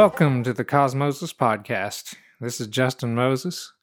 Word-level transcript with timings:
Welcome 0.00 0.40
to 0.44 0.54
the 0.54 0.64
Cosmosis 0.64 1.36
Podcast. 1.36 2.14
This 2.40 2.58
is 2.58 2.68
Justin 2.68 3.14
Moses, 3.14 3.74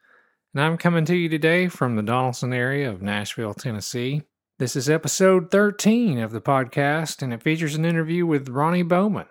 and 0.51 0.63
I'm 0.63 0.75
coming 0.75 1.05
to 1.05 1.15
you 1.15 1.29
today 1.29 1.67
from 1.67 1.95
the 1.95 2.01
Donelson 2.01 2.55
area 2.55 2.89
of 2.89 3.03
Nashville, 3.03 3.53
Tennessee. 3.53 4.23
This 4.57 4.75
is 4.75 4.89
episode 4.89 5.51
13 5.51 6.17
of 6.17 6.31
the 6.31 6.41
podcast, 6.41 7.21
and 7.21 7.31
it 7.31 7.43
features 7.43 7.75
an 7.75 7.85
interview 7.85 8.25
with 8.25 8.49
Ronnie 8.49 8.81
Bowman. 8.81 9.27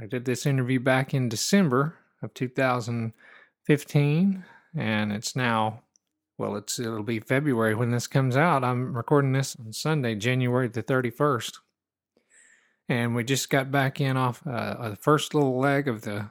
I 0.00 0.06
did 0.06 0.24
this 0.24 0.46
interview 0.46 0.80
back 0.80 1.12
in 1.12 1.28
December 1.28 1.98
of 2.22 2.32
2015, 2.32 4.44
and 4.74 5.12
it's 5.12 5.36
now, 5.36 5.82
well, 6.38 6.56
it's 6.56 6.78
it'll 6.78 7.02
be 7.02 7.20
February 7.20 7.74
when 7.74 7.90
this 7.90 8.06
comes 8.06 8.38
out. 8.38 8.64
I'm 8.64 8.96
recording 8.96 9.32
this 9.32 9.54
on 9.56 9.74
Sunday, 9.74 10.14
January 10.14 10.68
the 10.68 10.82
31st 10.82 11.58
and 12.88 13.14
we 13.14 13.24
just 13.24 13.50
got 13.50 13.70
back 13.70 14.00
in 14.00 14.16
off 14.16 14.46
uh, 14.46 14.90
the 14.90 14.96
first 14.96 15.34
little 15.34 15.58
leg 15.58 15.88
of 15.88 16.02
the 16.02 16.30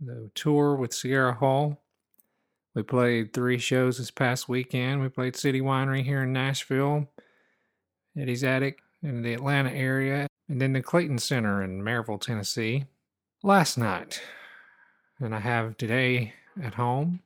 the 0.00 0.30
tour 0.34 0.76
with 0.76 0.94
Sierra 0.94 1.34
Hull. 1.34 1.80
We 2.74 2.82
played 2.82 3.32
three 3.32 3.58
shows 3.58 3.98
this 3.98 4.10
past 4.10 4.48
weekend. 4.48 5.00
We 5.00 5.08
played 5.08 5.34
City 5.34 5.60
Winery 5.60 6.04
here 6.04 6.22
in 6.22 6.32
Nashville, 6.32 7.08
Eddie's 8.16 8.44
Attic 8.44 8.78
in 9.02 9.22
the 9.22 9.34
Atlanta 9.34 9.70
area, 9.72 10.28
and 10.48 10.60
then 10.60 10.72
the 10.72 10.82
Clayton 10.82 11.18
Center 11.18 11.62
in 11.62 11.82
Maryville, 11.82 12.20
Tennessee 12.20 12.86
last 13.42 13.76
night. 13.76 14.20
And 15.18 15.34
I 15.34 15.40
have 15.40 15.76
today 15.76 16.34
at 16.62 16.74
home 16.74 17.20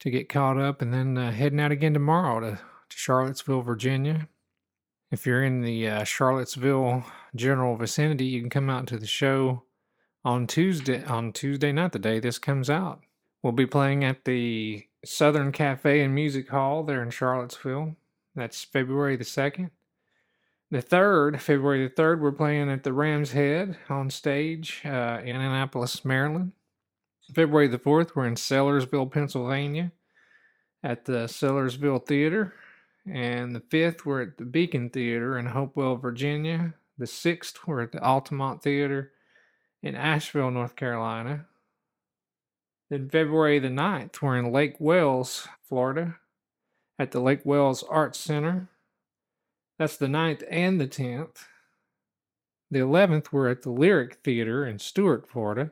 to 0.00 0.10
get 0.10 0.28
caught 0.28 0.58
up 0.58 0.82
and 0.82 0.92
then 0.92 1.16
uh, 1.16 1.30
heading 1.30 1.60
out 1.60 1.72
again 1.72 1.94
tomorrow 1.94 2.40
to, 2.40 2.56
to 2.56 2.96
Charlottesville, 2.96 3.62
Virginia. 3.62 4.28
If 5.10 5.26
you're 5.26 5.44
in 5.44 5.62
the 5.62 5.88
uh, 5.88 6.04
Charlottesville 6.04 7.04
general 7.34 7.76
vicinity, 7.76 8.26
you 8.26 8.40
can 8.40 8.50
come 8.50 8.70
out 8.70 8.86
to 8.88 8.98
the 8.98 9.06
show 9.06 9.64
on 10.24 10.46
Tuesday. 10.46 11.04
On 11.04 11.32
Tuesday 11.32 11.72
night, 11.72 11.92
the 11.92 11.98
day 11.98 12.20
this 12.20 12.38
comes 12.38 12.68
out, 12.70 13.02
we'll 13.42 13.52
be 13.52 13.66
playing 13.66 14.04
at 14.04 14.24
the 14.24 14.86
Southern 15.04 15.52
Cafe 15.52 16.00
and 16.00 16.14
Music 16.14 16.48
Hall 16.48 16.82
there 16.82 17.02
in 17.02 17.10
Charlottesville. 17.10 17.96
That's 18.34 18.64
February 18.64 19.16
the 19.16 19.24
second. 19.24 19.70
The 20.70 20.82
third, 20.82 21.40
February 21.40 21.88
the 21.88 21.94
third, 21.94 22.20
we're 22.20 22.32
playing 22.32 22.70
at 22.70 22.82
the 22.82 22.92
Ram's 22.92 23.32
Head 23.32 23.78
on 23.88 24.10
stage 24.10 24.82
uh, 24.84 25.20
in 25.24 25.36
Annapolis, 25.36 26.04
Maryland. 26.04 26.52
February 27.34 27.68
the 27.68 27.78
fourth, 27.78 28.14
we're 28.14 28.26
in 28.26 28.34
Sellersville, 28.34 29.10
Pennsylvania, 29.10 29.92
at 30.82 31.04
the 31.04 31.24
Sellersville 31.24 32.06
Theater. 32.06 32.54
And 33.10 33.54
the 33.54 33.60
fifth, 33.60 34.04
we're 34.04 34.22
at 34.22 34.36
the 34.36 34.44
Beacon 34.44 34.90
Theater 34.90 35.38
in 35.38 35.46
Hopewell, 35.46 35.96
Virginia. 35.96 36.74
The 36.98 37.06
sixth, 37.06 37.60
we're 37.66 37.82
at 37.82 37.92
the 37.92 38.02
Altamont 38.02 38.62
Theater 38.62 39.12
in 39.82 39.94
Asheville, 39.94 40.50
North 40.50 40.74
Carolina. 40.74 41.46
Then 42.90 43.08
February 43.08 43.58
the 43.60 43.68
9th, 43.68 44.20
we're 44.20 44.36
in 44.36 44.50
Lake 44.50 44.76
Wales, 44.80 45.46
Florida, 45.62 46.16
at 46.98 47.12
the 47.12 47.20
Lake 47.20 47.44
Wales 47.44 47.84
Arts 47.88 48.18
Center. 48.18 48.68
That's 49.78 49.96
the 49.96 50.06
9th 50.06 50.42
and 50.50 50.80
the 50.80 50.88
10th. 50.88 51.44
The 52.70 52.80
11th, 52.80 53.28
we're 53.30 53.48
at 53.48 53.62
the 53.62 53.70
Lyric 53.70 54.14
Theater 54.24 54.66
in 54.66 54.78
Stuart, 54.78 55.28
Florida. 55.28 55.70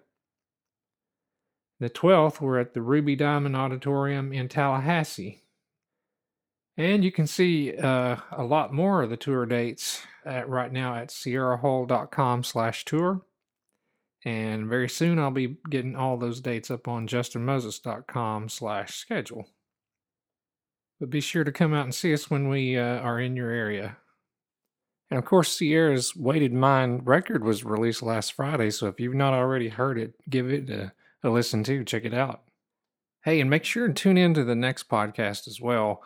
The 1.80 1.90
12th, 1.90 2.40
we're 2.40 2.60
at 2.60 2.72
the 2.72 2.82
Ruby 2.82 3.16
Diamond 3.16 3.56
Auditorium 3.56 4.32
in 4.32 4.48
Tallahassee. 4.48 5.42
And 6.78 7.02
you 7.02 7.10
can 7.10 7.26
see 7.26 7.74
uh, 7.76 8.16
a 8.32 8.44
lot 8.44 8.72
more 8.72 9.02
of 9.02 9.10
the 9.10 9.16
tour 9.16 9.46
dates 9.46 10.02
at, 10.24 10.48
right 10.48 10.70
now 10.70 10.94
at 10.94 11.08
sierrahull.com 11.08 12.44
slash 12.44 12.84
tour. 12.84 13.22
And 14.24 14.68
very 14.68 14.88
soon 14.88 15.18
I'll 15.18 15.30
be 15.30 15.56
getting 15.70 15.96
all 15.96 16.16
those 16.16 16.40
dates 16.40 16.70
up 16.70 16.88
on 16.88 17.06
justinmoses.com 17.08 18.48
slash 18.48 18.96
schedule. 18.96 19.48
But 21.00 21.10
be 21.10 21.20
sure 21.20 21.44
to 21.44 21.52
come 21.52 21.72
out 21.72 21.84
and 21.84 21.94
see 21.94 22.12
us 22.12 22.30
when 22.30 22.48
we 22.48 22.76
uh, 22.76 22.98
are 22.98 23.20
in 23.20 23.36
your 23.36 23.50
area. 23.50 23.96
And 25.10 25.18
of 25.18 25.24
course, 25.24 25.56
Sierra's 25.56 26.16
Weighted 26.16 26.52
Mind 26.52 27.06
record 27.06 27.44
was 27.44 27.64
released 27.64 28.02
last 28.02 28.32
Friday, 28.32 28.70
so 28.70 28.88
if 28.88 28.98
you've 28.98 29.14
not 29.14 29.34
already 29.34 29.68
heard 29.68 29.98
it, 29.98 30.14
give 30.28 30.50
it 30.50 30.68
a, 30.68 30.92
a 31.22 31.30
listen 31.30 31.62
too. 31.62 31.84
Check 31.84 32.04
it 32.04 32.14
out. 32.14 32.42
Hey, 33.22 33.40
and 33.40 33.48
make 33.48 33.64
sure 33.64 33.84
and 33.84 33.96
tune 33.96 34.16
in 34.16 34.34
to 34.34 34.44
the 34.44 34.54
next 34.54 34.88
podcast 34.88 35.46
as 35.46 35.60
well. 35.60 36.02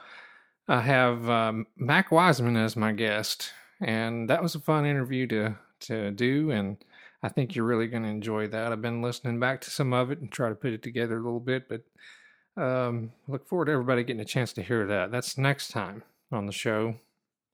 I 0.70 0.82
have 0.82 1.28
um, 1.28 1.66
Mac 1.76 2.12
Wiseman 2.12 2.56
as 2.56 2.76
my 2.76 2.92
guest, 2.92 3.52
and 3.80 4.30
that 4.30 4.40
was 4.40 4.54
a 4.54 4.60
fun 4.60 4.86
interview 4.86 5.26
to 5.26 5.56
to 5.80 6.12
do, 6.12 6.52
and 6.52 6.76
I 7.24 7.28
think 7.28 7.56
you're 7.56 7.64
really 7.64 7.88
going 7.88 8.04
to 8.04 8.08
enjoy 8.08 8.46
that. 8.46 8.70
I've 8.70 8.80
been 8.80 9.02
listening 9.02 9.40
back 9.40 9.62
to 9.62 9.70
some 9.70 9.92
of 9.92 10.12
it 10.12 10.20
and 10.20 10.30
try 10.30 10.48
to 10.48 10.54
put 10.54 10.72
it 10.72 10.80
together 10.80 11.18
a 11.18 11.22
little 11.22 11.40
bit, 11.40 11.68
but 11.68 11.82
um, 12.62 13.10
look 13.26 13.48
forward 13.48 13.64
to 13.64 13.72
everybody 13.72 14.04
getting 14.04 14.20
a 14.20 14.24
chance 14.24 14.52
to 14.52 14.62
hear 14.62 14.86
that. 14.86 15.10
That's 15.10 15.36
next 15.36 15.72
time 15.72 16.04
on 16.30 16.46
the 16.46 16.52
show. 16.52 16.94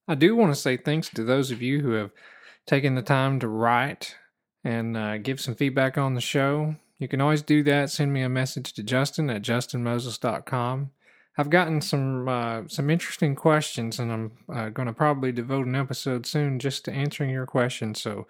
I 0.07 0.15
do 0.15 0.37
want 0.37 0.55
to 0.55 0.61
say 0.61 0.77
thanks 0.77 1.09
to 1.09 1.25
those 1.25 1.51
of 1.51 1.63
you 1.63 1.81
who 1.81 1.93
have 1.93 2.11
taken 2.67 2.97
the 2.97 3.03
time 3.03 3.41
to 3.41 3.49
write 3.49 4.15
and 4.63 4.95
uh, 4.95 5.17
give 5.17 5.41
some 5.41 5.55
feedback 5.55 5.97
on 5.97 6.13
the 6.13 6.21
show. 6.21 6.77
You 6.99 7.09
can 7.09 7.23
always 7.23 7.41
do 7.41 7.63
that. 7.63 7.89
Send 7.89 8.13
me 8.13 8.21
a 8.21 8.29
message 8.29 8.75
to 8.75 8.83
Justin 8.83 9.31
at 9.31 9.41
justinmoses.com. 9.41 10.91
I've 11.39 11.51
gotten 11.51 11.81
some 11.81 12.29
uh, 12.29 12.63
some 12.67 12.89
interesting 12.89 13.35
questions, 13.35 13.99
and 13.99 14.13
I'm 14.13 14.33
uh, 14.53 14.69
going 14.71 14.87
to 14.87 14.95
probably 14.95 15.33
devote 15.33 15.67
an 15.67 15.75
episode 15.75 16.27
soon 16.27 16.59
just 16.59 16.85
to 16.87 16.93
answering 16.93 17.31
your 17.31 17.47
questions. 17.47 18.01
So 18.01 18.27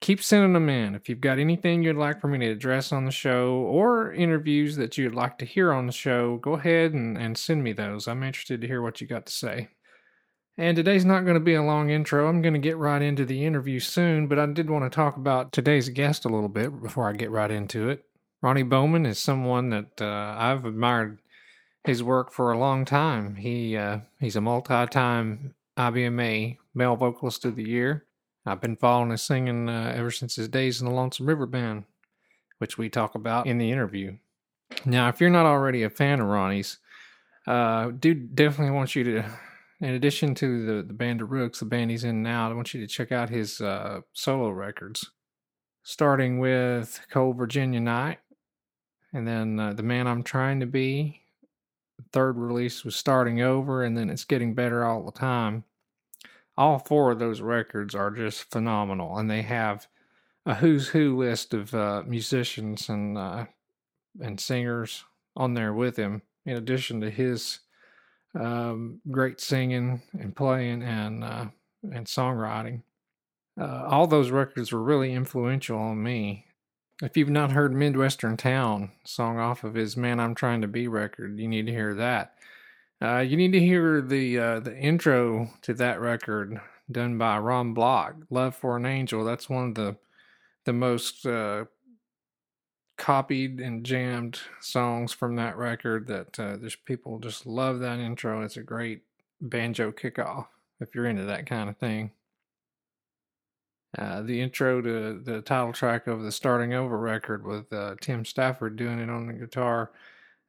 keep 0.00 0.22
sending 0.22 0.52
them 0.52 0.68
in. 0.68 0.94
If 0.94 1.08
you've 1.08 1.20
got 1.20 1.38
anything 1.38 1.82
you'd 1.82 1.96
like 1.96 2.20
for 2.20 2.28
me 2.28 2.38
to 2.38 2.50
address 2.50 2.92
on 2.92 3.04
the 3.04 3.10
show 3.10 3.54
or 3.54 4.12
interviews 4.12 4.76
that 4.76 4.98
you'd 4.98 5.14
like 5.14 5.38
to 5.38 5.44
hear 5.44 5.72
on 5.72 5.86
the 5.86 5.92
show, 5.92 6.36
go 6.38 6.54
ahead 6.54 6.92
and, 6.92 7.16
and 7.16 7.36
send 7.36 7.62
me 7.62 7.72
those. 7.72 8.08
I'm 8.08 8.22
interested 8.22 8.60
to 8.60 8.66
hear 8.66 8.82
what 8.82 9.00
you 9.00 9.06
got 9.06 9.26
to 9.26 9.32
say. 9.32 9.68
And 10.58 10.76
today's 10.76 11.06
not 11.06 11.22
going 11.22 11.34
to 11.34 11.40
be 11.40 11.54
a 11.54 11.62
long 11.62 11.88
intro. 11.88 12.28
I'm 12.28 12.42
going 12.42 12.54
to 12.54 12.60
get 12.60 12.76
right 12.76 13.00
into 13.00 13.24
the 13.24 13.46
interview 13.46 13.80
soon, 13.80 14.26
but 14.26 14.38
I 14.38 14.44
did 14.46 14.68
want 14.68 14.84
to 14.84 14.94
talk 14.94 15.16
about 15.16 15.52
today's 15.52 15.88
guest 15.88 16.26
a 16.26 16.28
little 16.28 16.50
bit 16.50 16.82
before 16.82 17.08
I 17.08 17.12
get 17.12 17.30
right 17.30 17.50
into 17.50 17.88
it. 17.88 18.04
Ronnie 18.42 18.62
Bowman 18.62 19.06
is 19.06 19.18
someone 19.18 19.70
that 19.70 20.00
uh, 20.00 20.34
I've 20.36 20.66
admired 20.66 21.18
his 21.84 22.02
work 22.02 22.32
for 22.32 22.52
a 22.52 22.58
long 22.58 22.84
time. 22.84 23.36
He 23.36 23.76
uh, 23.76 24.00
he's 24.18 24.36
a 24.36 24.40
multi-time 24.40 25.54
IBMA 25.78 26.58
Male 26.74 26.96
Vocalist 26.96 27.44
of 27.44 27.56
the 27.56 27.68
Year. 27.68 28.06
I've 28.46 28.60
been 28.60 28.76
following 28.76 29.10
his 29.10 29.22
singing 29.22 29.68
uh, 29.68 29.92
ever 29.94 30.10
since 30.10 30.36
his 30.36 30.48
days 30.48 30.80
in 30.80 30.88
the 30.88 30.94
Lonesome 30.94 31.26
River 31.26 31.46
Band, 31.46 31.84
which 32.58 32.78
we 32.78 32.88
talk 32.88 33.14
about 33.14 33.46
in 33.46 33.58
the 33.58 33.70
interview. 33.70 34.16
Now, 34.84 35.08
if 35.08 35.20
you're 35.20 35.30
not 35.30 35.46
already 35.46 35.82
a 35.82 35.90
fan 35.90 36.20
of 36.20 36.28
Ronnie's, 36.28 36.78
uh, 37.46 37.90
do 37.98 38.14
definitely 38.14 38.74
want 38.74 38.94
you 38.94 39.04
to, 39.04 39.24
in 39.80 39.90
addition 39.90 40.34
to 40.36 40.66
the 40.66 40.82
the 40.82 40.92
Band 40.92 41.20
of 41.20 41.28
Ruhks, 41.28 41.58
the 41.58 41.64
band 41.64 41.90
he's 41.90 42.04
in 42.04 42.22
now, 42.22 42.50
I 42.50 42.54
want 42.54 42.74
you 42.74 42.80
to 42.80 42.86
check 42.86 43.12
out 43.12 43.30
his 43.30 43.60
uh, 43.60 44.00
solo 44.12 44.50
records, 44.50 45.10
starting 45.82 46.38
with 46.38 47.00
Cold 47.10 47.36
Virginia 47.36 47.80
Night, 47.80 48.18
and 49.12 49.26
then 49.26 49.58
uh, 49.58 49.72
The 49.72 49.82
Man 49.82 50.06
I'm 50.06 50.22
Trying 50.22 50.60
to 50.60 50.66
Be, 50.66 51.19
third 52.12 52.36
release 52.36 52.84
was 52.84 52.96
starting 52.96 53.40
over 53.40 53.82
and 53.82 53.96
then 53.96 54.10
it's 54.10 54.24
getting 54.24 54.54
better 54.54 54.84
all 54.84 55.04
the 55.04 55.12
time. 55.12 55.64
All 56.56 56.78
four 56.78 57.10
of 57.10 57.18
those 57.18 57.40
records 57.40 57.94
are 57.94 58.10
just 58.10 58.50
phenomenal 58.50 59.18
and 59.18 59.30
they 59.30 59.42
have 59.42 59.86
a 60.46 60.54
who's 60.54 60.88
who 60.88 61.16
list 61.16 61.54
of 61.54 61.74
uh, 61.74 62.02
musicians 62.06 62.88
and 62.88 63.16
uh, 63.16 63.46
and 64.20 64.40
singers 64.40 65.04
on 65.36 65.54
there 65.54 65.72
with 65.72 65.96
him 65.96 66.22
in 66.44 66.56
addition 66.56 67.00
to 67.00 67.10
his 67.10 67.60
um, 68.34 69.00
great 69.10 69.40
singing 69.40 70.02
and 70.18 70.34
playing 70.34 70.82
and 70.82 71.24
uh, 71.24 71.46
and 71.82 72.06
songwriting. 72.06 72.82
Uh, 73.60 73.84
all 73.88 74.06
those 74.06 74.30
records 74.30 74.72
were 74.72 74.82
really 74.82 75.12
influential 75.12 75.78
on 75.78 76.02
me 76.02 76.46
if 77.02 77.16
you've 77.16 77.30
not 77.30 77.52
heard 77.52 77.72
Midwestern 77.72 78.36
Town 78.36 78.92
song 79.04 79.38
off 79.38 79.64
of 79.64 79.74
his 79.74 79.96
Man 79.96 80.20
I'm 80.20 80.34
Trying 80.34 80.62
to 80.62 80.68
Be 80.68 80.88
record, 80.88 81.38
you 81.38 81.48
need 81.48 81.66
to 81.66 81.72
hear 81.72 81.94
that. 81.94 82.34
Uh, 83.02 83.18
you 83.18 83.36
need 83.36 83.52
to 83.52 83.60
hear 83.60 84.02
the 84.02 84.38
uh, 84.38 84.60
the 84.60 84.76
intro 84.76 85.50
to 85.62 85.72
that 85.74 86.00
record 86.00 86.60
done 86.90 87.16
by 87.16 87.38
Ron 87.38 87.72
Block, 87.72 88.16
Love 88.28 88.54
for 88.54 88.76
an 88.76 88.84
Angel. 88.84 89.24
That's 89.24 89.48
one 89.48 89.68
of 89.68 89.74
the 89.74 89.96
the 90.64 90.72
most 90.74 91.24
uh, 91.24 91.64
copied 92.98 93.60
and 93.60 93.84
jammed 93.86 94.40
songs 94.60 95.12
from 95.12 95.36
that 95.36 95.56
record 95.56 96.06
that 96.08 96.38
uh, 96.38 96.56
there's 96.58 96.76
people 96.76 97.18
just 97.18 97.46
love 97.46 97.80
that 97.80 97.98
intro. 97.98 98.42
It's 98.42 98.58
a 98.58 98.62
great 98.62 99.02
banjo 99.40 99.90
kickoff 99.90 100.46
if 100.80 100.94
you're 100.94 101.06
into 101.06 101.24
that 101.24 101.46
kind 101.46 101.70
of 101.70 101.78
thing. 101.78 102.10
Uh, 103.98 104.22
the 104.22 104.40
intro 104.40 104.80
to 104.80 105.18
the 105.18 105.40
title 105.42 105.72
track 105.72 106.06
of 106.06 106.22
the 106.22 106.30
Starting 106.30 106.74
Over 106.74 106.98
record 106.98 107.44
with 107.44 107.72
uh, 107.72 107.96
Tim 108.00 108.24
Stafford 108.24 108.76
doing 108.76 109.00
it 109.00 109.10
on 109.10 109.26
the 109.26 109.32
guitar. 109.32 109.90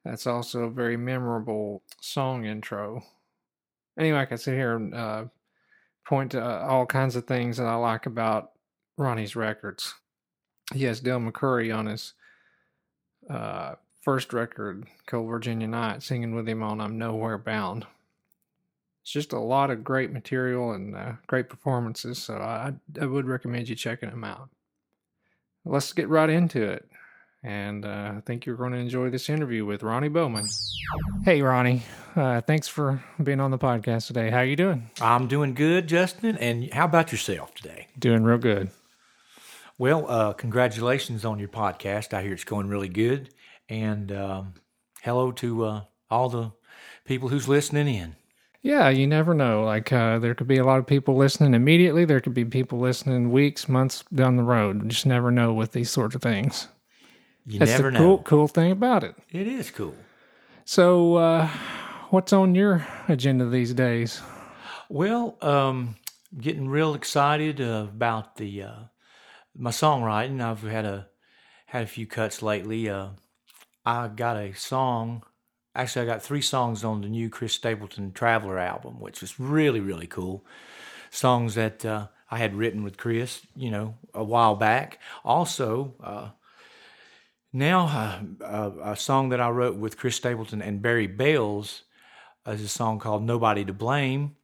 That's 0.04 0.26
also 0.26 0.64
a 0.64 0.70
very 0.70 0.96
memorable 0.96 1.82
song 2.00 2.44
intro. 2.44 3.02
Anyway, 3.98 4.18
I 4.18 4.24
can 4.26 4.38
sit 4.38 4.54
here 4.54 4.76
and 4.76 4.94
uh, 4.94 5.24
point 6.06 6.32
to 6.32 6.44
uh, 6.44 6.66
all 6.68 6.86
kinds 6.86 7.16
of 7.16 7.26
things 7.26 7.56
that 7.56 7.66
I 7.66 7.74
like 7.74 8.06
about 8.06 8.52
Ronnie's 8.96 9.36
records. 9.36 9.94
He 10.72 10.84
has 10.84 11.00
Del 11.00 11.20
McCoury 11.20 11.76
on 11.76 11.86
his 11.86 12.14
uh, 13.28 13.74
first 14.00 14.32
record, 14.32 14.86
Cold 15.06 15.28
Virginia 15.28 15.66
Night, 15.66 16.02
singing 16.02 16.34
with 16.34 16.48
him 16.48 16.62
on 16.62 16.80
I'm 16.80 16.98
Nowhere 16.98 17.38
Bound. 17.38 17.86
It's 19.02 19.12
just 19.12 19.32
a 19.32 19.38
lot 19.38 19.70
of 19.70 19.82
great 19.82 20.12
material 20.12 20.72
and 20.72 20.94
uh, 20.96 21.12
great 21.26 21.48
performances, 21.48 22.22
so 22.22 22.34
I, 22.34 22.72
I 23.00 23.06
would 23.06 23.26
recommend 23.26 23.68
you 23.68 23.74
checking 23.74 24.10
them 24.10 24.24
out. 24.24 24.48
Let's 25.64 25.92
get 25.92 26.08
right 26.08 26.30
into 26.30 26.62
it. 26.62 26.88
And 27.44 27.84
uh, 27.84 28.12
I 28.16 28.22
think 28.24 28.46
you're 28.46 28.56
going 28.56 28.70
to 28.72 28.78
enjoy 28.78 29.10
this 29.10 29.28
interview 29.28 29.64
with 29.64 29.82
Ronnie 29.82 30.08
Bowman. 30.08 30.46
Hey, 31.24 31.42
Ronnie. 31.42 31.82
Uh, 32.14 32.40
thanks 32.40 32.68
for 32.68 33.02
being 33.20 33.40
on 33.40 33.50
the 33.50 33.58
podcast 33.58 34.06
today. 34.06 34.30
How 34.30 34.38
are 34.38 34.44
you 34.44 34.54
doing? 34.54 34.90
I'm 35.00 35.26
doing 35.26 35.54
good, 35.54 35.88
Justin. 35.88 36.36
And 36.38 36.72
how 36.72 36.84
about 36.84 37.10
yourself 37.10 37.52
today? 37.54 37.88
Doing 37.98 38.22
real 38.22 38.38
good. 38.38 38.70
Well, 39.76 40.08
uh, 40.08 40.32
congratulations 40.34 41.24
on 41.24 41.40
your 41.40 41.48
podcast. 41.48 42.14
I 42.14 42.22
hear 42.22 42.32
it's 42.32 42.44
going 42.44 42.68
really 42.68 42.88
good. 42.88 43.34
And 43.68 44.12
um, 44.12 44.54
hello 45.02 45.32
to 45.32 45.64
uh, 45.64 45.80
all 46.08 46.28
the 46.28 46.52
people 47.04 47.28
who's 47.28 47.48
listening 47.48 47.92
in. 47.92 48.14
Yeah, 48.62 48.90
you 48.90 49.08
never 49.08 49.34
know. 49.34 49.64
Like, 49.64 49.92
uh, 49.92 50.20
there 50.20 50.34
could 50.36 50.46
be 50.46 50.58
a 50.58 50.64
lot 50.64 50.78
of 50.78 50.86
people 50.86 51.16
listening 51.16 51.52
immediately. 51.54 52.04
There 52.04 52.20
could 52.20 52.34
be 52.34 52.44
people 52.44 52.78
listening 52.78 53.32
weeks, 53.32 53.68
months 53.68 54.04
down 54.14 54.36
the 54.36 54.44
road. 54.44 54.84
You 54.84 54.88
just 54.88 55.04
never 55.04 55.32
know 55.32 55.52
with 55.52 55.72
these 55.72 55.90
sorts 55.90 56.14
of 56.14 56.22
things. 56.22 56.68
You 57.44 57.58
That's 57.58 57.72
never 57.72 57.90
the 57.90 57.90
know. 57.90 57.98
cool, 57.98 58.18
cool 58.22 58.48
thing 58.48 58.70
about 58.70 59.02
it. 59.02 59.16
It 59.30 59.48
is 59.48 59.72
cool. 59.72 59.96
So, 60.64 61.16
uh, 61.16 61.48
what's 62.10 62.32
on 62.32 62.54
your 62.54 62.86
agenda 63.08 63.46
these 63.48 63.74
days? 63.74 64.22
Well, 64.88 65.38
um, 65.42 65.96
getting 66.38 66.68
real 66.68 66.94
excited 66.94 67.60
uh, 67.60 67.86
about 67.88 68.36
the 68.36 68.62
uh, 68.62 68.80
my 69.56 69.70
songwriting. 69.70 70.40
I've 70.40 70.62
had 70.62 70.84
a 70.84 71.08
had 71.66 71.82
a 71.82 71.86
few 71.88 72.06
cuts 72.06 72.42
lately. 72.42 72.88
Uh, 72.88 73.08
I 73.84 74.06
got 74.06 74.36
a 74.36 74.52
song. 74.52 75.24
Actually, 75.74 76.02
I 76.02 76.12
got 76.12 76.22
three 76.22 76.42
songs 76.42 76.84
on 76.84 77.00
the 77.00 77.08
new 77.08 77.30
Chris 77.30 77.54
Stapleton 77.54 78.12
Traveler 78.12 78.58
album, 78.58 79.00
which 79.00 79.20
was 79.20 79.40
really 79.40 79.80
really 79.80 80.06
cool. 80.06 80.44
Songs 81.10 81.54
that 81.54 81.84
uh, 81.84 82.08
I 82.30 82.38
had 82.38 82.54
written 82.54 82.82
with 82.82 82.96
Chris, 82.96 83.42
you 83.54 83.70
know, 83.70 83.94
a 84.14 84.24
while 84.24 84.56
back. 84.56 84.98
Also, 85.24 85.94
uh, 86.02 86.30
now 87.52 88.22
uh, 88.40 88.44
uh, 88.44 88.92
a 88.92 88.96
song 88.96 89.30
that 89.30 89.40
I 89.40 89.50
wrote 89.50 89.76
with 89.76 89.98
Chris 89.98 90.16
Stapleton 90.16 90.62
and 90.62 90.80
Barry 90.82 91.06
Bales 91.06 91.84
is 92.46 92.62
a 92.62 92.68
song 92.68 92.98
called 92.98 93.22
"Nobody 93.22 93.64
to 93.64 93.72
Blame." 93.72 94.36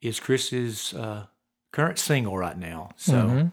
Is 0.00 0.18
Chris's 0.18 0.94
uh, 0.94 1.26
current 1.70 1.98
single 1.98 2.36
right 2.36 2.58
now. 2.58 2.90
So, 2.96 3.50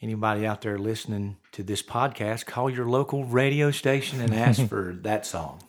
anybody 0.00 0.46
out 0.46 0.62
there 0.62 0.78
listening 0.78 1.36
to 1.52 1.62
this 1.62 1.82
podcast, 1.82 2.46
call 2.46 2.70
your 2.70 2.88
local 2.88 3.24
radio 3.24 3.70
station 3.70 4.22
and 4.22 4.34
ask 4.34 4.66
for 4.66 4.94
that 5.02 5.26
song. 5.26 5.60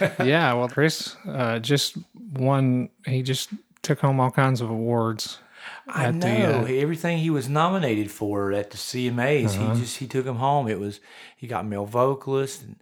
Yeah, 0.00 0.52
well, 0.52 0.68
Chris 0.68 1.16
uh, 1.26 1.58
just 1.58 1.96
won. 2.32 2.90
He 3.04 3.22
just 3.22 3.50
took 3.82 4.00
home 4.00 4.20
all 4.20 4.30
kinds 4.30 4.60
of 4.60 4.70
awards. 4.70 5.38
I 5.88 6.10
know 6.10 6.64
the, 6.64 6.78
uh, 6.78 6.80
everything 6.80 7.18
he 7.18 7.30
was 7.30 7.48
nominated 7.48 8.10
for 8.10 8.52
at 8.52 8.70
the 8.70 8.76
CMAs. 8.76 9.54
He 9.54 9.80
just 9.80 9.98
he 9.98 10.06
took 10.06 10.26
him 10.26 10.36
home. 10.36 10.68
It 10.68 10.78
was 10.78 11.00
he 11.36 11.46
got 11.46 11.66
male 11.66 11.86
vocalist 11.86 12.62
and 12.62 12.76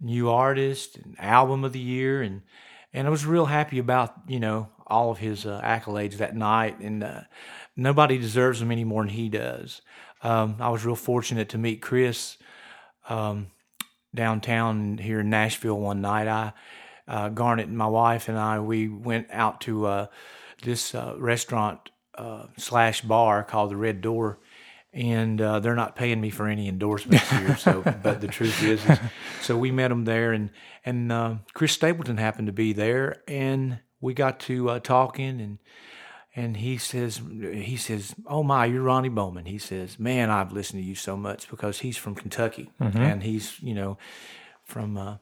new 0.00 0.30
artist 0.30 0.96
and 0.96 1.16
album 1.18 1.64
of 1.64 1.72
the 1.72 1.80
year 1.80 2.20
and 2.20 2.42
and 2.92 3.06
I 3.06 3.10
was 3.10 3.24
real 3.24 3.46
happy 3.46 3.78
about 3.78 4.14
you 4.26 4.40
know 4.40 4.68
all 4.86 5.10
of 5.10 5.18
his 5.18 5.46
uh, 5.46 5.60
accolades 5.62 6.18
that 6.18 6.36
night. 6.36 6.78
And 6.80 7.02
uh, 7.02 7.22
nobody 7.76 8.18
deserves 8.18 8.60
them 8.60 8.70
any 8.70 8.84
more 8.84 9.02
than 9.02 9.12
he 9.12 9.28
does. 9.28 9.82
Um, 10.22 10.56
I 10.60 10.70
was 10.70 10.84
real 10.84 10.96
fortunate 10.96 11.48
to 11.50 11.58
meet 11.58 11.82
Chris 11.82 12.38
um, 13.08 13.48
downtown 14.14 14.98
here 14.98 15.20
in 15.20 15.30
Nashville 15.30 15.78
one 15.78 16.00
night. 16.00 16.28
I 16.28 16.52
uh, 17.06 17.28
Garnet 17.28 17.68
and 17.68 17.76
my 17.76 17.86
wife 17.86 18.28
and 18.28 18.38
I 18.38 18.58
we 18.60 18.88
went 18.88 19.28
out 19.30 19.60
to 19.62 19.86
uh, 19.86 20.06
this 20.62 20.94
uh, 20.94 21.14
restaurant 21.18 21.90
uh, 22.16 22.46
slash 22.56 23.02
bar 23.02 23.42
called 23.42 23.70
the 23.70 23.76
Red 23.76 24.00
Door, 24.00 24.38
and 24.92 25.40
uh, 25.40 25.60
they're 25.60 25.74
not 25.74 25.96
paying 25.96 26.20
me 26.20 26.30
for 26.30 26.46
any 26.48 26.68
endorsements 26.68 27.28
here. 27.30 27.56
So, 27.56 27.82
but 28.02 28.20
the 28.20 28.28
truth 28.28 28.62
is, 28.62 28.84
is 28.88 28.98
so 29.42 29.56
we 29.56 29.70
met 29.70 29.88
them 29.88 30.04
there, 30.04 30.32
and 30.32 30.50
and 30.84 31.12
uh, 31.12 31.34
Chris 31.52 31.72
Stapleton 31.72 32.16
happened 32.16 32.46
to 32.46 32.52
be 32.52 32.72
there, 32.72 33.22
and 33.28 33.80
we 34.00 34.14
got 34.14 34.40
to 34.40 34.70
uh, 34.70 34.78
talking, 34.80 35.40
and 35.40 35.58
and 36.36 36.56
he 36.56 36.78
says 36.78 37.20
he 37.40 37.76
says, 37.76 38.14
"Oh 38.26 38.42
my, 38.42 38.66
you're 38.66 38.82
Ronnie 38.82 39.08
Bowman." 39.08 39.46
He 39.46 39.58
says, 39.58 39.98
"Man, 39.98 40.30
I've 40.30 40.52
listened 40.52 40.82
to 40.82 40.86
you 40.86 40.94
so 40.94 41.16
much 41.16 41.48
because 41.48 41.80
he's 41.80 41.96
from 41.96 42.14
Kentucky, 42.14 42.70
and 43.02 43.22
he's 43.22 43.60
you 43.60 43.74
know 43.74 43.98
from." 44.64 44.96
Uh, 44.96 45.16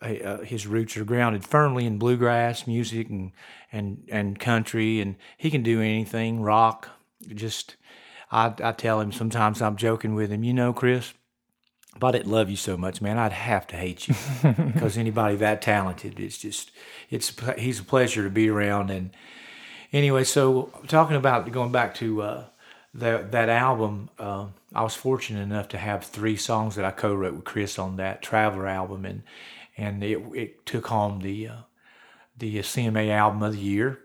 uh, 0.00 0.38
his 0.38 0.66
roots 0.66 0.96
are 0.96 1.04
grounded 1.04 1.44
firmly 1.44 1.86
in 1.86 1.98
bluegrass 1.98 2.66
music 2.66 3.08
and 3.08 3.32
and 3.70 4.02
and 4.10 4.38
country, 4.38 5.00
and 5.00 5.16
he 5.36 5.50
can 5.50 5.62
do 5.62 5.80
anything 5.80 6.40
rock. 6.40 6.88
Just 7.34 7.76
I 8.30 8.52
I 8.62 8.72
tell 8.72 9.00
him 9.00 9.12
sometimes 9.12 9.62
I'm 9.62 9.76
joking 9.76 10.14
with 10.14 10.30
him, 10.30 10.44
you 10.44 10.54
know, 10.54 10.72
Chris. 10.72 11.14
If 11.94 12.02
I 12.02 12.10
didn't 12.10 12.32
love 12.32 12.48
you 12.48 12.56
so 12.56 12.76
much, 12.76 13.02
man, 13.02 13.18
I'd 13.18 13.32
have 13.32 13.66
to 13.68 13.76
hate 13.76 14.08
you 14.08 14.14
because 14.72 14.96
anybody 14.96 15.36
that 15.36 15.60
talented, 15.60 16.18
it's 16.18 16.38
just 16.38 16.70
it's 17.10 17.32
he's 17.58 17.80
a 17.80 17.84
pleasure 17.84 18.24
to 18.24 18.30
be 18.30 18.48
around. 18.48 18.90
And 18.90 19.10
anyway, 19.92 20.24
so 20.24 20.70
talking 20.88 21.16
about 21.16 21.50
going 21.52 21.72
back 21.72 21.94
to 21.96 22.22
uh, 22.22 22.44
that 22.94 23.32
that 23.32 23.48
album, 23.48 24.10
uh, 24.18 24.46
I 24.74 24.82
was 24.82 24.94
fortunate 24.94 25.40
enough 25.42 25.68
to 25.68 25.78
have 25.78 26.04
three 26.04 26.36
songs 26.36 26.74
that 26.76 26.84
I 26.84 26.90
co-wrote 26.90 27.34
with 27.34 27.44
Chris 27.44 27.78
on 27.78 27.96
that 27.96 28.22
Traveler 28.22 28.66
album, 28.66 29.04
and 29.04 29.22
and 29.76 30.02
it 30.04 30.20
it 30.34 30.66
took 30.66 30.86
home 30.88 31.20
the 31.20 31.48
uh, 31.48 31.56
the 32.36 32.58
CMA 32.58 33.10
album 33.10 33.42
of 33.42 33.52
the 33.52 33.58
year, 33.60 33.98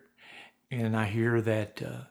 and 0.72 0.96
I 0.96 1.06
hear 1.06 1.42
that 1.42 1.82
uh, 1.86 2.04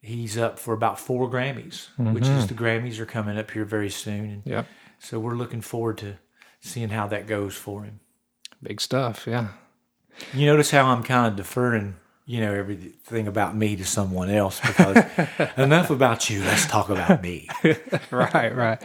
he's 0.00 0.36
up 0.38 0.58
for 0.58 0.74
about 0.74 0.98
four 0.98 1.30
Grammys, 1.30 1.88
which 1.96 2.26
is 2.26 2.46
the 2.46 2.54
Grammys 2.54 2.98
are 2.98 3.06
coming 3.06 3.38
up 3.38 3.50
here 3.50 3.64
very 3.64 3.90
soon, 3.90 4.24
and 4.30 4.42
Yep. 4.46 4.66
so 4.98 5.18
we're 5.20 5.34
looking 5.34 5.60
forward 5.60 5.98
to 5.98 6.18
seeing 6.60 6.90
how 6.90 7.06
that 7.08 7.26
goes 7.26 7.54
for 7.54 7.82
him. 7.84 8.00
Big 8.62 8.80
stuff. 8.80 9.26
Yeah. 9.26 9.48
You 10.32 10.46
notice 10.46 10.70
how 10.70 10.86
I'm 10.86 11.02
kind 11.02 11.26
of 11.26 11.36
deferring, 11.36 11.96
you 12.32 12.40
know, 12.40 12.54
everything 12.54 13.28
about 13.28 13.54
me 13.54 13.76
to 13.76 13.84
someone 13.84 14.30
else 14.30 14.58
because 14.58 15.04
enough 15.58 15.90
about 15.90 16.30
you. 16.30 16.42
Let's 16.42 16.64
talk 16.64 16.88
about 16.88 17.22
me. 17.22 17.46
right, 18.10 18.56
right. 18.56 18.82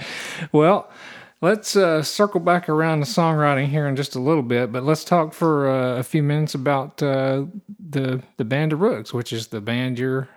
Well, 0.51 0.91
let's 1.39 1.77
uh, 1.77 2.03
circle 2.03 2.41
back 2.41 2.67
around 2.67 2.99
to 2.99 3.05
songwriting 3.05 3.67
here 3.67 3.87
in 3.87 3.95
just 3.95 4.15
a 4.15 4.19
little 4.19 4.43
bit, 4.43 4.73
but 4.73 4.83
let's 4.83 5.05
talk 5.05 5.33
for 5.33 5.69
uh, 5.69 5.95
a 5.95 6.03
few 6.03 6.21
minutes 6.21 6.55
about 6.55 7.01
uh, 7.01 7.45
the 7.79 8.21
the 8.35 8.43
Band 8.43 8.73
of 8.73 8.79
Ruhks, 8.79 9.13
which 9.13 9.31
is 9.31 9.47
the 9.47 9.61
band 9.61 9.97
you're 9.97 10.27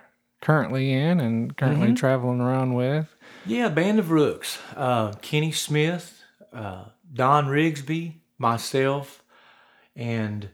currently 0.41 0.93
in 0.93 1.19
and 1.19 1.57
currently 1.57 1.93
traveling 1.93 2.39
around 2.39 2.75
with. 2.75 3.13
Yeah, 3.45 3.67
Band 3.67 3.99
of 3.99 4.05
Ruhks. 4.05 4.57
Uh, 4.73 5.11
Kenny 5.21 5.51
Smith, 5.51 6.23
uh, 6.53 6.85
Don 7.11 7.47
Rigsby, 7.47 8.21
myself, 8.37 9.21
and 9.97 10.47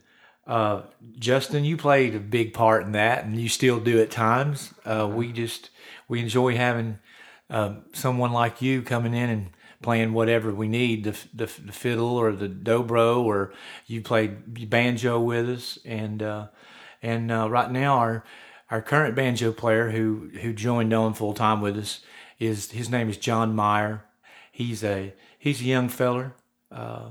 uh, 0.48 0.82
Justin. 1.18 1.64
You 1.64 1.76
played 1.76 2.14
a 2.14 2.20
big 2.20 2.54
part 2.54 2.82
in 2.82 2.92
that, 2.92 3.24
and 3.24 3.40
you 3.40 3.48
still 3.48 3.78
do 3.78 4.00
at 4.00 4.10
times. 4.10 4.74
Uh, 4.84 5.08
we 5.12 5.32
just 5.32 5.70
we 6.08 6.20
enjoy 6.20 6.56
having 6.56 6.98
um, 7.50 7.84
someone 7.92 8.32
like 8.32 8.60
you 8.60 8.82
coming 8.82 9.14
in 9.14 9.30
and 9.30 9.50
playing 9.82 10.12
whatever 10.12 10.52
we 10.52 10.66
need 10.68 11.04
the, 11.04 11.16
the, 11.32 11.46
the 11.66 11.72
fiddle 11.72 12.16
or 12.16 12.32
the 12.32 12.48
dobro 12.48 13.22
or 13.22 13.52
you 13.86 14.02
played 14.02 14.68
banjo 14.68 15.20
with 15.20 15.48
us 15.48 15.78
and 15.84 16.22
uh, 16.22 16.48
and 17.00 17.30
uh, 17.30 17.48
right 17.48 17.70
now 17.70 17.94
our 17.96 18.24
our 18.70 18.82
current 18.82 19.14
banjo 19.14 19.52
player 19.52 19.90
who 19.90 20.30
who 20.42 20.52
joined 20.52 20.92
on 20.92 21.14
full 21.14 21.32
time 21.32 21.60
with 21.60 21.76
us 21.76 22.00
is 22.38 22.72
his 22.72 22.90
name 22.90 23.08
is 23.08 23.16
John 23.16 23.54
Meyer. 23.54 24.04
He's 24.50 24.82
a 24.82 25.14
he's 25.38 25.60
a 25.60 25.64
young 25.64 25.88
feller. 25.88 26.34
Uh, 26.70 27.10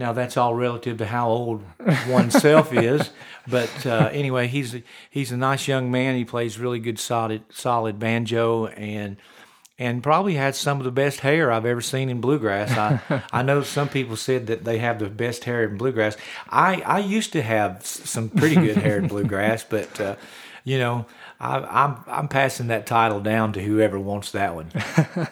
now 0.00 0.14
that's 0.14 0.38
all 0.38 0.54
relative 0.54 0.96
to 0.98 1.06
how 1.06 1.28
old 1.28 1.62
oneself 2.08 2.72
is, 2.72 3.10
but 3.46 3.86
uh, 3.86 4.08
anyway, 4.12 4.48
he's 4.48 4.74
a, 4.74 4.82
he's 5.10 5.30
a 5.30 5.36
nice 5.36 5.68
young 5.68 5.90
man. 5.90 6.16
He 6.16 6.24
plays 6.24 6.58
really 6.58 6.80
good 6.80 6.98
solid 6.98 7.42
solid 7.50 7.98
banjo 7.98 8.66
and 8.66 9.18
and 9.78 10.02
probably 10.02 10.34
has 10.34 10.56
some 10.56 10.78
of 10.78 10.84
the 10.84 10.90
best 10.90 11.20
hair 11.20 11.52
I've 11.52 11.66
ever 11.66 11.82
seen 11.82 12.08
in 12.08 12.22
bluegrass. 12.22 12.70
I 12.72 13.22
I 13.32 13.42
know 13.42 13.62
some 13.62 13.90
people 13.90 14.16
said 14.16 14.46
that 14.46 14.64
they 14.64 14.78
have 14.78 14.98
the 14.98 15.10
best 15.10 15.44
hair 15.44 15.64
in 15.64 15.76
bluegrass. 15.76 16.16
I 16.48 16.80
I 16.80 17.00
used 17.00 17.32
to 17.34 17.42
have 17.42 17.84
some 17.84 18.30
pretty 18.30 18.56
good 18.56 18.78
hair 18.78 18.98
in 18.98 19.06
bluegrass, 19.06 19.64
but 19.64 20.00
uh, 20.00 20.16
you 20.64 20.78
know. 20.78 21.06
I, 21.40 21.84
I'm 21.84 21.96
I'm 22.06 22.28
passing 22.28 22.66
that 22.66 22.86
title 22.86 23.20
down 23.20 23.54
to 23.54 23.62
whoever 23.62 23.98
wants 23.98 24.32
that 24.32 24.54
one. 24.54 24.70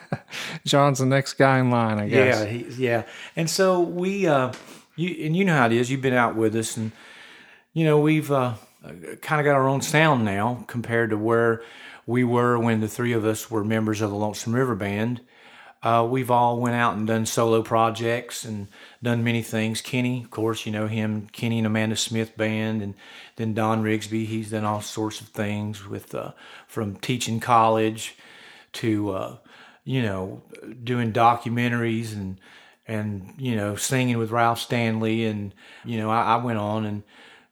John's 0.65 1.00
the 1.00 1.07
next 1.07 1.35
guy 1.35 1.59
in 1.59 1.71
line, 1.71 1.99
I 1.99 2.09
guess. 2.09 2.41
Yeah, 2.41 2.47
he, 2.47 2.67
yeah. 2.83 3.03
And 3.37 3.50
so 3.50 3.81
we, 3.81 4.27
uh, 4.27 4.53
you 4.97 5.27
and 5.27 5.37
you 5.37 5.45
know 5.45 5.55
how 5.55 5.67
it 5.67 5.73
is. 5.73 5.91
You've 5.91 6.00
been 6.00 6.15
out 6.15 6.35
with 6.35 6.57
us, 6.57 6.79
and 6.79 6.93
you 7.75 7.85
know 7.85 8.00
we've 8.00 8.33
uh, 8.33 8.55
kind 9.21 9.41
of 9.41 9.45
got 9.45 9.55
our 9.55 9.69
own 9.69 9.83
sound 9.83 10.25
now 10.25 10.65
compared 10.67 11.11
to 11.11 11.19
where 11.19 11.62
we 12.07 12.25
were 12.25 12.59
when 12.59 12.81
the 12.81 12.88
three 12.88 13.12
of 13.12 13.27
us 13.27 13.50
were 13.50 13.62
members 13.62 14.00
of 14.00 14.09
the 14.09 14.17
Lonesome 14.17 14.55
River 14.55 14.75
Band. 14.75 15.21
uh, 15.83 16.07
we've 16.09 16.31
all 16.31 16.59
went 16.59 16.75
out 16.75 16.97
and 16.97 17.07
done 17.07 17.27
solo 17.27 17.62
projects 17.62 18.45
and 18.45 18.69
done 19.02 19.23
many 19.23 19.43
things. 19.43 19.81
Kenny, 19.81 20.23
of 20.25 20.31
course, 20.31 20.67
you 20.67 20.73
know 20.73 20.87
him, 20.87 21.28
Kenny 21.33 21.59
and 21.59 21.67
Amanda 21.67 21.97
Smith 21.97 22.37
band, 22.37 22.83
and 22.83 22.95
then 23.37 23.55
Don 23.55 23.83
Rigsby. 23.83 24.26
He's 24.26 24.50
done 24.50 24.64
all 24.64 24.81
sorts 24.81 25.21
of 25.21 25.28
things 25.28 25.87
with 25.87 26.14
uh, 26.14 26.33
from 26.67 26.97
teaching 26.97 27.40
college 27.40 28.17
to 28.73 29.11
uh, 29.11 29.37
you 29.85 30.02
know 30.02 30.43
doing 30.83 31.12
documentaries 31.12 32.12
and 32.12 32.40
and 32.87 33.35
you 33.38 33.55
know 33.55 33.76
singing 33.76 34.19
with 34.19 34.31
Ralph 34.31 34.59
Stanley 34.59 35.26
and 35.26 35.55
you 35.85 35.99
know 35.99 36.11
I, 36.11 36.35
I 36.35 36.37
went 36.37 36.59
on 36.59 36.85
and 36.85 37.02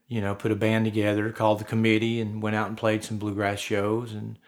you 0.08 0.20
know 0.20 0.34
put 0.34 0.52
a 0.52 0.56
band 0.56 0.84
together 0.84 1.30
called 1.30 1.60
the 1.60 1.64
Committee 1.64 2.20
and 2.20 2.42
went 2.42 2.56
out 2.56 2.68
and 2.68 2.76
played 2.76 3.04
some 3.04 3.18
bluegrass 3.18 3.58
shows 3.58 4.12
and 4.12 4.38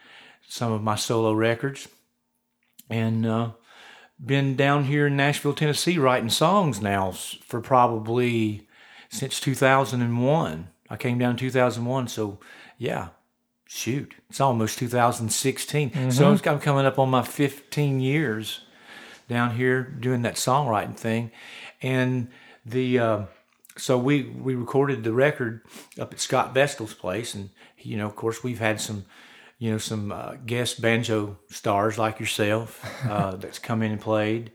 some 0.49 0.73
of 0.73 0.83
my 0.83 0.97
solo 0.97 1.33
records 1.33 1.89
and 2.91 3.27
uh, 3.27 3.51
been 4.25 4.57
down 4.57 4.85
here 4.85 5.07
in 5.07 5.17
Nashville, 5.17 5.55
Tennessee, 5.55 5.99
writing 5.99 6.31
songs 6.31 6.81
now 6.81 7.13
for 7.13 7.61
probably 7.61 8.67
since 9.09 9.41
2001. 9.41 10.69
I 10.91 10.97
came 10.97 11.19
down 11.19 11.33
in 11.33 11.37
2001, 11.37 12.09
so 12.09 12.39
yeah, 12.79 13.09
shoot, 13.67 14.15
it's 14.29 14.41
almost 14.41 14.79
2016. 14.79 15.91
Mm-hmm. 15.91 16.11
So 16.11 16.29
I'm 16.31 16.61
coming 16.61 16.87
up 16.87 16.99
on 16.99 17.11
my 17.11 17.23
15 17.23 18.01
years 18.01 18.63
down 19.29 19.57
here 19.57 19.83
doing 19.83 20.23
that 20.23 20.37
songwriting 20.37 20.97
thing, 20.97 21.31
and 21.83 22.29
the 22.65 22.99
uh, 22.99 23.23
so 23.77 23.99
we 23.99 24.23
we 24.23 24.55
recorded 24.55 25.05
the 25.05 25.13
record 25.13 25.63
up 25.99 26.13
at 26.13 26.21
Scott 26.21 26.55
Vestal's 26.55 26.95
place, 26.95 27.35
and 27.35 27.51
you 27.79 27.97
know, 27.97 28.07
of 28.07 28.17
course, 28.17 28.43
we've 28.43 28.59
had 28.59 28.81
some 28.81 29.05
you 29.59 29.73
know, 29.73 29.79
some 29.79 30.13
uh, 30.13 30.35
guest 30.47 30.81
banjo 30.81 31.39
stars 31.49 31.99
like 31.99 32.21
yourself 32.21 32.85
uh, 33.09 33.37
that's 33.37 33.59
come 33.59 33.83
in 33.83 33.93
and 33.93 34.01
played. 34.01 34.53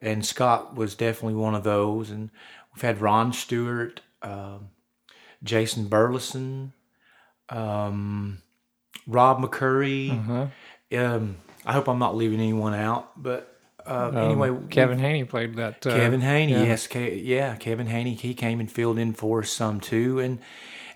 And 0.00 0.24
Scott 0.26 0.74
was 0.74 0.94
definitely 0.94 1.34
one 1.34 1.54
of 1.54 1.64
those. 1.64 2.10
And 2.10 2.30
we've 2.74 2.82
had 2.82 3.00
Ron 3.00 3.32
Stewart, 3.32 4.00
uh, 4.20 4.58
Jason 5.42 5.88
Burleson, 5.88 6.72
um, 7.48 8.42
Rob 9.06 9.40
McCoury. 9.40 10.10
Uh-huh. 10.10 10.46
Um, 10.96 11.36
I 11.64 11.72
hope 11.72 11.88
I'm 11.88 11.98
not 11.98 12.16
leaving 12.16 12.40
anyone 12.40 12.74
out, 12.74 13.22
but 13.22 13.56
uh, 13.86 14.08
um, 14.08 14.16
anyway, 14.16 14.56
Kevin 14.70 14.98
Haney 14.98 15.24
played 15.24 15.56
that. 15.56 15.86
Uh, 15.86 15.96
Kevin 15.96 16.20
Haney, 16.20 16.52
yeah. 16.52 16.64
yes, 16.64 16.86
Ke- 16.86 17.22
yeah, 17.22 17.56
Kevin 17.56 17.86
Haney. 17.86 18.14
He 18.14 18.34
came 18.34 18.60
and 18.60 18.70
filled 18.70 18.98
in 18.98 19.12
for 19.12 19.40
us 19.40 19.50
some 19.50 19.80
too, 19.80 20.18
and 20.18 20.38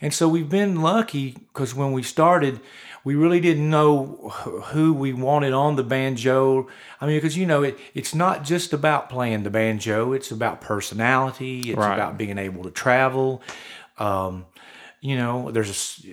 and 0.01 0.13
so 0.13 0.29
we've 0.29 0.49
been 0.49 0.83
lucky 0.83 1.33
because 1.33 1.75
when 1.75 1.93
we 1.93 2.03
started, 2.03 2.61
we 3.07 3.15
really 3.15 3.39
didn't 3.39 3.71
know 3.71 4.33
who 4.73 4.93
we 4.93 5.13
wanted 5.13 5.53
on 5.53 5.77
the 5.77 5.85
banjo. 5.85 6.67
I 7.01 7.07
mean, 7.07 7.19
because 7.19 7.37
you 7.37 7.47
know, 7.47 7.63
it, 7.63 7.79
it's 7.95 8.17
not 8.17 8.43
just 8.43 8.73
about 8.73 9.09
playing 9.09 9.45
the 9.45 9.51
banjo; 9.51 10.13
it's 10.13 10.33
about 10.33 10.61
personality. 10.61 11.71
It's 11.71 11.79
right. 11.79 11.95
about 11.95 12.19
being 12.19 12.37
able 12.37 12.65
to 12.65 12.71
travel. 12.73 13.43
Um, 13.97 14.45
you 15.01 15.17
know, 15.17 15.53
there's 15.53 16.05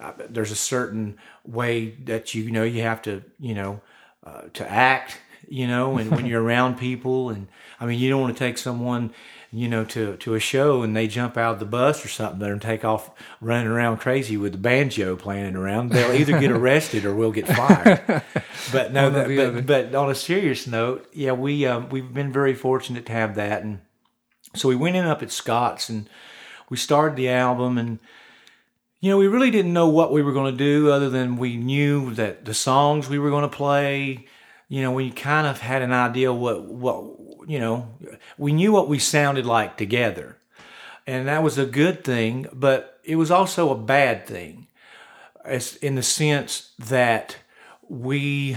a 0.00 0.14
there's 0.30 0.50
a 0.50 0.56
certain 0.56 1.18
way 1.44 1.90
that 2.04 2.34
you, 2.34 2.44
you 2.44 2.52
know 2.52 2.64
you 2.64 2.80
have 2.80 3.02
to 3.02 3.22
you 3.38 3.52
know 3.52 3.82
uh, 4.24 4.44
to 4.54 4.66
act. 4.66 5.18
You 5.46 5.66
know, 5.66 5.98
and 5.98 6.10
when 6.10 6.24
you're 6.24 6.42
around 6.50 6.78
people, 6.78 7.28
and 7.28 7.48
I 7.78 7.84
mean, 7.84 7.98
you 7.98 8.08
don't 8.08 8.22
want 8.22 8.34
to 8.34 8.38
take 8.38 8.56
someone 8.56 9.12
you 9.52 9.68
know, 9.68 9.84
to 9.84 10.16
to 10.18 10.34
a 10.34 10.40
show 10.40 10.82
and 10.82 10.96
they 10.96 11.08
jump 11.08 11.36
out 11.36 11.54
of 11.54 11.58
the 11.58 11.66
bus 11.66 12.04
or 12.04 12.08
something 12.08 12.38
there 12.38 12.52
and 12.52 12.62
take 12.62 12.84
off 12.84 13.10
running 13.40 13.66
around 13.66 13.98
crazy 13.98 14.36
with 14.36 14.52
the 14.52 14.58
banjo 14.58 15.16
playing 15.16 15.56
around, 15.56 15.90
they'll 15.90 16.12
either 16.12 16.38
get 16.38 16.52
arrested 16.52 17.04
or 17.04 17.14
we'll 17.14 17.32
get 17.32 17.48
fired. 17.48 18.22
but 18.72 18.92
no, 18.92 19.10
that, 19.10 19.26
but, 19.26 19.66
but 19.66 19.94
on 19.94 20.08
a 20.08 20.14
serious 20.14 20.66
note, 20.66 21.08
yeah, 21.12 21.32
we 21.32 21.66
um, 21.66 21.88
we've 21.88 22.14
been 22.14 22.32
very 22.32 22.54
fortunate 22.54 23.06
to 23.06 23.12
have 23.12 23.34
that, 23.34 23.62
and 23.62 23.80
so 24.54 24.68
we 24.68 24.76
went 24.76 24.96
in 24.96 25.04
up 25.04 25.22
at 25.22 25.32
Scott's 25.32 25.88
and 25.88 26.08
we 26.68 26.76
started 26.76 27.16
the 27.16 27.28
album 27.28 27.78
and. 27.78 27.98
You 29.02 29.08
know, 29.08 29.16
we 29.16 29.28
really 29.28 29.50
didn't 29.50 29.72
know 29.72 29.88
what 29.88 30.12
we 30.12 30.20
were 30.20 30.34
going 30.34 30.52
to 30.52 30.58
do 30.58 30.90
other 30.90 31.08
than 31.08 31.38
we 31.38 31.56
knew 31.56 32.12
that 32.16 32.44
the 32.44 32.52
songs 32.52 33.08
we 33.08 33.18
were 33.18 33.30
going 33.30 33.48
to 33.48 33.56
play, 33.56 34.26
you 34.68 34.82
know, 34.82 34.92
we 34.92 35.10
kind 35.10 35.46
of 35.46 35.58
had 35.58 35.80
an 35.80 35.94
idea 35.94 36.30
what 36.30 36.64
what 36.66 37.19
you 37.50 37.58
know, 37.58 37.88
we 38.38 38.52
knew 38.52 38.70
what 38.70 38.88
we 38.88 39.00
sounded 39.00 39.44
like 39.44 39.76
together. 39.76 40.36
And 41.04 41.26
that 41.26 41.42
was 41.42 41.58
a 41.58 41.66
good 41.66 42.04
thing, 42.04 42.46
but 42.52 43.00
it 43.02 43.16
was 43.16 43.32
also 43.32 43.72
a 43.72 43.76
bad 43.76 44.24
thing 44.24 44.68
as 45.44 45.74
in 45.76 45.96
the 45.96 46.02
sense 46.02 46.70
that 46.78 47.38
we 47.88 48.56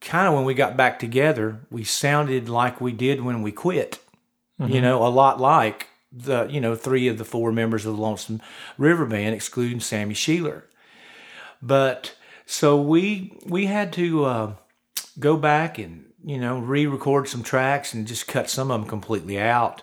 kind 0.00 0.26
of 0.26 0.34
when 0.34 0.44
we 0.44 0.54
got 0.54 0.76
back 0.76 0.98
together, 0.98 1.60
we 1.70 1.84
sounded 1.84 2.48
like 2.48 2.80
we 2.80 2.90
did 2.90 3.20
when 3.20 3.42
we 3.42 3.52
quit. 3.52 4.00
Mm-hmm. 4.60 4.72
You 4.72 4.80
know, 4.80 5.06
a 5.06 5.08
lot 5.08 5.40
like 5.40 5.86
the 6.10 6.48
you 6.50 6.60
know 6.60 6.74
three 6.74 7.06
of 7.06 7.18
the 7.18 7.24
four 7.24 7.52
members 7.52 7.86
of 7.86 7.94
the 7.94 8.02
Lonesome 8.02 8.42
River 8.76 9.06
Band, 9.06 9.36
excluding 9.36 9.78
Sammy 9.78 10.14
Shelor. 10.14 10.64
But 11.62 12.16
so 12.44 12.80
we 12.80 13.38
we 13.46 13.66
had 13.66 13.92
to 13.92 14.24
uh, 14.24 14.52
go 15.20 15.36
back 15.36 15.78
and 15.78 16.03
you 16.24 16.38
know, 16.38 16.58
re-record 16.58 17.28
some 17.28 17.42
tracks 17.42 17.92
and 17.92 18.06
just 18.06 18.26
cut 18.26 18.48
some 18.48 18.70
of 18.70 18.80
them 18.80 18.88
completely 18.88 19.38
out 19.38 19.82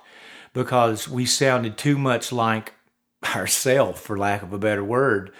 because 0.53 1.07
we 1.07 1.25
sounded 1.25 1.77
too 1.77 1.97
much 1.97 2.31
like 2.31 2.73
ourselves, 3.35 4.01
for 4.01 4.17
lack 4.17 4.41
of 4.41 4.53
a 4.53 4.57
better 4.57 4.83
word. 4.83 5.31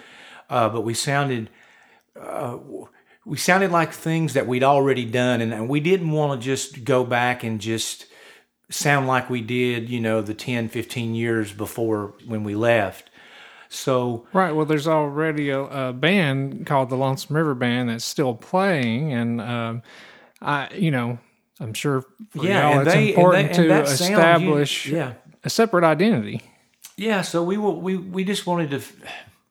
Uh, 0.48 0.68
but 0.68 0.82
we 0.82 0.94
sounded 0.94 1.50
uh, 2.20 2.58
we 3.24 3.36
sounded 3.36 3.70
like 3.70 3.92
things 3.92 4.34
that 4.34 4.46
we'd 4.46 4.64
already 4.64 5.04
done, 5.04 5.40
and, 5.40 5.52
and 5.52 5.68
we 5.68 5.80
didn't 5.80 6.10
want 6.10 6.40
to 6.40 6.44
just 6.44 6.84
go 6.84 7.04
back 7.04 7.44
and 7.44 7.60
just 7.60 8.06
sound 8.68 9.06
like 9.06 9.30
we 9.30 9.40
did, 9.40 9.88
you 9.88 10.00
know, 10.00 10.20
the 10.20 10.34
10, 10.34 10.68
15 10.68 11.14
years 11.14 11.52
before 11.52 12.14
when 12.26 12.42
we 12.42 12.54
left. 12.54 13.10
So 13.68 14.26
right, 14.32 14.52
well, 14.52 14.66
there's 14.66 14.88
already 14.88 15.48
a, 15.50 15.60
a 15.60 15.92
band 15.92 16.66
called 16.66 16.90
the 16.90 16.96
Lonesome 16.96 17.36
River 17.36 17.54
Band 17.54 17.88
that's 17.88 18.04
still 18.04 18.34
playing, 18.34 19.12
and 19.12 19.40
um, 19.40 19.82
I, 20.42 20.74
you 20.74 20.90
know, 20.90 21.18
I'm 21.60 21.74
sure 21.74 22.04
yeah, 22.34 22.80
it's 22.80 22.92
they, 22.92 23.08
important 23.10 23.48
they, 23.50 23.68
to 23.68 23.82
establish 23.82 24.86
you, 24.86 24.96
yeah. 24.96 25.14
a 25.44 25.50
separate 25.50 25.84
identity. 25.84 26.42
Yeah, 26.96 27.22
so 27.22 27.42
we 27.42 27.56
will, 27.56 27.80
we 27.80 27.96
we 27.96 28.24
just 28.24 28.46
wanted 28.46 28.70
to 28.70 28.82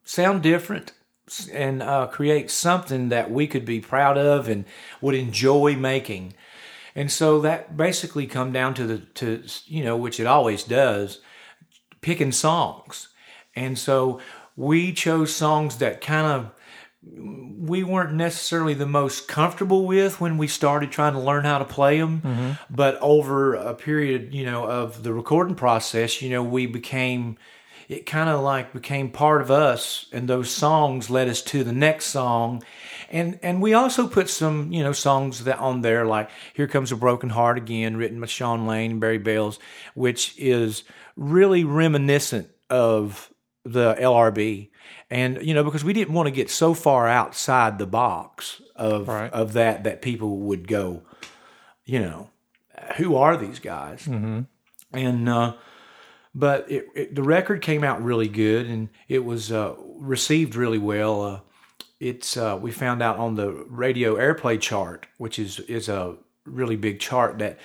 sound 0.04 0.44
different 0.44 0.92
and 1.52 1.82
uh, 1.82 2.08
create 2.08 2.52
something 2.52 3.10
that 3.10 3.32
we 3.32 3.48
could 3.48 3.66
be 3.66 3.80
proud 3.80 4.18
of 4.18 4.50
and 4.50 4.66
would 5.00 5.16
enjoy 5.16 5.76
making. 5.76 6.34
And 6.94 7.10
so 7.10 7.40
that 7.42 7.78
basically 7.78 8.28
come 8.28 8.52
down 8.52 8.74
to 8.74 8.86
the 8.86 8.98
to 9.16 9.44
you 9.66 9.84
know 9.84 9.96
which 9.96 10.20
it 10.20 10.28
always 10.28 10.64
does, 10.64 11.20
picking 12.02 12.32
songs. 12.32 13.08
And 13.56 13.78
so 13.78 14.20
we 14.56 14.94
chose 14.94 15.34
songs 15.34 15.78
that 15.78 16.02
kind 16.02 16.28
of 16.28 16.52
we 17.04 17.84
weren't 17.84 18.14
necessarily 18.14 18.76
the 18.76 18.86
most 18.86 19.28
comfortable 19.28 19.86
with 19.86 20.22
when 20.22 20.38
we 20.38 20.48
started 20.48 20.92
trying 20.92 21.14
to 21.14 21.20
learn 21.20 21.46
how 21.46 21.58
to 21.58 21.66
play 21.66 22.00
them 22.00 22.22
mm-hmm. 22.22 22.52
but 22.70 22.98
over 23.02 23.56
a 23.56 23.74
period 23.74 24.34
you 24.34 24.46
know 24.46 24.66
of 24.66 25.02
the 25.02 25.12
recording 25.12 25.56
process 25.56 26.22
you 26.22 26.30
know 26.30 26.44
we 26.44 26.68
became 26.68 27.38
it 27.92 28.06
kind 28.06 28.30
of 28.30 28.40
like 28.40 28.72
became 28.72 29.10
part 29.10 29.42
of 29.42 29.52
us 29.52 30.06
and 30.14 30.28
those 30.30 30.50
songs 30.50 31.10
led 31.10 31.28
us 31.28 31.42
to 31.42 31.62
the 31.66 31.74
next 31.74 32.06
song. 32.06 32.64
And 33.10 33.38
and 33.44 33.62
we 33.62 33.74
also 33.74 34.08
put 34.08 34.30
some 34.30 34.72
you 34.72 34.82
know 34.82 34.94
songs 34.94 35.44
that 35.44 35.60
on 35.60 35.82
there 35.82 36.06
like 36.06 36.30
here 36.54 36.68
comes 36.68 36.94
a 36.94 36.96
broken 36.96 37.30
heart 37.30 37.58
again 37.58 37.98
written 37.98 38.22
by 38.22 38.28
shawn 38.28 38.66
lane 38.66 38.92
and 38.92 39.00
barry 39.02 39.18
bales 39.18 39.60
which 39.94 40.34
is 40.38 40.86
really 41.18 41.66
reminiscent 41.66 42.50
of 42.70 43.30
the 43.66 43.96
lrb 43.96 44.70
and 45.12 45.46
you 45.46 45.54
know 45.54 45.64
because 45.64 45.84
we 45.84 45.94
didn't 45.94 46.14
want 46.14 46.26
to 46.26 46.32
get 46.32 46.50
so 46.50 46.74
far 46.74 47.08
outside 47.08 47.78
the 47.78 47.86
box 47.86 48.62
of 48.76 49.08
right. 49.08 49.32
of 49.34 49.54
that 49.54 49.84
that 49.84 50.02
people 50.02 50.38
would 50.38 50.68
go 50.68 51.04
you 51.86 52.00
know 52.00 52.30
who 52.98 53.16
are 53.16 53.38
these 53.38 53.60
guys 53.60 54.06
mm-hmm. 54.06 54.42
and 54.94 55.30
uh, 55.30 55.54
but 56.34 56.72
it, 56.72 56.86
it, 56.96 57.16
the 57.16 57.22
record 57.22 57.62
came 57.62 57.84
out 57.84 58.02
really 58.02 58.30
good 58.30 58.66
and 58.66 58.90
it 59.10 59.24
was 59.24 59.52
uh, 59.52 59.76
received 59.98 60.56
really 60.56 60.80
well 60.80 61.22
uh, 61.22 61.40
it's 62.00 62.38
uh, 62.38 62.58
we 62.60 62.72
found 62.72 63.04
out 63.04 63.18
on 63.18 63.36
the 63.36 63.52
radio 63.68 64.16
airplay 64.16 64.60
chart 64.60 65.06
which 65.18 65.38
is 65.38 65.60
is 65.62 65.90
a 65.90 66.16
really 66.46 66.78
big 66.78 67.00
chart 67.00 67.38
that 67.38 67.60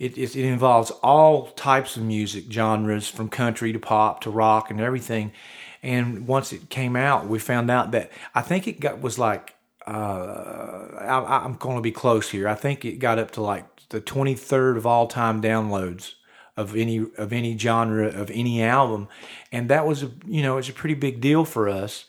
it, 0.00 0.16
it, 0.16 0.36
it 0.36 0.44
involves 0.44 0.90
all 1.02 1.46
types 1.52 1.96
of 1.96 2.02
music 2.02 2.44
genres 2.50 3.08
from 3.08 3.28
country 3.28 3.72
to 3.72 3.78
pop 3.78 4.20
to 4.20 4.30
rock 4.30 4.70
and 4.70 4.80
everything 4.80 5.32
and 5.82 6.26
once 6.26 6.52
it 6.52 6.70
came 6.70 6.96
out, 6.96 7.26
we 7.26 7.38
found 7.38 7.70
out 7.70 7.92
that 7.92 8.10
I 8.34 8.42
think 8.42 8.66
it 8.66 8.80
got 8.80 9.00
was 9.00 9.18
like 9.18 9.54
uh, 9.86 10.88
I, 11.00 11.44
I'm 11.44 11.54
going 11.54 11.76
to 11.76 11.82
be 11.82 11.92
close 11.92 12.30
here. 12.30 12.46
I 12.46 12.54
think 12.54 12.84
it 12.84 12.98
got 12.98 13.18
up 13.18 13.30
to 13.32 13.42
like 13.42 13.88
the 13.88 14.00
23rd 14.00 14.76
of 14.76 14.86
all 14.86 15.06
time 15.06 15.40
downloads 15.40 16.14
of 16.58 16.76
any 16.76 17.06
of 17.16 17.32
any 17.32 17.56
genre 17.56 18.08
of 18.08 18.30
any 18.32 18.62
album, 18.62 19.08
and 19.52 19.70
that 19.70 19.86
was 19.86 20.02
a 20.02 20.10
you 20.26 20.42
know 20.42 20.58
it's 20.58 20.68
a 20.68 20.72
pretty 20.72 20.94
big 20.94 21.20
deal 21.20 21.44
for 21.44 21.68
us, 21.68 22.04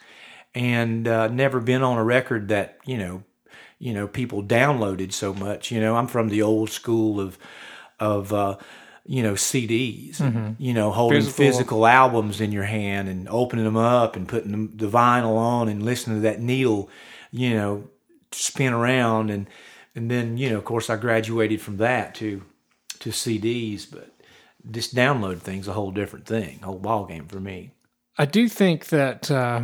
and 0.56 1.08
uh, 1.08 1.28
never 1.28 1.60
been 1.60 1.84
on 1.84 1.98
a 1.98 2.04
record 2.04 2.48
that 2.50 2.80
you 2.86 2.98
know 2.98 3.24
you 3.78 3.94
know 3.94 4.08
people 4.08 4.44
downloaded 4.44 5.14
so 5.14 5.34
much. 5.34 5.72
You 5.72 5.80
know, 5.80 5.96
I'm 5.96 6.08
from 6.08 6.30
the 6.30 6.42
old 6.42 6.72
school 6.72 7.22
of 7.22 7.38
of 8.00 8.34
uh, 8.34 8.58
you 9.10 9.24
know 9.24 9.34
CDs, 9.34 10.18
mm-hmm. 10.18 10.52
you 10.60 10.72
know 10.72 10.92
holding 10.92 11.24
physical. 11.24 11.46
physical. 11.46 11.88
albums 11.88 12.40
in 12.40 12.52
your 12.52 12.66
hand 12.66 13.10
and 13.10 13.28
opening 13.28 13.66
them 13.66 13.76
up 13.76 14.16
and 14.16 14.28
putting 14.28 14.78
the 14.78 14.88
vinyl 14.88 15.36
on 15.36 15.68
and 15.68 15.82
listening 15.82 16.18
to 16.18 16.22
that 16.22 16.40
needle, 16.40 16.92
you 17.32 17.56
know, 17.56 17.90
spin 18.32 18.72
around 18.72 19.32
and 19.32 19.48
and 19.96 20.12
then 20.12 20.38
you 20.38 20.52
know 20.52 20.60
of 20.60 20.64
course 20.64 20.92
I 20.92 20.96
graduated 20.96 21.60
from 21.60 21.78
that 21.78 22.14
to 22.16 22.44
to 23.00 23.10
CDs, 23.10 23.88
but 23.90 24.14
this 24.64 24.94
download 24.94 25.40
thing's 25.40 25.68
a 25.68 25.74
whole 25.74 25.90
different 25.90 26.28
thing, 26.28 26.60
whole 26.60 26.78
ball 26.78 27.06
game 27.06 27.26
for 27.26 27.40
me. 27.40 27.72
I 28.16 28.26
do 28.26 28.48
think 28.48 28.90
that. 28.90 29.32
Uh 29.32 29.64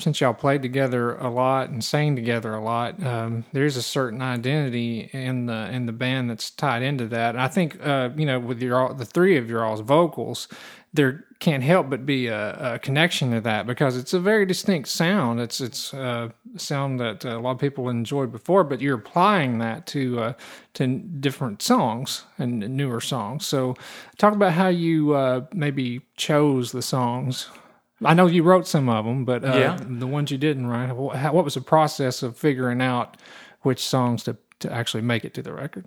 since 0.00 0.20
y'all 0.20 0.32
played 0.32 0.62
together 0.62 1.16
a 1.16 1.28
lot 1.28 1.70
and 1.70 1.82
sang 1.82 2.14
together 2.14 2.54
a 2.54 2.62
lot, 2.62 3.02
um, 3.04 3.44
there's 3.52 3.76
a 3.76 3.82
certain 3.82 4.22
identity 4.22 5.10
in 5.12 5.46
the 5.46 5.68
in 5.70 5.86
the 5.86 5.92
band 5.92 6.30
that's 6.30 6.50
tied 6.50 6.82
into 6.82 7.06
that. 7.08 7.30
And 7.30 7.40
I 7.40 7.48
think 7.48 7.84
uh, 7.84 8.10
you 8.16 8.24
know 8.24 8.38
with 8.38 8.62
your 8.62 8.94
the 8.94 9.04
three 9.04 9.36
of 9.36 9.50
your 9.50 9.64
all's 9.64 9.80
vocals, 9.80 10.46
there 10.92 11.24
can't 11.40 11.64
help 11.64 11.90
but 11.90 12.06
be 12.06 12.28
a, 12.28 12.74
a, 12.74 12.78
connection 12.78 13.30
to 13.32 13.40
that 13.40 13.66
because 13.66 13.96
it's 13.96 14.12
a 14.12 14.20
very 14.20 14.46
distinct 14.46 14.88
sound. 14.88 15.40
It's 15.40 15.60
it's 15.60 15.92
uh, 15.92 16.28
a 16.54 16.58
sound 16.58 17.00
that 17.00 17.24
a 17.24 17.40
lot 17.40 17.52
of 17.52 17.58
people 17.58 17.88
enjoyed 17.88 18.30
before, 18.30 18.62
but 18.62 18.80
you're 18.80 18.98
applying 18.98 19.58
that 19.58 19.84
to 19.88 20.20
uh, 20.20 20.32
to 20.74 20.86
different 20.86 21.60
songs 21.60 22.24
and 22.38 22.60
newer 22.60 23.00
songs. 23.00 23.48
So, 23.48 23.74
talk 24.16 24.32
about 24.32 24.52
how 24.52 24.68
you 24.68 25.14
uh, 25.14 25.46
maybe 25.52 26.02
chose 26.16 26.70
the 26.70 26.82
songs 26.82 27.48
I 28.04 28.14
know 28.14 28.26
you 28.26 28.42
wrote 28.42 28.66
some 28.66 28.88
of 28.88 29.04
them, 29.04 29.24
but 29.24 29.44
uh, 29.44 29.56
yeah. 29.56 29.78
the 29.80 30.06
ones 30.06 30.30
you 30.30 30.38
didn't 30.38 30.66
write, 30.66 30.94
what 30.94 31.44
was 31.44 31.54
the 31.54 31.60
process 31.60 32.22
of 32.22 32.36
figuring 32.36 32.80
out 32.80 33.16
which 33.62 33.84
songs 33.84 34.22
to, 34.24 34.36
to 34.60 34.72
actually 34.72 35.02
make 35.02 35.24
it 35.24 35.34
to 35.34 35.42
the 35.42 35.52
record? 35.52 35.86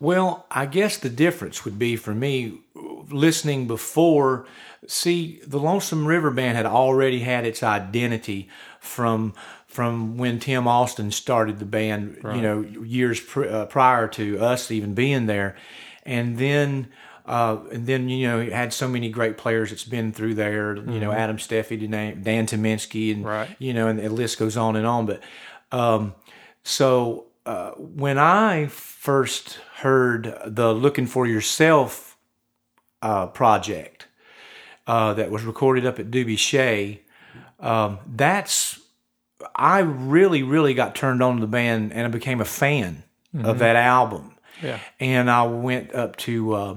Well, 0.00 0.46
I 0.50 0.66
guess 0.66 0.96
the 0.96 1.08
difference 1.08 1.64
would 1.64 1.78
be 1.78 1.96
for 1.96 2.14
me 2.14 2.60
listening 2.74 3.66
before. 3.66 4.46
See, 4.86 5.40
the 5.46 5.58
Lonesome 5.58 6.06
River 6.06 6.30
Band 6.30 6.56
had 6.56 6.66
already 6.66 7.20
had 7.20 7.46
its 7.46 7.62
identity 7.62 8.48
from 8.80 9.34
from 9.66 10.18
when 10.18 10.38
Tim 10.38 10.68
Austin 10.68 11.10
started 11.12 11.58
the 11.58 11.64
band. 11.64 12.18
Right. 12.22 12.36
You 12.36 12.42
know, 12.42 12.60
years 12.60 13.20
pr- 13.20 13.44
uh, 13.44 13.66
prior 13.66 14.06
to 14.08 14.38
us 14.40 14.70
even 14.70 14.94
being 14.94 15.26
there, 15.26 15.56
and 16.04 16.36
then 16.36 16.88
uh, 17.26 17.58
and 17.70 17.86
then 17.86 18.08
you 18.08 18.26
know 18.26 18.40
it 18.40 18.52
had 18.52 18.72
so 18.72 18.88
many 18.88 19.08
great 19.08 19.36
players 19.36 19.70
that's 19.70 19.84
been 19.84 20.12
through 20.12 20.34
there. 20.34 20.76
You 20.76 20.82
mm-hmm. 20.82 21.00
know 21.00 21.12
Adam 21.12 21.36
Steffey, 21.36 21.88
Dan 21.90 22.46
Tyminski, 22.46 23.14
and 23.14 23.24
right. 23.24 23.54
you 23.58 23.72
know, 23.72 23.88
and 23.88 23.98
the 23.98 24.08
list 24.08 24.38
goes 24.38 24.56
on 24.56 24.76
and 24.76 24.86
on. 24.86 25.06
But 25.06 25.22
um, 25.70 26.14
so 26.64 27.26
uh, 27.46 27.72
when 27.72 28.18
I 28.18 28.66
first 28.66 29.60
heard 29.76 30.36
the 30.46 30.72
"Looking 30.72 31.06
for 31.06 31.26
Yourself" 31.26 32.16
uh, 33.00 33.26
project 33.26 34.08
uh, 34.86 35.14
that 35.14 35.30
was 35.30 35.44
recorded 35.44 35.86
up 35.86 35.98
at 35.98 36.10
Doobie 36.10 36.38
Shea, 36.38 37.02
um, 37.60 37.98
that's 38.06 38.80
I 39.54 39.80
really, 39.80 40.42
really 40.42 40.74
got 40.74 40.94
turned 40.94 41.22
on 41.22 41.36
to 41.36 41.40
the 41.40 41.46
band, 41.46 41.92
and 41.92 42.06
I 42.06 42.08
became 42.08 42.40
a 42.40 42.44
fan 42.44 43.02
mm-hmm. 43.34 43.46
of 43.46 43.58
that 43.58 43.76
album. 43.76 44.34
Yeah. 44.62 44.78
And 45.00 45.30
I 45.30 45.42
went 45.44 45.94
up 45.94 46.16
to 46.18 46.52
uh, 46.54 46.76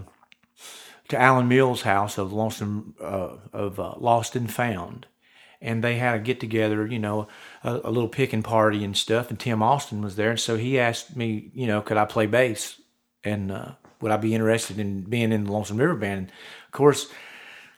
to 1.09 1.19
Allen 1.19 1.47
Mills' 1.47 1.83
house 1.83 2.17
of 2.17 2.33
Lonesome 2.33 2.95
uh, 3.01 3.37
of 3.53 3.79
uh, 3.79 3.95
Lost 3.97 4.35
and 4.35 4.51
Found, 4.51 5.05
and 5.61 5.83
they 5.83 5.97
had 5.97 6.15
a 6.15 6.19
get 6.19 6.39
together, 6.39 6.85
you 6.85 6.99
know, 6.99 7.27
a, 7.63 7.81
a, 7.83 7.91
little 7.91 8.09
picking 8.09 8.43
party 8.43 8.83
and 8.83 8.95
stuff. 8.97 9.29
And 9.29 9.39
Tim 9.39 9.61
Austin 9.61 10.01
was 10.01 10.15
there, 10.15 10.31
and 10.31 10.39
so 10.39 10.57
he 10.57 10.79
asked 10.79 11.15
me, 11.15 11.51
you 11.53 11.67
know, 11.67 11.81
could 11.81 11.97
I 11.97 12.05
play 12.05 12.25
bass? 12.25 12.79
And 13.23 13.51
uh, 13.51 13.71
would 14.01 14.11
I 14.11 14.17
be 14.17 14.35
interested 14.35 14.79
in 14.79 15.01
being 15.01 15.31
in 15.31 15.45
the 15.45 15.51
Lonesome 15.51 15.77
River 15.77 15.95
Band? 15.95 16.19
And 16.19 16.29
of 16.29 16.71
course, 16.71 17.07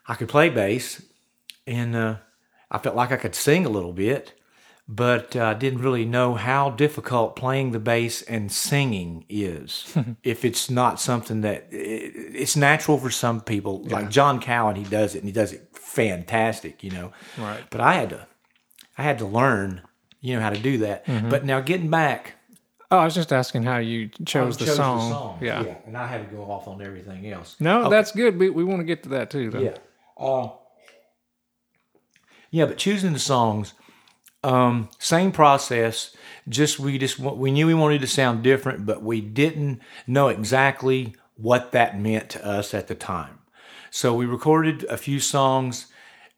I 0.07 0.15
could 0.15 0.29
play 0.29 0.49
bass, 0.49 1.01
and 1.65 1.95
uh, 1.95 2.17
I 2.71 2.77
felt 2.77 2.95
like 2.95 3.11
I 3.11 3.17
could 3.17 3.35
sing 3.35 3.65
a 3.65 3.69
little 3.69 3.93
bit 3.93 4.36
but 4.89 5.35
I 5.35 5.51
uh, 5.51 5.53
didn't 5.53 5.81
really 5.81 6.05
know 6.05 6.35
how 6.35 6.69
difficult 6.69 7.35
playing 7.35 7.71
the 7.71 7.79
bass 7.79 8.21
and 8.21 8.49
singing 8.51 9.25
is. 9.27 9.97
if 10.23 10.45
it's 10.45 10.69
not 10.69 11.01
something 11.01 11.41
that 11.41 11.67
it, 11.71 12.13
it's 12.33 12.55
natural 12.55 12.97
for 12.97 13.09
some 13.09 13.41
people, 13.41 13.83
yeah. 13.85 13.95
like 13.95 14.09
John 14.09 14.39
Cowan, 14.39 14.75
he 14.75 14.83
does 14.83 15.13
it 15.13 15.19
and 15.19 15.27
he 15.27 15.33
does 15.33 15.51
it 15.51 15.67
fantastic, 15.73 16.83
you 16.83 16.91
know. 16.91 17.11
Right. 17.37 17.63
But 17.69 17.81
I 17.81 17.93
had 17.95 18.09
to, 18.11 18.27
I 18.97 19.03
had 19.03 19.17
to 19.19 19.25
learn, 19.25 19.81
you 20.21 20.35
know, 20.35 20.41
how 20.41 20.51
to 20.51 20.59
do 20.59 20.77
that. 20.79 21.05
Mm-hmm. 21.05 21.29
But 21.29 21.43
now 21.43 21.59
getting 21.59 21.89
back. 21.89 22.35
Oh, 22.89 22.99
I 22.99 23.03
was 23.03 23.15
just 23.15 23.33
asking 23.33 23.63
how 23.63 23.79
you 23.79 24.09
chose, 24.25 24.55
the, 24.55 24.65
chose 24.65 24.77
song. 24.77 25.09
the, 25.09 25.15
song. 25.15 25.39
Yeah. 25.41 25.63
yeah. 25.65 25.75
And 25.85 25.97
I 25.97 26.07
had 26.07 26.29
to 26.29 26.33
go 26.33 26.43
off 26.43 26.69
on 26.69 26.81
everything 26.81 27.29
else. 27.29 27.57
No, 27.59 27.81
okay. 27.81 27.89
that's 27.89 28.13
good. 28.13 28.39
We, 28.39 28.49
we 28.49 28.63
want 28.63 28.79
to 28.79 28.85
get 28.85 29.03
to 29.03 29.09
that 29.09 29.29
too, 29.29 29.49
though. 29.49 29.59
Yeah. 29.59 29.77
Uh, 30.17 30.51
yeah, 32.49 32.65
but 32.65 32.77
choosing 32.77 33.11
the 33.11 33.19
songs 33.19 33.73
um, 34.47 34.87
same 34.97 35.33
process. 35.33 36.15
Just 36.47 36.79
we 36.79 36.97
just 36.97 37.19
we 37.19 37.51
knew 37.51 37.67
we 37.67 37.73
wanted 37.73 37.99
to 37.99 38.07
sound 38.07 38.43
different, 38.43 38.85
but 38.85 39.03
we 39.03 39.19
didn't 39.19 39.81
know 40.07 40.29
exactly 40.29 41.15
what 41.35 41.73
that 41.73 41.99
meant 41.99 42.29
to 42.29 42.45
us 42.45 42.73
at 42.73 42.87
the 42.87 42.95
time. 42.95 43.39
So 43.91 44.13
we 44.13 44.25
recorded 44.25 44.85
a 44.85 44.95
few 44.95 45.19
songs 45.19 45.87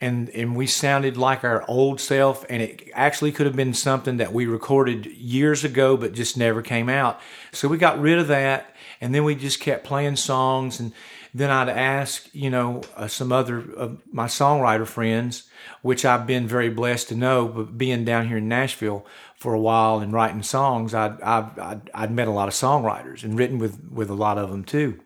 and 0.02 0.30
and 0.32 0.56
we 0.56 0.66
sounded 0.66 1.18
like 1.18 1.44
our 1.44 1.64
old 1.68 2.02
self 2.02 2.44
and 2.50 2.64
it 2.64 2.90
actually 2.96 3.32
could 3.32 3.46
have 3.46 3.56
been 3.56 3.76
something 3.76 4.18
that 4.18 4.34
we 4.34 4.48
recorded 4.48 5.06
years 5.06 5.64
ago 5.64 5.96
but 5.96 6.14
just 6.14 6.36
never 6.36 6.64
came 6.64 6.90
out. 6.90 7.22
So 7.52 7.68
we 7.68 7.78
got 7.78 8.02
rid 8.02 8.18
of 8.18 8.28
that 8.30 8.76
and 9.02 9.14
then 9.14 9.24
we 9.24 9.36
just 9.36 9.60
kept 9.60 9.84
playing 9.84 10.16
songs 10.16 10.80
and 10.80 10.94
then 11.34 11.52
I'd 11.52 11.70
ask, 11.70 12.28
you 12.34 12.50
know, 12.50 12.82
uh, 12.96 13.08
some 13.08 13.32
other 13.32 13.60
of 13.74 14.02
my 14.12 14.26
songwriter 14.26 14.88
friends, 14.88 15.44
which 15.82 16.04
I've 16.04 16.26
been 16.26 16.48
very 16.48 16.70
blessed 16.70 17.10
to 17.10 17.16
know, 17.16 17.48
but 17.48 17.78
being 17.78 18.04
down 18.04 18.28
here 18.28 18.38
in 18.38 18.48
Nashville 18.48 19.06
for 19.36 19.54
a 19.54 19.60
while 19.60 20.00
and 20.00 20.12
writing 20.12 20.44
songs, 20.44 20.94
I'd, 20.94 21.22
I'd, 21.22 21.90
I'd 21.94 22.12
met 22.12 22.28
a 22.28 22.32
lot 22.32 22.48
of 22.48 22.54
songwriters 22.54 23.24
and 23.24 23.38
written 23.38 23.60
with, 23.60 23.80
with 23.92 24.10
a 24.10 24.16
lot 24.16 24.38
of 24.38 24.50
them 24.50 24.64
too. 24.64 25.00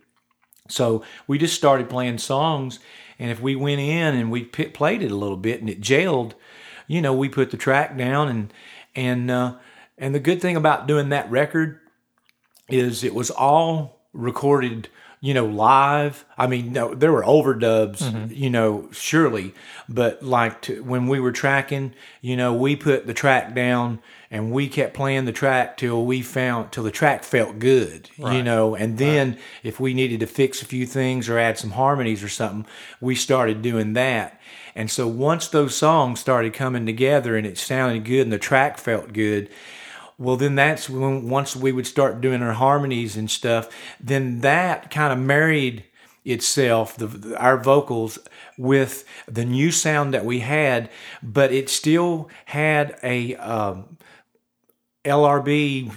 So 0.70 1.04
we 1.28 1.38
just 1.38 1.56
started 1.56 1.90
playing 1.90 2.20
songs, 2.20 2.80
and 3.20 3.30
if 3.30 3.42
we 3.42 3.56
went 3.56 3.82
in 3.82 4.16
and 4.16 4.32
we 4.32 4.46
p- 4.46 4.66
played 4.66 5.04
it 5.04 5.12
a 5.12 5.16
little 5.16 5.38
bit 5.38 5.60
and 5.60 5.70
it 5.70 5.82
jailed, 5.82 6.36
you 6.88 7.02
know, 7.02 7.14
we 7.14 7.28
put 7.28 7.52
the 7.52 7.58
track 7.58 7.98
down 7.98 8.30
and 8.30 8.54
and 8.96 9.30
uh, 9.30 9.56
and 9.98 10.16
the 10.16 10.20
good 10.20 10.42
thing 10.42 10.56
about 10.56 10.88
doing 10.88 11.10
that 11.10 11.30
record 11.30 11.80
is 12.70 13.04
it 13.04 13.14
was 13.14 13.30
all 13.30 14.08
recorded 14.14 14.88
you 15.24 15.34
know, 15.34 15.46
live. 15.46 16.26
I 16.38 16.48
mean, 16.48 16.74
no, 16.74 16.94
there 16.94 17.14
were 17.14 17.24
overdubs, 17.24 18.00
mm-hmm. 18.00 18.34
you 18.34 18.50
know, 18.50 18.90
surely, 18.92 19.54
but 19.88 20.22
like 20.22 20.62
to, 20.64 20.84
when 20.84 21.08
we 21.08 21.22
were 21.22 21.32
tracking, 21.32 21.94
you 22.20 22.36
know, 22.36 22.54
we 22.54 22.76
put 22.76 23.08
the 23.08 23.14
track 23.14 23.56
down 23.56 24.02
and 24.30 24.52
we 24.52 24.68
kept 24.68 24.94
playing 24.94 25.24
the 25.24 25.32
track 25.32 25.78
till 25.78 26.06
we 26.06 26.22
found 26.22 26.74
till 26.74 26.84
the 26.84 26.92
track 26.92 27.24
felt 27.24 27.58
good, 27.58 28.10
right. 28.20 28.36
you 28.36 28.44
know, 28.44 28.76
and 28.76 28.98
then 28.98 29.30
right. 29.30 29.40
if 29.64 29.80
we 29.80 29.94
needed 29.94 30.20
to 30.20 30.28
fix 30.28 30.62
a 30.62 30.66
few 30.66 30.86
things 30.86 31.30
or 31.30 31.40
add 31.40 31.58
some 31.58 31.72
harmonies 31.72 32.22
or 32.22 32.28
something, 32.28 32.66
we 33.00 33.16
started 33.16 33.62
doing 33.62 33.94
that. 33.94 34.42
And 34.76 34.92
so 34.92 35.08
once 35.08 35.48
those 35.48 35.74
songs 35.74 36.20
started 36.20 36.54
coming 36.54 36.86
together 36.86 37.38
and 37.38 37.48
it 37.48 37.58
sounded 37.58 38.04
good 38.04 38.24
and 38.24 38.34
the 38.34 38.38
track 38.38 38.78
felt 38.78 39.14
good, 39.14 39.50
well 40.18 40.36
then 40.36 40.56
that's 40.56 40.90
when 40.90 41.30
once 41.30 41.56
we 41.56 41.72
would 41.72 41.88
start 41.88 42.22
doing 42.22 42.42
our 42.42 42.54
harmonies 42.54 43.16
and 43.16 43.30
stuff 43.30 43.70
then 44.00 44.40
that 44.42 44.90
kind 44.92 45.14
of 45.14 45.20
married 45.20 45.84
itself 46.26 46.96
the, 46.98 47.36
our 47.38 47.58
vocals 47.58 48.18
with 48.58 49.06
the 49.28 49.44
new 49.44 49.72
sound 49.72 50.14
that 50.14 50.26
we 50.26 50.40
had 50.40 50.90
but 51.22 51.52
it 51.52 51.70
still 51.70 52.30
had 52.46 52.98
a 53.04 53.36
um, 53.36 53.98
lrb 55.04 55.92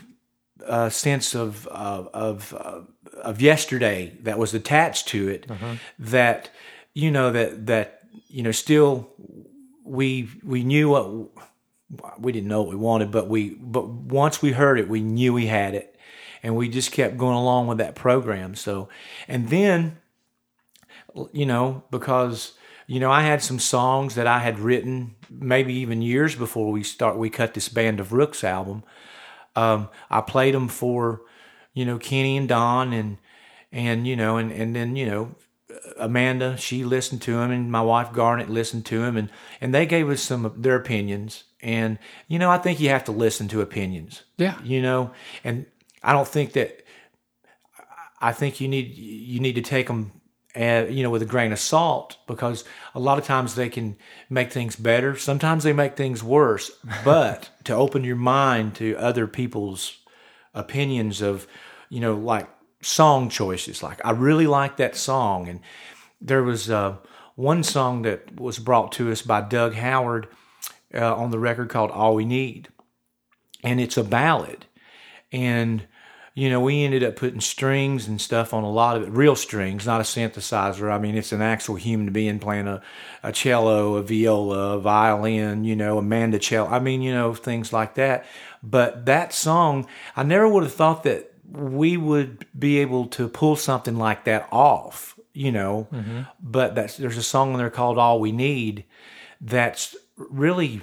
uh, 0.67 0.89
sense 0.89 1.35
of 1.35 1.69
uh, 1.69 2.05
of 2.13 2.53
uh, 2.55 2.81
of 3.23 3.41
yesterday 3.41 4.13
that 4.23 4.39
was 4.39 4.55
attached 4.55 5.09
to 5.09 5.29
it 5.29 5.47
uh-huh. 5.51 5.77
that 5.99 6.51
you 6.95 7.11
know 7.11 7.31
that 7.31 7.67
that 7.67 8.03
you 8.29 8.43
know 8.43 8.51
still 8.53 9.09
we 9.85 10.29
we 10.43 10.65
knew 10.65 10.89
what 10.89 11.46
we 12.19 12.33
didn't 12.33 12.49
know 12.49 12.63
what 12.63 12.71
we 12.71 12.77
wanted, 12.77 13.11
but 13.11 13.29
we 13.29 13.51
but 13.51 13.89
once 13.89 14.43
we 14.43 14.53
heard 14.53 14.79
it, 14.79 14.89
we 14.89 15.01
knew 15.01 15.33
we 15.33 15.47
had 15.47 15.75
it, 15.75 15.97
and 16.43 16.57
we 16.57 16.69
just 16.69 16.93
kept 16.93 17.17
going 17.17 17.37
along 17.37 17.69
with 17.69 17.79
that 17.79 17.95
program. 17.95 18.55
So, 18.55 18.89
and 19.29 19.49
then, 19.49 19.99
you 21.33 21.47
know, 21.47 21.85
because 21.91 22.55
you 22.87 22.99
know 22.99 23.11
I 23.11 23.23
had 23.23 23.43
some 23.43 23.59
songs 23.59 24.17
that 24.17 24.27
I 24.27 24.41
had 24.41 24.59
written 24.59 25.15
maybe 25.31 25.75
even 25.75 26.03
years 26.03 26.35
before 26.35 26.73
we 26.73 26.83
start 26.83 27.19
we 27.19 27.31
cut 27.31 27.55
this 27.55 27.69
Band 27.69 28.01
of 28.01 28.09
Ruhks 28.09 28.43
album. 28.43 28.83
Um, 29.55 29.89
I 30.11 30.21
played 30.21 30.55
them 30.55 30.69
for 30.69 31.23
you 31.73 31.85
know 31.85 31.99
Kenny 31.99 32.37
and 32.37 32.49
Don 32.49 32.93
and 32.93 33.19
and 33.71 34.07
you 34.07 34.17
know 34.17 34.39
and 34.39 34.51
and 34.51 34.75
then 34.75 34.97
you 34.97 35.07
know 35.07 35.37
Amanda 35.99 36.57
she 36.57 36.85
listened 36.85 37.23
to 37.23 37.39
him 37.39 37.51
and 37.53 37.71
my 37.71 37.83
wife 37.83 38.13
Garnet 38.13 38.51
listened 38.51 38.87
to 38.87 39.05
him 39.05 39.17
and 39.17 39.31
and 39.61 39.73
they 39.73 39.87
gave 39.87 40.09
us 40.11 40.23
some 40.23 40.45
of 40.45 40.63
their 40.63 40.77
opinions 40.77 41.45
And 41.67 41.99
you 42.29 42.39
know, 42.39 42.49
I 42.49 42.59
think 42.59 42.79
you 42.79 42.91
have 42.91 43.05
to 43.05 43.13
listen 43.13 43.49
to 43.49 43.61
opinions. 43.61 44.23
Yeah. 44.39 44.55
You 44.63 44.81
know, 44.81 45.11
and 45.43 45.67
I 46.03 46.13
don't 46.13 46.29
think 46.29 46.53
that. 46.53 46.83
I 48.19 48.33
think 48.33 48.61
you 48.61 48.69
need 48.69 48.97
you 48.97 49.41
need 49.41 49.57
to 49.57 49.63
take 49.63 49.89
them, 49.89 50.13
uh, 50.55 50.87
you 50.89 51.03
know, 51.03 51.11
with 51.11 51.23
a 51.23 51.27
grain 51.27 51.53
of 51.53 51.59
salt 51.59 52.19
because 52.29 52.65
a 52.95 53.01
lot 53.01 53.19
of 53.19 53.25
times 53.25 53.57
they 53.57 53.69
can 53.69 53.97
make 54.31 54.53
things 54.53 54.77
better. 54.77 55.17
Sometimes 55.17 55.65
they 55.65 55.73
make 55.73 55.97
things 55.97 56.23
worse. 56.23 56.71
But 57.05 57.51
to 57.65 57.75
open 57.75 58.05
your 58.05 58.17
mind 58.17 58.77
to 58.77 58.97
other 58.97 59.27
people's 59.27 59.99
opinions 60.55 61.21
of, 61.21 61.49
you 61.91 62.01
know, 62.01 62.15
like 62.15 62.49
song 62.81 63.29
choices. 63.29 63.83
Like 63.83 64.01
I 64.05 64.13
really 64.13 64.47
like 64.47 64.77
that 64.77 64.95
song, 64.95 65.49
and 65.49 65.61
there 66.21 66.45
was 66.45 66.71
uh, 66.71 66.97
one 67.35 67.65
song 67.65 68.03
that 68.03 68.41
was 68.41 68.61
brought 68.61 68.93
to 68.93 69.11
us 69.11 69.21
by 69.21 69.41
Doug 69.41 69.75
Howard 69.75 70.29
uh, 70.95 71.15
on 71.15 71.31
the 71.31 71.39
record 71.39 71.69
called 71.69 71.91
"All 71.91 72.15
We 72.15 72.25
Need," 72.25 72.69
and 73.63 73.81
it's 73.81 73.97
a 73.97 74.05
ballad, 74.05 74.67
and 75.33 75.87
you 76.37 76.51
know, 76.51 76.61
we 76.61 76.85
ended 76.85 77.03
up 77.03 77.17
putting 77.17 77.41
strings 77.41 78.07
and 78.07 78.21
stuff 78.21 78.53
on 78.53 78.63
a 78.63 78.71
lot 78.71 78.99
of 78.99 79.05
it, 79.05 79.09
real 79.09 79.35
strings, 79.35 79.87
not 79.87 80.03
a 80.03 80.05
synthesizer. 80.05 80.93
I 80.93 80.99
mean, 80.99 81.17
it's 81.17 81.33
an 81.33 81.41
actual 81.41 81.77
human 81.77 82.13
being 82.13 82.39
playing 82.39 82.69
a, 82.69 82.83
a 83.23 83.33
cello, 83.33 83.95
a 83.95 84.03
viola, 84.03 84.77
a 84.77 84.79
violin, 84.79 85.65
you 85.65 85.75
know, 85.75 85.97
a 85.97 86.03
mandocello. 86.03 86.71
I 86.71 86.79
mean, 86.79 87.01
you 87.01 87.11
know, 87.11 87.33
things 87.33 87.73
like 87.73 87.95
that. 87.95 88.27
But 88.63 89.07
that 89.07 89.33
song, 89.33 89.87
I 90.15 90.25
never 90.25 90.47
would 90.47 90.63
have 90.63 90.75
thought 90.75 91.05
that 91.05 91.33
we 91.51 91.97
would 91.97 92.45
be 92.57 92.81
able 92.81 93.07
to 93.07 93.29
pull 93.29 93.57
something 93.57 93.97
like 93.97 94.25
that 94.25 94.47
off, 94.53 95.19
you 95.33 95.51
know. 95.51 95.89
Mm-hmm. 95.91 96.21
But 96.39 96.75
that's 96.75 96.99
there's 96.99 97.17
a 97.17 97.23
song 97.23 97.53
in 97.53 97.59
there 97.59 97.71
called 97.71 97.97
"All 97.97 98.21
We 98.21 98.33
Need" 98.33 98.85
that's 99.41 99.97
really, 100.17 100.83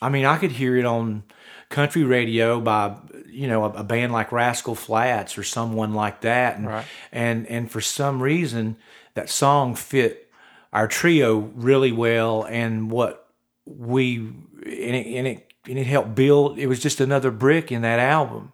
I 0.00 0.08
mean, 0.08 0.24
I 0.24 0.38
could 0.38 0.52
hear 0.52 0.76
it 0.76 0.84
on 0.84 1.24
country 1.68 2.04
radio 2.04 2.60
by 2.60 2.96
you 3.26 3.46
know 3.46 3.64
a, 3.64 3.70
a, 3.70 3.84
band 3.84 4.12
like 4.12 4.32
Rascal 4.32 4.74
Flatts 4.74 5.36
or 5.36 5.42
someone 5.42 5.94
like 5.94 6.22
that, 6.22 6.56
and 6.56 6.66
right. 6.66 6.86
and 7.12 7.46
and 7.46 7.70
for 7.70 7.80
some 7.80 8.22
reason 8.22 8.76
that 9.14 9.28
song 9.28 9.74
fit 9.74 10.30
our 10.72 10.88
trio 10.88 11.38
really 11.54 11.92
well, 11.92 12.44
and 12.44 12.90
what 12.90 13.28
we 13.64 14.16
and 14.16 14.64
it, 14.64 15.06
and 15.06 15.26
it 15.26 15.52
and 15.68 15.78
it 15.78 15.86
helped 15.86 16.14
build. 16.14 16.58
It 16.58 16.66
was 16.66 16.80
just 16.80 17.00
another 17.00 17.30
brick 17.30 17.70
in 17.70 17.82
that 17.82 17.98
album 17.98 18.52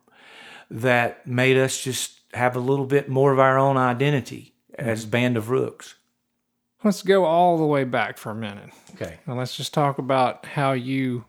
that 0.70 1.27
made 1.27 1.57
us 1.57 1.83
just 1.83 2.20
have 2.33 2.57
a 2.57 2.61
little 2.61 2.87
bit 2.87 3.09
more 3.09 3.33
of 3.33 3.38
our 3.38 3.59
own 3.59 3.77
identity 3.77 4.55
mm-hmm. 4.73 4.88
as 4.88 5.07
Band 5.07 5.37
of 5.37 5.47
Ruhks. 5.47 5.94
Let's 6.85 7.03
go 7.03 7.25
all 7.25 7.57
the 7.57 7.64
way 7.64 7.85
back 7.85 8.18
for 8.18 8.31
a 8.31 8.35
minute. 8.35 8.70
Okay. 8.94 9.18
And 9.27 9.38
let's 9.38 9.57
just 9.57 9.73
talk 9.73 9.99
about 9.99 10.44
how 10.44 10.73
you 10.73 11.25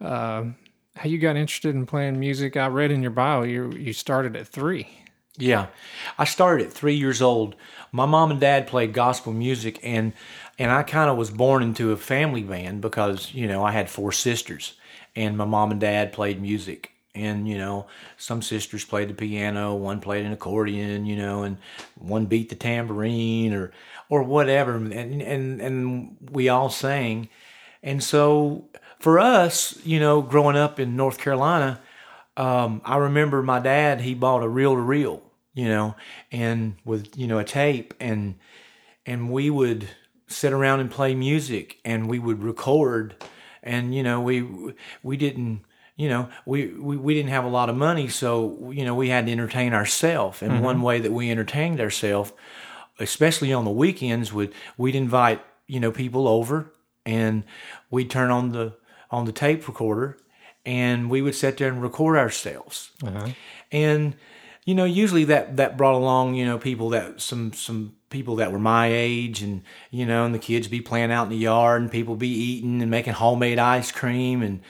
uh, 0.00 0.44
how 0.94 1.08
you 1.08 1.18
got 1.18 1.36
interested 1.36 1.74
in 1.74 1.84
playing 1.84 2.18
music. 2.18 2.56
I 2.56 2.68
read 2.68 2.90
in 2.90 3.02
your 3.02 3.10
bio 3.10 3.42
you 3.42 3.72
you 3.72 3.92
started 3.92 4.36
at 4.36 4.46
three. 4.46 4.88
Yeah, 5.38 5.66
I 6.16 6.24
started 6.24 6.68
at 6.68 6.72
three 6.72 6.94
years 6.94 7.20
old. 7.20 7.56
My 7.92 8.06
mom 8.06 8.30
and 8.30 8.40
dad 8.40 8.66
played 8.66 8.92
gospel 8.92 9.32
music, 9.32 9.78
and 9.82 10.12
and 10.58 10.70
I 10.70 10.82
kind 10.82 11.10
of 11.10 11.16
was 11.16 11.30
born 11.30 11.62
into 11.62 11.92
a 11.92 11.96
family 11.96 12.42
band 12.42 12.80
because 12.80 13.34
you 13.34 13.46
know 13.46 13.62
I 13.62 13.72
had 13.72 13.90
four 13.90 14.12
sisters, 14.12 14.74
and 15.14 15.36
my 15.36 15.44
mom 15.44 15.72
and 15.72 15.80
dad 15.80 16.12
played 16.12 16.40
music, 16.40 16.92
and 17.14 17.46
you 17.46 17.58
know 17.58 17.86
some 18.16 18.40
sisters 18.40 18.84
played 18.84 19.08
the 19.08 19.14
piano, 19.14 19.74
one 19.74 20.00
played 20.00 20.24
an 20.24 20.32
accordion, 20.32 21.04
you 21.04 21.16
know, 21.16 21.42
and 21.42 21.58
one 21.98 22.24
beat 22.26 22.48
the 22.48 22.54
tambourine 22.54 23.52
or 23.52 23.72
or 24.08 24.22
whatever, 24.22 24.76
and 24.76 24.92
and 24.92 25.60
and 25.60 26.16
we 26.30 26.48
all 26.48 26.70
sang, 26.70 27.28
and 27.82 28.02
so 28.02 28.68
for 28.98 29.18
us, 29.18 29.78
you 29.84 30.00
know, 30.00 30.22
growing 30.22 30.56
up 30.56 30.80
in 30.80 30.96
North 30.96 31.18
Carolina, 31.18 31.80
um, 32.36 32.80
I 32.84 32.96
remember 32.96 33.42
my 33.42 33.60
dad, 33.60 34.00
he 34.00 34.14
bought 34.14 34.42
a 34.42 34.48
reel 34.48 34.74
to 34.74 34.80
reel, 34.80 35.22
you 35.54 35.68
know, 35.68 35.96
and 36.32 36.76
with, 36.84 37.16
you 37.16 37.26
know, 37.26 37.38
a 37.38 37.44
tape 37.44 37.94
and, 38.00 38.36
and 39.04 39.30
we 39.30 39.50
would 39.50 39.88
sit 40.26 40.52
around 40.52 40.80
and 40.80 40.90
play 40.90 41.14
music 41.14 41.78
and 41.84 42.08
we 42.08 42.18
would 42.18 42.42
record 42.42 43.14
and, 43.62 43.94
you 43.94 44.02
know, 44.02 44.20
we, 44.20 44.74
we 45.02 45.16
didn't, 45.16 45.62
you 45.96 46.08
know, 46.08 46.28
we, 46.44 46.68
we, 46.68 46.96
we 46.96 47.14
didn't 47.14 47.30
have 47.30 47.44
a 47.44 47.48
lot 47.48 47.70
of 47.70 47.76
money. 47.76 48.08
So, 48.08 48.70
you 48.70 48.84
know, 48.84 48.94
we 48.94 49.08
had 49.08 49.26
to 49.26 49.32
entertain 49.32 49.72
ourselves. 49.72 50.42
And 50.42 50.52
mm-hmm. 50.52 50.64
one 50.64 50.82
way 50.82 51.00
that 51.00 51.12
we 51.12 51.30
entertained 51.30 51.80
ourselves, 51.80 52.32
especially 52.98 53.52
on 53.52 53.64
the 53.64 53.70
weekends, 53.70 54.32
would, 54.32 54.52
we'd 54.76 54.94
invite, 54.94 55.42
you 55.66 55.80
know, 55.80 55.90
people 55.90 56.28
over 56.28 56.72
and 57.04 57.44
we'd 57.90 58.10
turn 58.10 58.30
on 58.30 58.52
the, 58.52 58.74
on 59.10 59.24
the 59.24 59.32
tape 59.32 59.66
recorder 59.68 60.18
and 60.64 61.08
we 61.08 61.22
would 61.22 61.34
sit 61.34 61.56
there 61.56 61.68
and 61.68 61.80
record 61.80 62.16
ourselves. 62.18 62.90
Uh-huh. 63.02 63.28
And 63.70 64.16
you 64.66 64.74
know, 64.74 64.84
usually 64.84 65.24
that 65.24 65.56
that 65.56 65.76
brought 65.76 65.94
along 65.94 66.34
you 66.34 66.44
know 66.44 66.58
people 66.58 66.90
that 66.90 67.20
some 67.20 67.52
some 67.52 67.94
people 68.10 68.36
that 68.36 68.52
were 68.52 68.58
my 68.58 68.88
age, 68.88 69.40
and 69.40 69.62
you 69.90 70.04
know, 70.04 70.26
and 70.26 70.34
the 70.34 70.40
kids 70.40 70.66
be 70.66 70.80
playing 70.80 71.12
out 71.12 71.24
in 71.24 71.30
the 71.30 71.36
yard, 71.36 71.80
and 71.80 71.90
people 71.90 72.16
be 72.16 72.28
eating 72.28 72.82
and 72.82 72.90
making 72.90 73.14
homemade 73.14 73.60
ice 73.60 73.92
cream, 73.92 74.42
and 74.42 74.60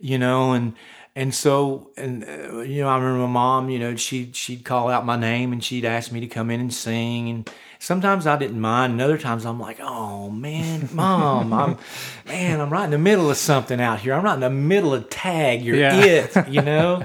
you 0.00 0.18
know, 0.18 0.52
and 0.52 0.74
and 1.14 1.34
so 1.34 1.90
and 1.96 2.24
uh, 2.24 2.60
you 2.60 2.82
know, 2.82 2.88
I 2.88 2.96
remember 2.96 3.20
my 3.20 3.32
mom, 3.32 3.68
you 3.68 3.78
know, 3.78 3.96
she 3.96 4.30
she'd 4.32 4.64
call 4.64 4.88
out 4.88 5.04
my 5.04 5.16
name 5.16 5.52
and 5.52 5.62
she'd 5.62 5.84
ask 5.84 6.10
me 6.10 6.20
to 6.20 6.26
come 6.26 6.50
in 6.50 6.60
and 6.60 6.72
sing, 6.72 7.28
and 7.28 7.50
sometimes 7.78 8.26
I 8.26 8.38
didn't 8.38 8.60
mind, 8.60 8.92
and 8.92 9.02
other 9.02 9.18
times 9.18 9.44
I'm 9.44 9.60
like, 9.60 9.78
oh 9.80 10.30
man, 10.30 10.88
mom, 10.94 11.52
I'm 11.52 11.78
man, 12.26 12.60
I'm 12.60 12.70
right 12.70 12.84
in 12.84 12.90
the 12.90 12.98
middle 12.98 13.30
of 13.30 13.36
something 13.36 13.80
out 13.80 14.00
here. 14.00 14.14
I'm 14.14 14.24
right 14.24 14.34
in 14.34 14.40
the 14.40 14.50
middle 14.50 14.94
of 14.94 15.10
tag. 15.10 15.62
You're 15.62 15.76
yeah. 15.76 15.96
it, 15.96 16.48
you 16.48 16.62
know. 16.62 17.04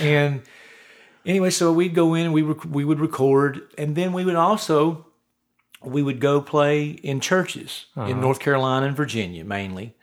and 0.00 0.42
anyway, 1.24 1.50
so 1.50 1.72
we'd 1.72 1.94
go 1.94 2.14
in, 2.14 2.32
we 2.32 2.42
rec- 2.42 2.64
we 2.64 2.84
would 2.84 2.98
record, 2.98 3.62
and 3.78 3.94
then 3.94 4.12
we 4.12 4.24
would 4.24 4.36
also 4.36 5.06
we 5.80 6.02
would 6.02 6.20
go 6.20 6.40
play 6.40 6.86
in 6.88 7.20
churches 7.20 7.86
uh-huh. 7.96 8.08
in 8.08 8.20
North 8.20 8.40
Carolina 8.40 8.86
and 8.86 8.96
Virginia 8.96 9.44
mainly, 9.44 9.94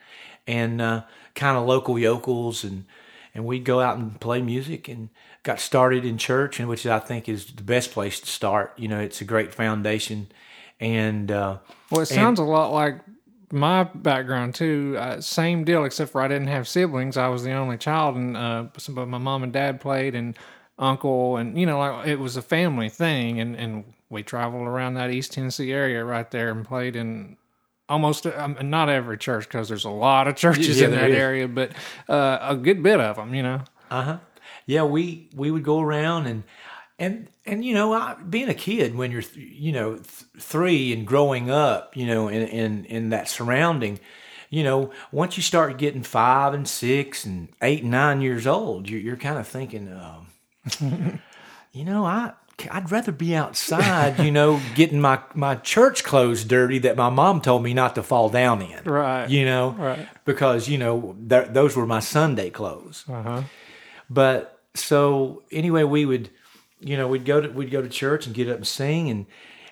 and 0.46 0.80
uh, 0.80 1.02
kind 1.34 1.58
of 1.58 1.66
local 1.66 1.98
yokels 1.98 2.64
and 2.64 2.86
and 3.34 3.44
we'd 3.44 3.64
go 3.64 3.80
out 3.80 3.96
and 3.96 4.20
play 4.20 4.42
music 4.42 4.88
and 4.88 5.08
got 5.42 5.60
started 5.60 6.04
in 6.04 6.18
church, 6.18 6.60
and 6.60 6.68
which 6.68 6.86
I 6.86 6.98
think 6.98 7.28
is 7.28 7.46
the 7.46 7.62
best 7.62 7.92
place 7.92 8.20
to 8.20 8.26
start. 8.26 8.72
You 8.76 8.88
know, 8.88 9.00
it's 9.00 9.20
a 9.20 9.24
great 9.24 9.54
foundation. 9.54 10.28
And 10.80 11.30
uh, 11.30 11.58
well, 11.90 12.00
it 12.00 12.06
sounds 12.06 12.40
and, 12.40 12.48
a 12.48 12.50
lot 12.50 12.72
like 12.72 13.00
my 13.50 13.84
background 13.84 14.54
too. 14.54 14.96
Uh, 14.98 15.20
same 15.20 15.64
deal, 15.64 15.84
except 15.84 16.12
for 16.12 16.20
I 16.20 16.28
didn't 16.28 16.48
have 16.48 16.66
siblings. 16.66 17.16
I 17.16 17.28
was 17.28 17.44
the 17.44 17.52
only 17.52 17.78
child, 17.78 18.16
and 18.16 18.36
uh, 18.36 18.66
but 18.88 19.06
my 19.06 19.18
mom 19.18 19.42
and 19.42 19.52
dad 19.52 19.80
played, 19.80 20.14
and 20.14 20.36
uncle, 20.78 21.36
and 21.36 21.58
you 21.58 21.66
know, 21.66 21.78
like 21.78 22.08
it 22.08 22.18
was 22.18 22.36
a 22.36 22.42
family 22.42 22.88
thing, 22.88 23.40
and 23.40 23.54
and 23.56 23.84
we 24.10 24.22
traveled 24.22 24.66
around 24.66 24.94
that 24.94 25.10
East 25.10 25.32
Tennessee 25.32 25.72
area 25.72 26.04
right 26.04 26.30
there 26.30 26.50
and 26.50 26.66
played 26.66 26.96
in 26.96 27.36
almost 27.88 28.26
um, 28.26 28.56
not 28.62 28.88
every 28.88 29.18
church 29.18 29.44
because 29.48 29.68
there's 29.68 29.84
a 29.84 29.90
lot 29.90 30.28
of 30.28 30.36
churches 30.44 30.80
yeah, 30.80 30.86
in 30.86 30.90
that 30.92 31.10
is. 31.10 31.16
area, 31.16 31.48
but 31.48 31.72
uh, 32.08 32.38
a 32.40 32.56
good 32.56 32.82
bit 32.82 33.00
of 33.00 33.16
them, 33.16 33.34
you 33.34 33.42
know. 33.42 33.62
Uh 33.90 34.02
huh. 34.02 34.18
Yeah, 34.66 34.84
we 34.84 35.28
we 35.34 35.50
would 35.50 35.64
go 35.64 35.80
around 35.80 36.26
and 36.26 36.44
and 36.98 37.28
and 37.44 37.64
you 37.64 37.74
know, 37.74 37.92
I, 37.92 38.14
being 38.14 38.48
a 38.48 38.54
kid 38.54 38.94
when 38.94 39.10
you're 39.10 39.24
you 39.34 39.72
know 39.72 39.94
th- 39.96 40.06
three 40.38 40.92
and 40.92 41.06
growing 41.06 41.50
up, 41.50 41.96
you 41.96 42.06
know, 42.06 42.28
in 42.28 42.42
in 42.46 42.84
in 42.86 43.08
that 43.10 43.28
surrounding. 43.28 43.98
You 44.50 44.64
know, 44.64 44.92
once 45.10 45.38
you 45.38 45.42
start 45.42 45.78
getting 45.78 46.02
five 46.02 46.52
and 46.52 46.68
six 46.68 47.24
and 47.24 47.48
eight 47.62 47.82
and 47.82 47.90
nine 47.90 48.20
years 48.20 48.46
old, 48.46 48.88
you're, 48.88 49.00
you're 49.00 49.16
kind 49.16 49.38
of 49.38 49.48
thinking, 49.48 49.90
um, 49.90 50.26
you 51.72 51.86
know, 51.86 52.04
I 52.04 52.34
I'd 52.70 52.90
rather 52.90 53.12
be 53.12 53.34
outside, 53.34 54.18
you 54.20 54.30
know, 54.30 54.60
getting 54.74 55.00
my, 55.00 55.20
my 55.34 55.56
church 55.56 56.04
clothes 56.04 56.44
dirty 56.44 56.78
that 56.80 56.96
my 56.96 57.10
mom 57.10 57.40
told 57.40 57.62
me 57.62 57.74
not 57.74 57.94
to 57.94 58.02
fall 58.02 58.28
down 58.28 58.62
in. 58.62 58.84
Right. 58.84 59.28
You 59.28 59.44
know, 59.44 59.70
right. 59.72 60.08
because, 60.24 60.68
you 60.68 60.78
know, 60.78 61.16
th- 61.28 61.48
those 61.50 61.76
were 61.76 61.86
my 61.86 62.00
Sunday 62.00 62.50
clothes. 62.50 63.04
Uh-huh. 63.08 63.42
But 64.08 64.60
so 64.74 65.42
anyway, 65.50 65.84
we 65.84 66.04
would, 66.04 66.30
you 66.80 66.96
know, 66.96 67.08
we'd 67.08 67.24
go 67.24 67.40
to, 67.40 67.48
we'd 67.48 67.70
go 67.70 67.82
to 67.82 67.88
church 67.88 68.26
and 68.26 68.34
get 68.34 68.48
up 68.48 68.56
and 68.56 68.66
sing. 68.66 69.10
And, 69.10 69.26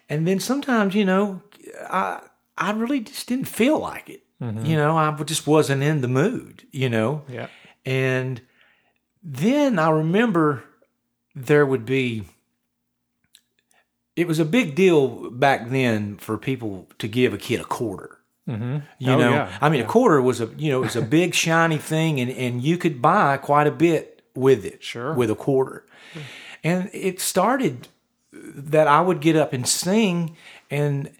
and 0.09 0.27
then 0.27 0.41
sometimes, 0.41 0.95
you 0.95 1.05
know, 1.05 1.43
I, 1.89 2.23
I 2.57 2.73
really 2.73 3.01
just 3.01 3.27
didn't 3.27 3.47
feel 3.47 3.79
like 3.79 4.09
it. 4.09 4.23
Mm-hmm. 4.43 4.65
You 4.65 4.77
know, 4.77 4.97
I 4.97 5.15
just 5.25 5.47
wasn't 5.47 5.83
in 5.83 6.01
the 6.01 6.09
mood, 6.09 6.67
you 6.73 6.89
know? 6.89 7.23
Yeah. 7.29 7.49
And 7.85 8.41
then 9.23 9.79
I 9.79 9.91
remember 9.91 10.65
there 11.35 11.67
would 11.67 11.85
be, 11.85 12.25
it 14.17 14.27
was 14.27 14.39
a 14.39 14.45
big 14.45 14.75
deal 14.75 15.31
back 15.31 15.71
then 15.71 16.17
for 16.17 16.37
people 16.37 16.89
to 16.99 17.09
give 17.09 17.33
a 17.33 17.39
kid 17.39 17.61
a 17.61 17.65
quarter. 17.65 18.19
Mm-hmm. 18.49 18.79
You 18.99 19.13
oh, 19.13 19.19
know, 19.19 19.31
yeah. 19.31 19.59
I 19.61 19.69
mean, 19.69 19.81
yeah. 19.81 19.87
a 19.87 19.89
quarter 19.89 20.21
was 20.21 20.41
a 20.41 20.51
you 20.57 20.71
know 20.71 20.79
it 20.79 20.87
was 20.87 20.97
a 20.97 21.03
big 21.03 21.35
shiny 21.35 21.79
thing, 21.79 22.21
and 22.21 22.31
and 22.31 22.63
you 22.63 22.77
could 22.77 23.01
buy 23.01 23.37
quite 23.37 23.67
a 23.67 23.71
bit 23.71 24.23
with 24.35 24.65
it. 24.65 24.83
Sure, 24.83 25.15
with 25.15 25.31
a 25.31 25.35
quarter, 25.35 25.87
and 26.65 26.91
it 26.93 27.21
started 27.21 27.89
that 28.33 28.89
I 28.89 29.01
would 29.01 29.21
get 29.21 29.37
up 29.37 29.53
and 29.53 29.69
sing, 29.69 30.37
and 30.71 31.11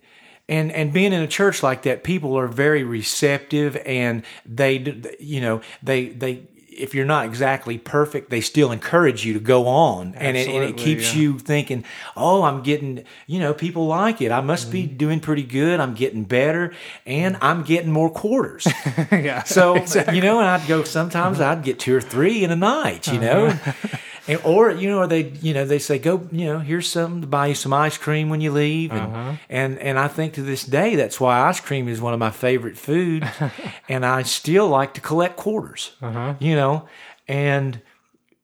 and 0.49 0.73
and 0.73 0.93
being 0.93 1.13
in 1.13 1.23
a 1.23 1.29
church 1.29 1.63
like 1.63 1.83
that, 1.83 2.03
people 2.03 2.37
are 2.37 2.49
very 2.49 2.83
receptive, 2.83 3.77
and 3.87 4.25
they, 4.45 5.01
you 5.21 5.41
know, 5.41 5.61
they 5.83 6.09
they 6.09 6.43
if 6.81 6.95
you're 6.95 7.07
not 7.07 7.27
exactly 7.27 7.79
perfect, 7.79 8.31
they 8.31 8.41
still 8.41 8.73
encourage 8.73 9.25
you 9.25 9.35
to 9.35 9.41
go 9.41 9.67
on, 9.67 10.15
and 10.15 10.37
it, 10.37 10.49
and 10.49 10.65
it, 10.65 10.77
keeps 10.77 11.15
yeah. 11.15 11.21
you 11.21 11.39
thinking, 11.39 11.85
"Oh, 12.17 12.43
I'm 12.43 12.63
getting, 12.63 13.05
you 13.27 13.39
know, 13.39 13.55
people 13.55 13.87
like 13.87 14.21
it. 14.21 14.33
I 14.33 14.41
must 14.41 14.65
mm-hmm. 14.65 14.73
be 14.73 14.87
doing 14.87 15.21
pretty 15.21 15.43
good. 15.43 15.81
I'm 15.81 15.95
getting 15.95 16.25
better, 16.25 16.73
and 17.07 17.37
I'm 17.41 17.63
getting 17.63 17.93
more 17.93 18.11
quarters." 18.11 18.67
yeah. 19.13 19.45
So 19.45 19.77
exactly. 19.77 20.17
you 20.17 20.23
know, 20.23 20.39
and 20.41 20.49
I'd 20.49 20.67
go. 20.67 20.85
Sometimes 20.85 21.41
I'd 21.41 21.63
get 21.63 21.79
two 21.79 21.95
or 21.95 22.01
three 22.01 22.45
in 22.45 22.51
a 22.51 22.57
night. 22.57 23.07
You 23.07 23.21
uh-huh. 23.21 23.59
know. 23.59 24.01
And, 24.31 24.41
or 24.45 24.71
you 24.71 24.89
know, 24.89 25.09
they 25.09 25.31
you 25.43 25.53
know 25.55 25.65
they 25.65 25.81
say 25.81 25.99
go 25.99 26.29
you 26.31 26.45
know 26.45 26.61
here's 26.61 26.89
something 26.89 27.23
to 27.23 27.27
buy 27.27 27.49
you 27.49 27.55
some 27.57 27.73
ice 27.73 27.99
cream 27.99 28.29
when 28.29 28.41
you 28.41 28.53
leave, 28.53 28.93
and 28.93 29.01
uh-huh. 29.01 29.33
and 29.49 29.77
and 29.81 29.99
I 29.99 30.07
think 30.07 30.35
to 30.35 30.43
this 30.43 30.63
day 30.63 30.95
that's 30.95 31.19
why 31.19 31.41
ice 31.49 31.59
cream 31.59 31.89
is 31.89 32.01
one 32.01 32.15
of 32.15 32.21
my 32.21 32.31
favorite 32.31 32.79
foods, 32.79 33.27
and 33.89 34.07
I 34.07 34.23
still 34.23 34.69
like 34.69 34.95
to 34.95 35.01
collect 35.01 35.37
quarters, 35.37 35.97
uh-huh. 36.01 36.35
you 36.39 36.55
know, 36.55 36.87
and 37.27 37.81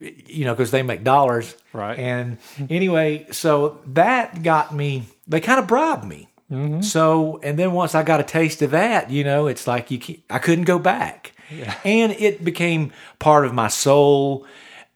you 0.00 0.44
know 0.44 0.54
because 0.54 0.72
they 0.72 0.82
make 0.82 1.04
dollars, 1.04 1.54
right? 1.72 1.96
And 1.96 2.38
anyway, 2.68 3.28
so 3.30 3.80
that 3.86 4.42
got 4.42 4.74
me. 4.74 5.04
They 5.28 5.40
kind 5.40 5.60
of 5.60 5.68
bribed 5.68 6.04
me. 6.04 6.28
Mm-hmm. 6.50 6.80
So, 6.80 7.38
and 7.44 7.56
then 7.56 7.70
once 7.72 7.94
I 7.94 8.02
got 8.02 8.18
a 8.18 8.24
taste 8.24 8.60
of 8.60 8.72
that, 8.72 9.10
you 9.10 9.22
know, 9.22 9.46
it's 9.46 9.68
like 9.68 9.92
you 9.92 10.18
I 10.28 10.40
couldn't 10.40 10.64
go 10.64 10.80
back. 10.80 11.32
Yeah. 11.48 11.76
And 11.84 12.10
it 12.10 12.44
became 12.44 12.92
part 13.20 13.46
of 13.46 13.54
my 13.54 13.68
soul 13.68 14.44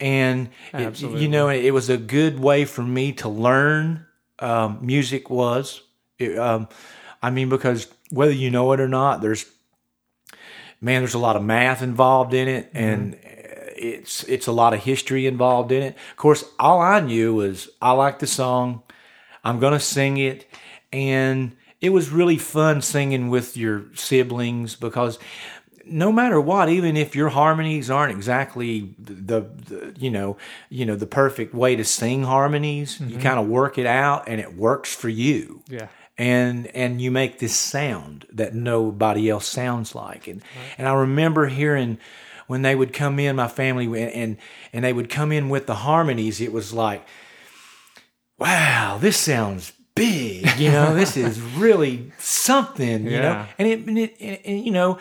and 0.00 0.50
it, 0.72 1.00
you 1.00 1.28
know 1.28 1.48
it 1.48 1.72
was 1.72 1.90
a 1.90 1.96
good 1.96 2.38
way 2.38 2.64
for 2.64 2.82
me 2.82 3.12
to 3.12 3.28
learn 3.28 4.06
um, 4.38 4.78
music 4.80 5.30
was. 5.30 5.82
It, 6.18 6.38
um, 6.38 6.68
i 7.22 7.30
mean 7.30 7.48
because 7.48 7.86
whether 8.10 8.32
you 8.32 8.50
know 8.50 8.72
it 8.72 8.80
or 8.80 8.88
not 8.88 9.20
there's 9.22 9.46
man 10.80 11.00
there's 11.00 11.14
a 11.14 11.18
lot 11.18 11.36
of 11.36 11.42
math 11.42 11.82
involved 11.82 12.34
in 12.34 12.46
it 12.48 12.70
and 12.74 13.14
mm-hmm. 13.14 13.68
it's 13.76 14.24
it's 14.24 14.46
a 14.46 14.52
lot 14.52 14.74
of 14.74 14.80
history 14.80 15.26
involved 15.26 15.72
in 15.72 15.82
it. 15.82 15.96
Of 16.10 16.16
course 16.16 16.44
all 16.58 16.80
i 16.80 17.00
knew 17.00 17.34
was 17.34 17.70
i 17.80 17.92
like 17.92 18.18
the 18.18 18.26
song. 18.26 18.82
I'm 19.44 19.60
going 19.60 19.72
to 19.72 19.80
sing 19.80 20.16
it. 20.16 20.46
And 20.92 21.56
it 21.80 21.90
was 21.90 22.10
really 22.10 22.36
fun 22.36 22.82
singing 22.82 23.30
with 23.30 23.56
your 23.56 23.86
siblings 23.94 24.74
because 24.76 25.18
no 25.90 26.12
matter 26.12 26.40
what, 26.40 26.68
even 26.68 26.96
if 26.96 27.16
your 27.16 27.28
harmonies 27.30 27.90
aren't 27.90 28.12
exactly 28.12 28.94
the, 28.98 29.40
the 29.40 29.94
you 29.98 30.10
know 30.10 30.36
you 30.68 30.86
know 30.86 30.96
the 30.96 31.06
perfect 31.06 31.52
way 31.52 31.76
to 31.76 31.84
sing 31.84 32.22
harmonies, 32.22 32.98
mm-hmm. 32.98 33.10
you 33.10 33.18
kind 33.18 33.38
of 33.38 33.46
work 33.46 33.76
it 33.76 33.86
out 33.86 34.28
and 34.28 34.40
it 34.40 34.54
works 34.56 34.94
for 34.94 35.08
you. 35.08 35.62
Yeah. 35.68 35.88
And 36.16 36.68
and 36.68 37.00
you 37.00 37.10
make 37.10 37.38
this 37.38 37.58
sound 37.58 38.26
that 38.32 38.54
nobody 38.54 39.28
else 39.28 39.46
sounds 39.46 39.94
like. 39.94 40.28
And 40.28 40.42
right. 40.42 40.74
and 40.78 40.88
I 40.88 40.92
remember 40.94 41.46
hearing 41.46 41.98
when 42.46 42.62
they 42.62 42.74
would 42.74 42.92
come 42.92 43.18
in, 43.18 43.36
my 43.36 43.48
family 43.48 43.86
and, 43.86 44.12
and 44.12 44.36
and 44.72 44.84
they 44.84 44.92
would 44.92 45.10
come 45.10 45.32
in 45.32 45.48
with 45.48 45.66
the 45.66 45.76
harmonies. 45.76 46.40
It 46.40 46.52
was 46.52 46.72
like, 46.72 47.04
wow, 48.38 48.98
this 49.00 49.16
sounds 49.16 49.72
big. 49.94 50.46
You 50.58 50.70
know, 50.70 50.94
this 50.96 51.16
is 51.16 51.40
really 51.40 52.12
something. 52.18 53.04
You 53.04 53.10
yeah. 53.10 53.20
know, 53.20 53.46
and 53.58 53.68
it, 53.68 53.86
and 53.86 53.98
it 53.98 54.40
and, 54.44 54.64
you 54.64 54.70
know 54.70 54.98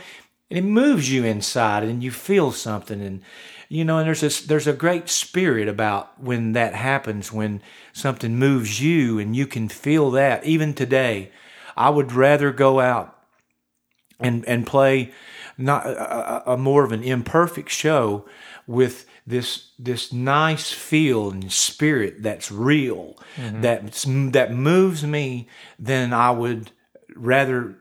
and 0.50 0.58
it 0.58 0.64
moves 0.64 1.12
you 1.12 1.24
inside 1.24 1.84
and 1.84 2.04
you 2.04 2.12
feel 2.12 2.52
something 2.52 3.02
and 3.02 3.22
you 3.68 3.86
know 3.86 4.00
and 4.00 4.08
there's 4.08 4.22
this 4.22 4.42
there's 4.42 4.68
a 4.68 4.74
great 4.74 5.10
spirit 5.10 5.68
about 5.68 6.22
when 6.22 6.54
that 6.54 6.74
happens 6.74 7.32
when 7.32 7.62
something 7.94 8.38
moves 8.38 8.82
you 8.82 9.20
and 9.20 9.36
you 9.36 9.46
can 9.46 9.70
feel 9.70 10.12
that 10.12 10.44
even 10.44 10.74
today 10.74 11.32
i 11.78 11.90
would 11.90 12.12
rather 12.12 12.52
go 12.52 12.80
out 12.80 13.18
and 14.20 14.46
and 14.48 14.66
play 14.68 15.12
not 15.58 15.86
a, 15.86 16.54
a 16.54 16.58
more 16.58 16.84
of 16.84 16.92
an 16.92 17.04
imperfect 17.04 17.70
show 17.70 18.26
with 18.66 19.06
this 19.28 19.72
this 19.78 20.12
nice 20.12 20.72
feel 20.72 21.30
and 21.30 21.52
spirit 21.52 22.24
that's 22.24 22.52
real 22.52 23.16
mm-hmm. 23.36 23.62
that 23.62 23.92
that 24.34 24.54
moves 24.54 25.04
me 25.04 25.48
than 25.78 26.12
i 26.12 26.32
would 26.32 26.72
rather 27.16 27.76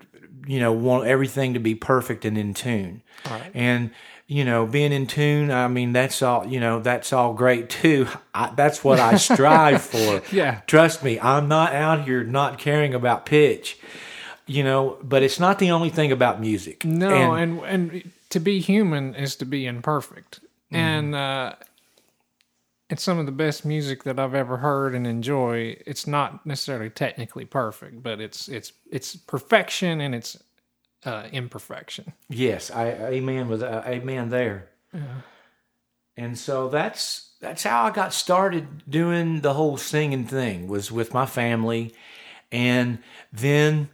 you 0.47 0.61
know 0.61 0.73
want 0.73 1.07
everything 1.07 1.55
to 1.55 1.61
be 1.61 1.75
perfect 1.75 2.25
and 2.25 2.37
in 2.39 2.55
tune. 2.55 3.03
Right. 3.29 3.51
and 3.55 3.91
you 4.27 4.45
know 4.45 4.67
being 4.67 4.93
in 4.93 5.07
tune 5.07 5.51
i 5.51 5.67
mean 5.69 5.93
that's 5.93 6.23
all 6.23 6.47
you 6.47 6.61
know 6.61 6.81
that's 6.81 7.13
all 7.13 7.33
great 7.35 7.69
too. 7.69 8.07
I, 8.35 8.53
that's 8.55 8.85
what 8.85 9.01
i 9.01 9.17
strive 9.17 9.83
for. 9.93 10.23
Yeah. 10.33 10.61
Trust 10.67 11.03
me 11.03 11.19
i'm 11.21 11.49
not 11.49 11.73
out 11.75 12.05
here 12.05 12.23
not 12.25 12.59
caring 12.59 12.95
about 12.95 13.27
pitch 13.27 13.79
you 14.47 14.63
know 14.63 14.99
but 15.03 15.23
it's 15.23 15.41
not 15.41 15.59
the 15.59 15.71
only 15.71 15.91
thing 15.91 16.13
about 16.13 16.41
music. 16.41 16.85
No 16.85 17.35
and 17.35 17.61
and, 17.61 17.91
and 17.93 18.13
to 18.31 18.39
be 18.41 18.61
human 18.61 19.15
is 19.15 19.35
to 19.37 19.45
be 19.45 19.67
imperfect. 19.67 20.41
Mm-hmm. 20.71 20.77
and 20.77 21.15
uh 21.15 21.53
it's 22.91 23.03
some 23.03 23.19
of 23.19 23.27
the 23.27 23.33
best 23.33 23.65
music 23.65 24.05
that 24.05 24.19
I've 24.19 24.35
ever 24.35 24.59
heard 24.59 24.95
and 24.95 25.07
enjoy. 25.07 25.77
It's 25.87 26.07
not 26.07 26.47
necessarily 26.47 26.91
technically 26.91 27.45
perfect, 27.45 28.03
but 28.03 28.21
it's 28.21 28.49
it's 28.49 28.73
it's 28.91 29.15
perfection 29.15 30.01
and 30.01 30.15
it's 30.15 30.43
uh, 31.05 31.29
imperfection. 31.33 32.13
Yes, 32.29 32.71
I 32.71 32.91
amen 32.91 33.49
with 33.49 33.63
uh, 33.63 33.83
amen 33.87 34.31
there. 34.31 34.71
Yeah. 34.93 35.21
And 36.17 36.39
so 36.39 36.69
that's 36.69 37.31
that's 37.41 37.63
how 37.63 37.85
I 37.85 37.91
got 37.91 38.13
started 38.13 38.91
doing 38.91 39.43
the 39.43 39.55
whole 39.55 39.77
singing 39.77 40.27
thing 40.27 40.67
was 40.67 40.91
with 40.91 41.15
my 41.15 41.27
family, 41.27 41.95
and 42.51 42.99
then 43.33 43.91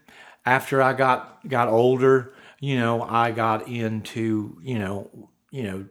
after 0.47 0.81
I 0.81 0.93
got 0.93 1.47
got 1.49 1.69
older, 1.69 2.33
you 2.61 2.79
know, 2.79 3.03
I 3.03 3.33
got 3.33 3.69
into 3.69 4.57
you 4.63 4.79
know 4.79 5.29
you 5.51 5.65
know 5.65 5.85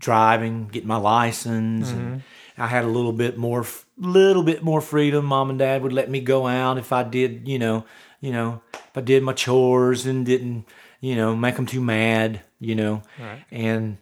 driving, 0.00 0.66
getting 0.66 0.88
my 0.88 0.96
license, 0.96 1.90
mm-hmm. 1.90 1.98
and 2.00 2.22
I 2.58 2.66
had 2.66 2.84
a 2.84 2.88
little 2.88 3.12
bit 3.12 3.38
more, 3.38 3.64
little 3.96 4.42
bit 4.42 4.64
more 4.64 4.80
freedom. 4.80 5.26
Mom 5.26 5.50
and 5.50 5.58
Dad 5.58 5.82
would 5.82 5.92
let 5.92 6.10
me 6.10 6.20
go 6.20 6.46
out 6.48 6.78
if 6.78 6.92
I 6.92 7.04
did, 7.04 7.46
you 7.46 7.58
know, 7.58 7.84
you 8.20 8.32
know, 8.32 8.60
if 8.74 8.96
I 8.96 9.00
did 9.00 9.22
my 9.22 9.32
chores 9.32 10.06
and 10.06 10.26
didn't, 10.26 10.66
you 11.00 11.14
know, 11.14 11.36
make 11.36 11.56
them 11.56 11.66
too 11.66 11.80
mad, 11.80 12.40
you 12.58 12.74
know, 12.74 13.02
right. 13.18 13.44
and 13.50 13.98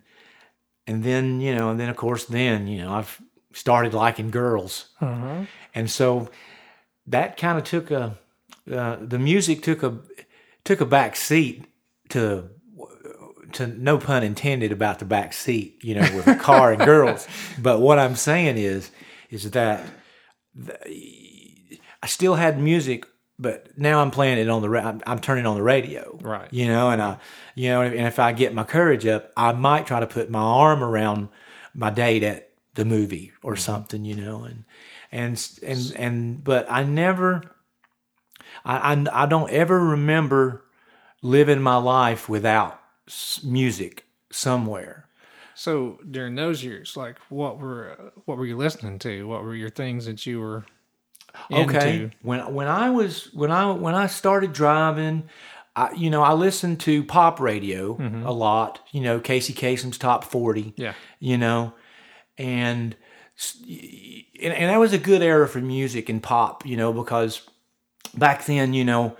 and 0.87 1.05
then 1.05 1.41
you 1.41 1.55
know, 1.55 1.71
and 1.71 1.79
then 1.79 1.91
of 1.91 1.97
course, 1.97 2.25
then 2.25 2.67
you 2.67 2.79
know, 2.79 2.93
I've 2.93 3.21
started 3.53 3.93
liking 3.93 4.31
girls, 4.31 4.89
uh-huh. 5.01 5.45
and 5.75 5.91
so 5.91 6.31
that 7.07 7.37
kind 7.37 7.59
of 7.59 7.65
took 7.65 7.91
a 7.91 8.19
uh, 8.73 8.97
the 9.01 9.19
music 9.19 9.63
took 9.63 9.83
a 9.83 9.99
took 10.65 10.81
a 10.81 10.87
back 10.87 11.17
seat 11.17 11.65
to 12.11 12.51
to 13.53 13.67
no 13.67 13.99
pun 13.99 14.23
intended 14.23 14.73
about 14.73 14.99
the 14.99 15.05
back 15.05 15.33
seat, 15.33 15.79
you 15.83 15.95
know, 15.95 16.09
with 16.15 16.27
a 16.27 16.37
car 16.37 16.73
and 16.73 16.85
girls. 16.85 17.27
But 17.59 17.81
what 17.81 17.99
I'm 17.99 18.15
saying 18.15 18.57
is, 18.57 18.91
is 19.31 19.51
that 19.51 19.85
the, 20.55 20.79
I 22.03 22.07
still 22.07 22.35
had 22.35 22.59
music, 22.59 23.07
but 23.39 23.77
now 23.77 24.01
I'm 24.01 24.11
playing 24.11 24.39
it 24.39 24.49
on 24.49 24.63
the, 24.63 24.69
I'm, 24.79 25.03
I'm, 25.07 25.19
turning 25.19 25.47
on 25.47 25.57
the 25.57 25.63
radio, 25.63 26.19
right? 26.23 26.49
You 26.53 26.69
know, 26.69 26.91
and 26.91 27.03
I, 27.03 27.19
you 27.55 27.69
know, 27.69 27.83
and 27.83 28.07
if 28.07 28.19
I 28.19 28.33
get 28.33 28.55
my 28.55 28.65
courage 28.65 29.07
up, 29.07 29.33
I 29.37 29.53
might 29.53 29.87
try 29.87 30.01
to 30.01 30.07
put 30.07 30.31
my 30.31 30.41
arm 30.41 30.85
around 30.85 31.29
my 31.75 31.91
date 31.91 32.23
at 32.23 32.51
the 32.75 32.85
movie 32.85 33.33
or 33.43 33.55
mm-hmm. 33.55 33.61
something, 33.61 34.05
you 34.05 34.15
know, 34.15 34.45
and 34.45 34.65
and 35.11 35.59
and 35.63 35.93
and 35.97 36.45
but 36.45 36.71
I 36.71 36.85
never, 36.85 37.43
I 38.65 38.95
I, 38.95 39.07
I 39.25 39.27
don't 39.27 39.51
ever 39.51 39.79
remember 39.79 40.65
living 41.23 41.61
my 41.61 41.77
life 41.77 42.29
without 42.29 42.78
music 43.43 44.07
somewhere. 44.31 45.09
So 45.55 45.99
during 46.09 46.37
those 46.37 46.63
years, 46.63 46.97
like 46.97 47.17
what 47.31 47.59
were 47.59 48.13
what 48.27 48.39
were 48.39 48.47
you 48.47 48.57
listening 48.57 48.99
to? 49.01 49.27
What 49.27 49.43
were 49.43 49.57
your 49.57 49.71
things 49.71 50.07
that 50.07 50.25
you 50.25 50.39
were 50.41 50.65
into? 51.51 51.77
Okay, 51.77 52.11
when 52.23 52.55
when 52.55 52.69
I 52.69 52.91
was 52.91 53.33
when 53.35 53.51
I 53.51 53.73
when 53.73 53.97
I 53.97 54.07
started 54.07 54.53
driving, 54.53 55.29
I, 55.75 55.93
you 55.95 56.11
know, 56.11 56.23
I 56.23 56.33
listened 56.35 56.79
to 56.81 57.03
pop 57.03 57.41
radio 57.41 57.97
mm-hmm. 57.97 58.25
a 58.25 58.31
lot. 58.31 58.81
You 58.93 59.01
know, 59.01 59.19
Casey 59.19 59.53
Kasem's 59.53 59.99
top 59.99 60.23
forty. 60.23 60.75
Yeah, 60.77 60.95
you 61.19 61.37
know, 61.37 61.75
and 62.37 62.95
and, 63.69 64.55
and 64.55 64.71
that 64.71 64.79
was 64.79 64.93
a 64.93 64.99
good 64.99 65.23
era 65.23 65.49
for 65.49 65.61
music 65.61 66.09
and 66.09 66.23
pop. 66.23 66.65
You 66.65 66.77
know, 66.77 66.93
because 66.93 67.43
back 68.17 68.45
then, 68.45 68.75
you 68.75 68.85
know, 68.85 69.17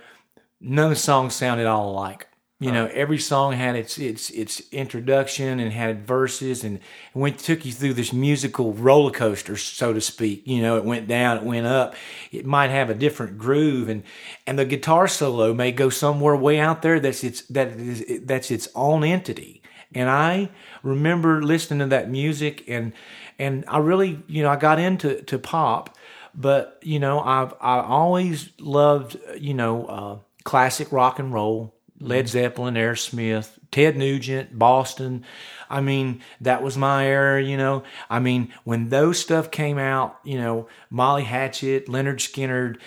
none 0.61 0.85
of 0.85 0.91
the 0.91 0.95
songs 0.95 1.35
sounded 1.35 1.67
all 1.67 1.91
alike. 1.91 2.28
You 2.61 2.73
know, 2.73 2.87
every 2.87 3.19
song 3.19 3.53
had 3.53 3.77
its 3.77 3.97
its 3.97 4.29
its 4.31 4.61
introduction 4.73 5.61
and 5.61 5.71
had 5.71 6.05
verses, 6.05 6.65
and 6.65 6.81
went 7.13 7.39
took 7.39 7.63
you 7.63 7.71
through 7.71 7.93
this 7.93 8.11
musical 8.11 8.73
roller 8.73 9.11
coaster, 9.11 9.55
so 9.55 9.93
to 9.93 10.01
speak. 10.01 10.45
You 10.45 10.61
know, 10.61 10.75
it 10.75 10.83
went 10.83 11.07
down, 11.07 11.37
it 11.37 11.43
went 11.43 11.67
up. 11.67 11.95
It 12.33 12.45
might 12.45 12.69
have 12.69 12.89
a 12.89 12.93
different 12.93 13.37
groove, 13.37 13.87
and 13.87 14.03
and 14.45 14.59
the 14.59 14.65
guitar 14.65 15.07
solo 15.07 15.53
may 15.53 15.71
go 15.71 15.89
somewhere 15.89 16.35
way 16.35 16.59
out 16.59 16.81
there. 16.81 16.99
That's 16.99 17.23
its 17.23 17.43
that 17.43 17.69
is 17.69 18.03
that's 18.25 18.51
its 18.51 18.67
own 18.75 19.05
entity. 19.05 19.61
And 19.95 20.09
I 20.09 20.49
remember 20.83 21.41
listening 21.41 21.79
to 21.79 21.85
that 21.87 22.09
music, 22.09 22.65
and 22.67 22.91
and 23.39 23.63
I 23.69 23.77
really, 23.77 24.21
you 24.27 24.43
know, 24.43 24.49
I 24.49 24.57
got 24.57 24.79
into 24.79 25.21
to 25.21 25.39
pop, 25.39 25.95
but 26.35 26.77
you 26.81 26.99
know, 26.99 27.21
I've 27.21 27.53
I 27.61 27.79
always 27.79 28.49
loved 28.59 29.17
you 29.37 29.53
know 29.53 29.85
uh, 29.85 30.17
classic 30.43 30.91
rock 30.91 31.19
and 31.19 31.33
roll, 31.33 31.73
Led 31.99 32.29
Zeppelin, 32.29 32.75
Aerosmith, 32.75 33.57
Ted 33.71 33.97
Nugent, 33.97 34.57
Boston. 34.57 35.25
I 35.69 35.81
mean, 35.81 36.21
that 36.41 36.63
was 36.63 36.77
my 36.77 37.05
era, 37.05 37.43
you 37.43 37.57
know. 37.57 37.83
I 38.09 38.19
mean, 38.19 38.53
when 38.63 38.89
those 38.89 39.19
stuff 39.19 39.51
came 39.51 39.77
out, 39.77 40.17
you 40.23 40.37
know, 40.37 40.67
Molly 40.89 41.23
Hatchet, 41.23 41.87
Lynyrd 41.87 42.17
Skynyrd 42.17 42.79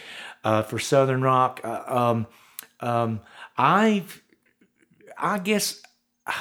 uh, 0.44 0.62
for 0.62 0.79
Southern 0.79 1.22
rock. 1.22 1.61
Uh, 1.62 1.83
um, 1.87 2.27
um, 2.81 3.20
I, 3.57 4.05
I 5.18 5.38
guess 5.38 5.83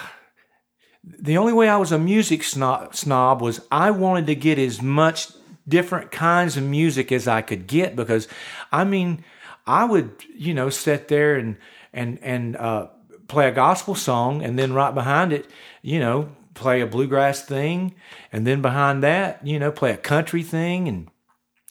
the 1.03 1.37
only 1.37 1.53
way 1.53 1.67
I 1.67 1.77
was 1.77 1.91
a 1.91 1.99
music 1.99 2.43
snob, 2.43 2.95
snob 2.95 3.41
was 3.41 3.61
I 3.71 3.91
wanted 3.91 4.27
to 4.27 4.35
get 4.35 4.57
as 4.57 4.81
much 4.81 5.27
different 5.67 6.11
kinds 6.11 6.57
of 6.57 6.63
music 6.63 7.11
as 7.11 7.27
I 7.27 7.41
could 7.41 7.67
get 7.67 7.95
because, 7.95 8.27
I 8.71 8.83
mean, 8.83 9.23
I 9.65 9.85
would 9.85 10.11
you 10.35 10.53
know 10.53 10.69
sit 10.69 11.07
there 11.07 11.35
and 11.35 11.57
and 11.93 12.19
and 12.21 12.55
uh, 12.55 12.87
play 13.27 13.47
a 13.47 13.51
gospel 13.51 13.95
song 13.95 14.43
and 14.43 14.57
then 14.57 14.73
right 14.73 14.93
behind 14.93 15.33
it, 15.33 15.49
you 15.81 15.99
know, 15.99 16.29
play 16.53 16.81
a 16.81 16.87
bluegrass 16.87 17.43
thing, 17.43 17.95
and 18.31 18.45
then 18.45 18.61
behind 18.61 19.03
that, 19.03 19.45
you 19.45 19.59
know, 19.59 19.71
play 19.71 19.91
a 19.91 19.97
country 19.97 20.43
thing 20.43 20.87
and, 20.87 21.09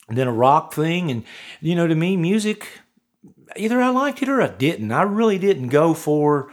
and 0.08 0.16
then 0.16 0.26
a 0.26 0.32
rock 0.32 0.72
thing, 0.74 1.10
and 1.10 1.24
you 1.60 1.74
know, 1.74 1.86
to 1.86 1.94
me, 1.94 2.16
music 2.16 2.66
either 3.56 3.80
I 3.80 3.90
liked 3.90 4.22
it 4.22 4.28
or 4.28 4.40
I 4.40 4.48
didn't. 4.48 4.92
I 4.92 5.02
really 5.02 5.38
didn't 5.38 5.68
go 5.68 5.94
for 5.94 6.50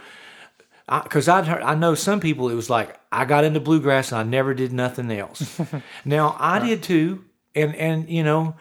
because 1.03 1.27
I'd 1.27 1.45
heard, 1.45 1.61
I 1.61 1.75
know 1.75 1.95
some 1.95 2.19
people 2.19 2.49
it 2.49 2.55
was 2.55 2.69
like 2.69 2.97
I 3.11 3.25
got 3.25 3.43
into 3.43 3.59
bluegrass 3.59 4.11
and 4.11 4.19
I 4.19 4.23
never 4.23 4.53
did 4.53 4.71
nothing 4.71 5.11
else. 5.11 5.59
now 6.05 6.35
I 6.39 6.59
did 6.59 6.83
too, 6.83 7.25
and 7.55 7.75
and 7.75 8.09
you 8.09 8.23
know, 8.23 8.55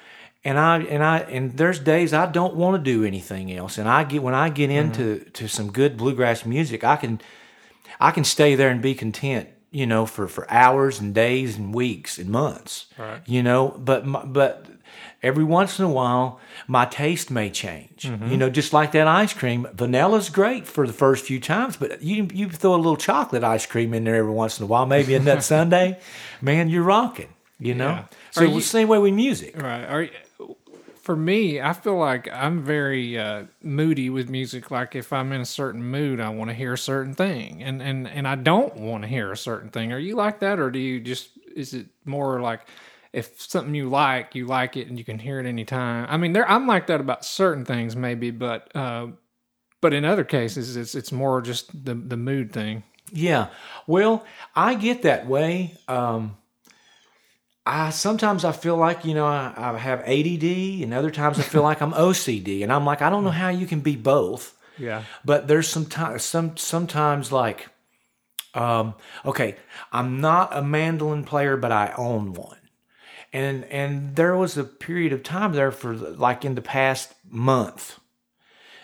and 0.46 0.60
I 0.60 0.78
and 0.78 1.02
I 1.02 1.18
and 1.18 1.56
there's 1.56 1.80
days 1.80 2.12
I 2.12 2.26
don't 2.26 2.54
want 2.54 2.76
to 2.76 2.90
do 2.90 3.04
anything 3.04 3.52
else, 3.52 3.78
and 3.78 3.88
I 3.88 4.04
get 4.04 4.22
when 4.22 4.32
I 4.32 4.48
get 4.48 4.70
into 4.70 5.16
mm-hmm. 5.16 5.30
to 5.30 5.48
some 5.48 5.72
good 5.72 5.96
bluegrass 5.96 6.46
music, 6.46 6.84
I 6.84 6.94
can 6.94 7.20
I 7.98 8.12
can 8.12 8.22
stay 8.22 8.54
there 8.54 8.70
and 8.70 8.80
be 8.80 8.94
content, 8.94 9.48
you 9.72 9.86
know, 9.86 10.06
for 10.06 10.28
for 10.28 10.48
hours 10.48 11.00
and 11.00 11.12
days 11.12 11.56
and 11.56 11.74
weeks 11.74 12.16
and 12.16 12.30
months, 12.30 12.86
right. 12.96 13.22
you 13.26 13.42
know. 13.42 13.74
But 13.76 14.04
but 14.32 14.66
every 15.20 15.42
once 15.42 15.80
in 15.80 15.84
a 15.84 15.90
while 15.90 16.38
my 16.68 16.84
taste 16.84 17.30
may 17.30 17.50
change 17.50 18.02
mm-hmm. 18.02 18.28
you 18.28 18.36
know 18.36 18.48
just 18.48 18.72
like 18.72 18.92
that 18.92 19.08
ice 19.08 19.32
cream 19.32 19.66
vanilla's 19.74 20.28
great 20.28 20.66
for 20.66 20.86
the 20.86 20.92
first 20.92 21.24
few 21.24 21.40
times 21.40 21.76
but 21.76 22.02
you 22.02 22.28
you 22.32 22.48
throw 22.48 22.74
a 22.74 22.76
little 22.76 22.96
chocolate 22.96 23.42
ice 23.42 23.66
cream 23.66 23.92
in 23.94 24.04
there 24.04 24.14
every 24.14 24.30
once 24.30 24.58
in 24.58 24.64
a 24.64 24.66
while 24.66 24.86
maybe 24.86 25.14
a 25.14 25.18
nut 25.18 25.42
sundae 25.42 25.98
man 26.40 26.68
you're 26.68 26.82
rocking 26.82 27.28
you 27.58 27.74
know 27.74 27.88
yeah. 27.88 28.04
so 28.30 28.42
you, 28.44 28.54
the 28.54 28.60
same 28.60 28.88
way 28.88 28.98
with 28.98 29.14
music 29.14 29.60
right 29.60 29.84
are 29.84 30.02
you, 30.02 30.10
for 31.06 31.14
me, 31.14 31.60
I 31.60 31.72
feel 31.72 31.96
like 31.96 32.28
I'm 32.32 32.64
very 32.64 33.16
uh, 33.16 33.44
moody 33.62 34.10
with 34.10 34.28
music. 34.28 34.72
Like 34.72 34.96
if 34.96 35.12
I'm 35.12 35.30
in 35.30 35.42
a 35.42 35.46
certain 35.46 35.84
mood, 35.84 36.18
I 36.18 36.30
want 36.30 36.50
to 36.50 36.54
hear 36.54 36.72
a 36.72 36.78
certain 36.78 37.14
thing, 37.14 37.62
and 37.62 37.80
and 37.80 38.08
and 38.08 38.26
I 38.26 38.34
don't 38.34 38.74
want 38.74 39.04
to 39.04 39.08
hear 39.08 39.30
a 39.30 39.36
certain 39.36 39.70
thing. 39.70 39.92
Are 39.92 40.00
you 40.00 40.16
like 40.16 40.40
that, 40.40 40.58
or 40.58 40.68
do 40.68 40.80
you 40.80 40.98
just? 40.98 41.28
Is 41.54 41.74
it 41.74 41.86
more 42.04 42.40
like 42.40 42.62
if 43.12 43.40
something 43.40 43.72
you 43.72 43.88
like, 43.88 44.34
you 44.34 44.46
like 44.46 44.76
it 44.76 44.88
and 44.88 44.98
you 44.98 45.04
can 45.04 45.20
hear 45.20 45.38
it 45.38 45.46
anytime. 45.46 46.06
I 46.10 46.16
mean, 46.16 46.32
there 46.32 46.50
I'm 46.50 46.66
like 46.66 46.88
that 46.88 47.00
about 47.00 47.24
certain 47.24 47.64
things 47.64 47.94
maybe, 47.94 48.32
but 48.32 48.74
uh, 48.74 49.06
but 49.80 49.94
in 49.94 50.04
other 50.04 50.24
cases 50.24 50.76
it's 50.76 50.96
it's 50.96 51.12
more 51.12 51.40
just 51.40 51.84
the 51.84 51.94
the 51.94 52.16
mood 52.16 52.50
thing. 52.50 52.82
Yeah. 53.12 53.50
Well, 53.86 54.26
I 54.56 54.74
get 54.74 55.02
that 55.02 55.28
way. 55.28 55.76
Um 55.86 56.36
I 57.66 57.90
sometimes 57.90 58.44
I 58.44 58.52
feel 58.52 58.76
like 58.76 59.04
you 59.04 59.14
know 59.14 59.26
I, 59.26 59.52
I 59.56 59.78
have 59.78 60.00
ADD, 60.00 60.82
and 60.82 60.94
other 60.94 61.10
times 61.10 61.38
I 61.38 61.42
feel 61.42 61.62
like 61.62 61.82
I'm 61.82 61.92
OCD, 61.92 62.62
and 62.62 62.72
I'm 62.72 62.84
like 62.84 63.02
I 63.02 63.10
don't 63.10 63.24
know 63.24 63.30
how 63.30 63.48
you 63.48 63.66
can 63.66 63.80
be 63.80 63.96
both. 63.96 64.56
Yeah. 64.78 65.04
But 65.24 65.48
there's 65.48 65.68
some 65.68 65.86
time, 65.86 66.18
some 66.18 66.56
sometimes 66.56 67.32
like, 67.32 67.68
um, 68.54 68.94
okay, 69.24 69.56
I'm 69.90 70.20
not 70.20 70.56
a 70.56 70.62
mandolin 70.62 71.24
player, 71.24 71.56
but 71.56 71.72
I 71.72 71.94
own 71.96 72.34
one 72.34 72.58
and 73.36 73.64
and 73.66 74.16
there 74.16 74.34
was 74.34 74.56
a 74.56 74.64
period 74.64 75.12
of 75.12 75.22
time 75.22 75.52
there 75.52 75.70
for 75.70 75.94
like 75.94 76.44
in 76.44 76.54
the 76.54 76.62
past 76.62 77.14
month 77.28 78.00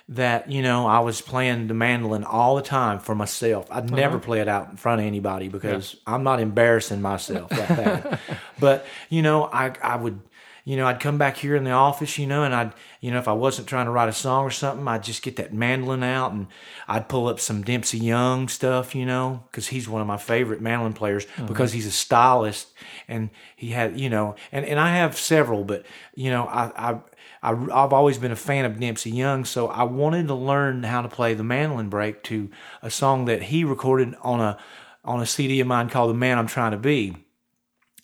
that 0.08 0.50
you 0.50 0.62
know 0.62 0.86
I 0.86 1.00
was 1.00 1.20
playing 1.20 1.68
the 1.68 1.74
mandolin 1.74 2.24
all 2.24 2.56
the 2.56 2.62
time 2.62 2.98
for 2.98 3.14
myself. 3.14 3.66
I'd 3.70 3.84
uh-huh. 3.84 3.96
never 3.96 4.18
play 4.18 4.40
it 4.40 4.48
out 4.48 4.70
in 4.70 4.76
front 4.76 5.00
of 5.00 5.06
anybody 5.06 5.48
because 5.48 5.94
yeah. 5.94 6.14
I'm 6.14 6.22
not 6.22 6.40
embarrassing 6.40 7.00
myself 7.00 7.50
that 7.50 7.68
bad. 7.68 8.18
but 8.60 8.86
you 9.08 9.22
know, 9.22 9.44
I 9.44 9.74
I 9.82 9.96
would 9.96 10.20
you 10.64 10.76
know, 10.76 10.86
I'd 10.86 11.00
come 11.00 11.18
back 11.18 11.36
here 11.38 11.56
in 11.56 11.64
the 11.64 11.72
office, 11.72 12.18
you 12.18 12.26
know, 12.26 12.44
and 12.44 12.54
I'd, 12.54 12.72
you 13.00 13.10
know, 13.10 13.18
if 13.18 13.26
I 13.26 13.32
wasn't 13.32 13.66
trying 13.66 13.86
to 13.86 13.90
write 13.90 14.08
a 14.08 14.12
song 14.12 14.44
or 14.44 14.50
something, 14.50 14.86
I'd 14.86 15.02
just 15.02 15.22
get 15.22 15.34
that 15.36 15.52
mandolin 15.52 16.04
out 16.04 16.30
and 16.30 16.46
I'd 16.86 17.08
pull 17.08 17.26
up 17.26 17.40
some 17.40 17.62
Dempsey 17.62 17.98
Young 17.98 18.46
stuff, 18.46 18.94
you 18.94 19.04
know, 19.04 19.42
because 19.50 19.68
he's 19.68 19.88
one 19.88 20.00
of 20.00 20.06
my 20.06 20.18
favorite 20.18 20.60
mandolin 20.60 20.92
players 20.92 21.26
mm-hmm. 21.26 21.46
because 21.46 21.72
he's 21.72 21.86
a 21.86 21.90
stylist 21.90 22.68
and 23.08 23.30
he 23.56 23.70
had, 23.70 23.98
you 23.98 24.08
know, 24.08 24.36
and, 24.52 24.64
and 24.64 24.78
I 24.78 24.94
have 24.96 25.18
several, 25.18 25.64
but, 25.64 25.84
you 26.14 26.30
know, 26.30 26.44
I, 26.44 26.92
I, 26.92 27.00
I, 27.42 27.50
have 27.50 27.92
always 27.92 28.18
been 28.18 28.32
a 28.32 28.36
fan 28.36 28.64
of 28.64 28.78
Dempsey 28.78 29.10
Young, 29.10 29.44
so 29.44 29.68
I 29.68 29.82
wanted 29.82 30.28
to 30.28 30.34
learn 30.34 30.84
how 30.84 31.02
to 31.02 31.08
play 31.08 31.34
the 31.34 31.42
mandolin 31.42 31.88
break 31.88 32.22
to 32.24 32.50
a 32.82 32.90
song 32.90 33.24
that 33.24 33.42
he 33.42 33.64
recorded 33.64 34.14
on 34.22 34.40
a 34.40 34.58
on 35.04 35.20
a 35.20 35.26
CD 35.26 35.60
of 35.60 35.66
mine 35.66 35.88
called 35.88 36.10
"The 36.10 36.14
Man 36.14 36.38
I'm 36.38 36.46
Trying 36.46 36.72
to 36.72 36.78
Be." 36.78 37.16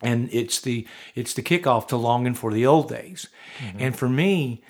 and 0.00 0.28
it's 0.32 0.60
the 0.60 0.86
it's 1.14 1.34
the 1.34 1.42
kickoff 1.42 1.88
to 1.88 1.96
longing 1.96 2.34
for 2.34 2.52
the 2.52 2.66
old 2.66 2.88
days 2.88 3.26
mm-hmm. 3.58 3.78
and 3.80 3.98
for 3.98 4.08
me 4.08 4.62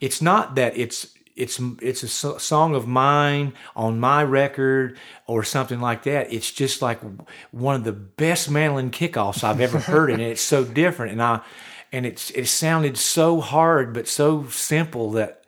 it's 0.00 0.20
not 0.20 0.56
that 0.56 0.76
it's 0.76 1.14
it's 1.36 1.60
it's 1.80 2.02
a 2.02 2.38
song 2.38 2.74
of 2.74 2.86
mine 2.86 3.52
on 3.74 3.98
my 3.98 4.22
record 4.22 4.98
or 5.26 5.42
something 5.42 5.80
like 5.80 6.04
that 6.04 6.32
it's 6.32 6.50
just 6.50 6.82
like 6.82 7.00
one 7.50 7.74
of 7.74 7.84
the 7.84 7.92
best 7.92 8.50
mandolin 8.50 8.90
kickoffs 8.90 9.42
i've 9.42 9.60
ever 9.60 9.78
heard 9.78 10.10
and 10.10 10.22
it's 10.22 10.42
so 10.42 10.64
different 10.64 11.12
and 11.12 11.22
i 11.22 11.40
and 11.94 12.06
it's 12.06 12.30
it 12.30 12.46
sounded 12.46 12.96
so 12.96 13.40
hard 13.40 13.94
but 13.94 14.08
so 14.08 14.46
simple 14.48 15.12
that 15.12 15.44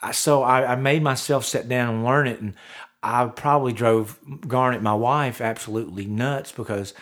I, 0.00 0.12
so 0.12 0.42
I, 0.42 0.72
I 0.72 0.76
made 0.76 1.02
myself 1.02 1.44
sit 1.44 1.68
down 1.68 1.94
and 1.94 2.04
learn 2.04 2.26
it 2.26 2.40
and 2.40 2.54
i 3.02 3.26
probably 3.26 3.72
drove 3.72 4.18
garnet 4.46 4.82
my 4.82 4.94
wife 4.94 5.40
absolutely 5.40 6.06
nuts 6.06 6.52
because 6.52 6.94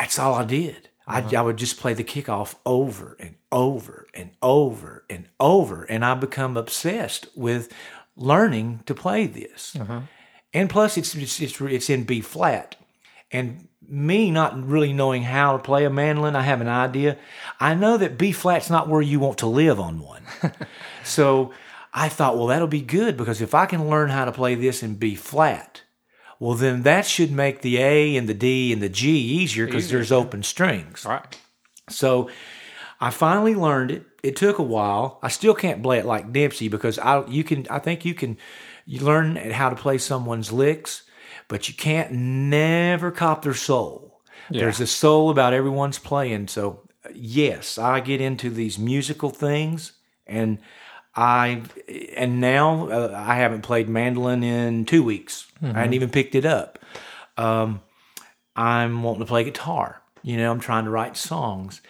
that's 0.00 0.18
all 0.18 0.34
I 0.34 0.44
did. 0.44 0.88
Uh-huh. 1.06 1.28
I, 1.30 1.36
I 1.36 1.42
would 1.42 1.58
just 1.58 1.78
play 1.78 1.92
the 1.92 2.04
kickoff 2.04 2.54
over 2.64 3.16
and 3.20 3.34
over 3.52 4.06
and 4.14 4.30
over 4.40 5.04
and 5.10 5.28
over, 5.38 5.84
and 5.84 6.04
I 6.04 6.14
become 6.14 6.56
obsessed 6.56 7.28
with 7.36 7.70
learning 8.16 8.80
to 8.86 8.94
play 8.94 9.26
this. 9.26 9.76
Uh-huh. 9.78 10.00
And 10.54 10.70
plus, 10.70 10.96
it's, 10.96 11.14
it's 11.14 11.40
it's 11.40 11.60
it's 11.60 11.90
in 11.90 12.04
B 12.04 12.22
flat, 12.22 12.76
and 13.30 13.68
me 13.90 14.30
not 14.30 14.66
really 14.66 14.92
knowing 14.92 15.22
how 15.22 15.56
to 15.56 15.62
play 15.62 15.84
a 15.84 15.90
mandolin, 15.90 16.36
I 16.36 16.42
have 16.42 16.60
an 16.60 16.68
idea. 16.68 17.18
I 17.58 17.74
know 17.74 17.96
that 17.96 18.18
B 18.18 18.32
flat's 18.32 18.70
not 18.70 18.88
where 18.88 19.02
you 19.02 19.20
want 19.20 19.38
to 19.38 19.46
live 19.46 19.80
on 19.80 20.00
one, 20.00 20.22
so 21.04 21.52
I 21.92 22.08
thought, 22.08 22.36
well, 22.36 22.46
that'll 22.46 22.68
be 22.68 22.82
good 22.82 23.16
because 23.16 23.40
if 23.40 23.54
I 23.54 23.66
can 23.66 23.88
learn 23.88 24.10
how 24.10 24.24
to 24.24 24.32
play 24.32 24.54
this 24.54 24.82
in 24.82 24.94
B 24.94 25.14
flat, 25.14 25.82
well, 26.38 26.54
then 26.54 26.82
that 26.82 27.04
should 27.04 27.32
make 27.32 27.60
the 27.60 27.78
A 27.78 28.16
and 28.16 28.28
the 28.28 28.34
D 28.34 28.72
and 28.72 28.80
the 28.80 28.88
G 28.88 29.10
easier 29.10 29.66
because 29.66 29.90
there's 29.90 30.12
open 30.12 30.42
strings. 30.42 31.04
Right. 31.04 31.38
So 31.88 32.30
I 33.00 33.10
finally 33.10 33.54
learned 33.54 33.90
it. 33.90 34.06
It 34.22 34.36
took 34.36 34.58
a 34.58 34.62
while. 34.62 35.18
I 35.22 35.28
still 35.28 35.54
can't 35.54 35.82
play 35.82 35.98
it 35.98 36.04
like 36.04 36.32
Dempsey 36.32 36.68
because 36.68 36.98
I 36.98 37.26
you 37.26 37.42
can 37.42 37.66
I 37.70 37.78
think 37.78 38.04
you 38.04 38.14
can 38.14 38.36
you 38.84 39.00
learn 39.00 39.36
how 39.36 39.70
to 39.70 39.76
play 39.76 39.98
someone's 39.98 40.52
licks, 40.52 41.04
but 41.48 41.68
you 41.68 41.74
can't 41.74 42.12
never 42.12 43.10
cop 43.10 43.42
their 43.42 43.54
soul. 43.54 44.20
Yeah. 44.50 44.62
There's 44.62 44.80
a 44.80 44.86
soul 44.86 45.30
about 45.30 45.52
everyone's 45.52 45.98
playing. 45.98 46.48
So 46.48 46.82
yes, 47.14 47.78
I 47.78 48.00
get 48.00 48.20
into 48.20 48.50
these 48.50 48.78
musical 48.78 49.30
things 49.30 49.92
and 50.26 50.58
I 51.14 51.62
and 52.16 52.40
now 52.40 52.88
uh, 52.88 53.12
I 53.14 53.36
haven't 53.36 53.62
played 53.62 53.88
mandolin 53.88 54.42
in 54.42 54.84
two 54.84 55.02
weeks. 55.02 55.46
Mm-hmm. 55.56 55.66
I 55.66 55.68
hadn't 55.68 55.84
mm-hmm. 55.84 55.94
even 55.94 56.10
picked 56.10 56.34
it 56.34 56.44
up. 56.44 56.78
Um, 57.36 57.80
I'm 58.54 59.02
wanting 59.02 59.20
to 59.20 59.26
play 59.26 59.44
guitar. 59.44 60.00
You 60.22 60.36
know, 60.36 60.50
I'm 60.50 60.60
trying 60.60 60.84
to 60.84 60.90
write 60.90 61.16
songs, 61.16 61.80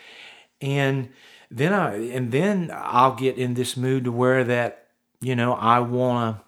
and 0.61 1.11
then 1.51 1.73
I 1.73 1.97
and 2.11 2.33
then 2.33 2.71
I'll 2.73 3.15
get 3.15 3.37
in 3.37 3.55
this 3.55 3.77
mood 3.77 4.05
to 4.05 4.13
where 4.13 4.45
that 4.45 4.89
you 5.21 5.37
know 5.37 5.53
I 5.55 5.81
want 5.81 6.37
to. 6.37 6.45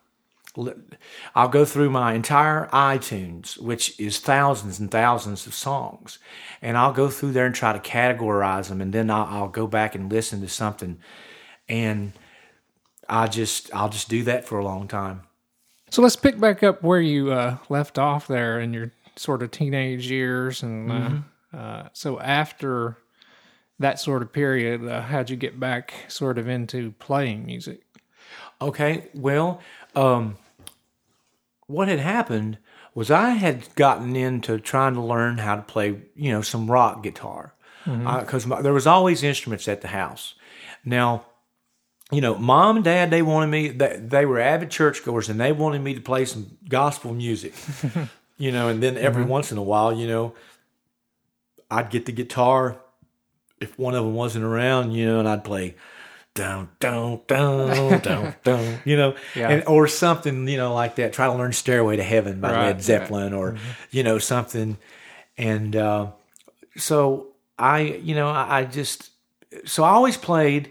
I'll 1.35 1.49
go 1.49 1.65
through 1.65 1.91
my 1.91 2.13
entire 2.13 2.69
iTunes, 2.73 3.59
which 3.59 3.99
is 3.99 4.19
thousands 4.19 4.79
and 4.79 4.91
thousands 4.91 5.47
of 5.47 5.55
songs, 5.55 6.19
and 6.61 6.77
I'll 6.77 6.93
go 6.93 7.09
through 7.09 7.33
there 7.33 7.47
and 7.47 7.55
try 7.55 7.73
to 7.73 7.79
categorize 7.79 8.69
them, 8.69 8.81
and 8.81 8.93
then 8.93 9.11
I'll, 9.11 9.25
I'll 9.25 9.49
go 9.49 9.67
back 9.67 9.95
and 9.95 10.13
listen 10.13 10.43
to 10.43 10.49
something, 10.49 10.99
and 11.69 12.13
I 13.09 13.29
just 13.29 13.75
I'll 13.75 13.89
just 13.89 14.09
do 14.11 14.23
that 14.25 14.45
for 14.45 14.59
a 14.59 14.65
long 14.65 14.89
time. 14.89 15.23
So 15.91 16.03
let's 16.03 16.17
pick 16.17 16.39
back 16.39 16.63
up 16.63 16.83
where 16.83 17.01
you 17.01 17.33
uh, 17.33 17.59
left 17.69 17.99
off 17.99 18.27
there 18.27 18.61
in 18.61 18.73
your 18.73 18.93
sort 19.17 19.43
of 19.43 19.51
teenage 19.51 20.11
years, 20.11 20.63
and 20.63 20.91
uh, 20.91 20.95
mm-hmm. 20.95 21.59
uh, 21.59 21.89
so 21.93 22.21
after 22.21 22.99
that 23.79 23.99
sort 23.99 24.23
of 24.23 24.33
period, 24.33 24.87
uh, 24.87 25.03
how'd 25.03 25.31
you 25.31 25.37
get 25.37 25.59
back 25.59 25.95
sort 26.09 26.39
of 26.39 26.49
into 26.49 26.93
playing 26.93 27.47
music? 27.47 27.83
Okay, 28.61 29.09
well, 29.15 29.61
um, 29.95 30.39
what 31.73 31.89
had 31.89 31.99
happened 31.99 32.59
was 32.95 33.11
I 33.11 33.31
had 33.31 33.75
gotten 33.75 34.15
into 34.15 34.59
trying 34.59 34.95
to 34.95 35.01
learn 35.01 35.39
how 35.39 35.57
to 35.57 35.63
play, 35.63 36.03
you 36.15 36.31
know, 36.31 36.43
some 36.43 36.71
rock 36.71 37.03
guitar 37.03 37.55
because 37.85 38.47
mm-hmm. 38.47 38.63
there 38.63 38.73
was 38.73 38.87
always 38.87 39.23
instruments 39.23 39.67
at 39.67 39.81
the 39.81 39.89
house. 39.89 40.35
Now, 40.85 41.25
you 42.11 42.21
know, 42.21 42.37
mom 42.37 42.77
and 42.77 42.85
dad 42.85 43.11
they 43.11 43.23
wanted 43.23 43.47
me. 43.49 43.69
They, 43.69 43.97
they 43.99 44.27
were 44.27 44.39
avid 44.39 44.71
churchgoers, 44.71 45.29
and 45.29 45.41
they 45.41 45.53
wanted 45.53 45.81
me 45.81 45.95
to 45.95 46.01
play 46.01 46.27
some 46.27 46.59
gospel 46.69 47.15
music. 47.15 47.55
you 48.37 48.53
know, 48.53 48.69
and 48.69 48.83
then 48.83 48.99
every 48.99 49.23
mm-hmm. 49.23 49.33
once 49.33 49.51
in 49.51 49.59
a 49.59 49.63
while, 49.63 49.93
you 49.93 50.07
know, 50.07 50.35
I'd 51.71 51.91
get 51.91 52.05
the 52.05 52.13
guitar 52.13 52.79
if 53.61 53.79
one 53.79 53.95
of 53.95 54.05
them 54.05 54.15
wasn't 54.15 54.45
around, 54.45 54.93
you 54.93 55.07
know, 55.07 55.21
and 55.21 55.29
I'd 55.29 55.45
play 55.45 55.77
down, 56.35 56.71
down, 56.81 57.21
down, 57.27 58.01
down, 58.01 58.35
down, 58.45 58.79
you 58.85 58.97
know, 58.97 59.15
yeah. 59.35 59.51
and, 59.51 59.65
or 59.67 59.87
something, 59.87 60.49
you 60.49 60.57
know, 60.57 60.75
like 60.75 60.97
that. 60.97 61.13
Try 61.13 61.27
to 61.27 61.35
learn 61.35 61.53
"Stairway 61.53 61.97
to 61.97 62.03
Heaven" 62.03 62.41
by 62.41 62.53
right, 62.53 62.67
Led 62.67 62.83
Zeppelin, 62.83 63.33
right. 63.33 63.39
or 63.39 63.53
mm-hmm. 63.53 63.71
you 63.91 64.03
know, 64.03 64.19
something. 64.19 64.79
And 65.37 65.77
uh, 65.77 66.13
so 66.77 67.29
I, 67.59 67.81
you 67.81 68.15
know, 68.15 68.29
I, 68.29 68.61
I 68.61 68.65
just, 68.65 69.11
so 69.65 69.85
I 69.85 69.91
always 69.91 70.17
played, 70.17 70.71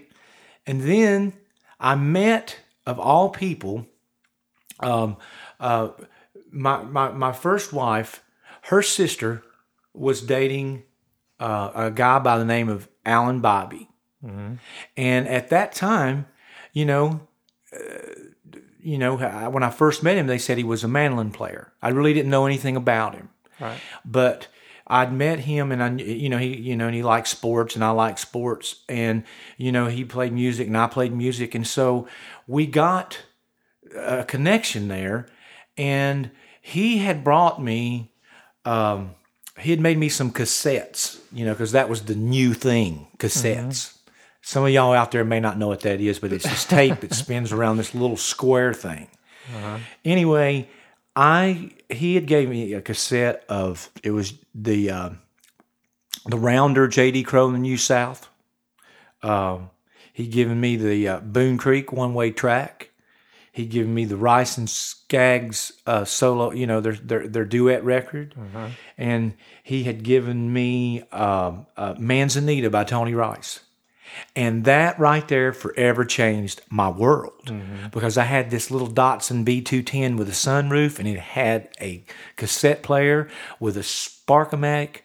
and 0.66 0.82
then 0.82 1.32
I 1.78 1.94
met, 1.94 2.58
of 2.86 2.98
all 2.98 3.30
people, 3.30 3.86
um, 4.80 5.16
uh, 5.60 5.88
my 6.50 6.82
my 6.82 7.10
my 7.12 7.32
first 7.32 7.72
wife, 7.72 8.22
her 8.62 8.82
sister 8.82 9.42
was 9.94 10.22
dating 10.22 10.82
uh, 11.38 11.70
a 11.74 11.90
guy 11.90 12.18
by 12.18 12.38
the 12.38 12.44
name 12.44 12.68
of 12.68 12.88
Alan 13.04 13.40
Bibey. 13.40 13.88
Mm-hmm. 14.24 14.54
And 14.96 15.28
at 15.28 15.50
that 15.50 15.72
time, 15.72 16.26
you 16.72 16.84
know, 16.84 17.20
uh, 17.74 17.78
you 18.80 18.98
know, 18.98 19.16
when 19.50 19.62
I 19.62 19.70
first 19.70 20.02
met 20.02 20.16
him, 20.16 20.26
they 20.26 20.38
said 20.38 20.58
he 20.58 20.64
was 20.64 20.82
a 20.82 20.88
mandolin 20.88 21.30
player. 21.30 21.72
I 21.80 21.90
really 21.90 22.12
didn't 22.12 22.30
know 22.30 22.46
anything 22.46 22.76
about 22.76 23.14
him. 23.14 23.28
Right. 23.60 23.78
But 24.04 24.48
I'd 24.86 25.12
met 25.12 25.40
him, 25.40 25.70
and 25.70 25.82
I, 25.82 25.90
you 26.02 26.28
know, 26.28 26.38
he, 26.38 26.56
you 26.56 26.76
know, 26.76 26.86
and 26.86 26.94
he 26.94 27.02
liked 27.02 27.28
sports, 27.28 27.76
and 27.76 27.84
I 27.84 27.90
like 27.90 28.18
sports, 28.18 28.82
and 28.88 29.22
you 29.56 29.70
know, 29.70 29.86
he 29.86 30.04
played 30.04 30.32
music, 30.32 30.66
and 30.66 30.76
I 30.76 30.88
played 30.88 31.12
music, 31.12 31.54
and 31.54 31.66
so 31.66 32.08
we 32.46 32.66
got 32.66 33.20
a 33.96 34.24
connection 34.24 34.88
there, 34.88 35.26
and 35.76 36.30
he 36.60 36.98
had 36.98 37.22
brought 37.22 37.62
me. 37.62 38.12
Um, 38.64 39.14
he 39.58 39.70
had 39.70 39.80
made 39.80 39.98
me 39.98 40.08
some 40.08 40.32
cassettes, 40.32 41.20
you 41.32 41.44
know, 41.44 41.52
because 41.52 41.72
that 41.72 41.88
was 41.88 42.02
the 42.02 42.14
new 42.14 42.52
thing, 42.52 43.06
cassettes. 43.18 43.66
Mm-hmm. 43.66 43.98
Some 44.42 44.64
of 44.64 44.70
y'all 44.70 44.92
out 44.92 45.12
there 45.12 45.24
may 45.24 45.38
not 45.38 45.56
know 45.56 45.68
what 45.68 45.80
that 45.80 46.00
is, 46.00 46.18
but 46.18 46.32
it's 46.32 46.44
this 46.44 46.64
tape 46.64 47.00
that 47.00 47.14
spins 47.14 47.52
around 47.52 47.76
this 47.76 47.94
little 47.94 48.16
square 48.16 48.74
thing. 48.74 49.08
Uh-huh. 49.54 49.78
Anyway, 50.04 50.68
I 51.14 51.70
he 51.88 52.16
had 52.16 52.26
gave 52.26 52.48
me 52.48 52.72
a 52.72 52.82
cassette 52.82 53.44
of 53.48 53.90
it 54.02 54.10
was 54.10 54.34
the 54.54 54.90
uh, 54.90 55.10
the 56.26 56.38
Rounder 56.38 56.88
J.D. 56.88 57.22
Crowe 57.22 57.46
in 57.48 57.52
the 57.52 57.58
New 57.60 57.76
South. 57.76 58.28
Um, 59.22 59.70
he'd 60.12 60.32
given 60.32 60.60
me 60.60 60.76
the 60.76 61.08
uh, 61.08 61.20
Boone 61.20 61.56
Creek 61.56 61.92
one 61.92 62.12
way 62.12 62.30
track. 62.32 62.90
He'd 63.52 63.70
given 63.70 63.92
me 63.92 64.06
the 64.06 64.16
Rice 64.16 64.56
and 64.56 64.68
Skaggs 64.68 65.72
uh, 65.86 66.04
solo, 66.04 66.52
you 66.52 66.66
know, 66.66 66.80
their 66.80 66.94
their, 66.94 67.28
their 67.28 67.44
duet 67.44 67.84
record, 67.84 68.34
uh-huh. 68.36 68.70
and 68.96 69.34
he 69.62 69.84
had 69.84 70.02
given 70.02 70.52
me 70.52 71.02
um, 71.12 71.66
uh, 71.76 71.94
Manzanita 71.98 72.70
by 72.70 72.84
Tony 72.84 73.14
Rice. 73.14 73.60
And 74.34 74.64
that 74.64 74.98
right 74.98 75.26
there 75.28 75.52
forever 75.52 76.04
changed 76.04 76.62
my 76.70 76.88
world 76.88 77.44
mm-hmm. 77.46 77.88
because 77.92 78.16
I 78.16 78.24
had 78.24 78.50
this 78.50 78.70
little 78.70 78.88
Datsun 78.88 79.44
B210 79.44 80.16
with 80.16 80.28
a 80.28 80.32
sunroof 80.32 80.98
and 80.98 81.08
it 81.08 81.18
had 81.18 81.68
a 81.80 82.04
cassette 82.36 82.82
player 82.82 83.28
with 83.60 83.76
a 83.76 83.80
Sparkomatic 83.80 85.00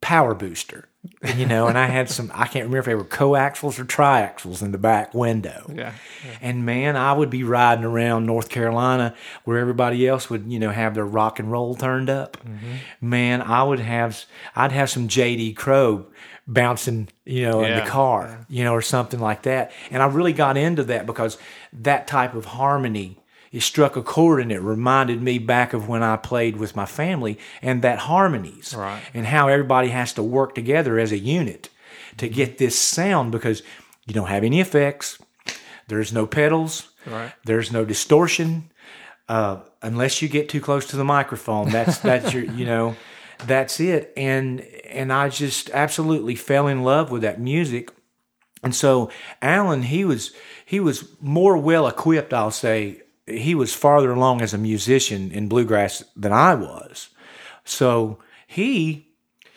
power 0.00 0.34
booster. 0.34 0.88
you 1.36 1.46
know, 1.46 1.68
and 1.68 1.78
I 1.78 1.86
had 1.86 2.10
some, 2.10 2.32
I 2.34 2.46
can't 2.46 2.64
remember 2.64 2.78
if 2.78 2.84
they 2.86 2.94
were 2.94 3.04
coaxials 3.04 3.78
or 3.78 3.84
triaxials 3.84 4.62
in 4.62 4.72
the 4.72 4.78
back 4.78 5.14
window. 5.14 5.64
Yeah, 5.68 5.92
yeah, 6.24 6.38
And 6.40 6.66
man, 6.66 6.96
I 6.96 7.12
would 7.12 7.30
be 7.30 7.44
riding 7.44 7.84
around 7.84 8.26
North 8.26 8.48
Carolina 8.48 9.14
where 9.44 9.58
everybody 9.58 10.06
else 10.06 10.28
would, 10.30 10.50
you 10.50 10.58
know, 10.58 10.70
have 10.70 10.94
their 10.94 11.06
rock 11.06 11.38
and 11.38 11.50
roll 11.50 11.74
turned 11.74 12.10
up. 12.10 12.36
Mm-hmm. 12.38 13.08
Man, 13.08 13.42
I 13.42 13.62
would 13.62 13.80
have, 13.80 14.24
I'd 14.56 14.72
have 14.72 14.90
some 14.90 15.06
JD 15.06 15.56
Crowe 15.56 16.06
bouncing, 16.46 17.08
you 17.24 17.42
know, 17.42 17.62
yeah. 17.62 17.78
in 17.78 17.84
the 17.84 17.90
car, 17.90 18.46
you 18.48 18.64
know, 18.64 18.72
or 18.72 18.82
something 18.82 19.20
like 19.20 19.42
that. 19.42 19.72
And 19.90 20.02
I 20.02 20.06
really 20.06 20.32
got 20.32 20.56
into 20.56 20.84
that 20.84 21.06
because 21.06 21.38
that 21.72 22.06
type 22.06 22.34
of 22.34 22.44
harmony 22.44 23.18
it 23.52 23.62
struck 23.62 23.96
a 23.96 24.02
chord 24.02 24.40
and 24.40 24.52
it 24.52 24.60
reminded 24.60 25.22
me 25.22 25.38
back 25.38 25.72
of 25.72 25.88
when 25.88 26.02
I 26.02 26.16
played 26.16 26.56
with 26.56 26.76
my 26.76 26.84
family 26.84 27.38
and 27.62 27.80
that 27.82 28.00
harmonies 28.00 28.74
right. 28.76 29.00
and 29.14 29.24
how 29.24 29.48
everybody 29.48 29.88
has 29.88 30.12
to 30.14 30.22
work 30.22 30.54
together 30.54 30.98
as 30.98 31.12
a 31.12 31.18
unit 31.18 31.70
to 32.18 32.28
get 32.28 32.58
this 32.58 32.78
sound 32.78 33.32
because 33.32 33.62
you 34.06 34.12
don't 34.12 34.28
have 34.28 34.44
any 34.44 34.60
effects, 34.60 35.18
there's 35.88 36.12
no 36.12 36.26
pedals, 36.26 36.88
right. 37.06 37.32
there's 37.44 37.72
no 37.72 37.84
distortion. 37.84 38.70
Uh, 39.28 39.60
unless 39.80 40.20
you 40.22 40.28
get 40.28 40.48
too 40.48 40.60
close 40.60 40.86
to 40.86 40.96
the 40.96 41.04
microphone, 41.04 41.70
that's 41.70 41.98
that's 41.98 42.32
your 42.32 42.44
you 42.44 42.64
know 42.64 42.94
that's 43.40 43.80
it. 43.80 44.12
And 44.16 44.60
and 44.60 45.12
I 45.12 45.28
just 45.28 45.70
absolutely 45.70 46.34
fell 46.34 46.66
in 46.66 46.82
love 46.82 47.10
with 47.10 47.22
that 47.22 47.40
music. 47.40 47.90
And 48.62 48.74
so 48.74 49.10
Alan, 49.42 49.82
he 49.82 50.04
was 50.04 50.32
he 50.64 50.80
was 50.80 51.08
more 51.20 51.56
well 51.56 51.86
equipped, 51.86 52.32
I'll 52.32 52.50
say. 52.50 53.02
He 53.26 53.54
was 53.56 53.74
farther 53.74 54.12
along 54.12 54.40
as 54.40 54.54
a 54.54 54.58
musician 54.58 55.32
in 55.32 55.48
bluegrass 55.48 56.04
than 56.14 56.32
I 56.32 56.54
was. 56.54 57.08
So 57.64 58.18
he 58.46 59.08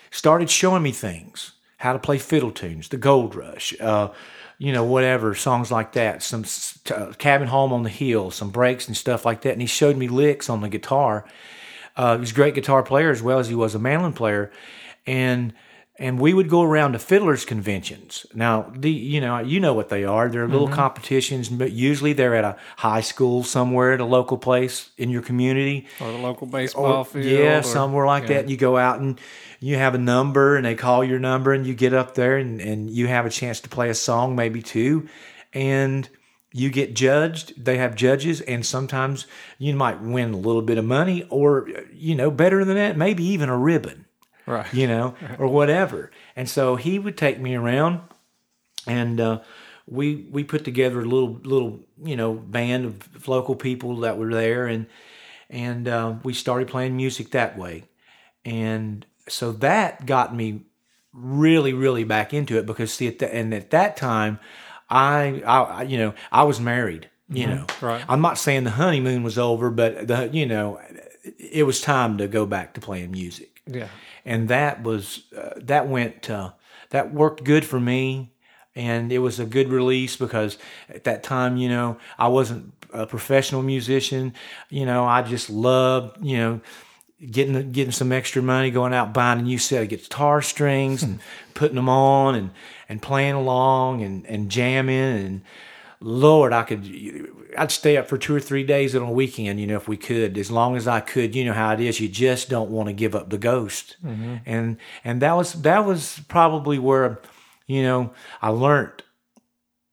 started 0.10 0.50
showing 0.50 0.82
me 0.82 0.92
things, 0.92 1.54
how 1.78 1.94
to 1.94 2.00
play 2.00 2.18
fiddle 2.18 2.52
tunes, 2.52 2.90
the 2.90 2.98
Gold 2.98 3.36
Rush, 3.36 3.80
uh, 3.80 4.10
you 4.58 4.74
know, 4.74 4.84
whatever 4.84 5.36
songs 5.36 5.72
like 5.72 5.94
that, 5.94 6.24
some 6.24 6.44
uh, 6.94 7.14
Cabin 7.18 7.48
Home 7.48 7.72
on 7.72 7.84
the 7.84 7.90
Hill, 7.90 8.32
some 8.32 8.50
breaks 8.50 8.88
and 8.88 8.98
stuff 8.98 9.24
like 9.24 9.42
that. 9.42 9.54
And 9.54 9.62
he 9.62 9.68
showed 9.68 9.98
me 9.98 10.08
licks 10.08 10.50
on 10.50 10.62
the 10.62 10.70
guitar 10.70 11.26
uh, 12.00 12.16
he 12.16 12.22
was 12.22 12.32
a 12.32 12.34
great 12.34 12.56
guitar 12.56 12.82
player 12.82 13.10
as 13.12 13.22
well 13.22 13.40
as 13.40 13.50
he 13.50 13.56
was 13.56 13.76
a 13.76 13.80
mandolin 13.80 14.14
player, 14.14 14.52
and 15.06 15.54
and 15.98 16.18
we 16.18 16.34
would 16.34 16.48
go 16.48 16.64
around 16.64 16.94
to 16.94 17.00
fiddlers 17.00 17.44
conventions. 17.44 18.26
Now, 18.34 18.72
the 18.74 18.90
you 18.90 19.20
know 19.20 19.40
you 19.40 19.60
know 19.60 19.74
what 19.74 19.90
they 19.90 20.06
are. 20.06 20.30
They're 20.30 20.48
little 20.48 20.68
mm-hmm. 20.68 20.76
competitions, 20.76 21.50
but 21.50 21.74
usually 21.74 22.14
they're 22.14 22.36
at 22.36 22.46
a 22.46 22.56
high 22.78 23.02
school 23.02 23.44
somewhere 23.44 23.92
at 23.92 24.00
a 24.00 24.06
local 24.06 24.38
place 24.38 24.92
in 24.98 25.10
your 25.10 25.22
community, 25.22 25.88
or 26.00 26.10
the 26.14 26.20
local 26.20 26.48
baseball 26.48 26.86
or, 26.86 27.06
field. 27.06 27.26
Yeah, 27.26 27.60
or, 27.60 27.64
somewhere 27.64 28.06
like 28.06 28.24
yeah. 28.24 28.30
that. 28.30 28.40
And 28.44 28.50
you 28.50 28.56
go 28.56 28.78
out 28.78 29.02
and 29.02 29.20
you 29.60 29.76
have 29.76 29.94
a 29.94 29.98
number, 30.00 30.56
and 30.56 30.66
they 30.66 30.76
call 30.76 31.04
your 31.04 31.20
number, 31.20 31.52
and 31.52 31.68
you 31.68 31.74
get 31.74 31.94
up 31.94 32.16
there, 32.16 32.38
and 32.38 32.62
and 32.62 32.90
you 32.90 33.08
have 33.08 33.26
a 33.26 33.30
chance 33.30 33.60
to 33.60 33.68
play 33.68 33.90
a 33.90 33.94
song, 33.94 34.38
maybe 34.38 34.62
two, 34.62 35.10
and 35.52 36.08
you 36.52 36.70
get 36.70 36.96
judged 36.96 37.64
they 37.64 37.78
have 37.78 37.96
judges 37.96 38.42
and 38.42 38.66
sometimes 38.66 39.28
you 39.58 39.76
might 39.76 40.02
win 40.02 40.34
a 40.34 40.38
little 40.38 40.64
bit 40.64 40.78
of 40.78 40.86
money 40.86 41.26
or 41.30 41.70
you 41.94 42.16
know 42.16 42.32
better 42.32 42.66
than 42.66 42.76
that 42.76 42.98
maybe 42.98 43.24
even 43.24 43.50
a 43.50 43.58
ribbon 43.58 44.06
right. 44.50 44.74
you 44.74 44.88
know 44.88 45.16
or 45.38 45.48
whatever. 45.48 46.12
And 46.36 46.50
so 46.50 46.76
he 46.76 47.00
would 47.00 47.18
take 47.18 47.40
me 47.40 47.56
around 47.56 48.02
and 48.86 49.22
uh, 49.22 49.40
we 49.86 50.28
we 50.32 50.44
put 50.44 50.66
together 50.66 51.00
a 51.00 51.06
little 51.06 51.40
little 51.44 51.80
you 52.04 52.18
know 52.18 52.34
band 52.34 52.86
of 52.86 53.28
local 53.28 53.56
people 53.56 53.98
that 53.98 54.18
were 54.18 54.34
there 54.34 54.68
and 54.68 54.88
and 55.50 55.88
uh, 55.88 56.16
we 56.24 56.34
started 56.34 56.68
playing 56.68 56.98
music 56.98 57.32
that 57.32 57.58
way. 57.58 57.86
And 58.46 59.06
so 59.28 59.52
that 59.54 60.06
got 60.06 60.36
me 60.36 60.62
really 61.14 61.74
really 61.74 62.04
back 62.04 62.34
into 62.34 62.58
it 62.58 62.66
because 62.66 62.94
see 62.94 63.08
at 63.08 63.20
the, 63.20 63.34
and 63.34 63.54
at 63.54 63.72
that 63.72 63.96
time 63.96 64.40
I, 64.90 65.42
I, 65.46 65.84
you 65.84 65.98
know, 65.98 66.14
I 66.32 66.44
was 66.44 66.60
married. 66.60 67.10
You 67.32 67.46
mm-hmm. 67.46 67.56
know, 67.56 67.66
right. 67.82 68.04
I'm 68.10 68.22
not 68.22 68.38
saying 68.38 68.64
the 68.64 68.72
honeymoon 68.72 69.22
was 69.22 69.38
over, 69.38 69.70
but 69.70 70.08
the, 70.08 70.30
you 70.34 70.48
know, 70.48 70.82
it 71.38 71.64
was 71.64 71.80
time 71.80 72.18
to 72.18 72.28
go 72.28 72.46
back 72.46 72.74
to 72.74 72.82
playing 72.82 73.12
music. 73.12 73.62
Yeah, 73.68 73.88
and 74.26 74.50
that 74.50 74.82
was 74.82 75.32
uh, 75.38 75.52
that 75.58 75.88
went 75.88 76.28
uh, 76.30 76.54
that 76.90 77.14
worked 77.14 77.44
good 77.44 77.66
for 77.66 77.80
me, 77.80 78.34
and 78.76 79.12
it 79.12 79.20
was 79.20 79.40
a 79.40 79.46
good 79.46 79.70
release 79.70 80.16
because 80.16 80.58
at 80.90 81.04
that 81.04 81.22
time, 81.22 81.56
you 81.56 81.70
know, 81.70 81.98
I 82.18 82.30
wasn't 82.30 82.74
a 82.92 83.06
professional 83.06 83.62
musician. 83.62 84.34
You 84.72 84.88
know, 84.88 85.06
I 85.06 85.22
just 85.22 85.52
loved, 85.52 86.26
you 86.26 86.38
know 86.38 86.62
getting 87.32 87.72
getting 87.72 87.92
some 87.92 88.12
extra 88.12 88.42
money, 88.42 88.72
going 88.72 88.94
out 88.94 89.14
buying 89.14 89.40
a 89.40 89.44
new 89.44 89.58
set 89.58 89.84
of 89.84 89.90
guitar 89.90 90.42
strings 90.42 91.04
and 91.04 91.20
putting 91.54 91.76
them 91.76 91.90
on 91.90 92.36
and 92.36 92.52
and 92.88 93.02
playing 93.02 93.36
along 93.36 94.02
and 94.02 94.26
and 94.26 94.50
jamming 94.50 95.26
and 95.26 95.42
Lord, 96.02 96.54
I 96.54 96.64
could 96.64 97.30
I'd 97.58 97.72
stay 97.72 97.98
up 97.98 98.08
for 98.08 98.18
two 98.18 98.34
or 98.34 98.40
three 98.40 98.64
days 98.64 98.96
on 98.96 99.02
a 99.02 99.12
weekend, 99.12 99.60
you 99.60 99.68
know, 99.68 99.76
if 99.76 99.88
we 99.90 99.98
could, 99.98 100.38
as 100.38 100.50
long 100.50 100.78
as 100.78 100.88
I 100.88 101.02
could. 101.02 101.36
You 101.36 101.44
know 101.44 101.54
how 101.54 101.74
it 101.74 101.82
is; 101.82 102.00
you 102.00 102.08
just 102.08 102.50
don't 102.50 102.70
want 102.70 102.88
to 102.88 102.94
give 102.94 103.16
up 103.16 103.30
the 103.30 103.38
ghost, 103.38 103.98
mm-hmm. 104.04 104.36
and 104.46 104.78
and 105.04 105.22
that 105.22 105.34
was 105.34 105.54
that 105.64 105.86
was 105.86 106.22
probably 106.30 106.80
where 106.80 107.20
you 107.70 107.84
know, 107.84 108.12
I 108.42 108.50
learned 108.50 109.04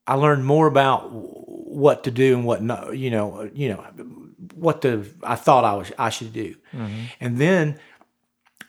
I 0.07 0.15
learned 0.15 0.47
more 0.47 0.67
about 0.67 1.11
what 1.13 2.05
to 2.05 2.11
do 2.11 2.35
and 2.35 2.47
what 2.47 2.63
not, 2.63 2.97
you 2.97 3.11
know, 3.11 3.51
you 3.53 3.69
know, 3.69 3.85
what 4.57 4.81
the 4.81 5.07
I 5.23 5.37
thought 5.37 5.65
I 5.65 5.75
was 5.75 5.93
I 5.99 6.11
should 6.11 6.33
do. 6.33 6.57
Mm-hmm. 6.73 7.05
And 7.21 7.39
then 7.39 7.79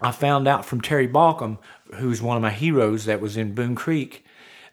I 0.01 0.11
found 0.11 0.47
out 0.47 0.65
from 0.65 0.81
Terry 0.81 1.07
Baucom, 1.07 1.57
who's 1.95 2.21
one 2.21 2.37
of 2.37 2.43
my 2.43 2.51
heroes 2.51 3.05
that 3.05 3.21
was 3.21 3.37
in 3.37 3.55
Boone 3.55 3.75
Creek, 3.75 4.25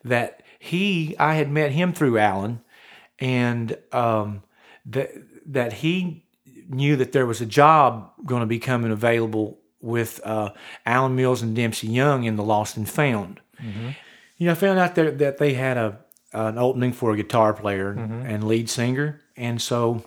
that 0.04 0.42
he 0.58 1.16
I 1.18 1.34
had 1.34 1.50
met 1.50 1.72
him 1.72 1.92
through 1.92 2.18
Alan, 2.18 2.60
and 3.18 3.76
um, 3.92 4.42
that 4.86 5.12
that 5.46 5.72
he 5.74 6.24
knew 6.68 6.96
that 6.96 7.12
there 7.12 7.26
was 7.26 7.40
a 7.40 7.46
job 7.46 8.10
going 8.24 8.40
to 8.40 8.46
be 8.46 8.58
coming 8.58 8.90
available 8.90 9.58
with 9.80 10.20
uh, 10.24 10.50
Allen 10.86 11.14
Mills 11.14 11.42
and 11.42 11.54
Dempsey 11.54 11.88
Young 11.88 12.24
in 12.24 12.36
the 12.36 12.42
Lost 12.42 12.76
and 12.76 12.88
Found. 12.88 13.40
Mm-hmm. 13.60 13.90
You 14.38 14.46
know, 14.46 14.52
I 14.52 14.54
found 14.54 14.78
out 14.78 14.94
that 14.94 15.18
that 15.18 15.38
they 15.38 15.54
had 15.54 15.76
a 15.76 15.98
an 16.32 16.58
opening 16.58 16.92
for 16.92 17.12
a 17.12 17.16
guitar 17.16 17.52
player 17.52 17.94
mm-hmm. 17.94 18.26
and 18.26 18.44
lead 18.44 18.68
singer, 18.68 19.20
and 19.36 19.62
so 19.62 20.04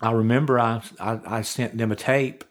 I 0.00 0.12
remember 0.12 0.58
I, 0.58 0.82
I 1.00 1.20
I 1.26 1.42
sent 1.42 1.76
them 1.76 1.92
a 1.92 1.96
tape 1.96 2.44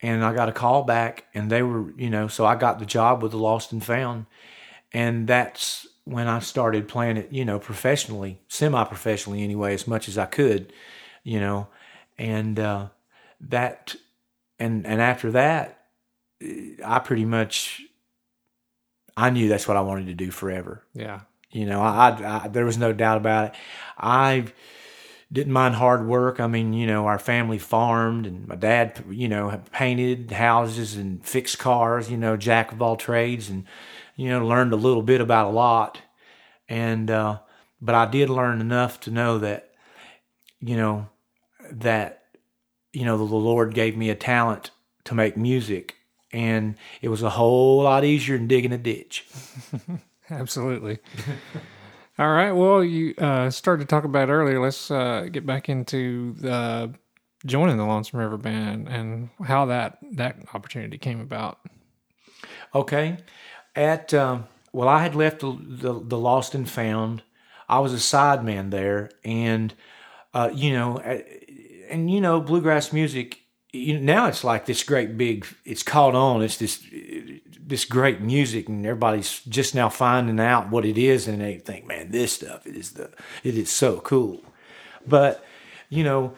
and 0.00 0.24
I 0.24 0.32
got 0.32 0.48
a 0.48 0.52
call 0.52 0.84
back, 0.84 1.24
and 1.34 1.50
they 1.50 1.62
were, 1.62 1.92
you 1.96 2.08
know, 2.08 2.28
so 2.28 2.46
I 2.46 2.54
got 2.54 2.78
the 2.78 2.86
job 2.86 3.22
with 3.22 3.32
the 3.32 3.38
Lost 3.38 3.72
and 3.72 3.82
Found, 3.84 4.26
and 4.92 5.26
that's 5.26 5.86
when 6.04 6.28
I 6.28 6.38
started 6.38 6.88
playing 6.88 7.16
it, 7.16 7.32
you 7.32 7.44
know, 7.44 7.58
professionally, 7.58 8.40
semi-professionally 8.48 9.42
anyway, 9.42 9.74
as 9.74 9.86
much 9.86 10.08
as 10.08 10.16
I 10.16 10.26
could, 10.26 10.72
you 11.24 11.40
know, 11.40 11.66
and 12.16 12.58
uh, 12.58 12.88
that, 13.40 13.96
and 14.58 14.86
and 14.86 15.02
after 15.02 15.32
that, 15.32 15.84
I 16.40 17.00
pretty 17.00 17.24
much, 17.24 17.82
I 19.16 19.30
knew 19.30 19.48
that's 19.48 19.66
what 19.66 19.76
I 19.76 19.80
wanted 19.80 20.06
to 20.06 20.14
do 20.14 20.30
forever. 20.30 20.84
Yeah, 20.94 21.22
you 21.50 21.66
know, 21.66 21.80
I, 21.80 22.10
I, 22.10 22.44
I 22.44 22.48
there 22.48 22.64
was 22.64 22.78
no 22.78 22.92
doubt 22.92 23.16
about 23.16 23.48
it. 23.48 23.54
I 23.98 24.44
didn't 25.32 25.52
mind 25.52 25.74
hard 25.74 26.06
work. 26.06 26.40
I 26.40 26.46
mean, 26.46 26.72
you 26.72 26.86
know, 26.86 27.06
our 27.06 27.18
family 27.18 27.58
farmed 27.58 28.26
and 28.26 28.48
my 28.48 28.54
dad, 28.54 29.04
you 29.10 29.28
know, 29.28 29.62
painted 29.72 30.30
houses 30.30 30.96
and 30.96 31.24
fixed 31.24 31.58
cars, 31.58 32.10
you 32.10 32.16
know, 32.16 32.36
jack 32.36 32.72
of 32.72 32.80
all 32.80 32.96
trades 32.96 33.50
and, 33.50 33.64
you 34.16 34.28
know, 34.28 34.46
learned 34.46 34.72
a 34.72 34.76
little 34.76 35.02
bit 35.02 35.20
about 35.20 35.48
a 35.48 35.50
lot. 35.50 36.00
And, 36.68 37.10
uh, 37.10 37.40
but 37.80 37.94
I 37.94 38.06
did 38.06 38.30
learn 38.30 38.60
enough 38.60 39.00
to 39.00 39.10
know 39.10 39.38
that, 39.38 39.70
you 40.60 40.76
know, 40.76 41.08
that, 41.70 42.22
you 42.92 43.04
know, 43.04 43.18
the 43.18 43.24
Lord 43.24 43.74
gave 43.74 43.96
me 43.96 44.08
a 44.10 44.14
talent 44.14 44.70
to 45.04 45.14
make 45.14 45.36
music 45.36 45.96
and 46.32 46.76
it 47.00 47.08
was 47.08 47.22
a 47.22 47.30
whole 47.30 47.82
lot 47.82 48.04
easier 48.04 48.36
than 48.36 48.46
digging 48.48 48.72
a 48.72 48.78
ditch. 48.78 49.26
Absolutely. 50.30 50.98
All 52.18 52.30
right. 52.30 52.50
Well, 52.50 52.82
you 52.82 53.14
uh, 53.16 53.48
started 53.50 53.84
to 53.84 53.86
talk 53.86 54.02
about 54.02 54.28
earlier. 54.28 54.60
Let's 54.60 54.90
uh, 54.90 55.28
get 55.30 55.46
back 55.46 55.68
into 55.68 56.32
the 56.32 56.92
joining 57.46 57.76
the 57.76 57.86
Lonesome 57.86 58.18
River 58.18 58.36
Band 58.36 58.88
and 58.88 59.30
how 59.44 59.66
that 59.66 59.98
that 60.14 60.36
opportunity 60.52 60.98
came 60.98 61.20
about. 61.20 61.60
Okay. 62.74 63.18
At 63.76 64.12
um, 64.14 64.48
well, 64.72 64.88
I 64.88 65.00
had 65.00 65.14
left 65.14 65.40
the, 65.40 65.56
the, 65.60 65.92
the 65.92 66.18
Lost 66.18 66.56
and 66.56 66.68
Found. 66.68 67.22
I 67.68 67.78
was 67.78 67.92
a 67.92 67.96
sideman 67.96 68.70
there, 68.70 69.10
and 69.24 69.72
uh, 70.34 70.50
you 70.52 70.72
know, 70.72 70.98
and 70.98 72.10
you 72.10 72.20
know, 72.20 72.40
bluegrass 72.40 72.92
music. 72.92 73.42
You 73.72 74.00
now 74.00 74.26
it's 74.26 74.42
like 74.42 74.66
this 74.66 74.82
great 74.82 75.16
big. 75.16 75.46
It's 75.64 75.84
caught 75.84 76.16
on. 76.16 76.42
It's 76.42 76.56
this 76.56 76.84
this 77.68 77.84
great 77.84 78.20
music 78.22 78.68
and 78.68 78.84
everybody's 78.84 79.40
just 79.48 79.74
now 79.74 79.90
finding 79.90 80.40
out 80.40 80.70
what 80.70 80.86
it 80.86 80.96
is 80.96 81.28
and 81.28 81.42
they 81.42 81.58
think 81.58 81.86
man 81.86 82.10
this 82.10 82.32
stuff 82.32 82.66
is 82.66 82.92
the 82.92 83.10
it 83.44 83.56
is 83.56 83.70
so 83.70 84.00
cool. 84.00 84.42
But 85.06 85.44
you 85.90 86.02
know 86.02 86.34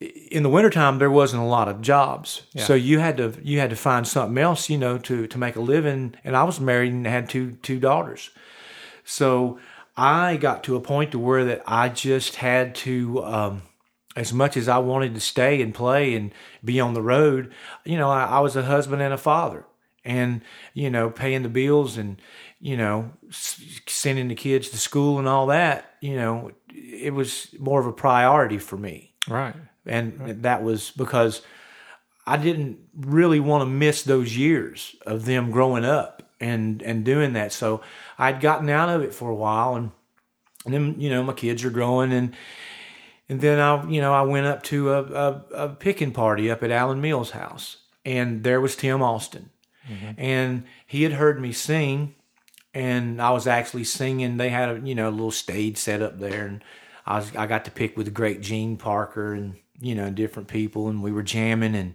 in 0.00 0.42
the 0.42 0.48
wintertime 0.48 0.98
there 0.98 1.10
wasn't 1.10 1.42
a 1.42 1.46
lot 1.46 1.68
of 1.68 1.82
jobs. 1.82 2.42
Yeah. 2.52 2.64
so 2.64 2.74
you 2.74 3.00
had 3.00 3.16
to 3.16 3.34
you 3.42 3.58
had 3.58 3.70
to 3.70 3.76
find 3.76 4.06
something 4.06 4.38
else 4.38 4.70
you 4.70 4.78
know 4.78 4.96
to 4.98 5.26
to 5.26 5.38
make 5.38 5.56
a 5.56 5.60
living. 5.60 6.14
And 6.24 6.36
i 6.36 6.44
was 6.44 6.60
married 6.60 6.92
and 6.92 7.06
had 7.06 7.28
two 7.28 7.52
two 7.62 7.80
daughters. 7.80 8.30
So 9.04 9.58
i 9.96 10.36
got 10.36 10.62
to 10.64 10.76
a 10.76 10.80
point 10.80 11.10
to 11.10 11.18
where 11.18 11.44
that 11.44 11.62
i 11.66 11.88
just 11.88 12.36
had 12.36 12.76
to 12.76 13.24
um, 13.24 13.62
as 14.14 14.32
much 14.32 14.56
as 14.56 14.68
i 14.68 14.78
wanted 14.78 15.14
to 15.14 15.20
stay 15.20 15.60
and 15.60 15.74
play 15.74 16.14
and 16.14 16.32
be 16.64 16.78
on 16.78 16.94
the 16.94 17.02
road 17.02 17.52
you 17.84 17.98
know 17.98 18.08
I, 18.08 18.24
I 18.24 18.38
was 18.38 18.54
a 18.54 18.62
husband 18.62 19.02
and 19.02 19.12
a 19.12 19.18
father 19.18 19.66
and 20.04 20.40
you 20.74 20.90
know 20.90 21.10
paying 21.10 21.42
the 21.42 21.48
bills 21.48 21.96
and 21.96 22.20
you 22.60 22.76
know 22.76 23.10
sending 23.30 24.28
the 24.28 24.34
kids 24.34 24.70
to 24.70 24.78
school 24.78 25.18
and 25.18 25.28
all 25.28 25.46
that 25.46 25.94
you 26.00 26.16
know 26.16 26.50
it 26.68 27.12
was 27.12 27.54
more 27.58 27.80
of 27.80 27.86
a 27.86 27.92
priority 27.92 28.58
for 28.58 28.76
me. 28.76 29.12
Right. 29.28 29.54
And 29.86 30.20
right. 30.20 30.42
that 30.42 30.62
was 30.62 30.90
because 30.90 31.42
i 32.26 32.36
didn't 32.36 32.78
really 32.94 33.40
want 33.40 33.62
to 33.62 33.66
miss 33.66 34.02
those 34.02 34.36
years 34.36 34.94
of 35.06 35.24
them 35.24 35.50
growing 35.50 35.84
up 35.84 36.22
and 36.40 36.82
and 36.82 37.04
doing 37.04 37.32
that. 37.34 37.52
So 37.52 37.80
i'd 38.18 38.40
gotten 38.40 38.68
out 38.68 38.88
of 38.88 39.02
it 39.02 39.14
for 39.14 39.30
a 39.30 39.34
while 39.34 39.74
and, 39.74 39.90
and 40.64 40.74
then 40.74 40.94
you 40.98 41.10
know 41.10 41.22
my 41.22 41.32
kids 41.32 41.64
are 41.64 41.70
growing 41.70 42.12
and 42.12 42.34
and 43.30 43.40
then 43.40 43.60
I, 43.60 43.88
you 43.88 44.00
know, 44.00 44.12
I 44.12 44.22
went 44.22 44.46
up 44.46 44.64
to 44.64 44.92
a, 44.92 45.02
a, 45.04 45.44
a 45.54 45.68
picking 45.68 46.10
party 46.10 46.50
up 46.50 46.64
at 46.64 46.72
Allen 46.72 47.00
Mills' 47.00 47.30
house, 47.30 47.76
and 48.04 48.42
there 48.42 48.60
was 48.60 48.74
Tim 48.74 49.00
Austin, 49.00 49.50
Mm-hmm. 49.88 50.20
And 50.20 50.64
he 50.86 51.02
had 51.02 51.12
heard 51.12 51.40
me 51.40 51.52
sing, 51.52 52.14
and 52.74 53.20
I 53.20 53.30
was 53.30 53.46
actually 53.46 53.84
singing. 53.84 54.36
They 54.36 54.50
had 54.50 54.68
a 54.68 54.80
you 54.86 54.94
know 54.94 55.08
a 55.08 55.10
little 55.10 55.30
stage 55.30 55.78
set 55.78 56.02
up 56.02 56.18
there, 56.18 56.46
and 56.46 56.64
I 57.06 57.16
was 57.16 57.34
I 57.36 57.46
got 57.46 57.64
to 57.64 57.70
pick 57.70 57.96
with 57.96 58.06
the 58.06 58.12
great 58.12 58.40
Gene 58.40 58.76
Parker 58.76 59.32
and 59.32 59.56
you 59.80 59.94
know 59.94 60.10
different 60.10 60.48
people, 60.48 60.88
and 60.88 61.02
we 61.02 61.12
were 61.12 61.22
jamming 61.22 61.74
and 61.74 61.94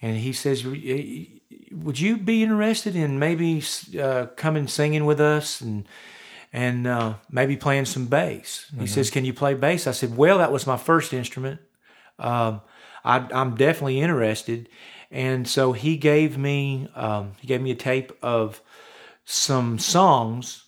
and 0.00 0.16
he 0.16 0.32
says, 0.32 0.64
"Would 0.64 2.00
you 2.00 2.16
be 2.16 2.42
interested 2.42 2.96
in 2.96 3.18
maybe 3.18 3.62
uh, 4.00 4.26
coming 4.36 4.68
singing 4.68 5.04
with 5.04 5.20
us 5.20 5.60
and?" 5.60 5.86
and 6.52 6.86
uh, 6.86 7.14
maybe 7.30 7.56
playing 7.56 7.86
some 7.86 8.06
bass. 8.06 8.66
Mm-hmm. 8.68 8.82
He 8.82 8.86
says, 8.86 9.10
"Can 9.10 9.24
you 9.24 9.32
play 9.32 9.54
bass?" 9.54 9.86
I 9.86 9.92
said, 9.92 10.16
"Well, 10.16 10.38
that 10.38 10.52
was 10.52 10.66
my 10.66 10.76
first 10.76 11.12
instrument. 11.12 11.60
Um, 12.18 12.60
I, 13.04 13.26
am 13.32 13.56
definitely 13.56 14.00
interested." 14.00 14.68
And 15.12 15.46
so 15.46 15.72
he 15.72 15.98
gave 15.98 16.38
me 16.38 16.88
um, 16.94 17.32
he 17.38 17.46
gave 17.46 17.60
me 17.60 17.70
a 17.70 17.76
tape 17.76 18.12
of 18.22 18.62
some 19.26 19.78
songs 19.78 20.64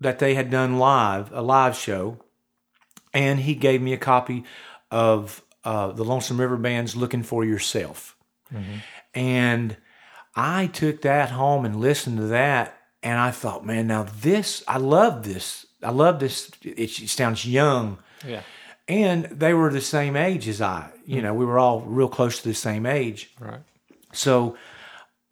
that 0.00 0.18
they 0.18 0.34
had 0.34 0.50
done 0.50 0.78
live, 0.78 1.32
a 1.32 1.40
live 1.40 1.74
show, 1.74 2.18
and 3.14 3.40
he 3.40 3.54
gave 3.54 3.80
me 3.80 3.94
a 3.94 3.98
copy 3.98 4.44
of 4.90 5.42
uh, 5.64 5.92
the 5.92 6.04
Lonesome 6.04 6.38
River 6.38 6.58
Band's 6.58 6.94
"Looking 6.94 7.22
for 7.22 7.42
Yourself," 7.42 8.14
mm-hmm. 8.52 8.78
and 9.14 9.78
I 10.34 10.66
took 10.66 11.00
that 11.00 11.30
home 11.30 11.64
and 11.64 11.80
listened 11.80 12.18
to 12.18 12.26
that, 12.26 12.78
and 13.02 13.18
I 13.18 13.30
thought, 13.30 13.64
man, 13.64 13.86
now 13.86 14.02
this 14.20 14.62
I 14.68 14.76
love 14.76 15.24
this. 15.24 15.64
I 15.82 15.90
love 15.90 16.20
this. 16.20 16.50
It, 16.62 17.00
it 17.00 17.08
sounds 17.08 17.46
young. 17.46 17.98
Yeah. 18.26 18.42
And 18.88 19.24
they 19.24 19.54
were 19.54 19.72
the 19.72 19.80
same 19.80 20.16
age 20.16 20.46
as 20.46 20.60
I. 20.60 20.90
You 21.06 21.16
mm-hmm. 21.16 21.24
know, 21.24 21.34
we 21.34 21.46
were 21.46 21.58
all 21.58 21.80
real 21.80 22.08
close 22.08 22.42
to 22.42 22.48
the 22.48 22.54
same 22.54 22.84
age. 22.84 23.34
Right. 23.40 23.60
So 24.16 24.56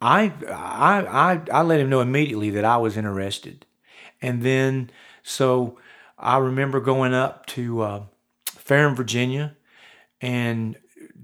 I, 0.01 0.31
I, 0.47 1.05
I, 1.05 1.41
I 1.51 1.61
let 1.63 1.79
him 1.79 1.89
know 1.89 2.01
immediately 2.01 2.49
that 2.51 2.65
I 2.65 2.77
was 2.77 2.97
interested. 2.97 3.65
And 4.21 4.43
then, 4.43 4.89
so 5.23 5.77
I 6.17 6.37
remember 6.37 6.79
going 6.79 7.13
up 7.13 7.45
to 7.47 7.81
uh, 7.81 8.03
Ferrum, 8.45 8.95
Virginia, 8.95 9.55
and 10.21 10.77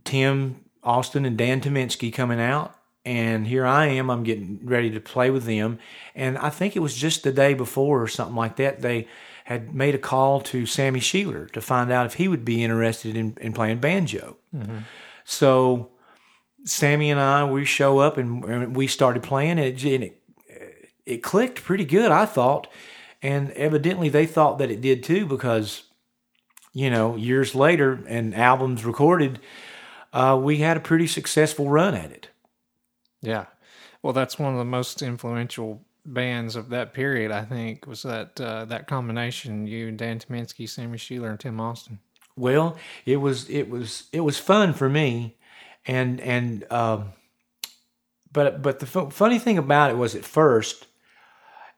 Tim 0.03 0.65
Austin 0.83 1.25
and 1.25 1.37
Dan 1.37 1.61
Tyminski 1.61 2.13
coming 2.13 2.39
out. 2.39 2.75
And 3.03 3.47
here 3.47 3.65
I 3.65 3.87
am, 3.87 4.11
I'm 4.11 4.23
getting 4.23 4.59
ready 4.63 4.91
to 4.91 4.99
play 4.99 5.31
with 5.31 5.45
them. 5.45 5.79
And 6.13 6.37
I 6.37 6.49
think 6.49 6.75
it 6.75 6.79
was 6.79 6.95
just 6.95 7.23
the 7.23 7.31
day 7.31 7.53
before 7.53 8.01
or 8.01 8.07
something 8.07 8.35
like 8.35 8.57
that, 8.57 8.81
they 8.81 9.07
had 9.45 9.73
made 9.73 9.95
a 9.95 9.99
call 9.99 10.39
to 10.41 10.65
Sammy 10.65 10.99
Shelor 10.99 11.47
to 11.47 11.61
find 11.61 11.91
out 11.91 12.05
if 12.05 12.15
he 12.15 12.27
would 12.27 12.45
be 12.45 12.63
interested 12.63 13.15
in, 13.17 13.37
in 13.41 13.53
playing 13.53 13.79
banjo. 13.79 14.37
Mm-hmm. 14.55 14.79
So 15.25 15.90
Sammy 16.65 17.11
and 17.11 17.19
I, 17.19 17.43
we 17.43 17.65
show 17.65 17.99
up 17.99 18.17
and, 18.17 18.75
we 18.75 18.87
started 18.87 19.23
playing 19.23 19.57
it, 19.57 19.83
and 19.83 20.03
it, 20.03 20.21
it 21.05 21.17
clicked 21.23 21.63
pretty 21.63 21.85
good, 21.85 22.11
I 22.11 22.25
thought. 22.25 22.67
And 23.21 23.51
evidently 23.51 24.09
they 24.09 24.25
thought 24.25 24.57
that 24.57 24.71
it 24.71 24.81
did 24.81 25.03
too 25.03 25.25
because, 25.25 25.83
you 26.73 26.89
know, 26.89 27.15
years 27.15 27.53
later 27.53 28.03
and 28.07 28.35
albums 28.35 28.83
recorded, 28.83 29.39
uh, 30.13 30.39
we 30.41 30.57
had 30.57 30.77
a 30.77 30.81
pretty 30.81 31.07
successful 31.07 31.69
run 31.69 31.93
at 31.93 32.11
it. 32.11 32.29
Yeah. 33.21 33.45
Well, 34.01 34.13
that's 34.13 34.39
one 34.39 34.53
of 34.53 34.57
the 34.57 34.65
most 34.65 35.01
influential 35.01 35.85
bands 36.03 36.55
of 36.55 36.69
that 36.69 36.93
period, 36.93 37.31
I 37.31 37.45
think, 37.45 37.85
was 37.85 38.01
that 38.01 38.41
uh, 38.41 38.65
that 38.65 38.87
combination, 38.87 39.67
you 39.67 39.87
and 39.87 39.97
Dan 39.97 40.19
Tyminski, 40.19 40.67
Sammy 40.67 40.97
Shelor, 40.97 41.29
and 41.29 41.39
Tim 41.39 41.61
Austin. 41.61 41.99
Well, 42.35 42.77
it 43.05 43.17
was 43.17 43.47
it 43.49 43.69
was 43.69 44.05
it 44.11 44.21
was 44.21 44.39
fun 44.39 44.73
for 44.73 44.89
me 44.89 45.37
and 45.85 46.19
and 46.21 46.65
um, 46.71 47.13
but 48.31 48.61
but 48.61 48.79
the 48.79 48.85
f- 48.87 49.13
funny 49.13 49.39
thing 49.39 49.57
about 49.57 49.91
it 49.91 49.97
was 49.97 50.15
at 50.15 50.25
first 50.25 50.87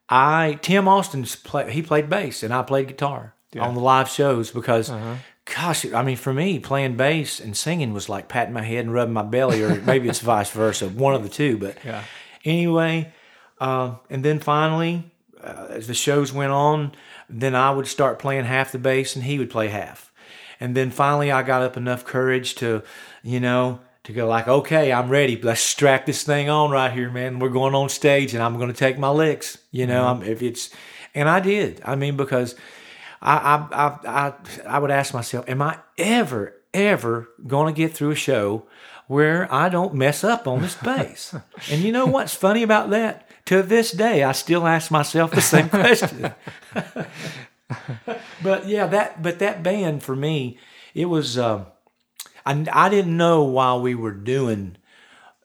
I 0.10 0.60
Tim 0.62 0.88
Austin's 0.88 1.36
play, 1.36 1.72
he 1.72 1.82
played 1.82 2.10
bass 2.10 2.44
and 2.44 2.54
I 2.54 2.62
played 2.64 2.88
guitar 2.88 3.36
on 3.64 3.76
the 3.76 3.82
live 3.82 4.10
shows 4.10 4.52
because 4.52 4.90
gosh, 5.56 5.86
I 5.94 6.04
mean 6.04 6.18
for 6.18 6.34
me 6.34 6.60
playing 6.60 6.98
bass 6.98 7.40
and 7.40 7.56
singing 7.56 7.94
was 7.94 8.10
like 8.10 8.28
patting 8.28 8.54
my 8.54 8.64
head 8.64 8.86
and 8.86 8.94
rubbing 8.94 9.14
my 9.14 9.24
belly 9.24 9.62
or 9.64 9.76
maybe 9.86 10.10
it's 10.10 10.20
vice 10.20 10.50
versa, 10.52 10.90
one 10.90 11.16
of 11.16 11.24
the 11.24 11.30
two, 11.30 11.58
but 11.58 11.78
Yeah. 11.86 12.04
anyway, 12.44 13.14
uh, 13.60 13.96
and 14.10 14.24
then 14.26 14.40
finally 14.40 15.12
uh, 15.42 15.68
as 15.70 15.88
the 15.88 15.94
shows 15.94 16.32
went 16.34 16.52
on, 16.52 16.94
then 17.30 17.56
I 17.56 17.72
would 17.72 17.88
start 17.88 18.20
playing 18.20 18.46
half 18.46 18.72
the 18.72 18.80
bass 18.80 19.16
and 19.16 19.26
he 19.26 19.40
would 19.40 19.50
play 19.50 19.68
half. 19.70 20.12
And 20.60 20.76
then 20.76 20.92
finally 20.92 21.32
I 21.32 21.44
got 21.44 21.62
up 21.62 21.76
enough 21.76 22.06
courage 22.06 22.56
to, 22.56 22.84
you 23.24 23.40
know, 23.42 23.80
to 24.04 24.14
go 24.14 24.28
like, 24.28 24.48
okay, 24.48 24.92
I'm 24.92 25.10
ready. 25.10 25.40
Let's 25.42 25.62
strap 25.62 26.06
this 26.06 26.24
thing 26.24 26.50
on 26.50 26.72
right 26.72 26.92
here, 26.92 27.10
man. 27.10 27.40
We're 27.40 27.50
going 27.50 27.74
on 27.74 27.90
stage 27.90 28.34
and 28.34 28.44
I'm 28.44 28.58
going 28.58 28.68
to 28.68 28.74
take 28.74 28.98
my 28.98 29.10
licks. 29.10 29.58
You 29.72 29.88
know, 29.88 30.06
I'm, 30.06 30.24
if 30.24 30.42
it's, 30.42 30.70
and 31.16 31.30
I 31.30 31.40
did. 31.40 31.82
I 31.86 31.96
mean, 31.96 32.18
because 32.18 32.56
I, 33.22 33.38
I, 33.38 33.68
I, 33.72 34.00
I, 34.06 34.34
I 34.68 34.80
would 34.80 34.92
ask 34.92 35.14
myself, 35.14 35.48
am 35.48 35.62
I 35.62 35.80
ever, 35.98 36.54
ever 36.74 37.30
going 37.48 37.74
to 37.74 37.78
get 37.78 37.94
through 37.94 38.12
a 38.12 38.16
show 38.16 38.68
where 39.08 39.52
I 39.54 39.70
don't 39.70 39.94
mess 39.94 40.24
up 40.24 40.48
on 40.48 40.62
this 40.62 40.76
bass? 40.84 41.34
and 41.72 41.82
you 41.82 41.94
know 41.94 42.06
what's 42.06 42.34
funny 42.34 42.64
about 42.64 42.90
that? 42.90 43.30
To 43.48 43.62
this 43.62 43.92
day, 43.92 44.24
I 44.24 44.32
still 44.32 44.66
ask 44.68 44.90
myself 44.90 45.32
the 45.32 45.42
same 45.42 45.70
question. 45.70 46.34
but 48.42 48.68
yeah, 48.68 48.88
that 48.88 49.22
but 49.22 49.40
that 49.40 49.64
band 49.64 50.02
for 50.02 50.16
me, 50.16 50.58
it 50.94 51.06
was. 51.06 51.38
Um, 51.38 51.66
I 52.46 52.66
I 52.72 52.90
didn't 52.90 53.18
know 53.18 53.44
while 53.44 53.82
we 53.82 53.96
were 53.96 54.12
doing 54.12 54.78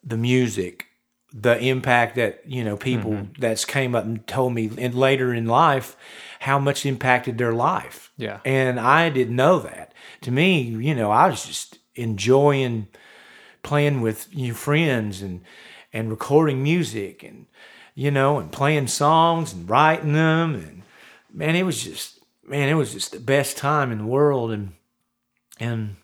the 0.04 0.16
music 0.16 0.86
the 1.32 1.58
impact 1.58 2.16
that 2.16 2.42
you 2.46 2.64
know 2.64 2.76
people 2.76 3.12
mm-hmm. 3.12 3.32
that's 3.38 3.64
came 3.64 3.94
up 3.94 4.04
and 4.04 4.26
told 4.26 4.54
me 4.54 4.70
and 4.78 4.94
later 4.94 5.34
in 5.34 5.46
life 5.46 5.96
how 6.40 6.58
much 6.58 6.86
impacted 6.86 7.36
their 7.36 7.52
life. 7.52 8.12
Yeah. 8.16 8.40
and 8.44 8.80
i 8.80 9.10
didn't 9.10 9.36
know 9.36 9.58
that. 9.60 9.94
To 10.22 10.30
me 10.30 10.62
you 10.62 10.94
know 10.94 11.10
i 11.10 11.28
was 11.28 11.44
just 11.44 11.78
enjoying 11.94 12.88
playing 13.62 14.00
with 14.00 14.28
you 14.32 14.54
friends 14.54 15.20
and 15.20 15.42
and 15.92 16.10
recording 16.10 16.62
music 16.62 17.22
and 17.22 17.46
you 17.94 18.10
know 18.10 18.38
and 18.38 18.50
playing 18.52 18.86
songs 18.86 19.52
and 19.52 19.68
writing 19.68 20.12
them. 20.12 20.54
And 20.54 20.82
man 21.32 21.54
it 21.54 21.64
was 21.64 21.82
just 21.82 22.20
man 22.46 22.68
it 22.68 22.74
was 22.74 22.92
just 22.92 23.12
the 23.12 23.20
best 23.20 23.56
time 23.56 23.92
in 23.92 23.98
the 23.98 24.06
world. 24.06 24.50
And 24.50 24.72
and 25.60 25.96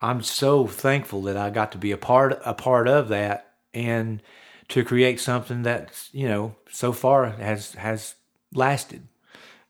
I'm 0.00 0.22
so 0.22 0.66
thankful 0.66 1.22
that 1.22 1.36
I 1.36 1.50
got 1.50 1.72
to 1.72 1.78
be 1.78 1.90
a 1.90 1.96
part 1.96 2.40
a 2.44 2.54
part 2.54 2.88
of 2.88 3.08
that 3.08 3.54
and 3.72 4.22
to 4.68 4.84
create 4.84 5.20
something 5.20 5.62
that 5.62 6.08
you 6.12 6.28
know 6.28 6.54
so 6.70 6.92
far 6.92 7.30
has 7.30 7.72
has 7.74 8.14
lasted. 8.52 9.06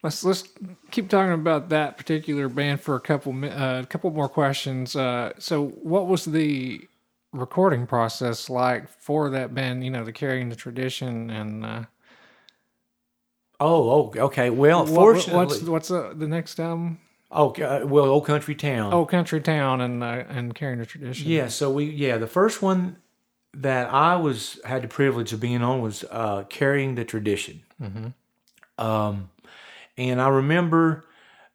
Let's 0.02 0.24
let's 0.24 0.48
keep 0.90 1.08
talking 1.08 1.32
about 1.32 1.68
that 1.70 1.96
particular 1.96 2.48
band 2.48 2.80
for 2.80 2.94
a 2.94 3.00
couple 3.00 3.32
uh, 3.44 3.80
a 3.82 3.86
couple 3.86 4.10
more 4.10 4.28
questions. 4.28 4.94
Uh, 4.96 5.32
so, 5.38 5.68
what 5.82 6.06
was 6.06 6.24
the 6.24 6.86
recording 7.32 7.86
process 7.86 8.48
like 8.50 8.88
for 8.88 9.30
that 9.30 9.54
band? 9.54 9.84
You 9.84 9.90
know, 9.90 10.04
the 10.04 10.12
carrying 10.12 10.48
the 10.48 10.56
tradition 10.56 11.30
and 11.30 11.64
uh, 11.64 11.82
Oh, 13.58 13.90
oh, 13.90 14.20
okay. 14.24 14.50
Well, 14.50 14.80
what- 14.84 14.94
fortunately, 14.94 15.46
what's 15.46 15.62
what's 15.62 15.90
uh, 15.90 16.12
the 16.14 16.28
next 16.28 16.60
album? 16.60 16.98
Oh, 17.30 17.54
well, 17.86 18.06
Old 18.06 18.26
Country 18.26 18.54
Town. 18.54 18.92
Old 18.92 19.08
Country 19.08 19.40
Town 19.40 19.80
and 19.80 20.02
uh, 20.02 20.24
and 20.28 20.54
carrying 20.54 20.78
the 20.78 20.86
tradition. 20.86 21.28
Yeah, 21.28 21.48
so 21.48 21.70
we 21.70 21.84
yeah, 21.84 22.18
the 22.18 22.26
first 22.26 22.62
one 22.62 22.96
that 23.54 23.92
I 23.92 24.16
was 24.16 24.60
had 24.64 24.82
the 24.82 24.88
privilege 24.88 25.32
of 25.32 25.40
being 25.40 25.62
on 25.62 25.80
was 25.80 26.04
uh, 26.10 26.44
carrying 26.48 26.94
the 26.94 27.04
tradition. 27.04 27.62
Um, 28.78 29.30
and 29.96 30.20
I 30.20 30.28
remember, 30.28 31.04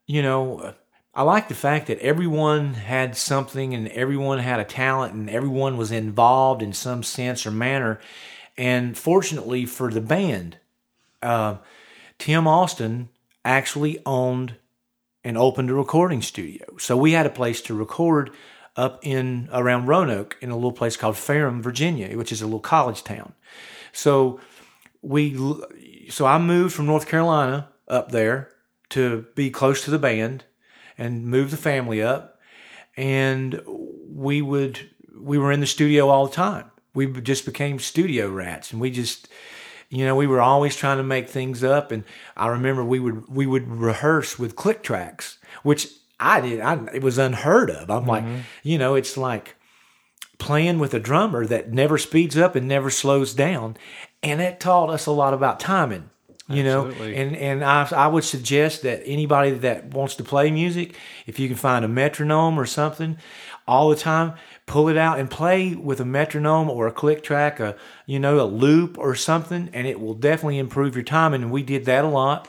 you 0.07 0.23
know, 0.23 0.73
I 1.13 1.23
like 1.23 1.47
the 1.47 1.55
fact 1.55 1.87
that 1.87 1.99
everyone 1.99 2.73
had 2.73 3.15
something 3.15 3.73
and 3.73 3.87
everyone 3.89 4.39
had 4.39 4.59
a 4.59 4.63
talent 4.63 5.13
and 5.13 5.29
everyone 5.29 5.77
was 5.77 5.91
involved 5.91 6.61
in 6.61 6.73
some 6.73 7.03
sense 7.03 7.45
or 7.45 7.51
manner. 7.51 7.99
And 8.57 8.97
fortunately 8.97 9.65
for 9.65 9.91
the 9.91 10.01
band, 10.01 10.57
uh, 11.21 11.57
Tim 12.17 12.47
Austin 12.47 13.09
actually 13.43 13.99
owned 14.05 14.55
and 15.23 15.37
opened 15.37 15.69
a 15.69 15.73
recording 15.73 16.21
studio. 16.21 16.65
So 16.77 16.97
we 16.97 17.11
had 17.11 17.25
a 17.25 17.31
place 17.31 17.61
to 17.63 17.73
record 17.73 18.31
up 18.75 18.99
in 19.03 19.49
around 19.51 19.85
Roanoke 19.85 20.37
in 20.41 20.49
a 20.49 20.55
little 20.55 20.71
place 20.71 20.95
called 20.95 21.17
Ferrum, 21.17 21.61
Virginia, 21.61 22.17
which 22.17 22.31
is 22.31 22.41
a 22.41 22.45
little 22.45 22.59
college 22.59 23.03
town. 23.03 23.33
So 23.91 24.39
we 25.01 25.35
so 26.09 26.25
I 26.25 26.37
moved 26.37 26.73
from 26.73 26.85
North 26.85 27.07
Carolina 27.07 27.69
up 27.87 28.11
there 28.11 28.49
to 28.89 29.25
be 29.35 29.49
close 29.49 29.83
to 29.85 29.91
the 29.91 29.99
band 29.99 30.45
and 30.97 31.25
move 31.25 31.51
the 31.51 31.57
family 31.57 32.01
up 32.01 32.39
and 32.97 33.61
we 33.65 34.41
would 34.41 34.89
we 35.19 35.37
were 35.37 35.51
in 35.51 35.59
the 35.59 35.67
studio 35.67 36.09
all 36.09 36.27
the 36.27 36.35
time. 36.35 36.71
We 36.93 37.07
just 37.07 37.45
became 37.45 37.79
studio 37.79 38.29
rats 38.29 38.71
and 38.71 38.81
we 38.81 38.91
just 38.91 39.27
you 39.91 40.05
know, 40.05 40.15
we 40.15 40.25
were 40.25 40.41
always 40.41 40.75
trying 40.75 40.97
to 40.97 41.03
make 41.03 41.29
things 41.29 41.63
up, 41.63 41.91
and 41.91 42.05
I 42.37 42.47
remember 42.47 42.83
we 42.83 42.99
would 42.99 43.27
we 43.27 43.45
would 43.45 43.67
rehearse 43.67 44.39
with 44.39 44.55
click 44.55 44.83
tracks, 44.83 45.37
which 45.63 45.89
I 46.17 46.39
did. 46.39 46.61
I, 46.61 46.85
it 46.93 47.03
was 47.03 47.17
unheard 47.17 47.69
of. 47.69 47.91
I'm 47.91 48.07
like, 48.07 48.23
mm-hmm. 48.23 48.39
you 48.63 48.77
know, 48.77 48.95
it's 48.95 49.17
like 49.17 49.55
playing 50.37 50.79
with 50.79 50.93
a 50.93 50.99
drummer 50.99 51.45
that 51.45 51.73
never 51.73 51.97
speeds 51.97 52.37
up 52.37 52.55
and 52.55 52.69
never 52.69 52.89
slows 52.89 53.33
down, 53.33 53.75
and 54.23 54.39
it 54.39 54.61
taught 54.61 54.89
us 54.89 55.07
a 55.07 55.11
lot 55.11 55.33
about 55.33 55.59
timing. 55.59 56.09
You 56.47 56.63
Absolutely. 56.63 57.11
know, 57.11 57.21
and 57.21 57.35
and 57.35 57.63
I 57.65 57.87
I 57.91 58.07
would 58.07 58.23
suggest 58.23 58.83
that 58.83 59.01
anybody 59.05 59.51
that 59.51 59.93
wants 59.93 60.15
to 60.15 60.23
play 60.23 60.51
music, 60.51 60.95
if 61.27 61.37
you 61.37 61.49
can 61.49 61.57
find 61.57 61.83
a 61.83 61.89
metronome 61.89 62.57
or 62.57 62.65
something, 62.65 63.17
all 63.67 63.89
the 63.89 63.95
time, 63.97 64.35
pull 64.71 64.87
it 64.87 64.95
out 64.95 65.19
and 65.19 65.29
play 65.29 65.75
with 65.75 65.99
a 65.99 66.05
metronome 66.05 66.69
or 66.69 66.87
a 66.87 66.93
click 66.93 67.21
track, 67.21 67.59
a 67.59 67.75
you 68.05 68.17
know 68.17 68.39
a 68.39 68.47
loop 68.47 68.97
or 68.97 69.15
something, 69.15 69.69
and 69.73 69.85
it 69.85 69.99
will 69.99 70.13
definitely 70.13 70.57
improve 70.57 70.95
your 70.95 71.03
timing. 71.03 71.41
And 71.41 71.51
we 71.51 71.61
did 71.61 71.83
that 71.85 72.05
a 72.05 72.07
lot. 72.07 72.47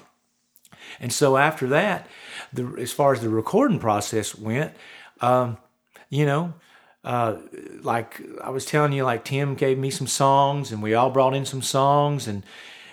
And 1.00 1.12
so 1.12 1.36
after 1.36 1.66
that, 1.68 2.06
the 2.52 2.76
as 2.78 2.92
far 2.92 3.12
as 3.12 3.22
the 3.22 3.28
recording 3.28 3.80
process 3.80 4.38
went, 4.38 4.72
um, 5.20 5.56
you 6.10 6.24
know, 6.24 6.54
uh, 7.02 7.38
like 7.80 8.22
I 8.40 8.50
was 8.50 8.66
telling 8.66 8.92
you, 8.92 9.02
like 9.02 9.24
Tim 9.24 9.56
gave 9.56 9.76
me 9.76 9.90
some 9.90 10.06
songs, 10.06 10.70
and 10.70 10.80
we 10.80 10.94
all 10.94 11.10
brought 11.10 11.34
in 11.34 11.44
some 11.44 11.62
songs, 11.62 12.28
and 12.28 12.44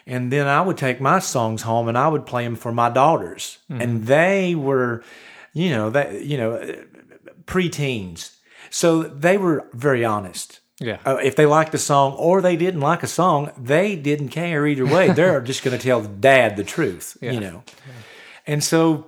and 0.07 0.33
then 0.33 0.47
I 0.47 0.61
would 0.61 0.77
take 0.77 0.99
my 0.99 1.19
songs 1.19 1.61
home 1.61 1.87
and 1.87 1.99
I 1.99 2.07
would 2.07 2.25
play 2.25 2.45
them 2.45 2.55
for 2.55 2.71
my 2.71 2.89
daughters, 2.89 3.59
and 3.69 4.07
they 4.07 4.55
were, 4.55 5.03
you 5.53 5.69
know, 5.69 5.91
that 5.91 6.25
you 6.25 6.35
know, 6.35 6.83
preteens, 7.45 8.38
so 8.69 9.03
they 9.03 9.37
were 9.37 9.67
very 9.73 10.03
honest. 10.05 10.59
yeah, 10.79 10.97
Uh, 11.05 11.17
if 11.23 11.35
they 11.35 11.45
liked 11.45 11.73
a 11.73 11.77
song 11.77 12.13
or 12.13 12.41
they 12.41 12.55
didn't 12.55 12.81
like 12.81 13.03
a 13.03 13.07
song, 13.07 13.51
they 13.57 13.95
didn't 13.95 14.29
care 14.29 14.65
either 14.67 14.85
way. 14.85 15.11
They're 15.17 15.41
just 15.41 15.63
going 15.63 15.77
to 15.77 15.83
tell 15.83 16.01
dad 16.01 16.55
the 16.55 16.63
truth, 16.63 17.17
Yeah. 17.21 17.31
you 17.33 17.39
know. 17.39 17.63
And 18.47 18.63
so 18.63 19.07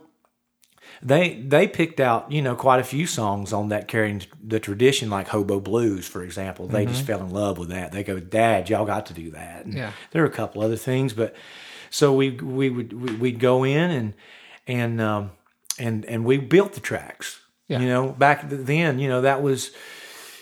they 1.03 1.34
they 1.47 1.68
picked 1.68 1.99
out 1.99 2.32
you 2.32 2.41
know 2.43 2.55
quite 2.55 2.80
a 2.80 2.84
few 2.84 3.07
songs 3.07 3.53
on 3.53 3.70
that 3.70 3.88
carrying 3.88 4.22
the 4.43 4.59
tradition, 4.59 5.09
like 5.09 5.30
Hobo 5.30 5.59
Blues, 5.59 6.07
for 6.07 6.22
example. 6.24 6.68
They 6.68 6.86
just 6.86 7.03
fell 7.05 7.22
in 7.22 7.32
love 7.32 7.57
with 7.57 7.70
that. 7.70 7.91
They 7.91 8.03
go, 8.03 8.20
Dad, 8.20 8.70
y'all 8.70 8.86
got 8.86 9.05
to 9.07 9.14
do 9.14 9.32
that. 9.32 9.66
And 9.66 9.74
Yeah. 9.74 9.91
there 10.12 10.22
are 10.24 10.28
a 10.28 10.32
couple 10.32 10.62
other 10.62 10.76
things, 10.78 11.14
but 11.14 11.34
so 11.89 12.14
we 12.14 12.32
we 12.32 12.70
would 12.70 12.93
we- 12.93 13.16
we'd 13.16 13.39
go 13.39 13.64
in 13.64 13.89
and 13.91 14.14
and 14.68 15.01
um, 15.01 15.32
and 15.80 16.05
and 16.05 16.24
we 16.26 16.38
built 16.38 16.74
the 16.74 16.80
tracks. 16.82 17.39
Yeah. 17.72 17.80
You 17.80 17.88
know, 17.88 18.09
back 18.09 18.49
then, 18.49 18.99
you 18.99 19.07
know 19.07 19.22
that 19.22 19.41
was 19.41 19.72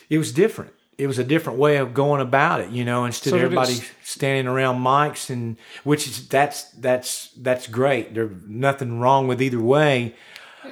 it 0.10 0.18
was 0.18 0.32
different. 0.32 0.74
It 0.98 1.06
was 1.06 1.20
a 1.20 1.24
different 1.24 1.60
way 1.60 1.78
of 1.78 1.94
going 1.94 2.22
about 2.22 2.60
it, 2.60 2.72
you 2.72 2.84
know. 2.84 3.06
Instead 3.06 3.30
So 3.30 3.36
of 3.38 3.44
everybody 3.44 3.80
standing 4.04 4.48
around 4.48 4.82
mics, 4.82 5.30
and 5.30 5.56
which 5.84 6.08
is 6.08 6.28
that's 6.28 6.64
that's 6.72 7.30
that's 7.38 7.68
great. 7.68 8.16
There's 8.16 8.32
nothing 8.48 9.00
wrong 9.00 9.28
with 9.28 9.42
either 9.44 9.60
way. 9.60 10.16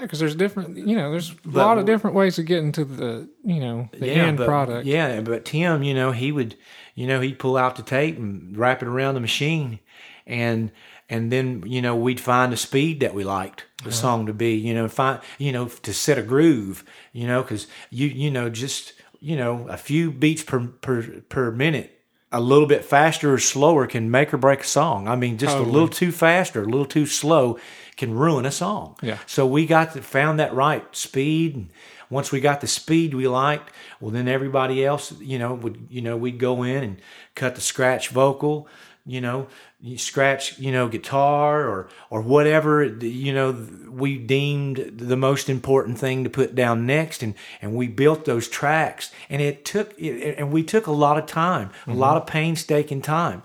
because 0.01 0.18
there's 0.20 0.36
different. 0.36 0.78
You 0.78 0.95
know, 0.95 1.12
there's 1.12 1.32
a 1.32 1.49
lot 1.49 1.78
of 1.78 1.86
different 1.86 2.16
ways 2.16 2.36
to 2.38 2.43
get 2.43 2.60
into 2.60 2.86
the 2.86 3.30
you 3.43 3.60
know 3.60 3.89
the 3.93 4.10
end 4.10 4.38
but, 4.39 4.47
product. 4.47 4.88
Yeah, 4.88 5.22
but 5.22 5.45
Tim, 5.45 5.84
you 5.84 5.93
know, 5.93 6.12
he 6.12 6.32
would, 6.32 6.55
you 6.95 7.05
know, 7.05 7.22
he'd 7.22 7.38
pull 7.38 7.55
out 7.55 7.76
the 7.76 7.84
tape 7.84 8.18
and 8.18 8.58
wrap 8.58 8.82
it 8.82 8.88
around 8.88 9.14
the 9.14 9.22
machine, 9.22 9.80
and 10.26 10.72
and 11.10 11.32
then 11.32 11.64
you 11.66 11.82
know 11.82 11.95
we'd 11.95 12.20
find 12.20 12.53
a 12.53 12.58
speed 12.58 12.99
that 12.99 13.14
we 13.14 13.24
liked 13.24 13.66
the 13.84 13.91
song 13.91 14.26
to 14.26 14.34
be, 14.34 14.55
you 14.55 14.74
know, 14.74 14.88
find 14.88 15.20
you 15.38 15.51
know 15.51 15.68
to 15.68 15.93
set 15.93 16.18
a 16.18 16.24
groove, 16.24 16.84
you 17.14 17.28
know, 17.28 17.41
because 17.41 17.68
you 17.89 18.08
you 18.08 18.32
know 18.32 18.49
just 18.49 18.93
you 19.20 19.36
know 19.36 19.68
a 19.70 19.78
few 19.78 20.12
beats 20.12 20.43
per 20.43 20.68
per 20.68 21.22
per 21.30 21.51
minute. 21.51 21.93
A 22.30 22.41
little 22.41 22.68
bit 22.68 22.84
faster 22.84 23.34
or 23.34 23.38
slower 23.39 23.88
can 23.88 24.12
make 24.12 24.34
or 24.34 24.38
break 24.38 24.60
a 24.60 24.66
song. 24.66 25.08
I 25.08 25.16
mean, 25.16 25.38
just 25.38 25.53
Totally. 25.53 25.70
a 25.70 25.72
little 25.72 25.88
too 25.88 26.12
fast 26.12 26.58
or 26.58 26.64
a 26.64 26.66
little 26.66 26.86
too 26.86 27.05
slow 27.05 27.58
can 27.95 28.14
ruin 28.14 28.45
a 28.45 28.51
song. 28.51 28.97
Yeah. 29.01 29.18
So 29.26 29.47
we 29.47 29.66
got 29.66 29.93
to 29.93 30.01
found 30.01 30.38
that 30.41 30.53
right 30.53 30.84
speed, 30.93 31.55
and 31.55 31.70
once 32.10 32.30
we 32.34 32.41
got 32.41 32.60
the 32.60 32.68
speed 32.68 33.14
we 33.14 33.30
liked, 33.30 33.72
well 34.01 34.12
then 34.12 34.28
everybody 34.28 34.86
else, 34.86 35.14
you 35.22 35.39
know, 35.39 35.53
would 35.53 35.88
you 35.89 36.01
know 36.01 36.18
we'd 36.18 36.38
go 36.38 36.64
in 36.64 36.84
and 36.84 37.01
cut 37.34 37.55
the 37.55 37.62
scratch 37.62 38.10
vocal, 38.10 38.68
you 39.08 39.22
know, 39.22 39.47
you 39.80 39.97
scratch, 39.97 40.60
you 40.60 40.72
know, 40.72 40.89
guitar 40.89 41.68
or 41.68 41.88
or 42.10 42.22
whatever, 42.22 42.84
you 42.84 43.34
know, 43.34 43.68
we 43.89 44.18
deemed 44.18 44.78
the 44.97 45.16
most 45.16 45.49
important 45.49 45.97
thing 45.97 46.26
to 46.26 46.30
put 46.30 46.53
down 46.53 46.86
next, 46.86 47.24
and 47.24 47.34
and 47.62 47.74
we 47.74 47.88
built 47.88 48.26
those 48.26 48.49
tracks, 48.49 49.12
and 49.30 49.41
it 49.41 49.64
took, 49.64 49.99
and 49.99 50.51
we 50.51 50.62
took 50.62 50.88
a 50.88 50.91
lot 50.91 51.18
of 51.18 51.26
time, 51.26 51.70
mm-hmm. 51.70 51.91
a 51.91 51.95
lot 51.95 52.18
of 52.18 52.28
painstaking 52.28 53.01
time, 53.01 53.43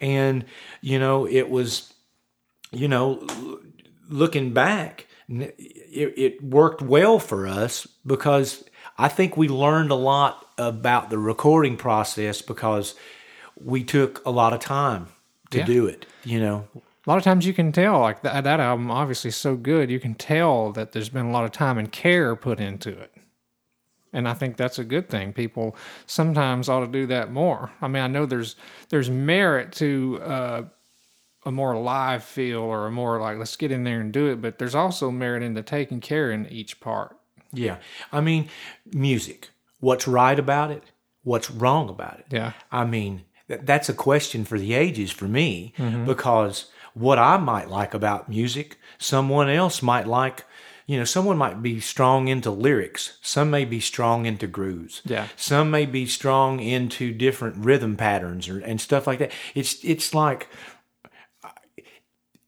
and 0.00 0.44
you 0.80 0.98
know, 0.98 1.26
it 1.26 1.50
was, 1.50 1.92
you 2.70 2.86
know, 2.86 3.26
looking 4.08 4.52
back, 4.52 5.08
it, 5.28 6.14
it 6.16 6.44
worked 6.44 6.82
well 6.82 7.18
for 7.18 7.48
us 7.48 7.86
because 8.06 8.64
I 8.96 9.08
think 9.08 9.36
we 9.36 9.48
learned 9.48 9.90
a 9.90 9.96
lot 9.96 10.46
about 10.56 11.10
the 11.10 11.18
recording 11.18 11.76
process 11.76 12.42
because 12.42 12.94
we 13.64 13.84
took 13.84 14.24
a 14.24 14.30
lot 14.30 14.52
of 14.52 14.60
time 14.60 15.08
to 15.50 15.58
yeah. 15.58 15.64
do 15.64 15.86
it, 15.86 16.06
you 16.24 16.40
know. 16.40 16.66
A 16.74 17.10
lot 17.10 17.16
of 17.16 17.24
times 17.24 17.46
you 17.46 17.54
can 17.54 17.72
tell, 17.72 17.98
like 18.00 18.22
that, 18.22 18.44
that 18.44 18.60
album 18.60 18.90
obviously 18.90 19.30
so 19.30 19.56
good, 19.56 19.90
you 19.90 19.98
can 19.98 20.14
tell 20.14 20.70
that 20.72 20.92
there's 20.92 21.08
been 21.08 21.26
a 21.26 21.30
lot 21.30 21.44
of 21.44 21.52
time 21.52 21.78
and 21.78 21.90
care 21.90 22.36
put 22.36 22.60
into 22.60 22.90
it. 22.90 23.12
And 24.12 24.28
I 24.28 24.34
think 24.34 24.56
that's 24.56 24.78
a 24.78 24.84
good 24.84 25.08
thing. 25.08 25.32
People 25.32 25.76
sometimes 26.06 26.68
ought 26.68 26.80
to 26.80 26.86
do 26.88 27.06
that 27.06 27.32
more. 27.32 27.70
I 27.80 27.88
mean, 27.88 28.02
I 28.02 28.06
know 28.06 28.26
there's 28.26 28.56
there's 28.88 29.08
merit 29.08 29.72
to 29.74 30.20
uh, 30.22 30.62
a 31.46 31.52
more 31.52 31.76
live 31.78 32.24
feel 32.24 32.58
or 32.58 32.86
a 32.86 32.90
more 32.90 33.20
like 33.20 33.38
let's 33.38 33.56
get 33.56 33.70
in 33.70 33.84
there 33.84 34.00
and 34.00 34.12
do 34.12 34.26
it, 34.26 34.42
but 34.42 34.58
there's 34.58 34.74
also 34.74 35.10
merit 35.10 35.42
into 35.42 35.62
taking 35.62 36.00
care 36.00 36.30
in 36.30 36.46
each 36.46 36.80
part. 36.80 37.16
Yeah, 37.52 37.76
I 38.12 38.20
mean, 38.20 38.48
music. 38.92 39.50
What's 39.78 40.06
right 40.06 40.38
about 40.38 40.70
it? 40.70 40.84
What's 41.22 41.50
wrong 41.50 41.88
about 41.88 42.18
it? 42.18 42.26
Yeah, 42.30 42.52
I 42.70 42.84
mean, 42.84 43.24
that's 43.62 43.88
a 43.88 43.94
question 43.94 44.44
for 44.44 44.58
the 44.58 44.74
ages 44.74 45.10
for 45.10 45.26
me 45.26 45.74
mm-hmm. 45.76 46.04
because 46.04 46.66
what 46.94 47.18
I 47.18 47.36
might 47.36 47.68
like 47.68 47.94
about 47.94 48.28
music, 48.28 48.78
someone 48.98 49.48
else 49.48 49.82
might 49.82 50.06
like. 50.06 50.44
You 50.86 50.98
know, 50.98 51.04
someone 51.04 51.38
might 51.38 51.62
be 51.62 51.78
strong 51.78 52.26
into 52.26 52.50
lyrics. 52.50 53.16
Some 53.22 53.48
may 53.48 53.64
be 53.64 53.78
strong 53.78 54.26
into 54.26 54.48
grooves. 54.48 55.02
Yeah. 55.04 55.28
Some 55.36 55.70
may 55.70 55.86
be 55.86 56.04
strong 56.04 56.58
into 56.58 57.14
different 57.14 57.64
rhythm 57.64 57.96
patterns 57.96 58.48
or, 58.48 58.58
and 58.58 58.80
stuff 58.80 59.06
like 59.06 59.20
that. 59.20 59.30
It's 59.54 59.84
it's 59.84 60.12
like 60.14 60.48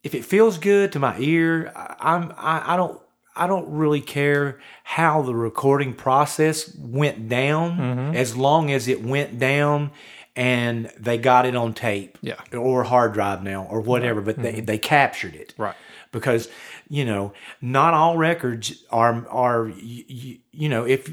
if 0.02 0.12
it 0.12 0.24
feels 0.24 0.58
good 0.58 0.90
to 0.92 0.98
my 0.98 1.16
ear, 1.18 1.72
I'm 1.76 2.32
I, 2.36 2.74
I 2.74 2.76
don't 2.76 3.00
I 3.34 3.46
don't 3.46 3.70
really 3.70 4.00
care 4.00 4.60
how 4.82 5.22
the 5.22 5.34
recording 5.34 5.94
process 5.94 6.74
went 6.76 7.28
down 7.28 7.78
mm-hmm. 7.78 8.16
as 8.16 8.36
long 8.36 8.70
as 8.70 8.88
it 8.88 9.02
went 9.02 9.38
down 9.38 9.92
and 10.34 10.90
they 10.98 11.18
got 11.18 11.46
it 11.46 11.54
on 11.54 11.74
tape 11.74 12.18
yeah. 12.22 12.40
or 12.52 12.84
hard 12.84 13.12
drive 13.12 13.42
now 13.42 13.64
or 13.64 13.80
whatever, 13.80 14.20
but 14.20 14.36
mm-hmm. 14.36 14.42
they, 14.42 14.60
they 14.60 14.78
captured 14.78 15.34
it. 15.34 15.54
Right. 15.58 15.74
Because, 16.10 16.48
you 16.88 17.04
know, 17.04 17.32
not 17.60 17.94
all 17.94 18.16
records 18.16 18.84
are, 18.90 19.26
are, 19.28 19.68
you, 19.68 20.38
you 20.50 20.68
know, 20.68 20.84
if 20.84 21.12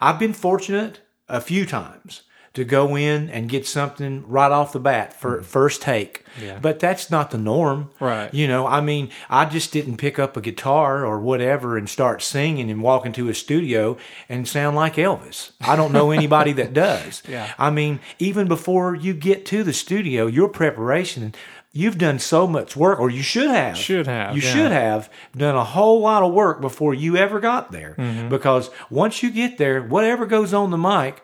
I've 0.00 0.18
been 0.18 0.32
fortunate 0.32 1.00
a 1.28 1.40
few 1.40 1.66
times 1.66 2.22
to 2.54 2.64
go 2.64 2.96
in 2.96 3.28
and 3.30 3.48
get 3.48 3.66
something 3.66 4.24
right 4.28 4.50
off 4.50 4.72
the 4.72 4.78
bat 4.80 5.12
for 5.12 5.36
mm-hmm. 5.36 5.44
first 5.44 5.82
take. 5.82 6.24
Yeah. 6.40 6.58
But 6.60 6.78
that's 6.78 7.10
not 7.10 7.32
the 7.32 7.38
norm. 7.38 7.90
Right. 7.98 8.32
You 8.32 8.46
know, 8.46 8.66
I 8.66 8.80
mean, 8.80 9.10
I 9.28 9.44
just 9.44 9.72
didn't 9.72 9.96
pick 9.96 10.18
up 10.18 10.36
a 10.36 10.40
guitar 10.40 11.04
or 11.04 11.20
whatever 11.20 11.76
and 11.76 11.88
start 11.88 12.22
singing 12.22 12.70
and 12.70 12.80
walk 12.80 13.06
into 13.06 13.28
a 13.28 13.34
studio 13.34 13.96
and 14.28 14.46
sound 14.46 14.76
like 14.76 14.94
Elvis. 14.94 15.50
I 15.60 15.74
don't 15.74 15.92
know 15.92 16.10
anybody 16.12 16.52
that 16.52 16.72
does. 16.72 17.22
Yeah. 17.28 17.52
I 17.58 17.70
mean, 17.70 17.98
even 18.20 18.46
before 18.46 18.94
you 18.94 19.14
get 19.14 19.44
to 19.46 19.64
the 19.64 19.72
studio, 19.72 20.26
your 20.26 20.48
preparation 20.48 21.34
you've 21.76 21.98
done 21.98 22.20
so 22.20 22.46
much 22.46 22.76
work, 22.76 23.00
or 23.00 23.10
you 23.10 23.20
should 23.20 23.50
have. 23.50 23.76
Should 23.76 24.06
have. 24.06 24.36
You 24.36 24.42
yeah. 24.42 24.52
should 24.52 24.70
have 24.70 25.10
done 25.36 25.56
a 25.56 25.64
whole 25.64 26.00
lot 26.00 26.22
of 26.22 26.32
work 26.32 26.60
before 26.60 26.94
you 26.94 27.16
ever 27.16 27.40
got 27.40 27.72
there. 27.72 27.96
Mm-hmm. 27.98 28.28
Because 28.28 28.70
once 28.90 29.24
you 29.24 29.30
get 29.32 29.58
there, 29.58 29.82
whatever 29.82 30.24
goes 30.24 30.54
on 30.54 30.70
the 30.70 30.78
mic, 30.78 31.20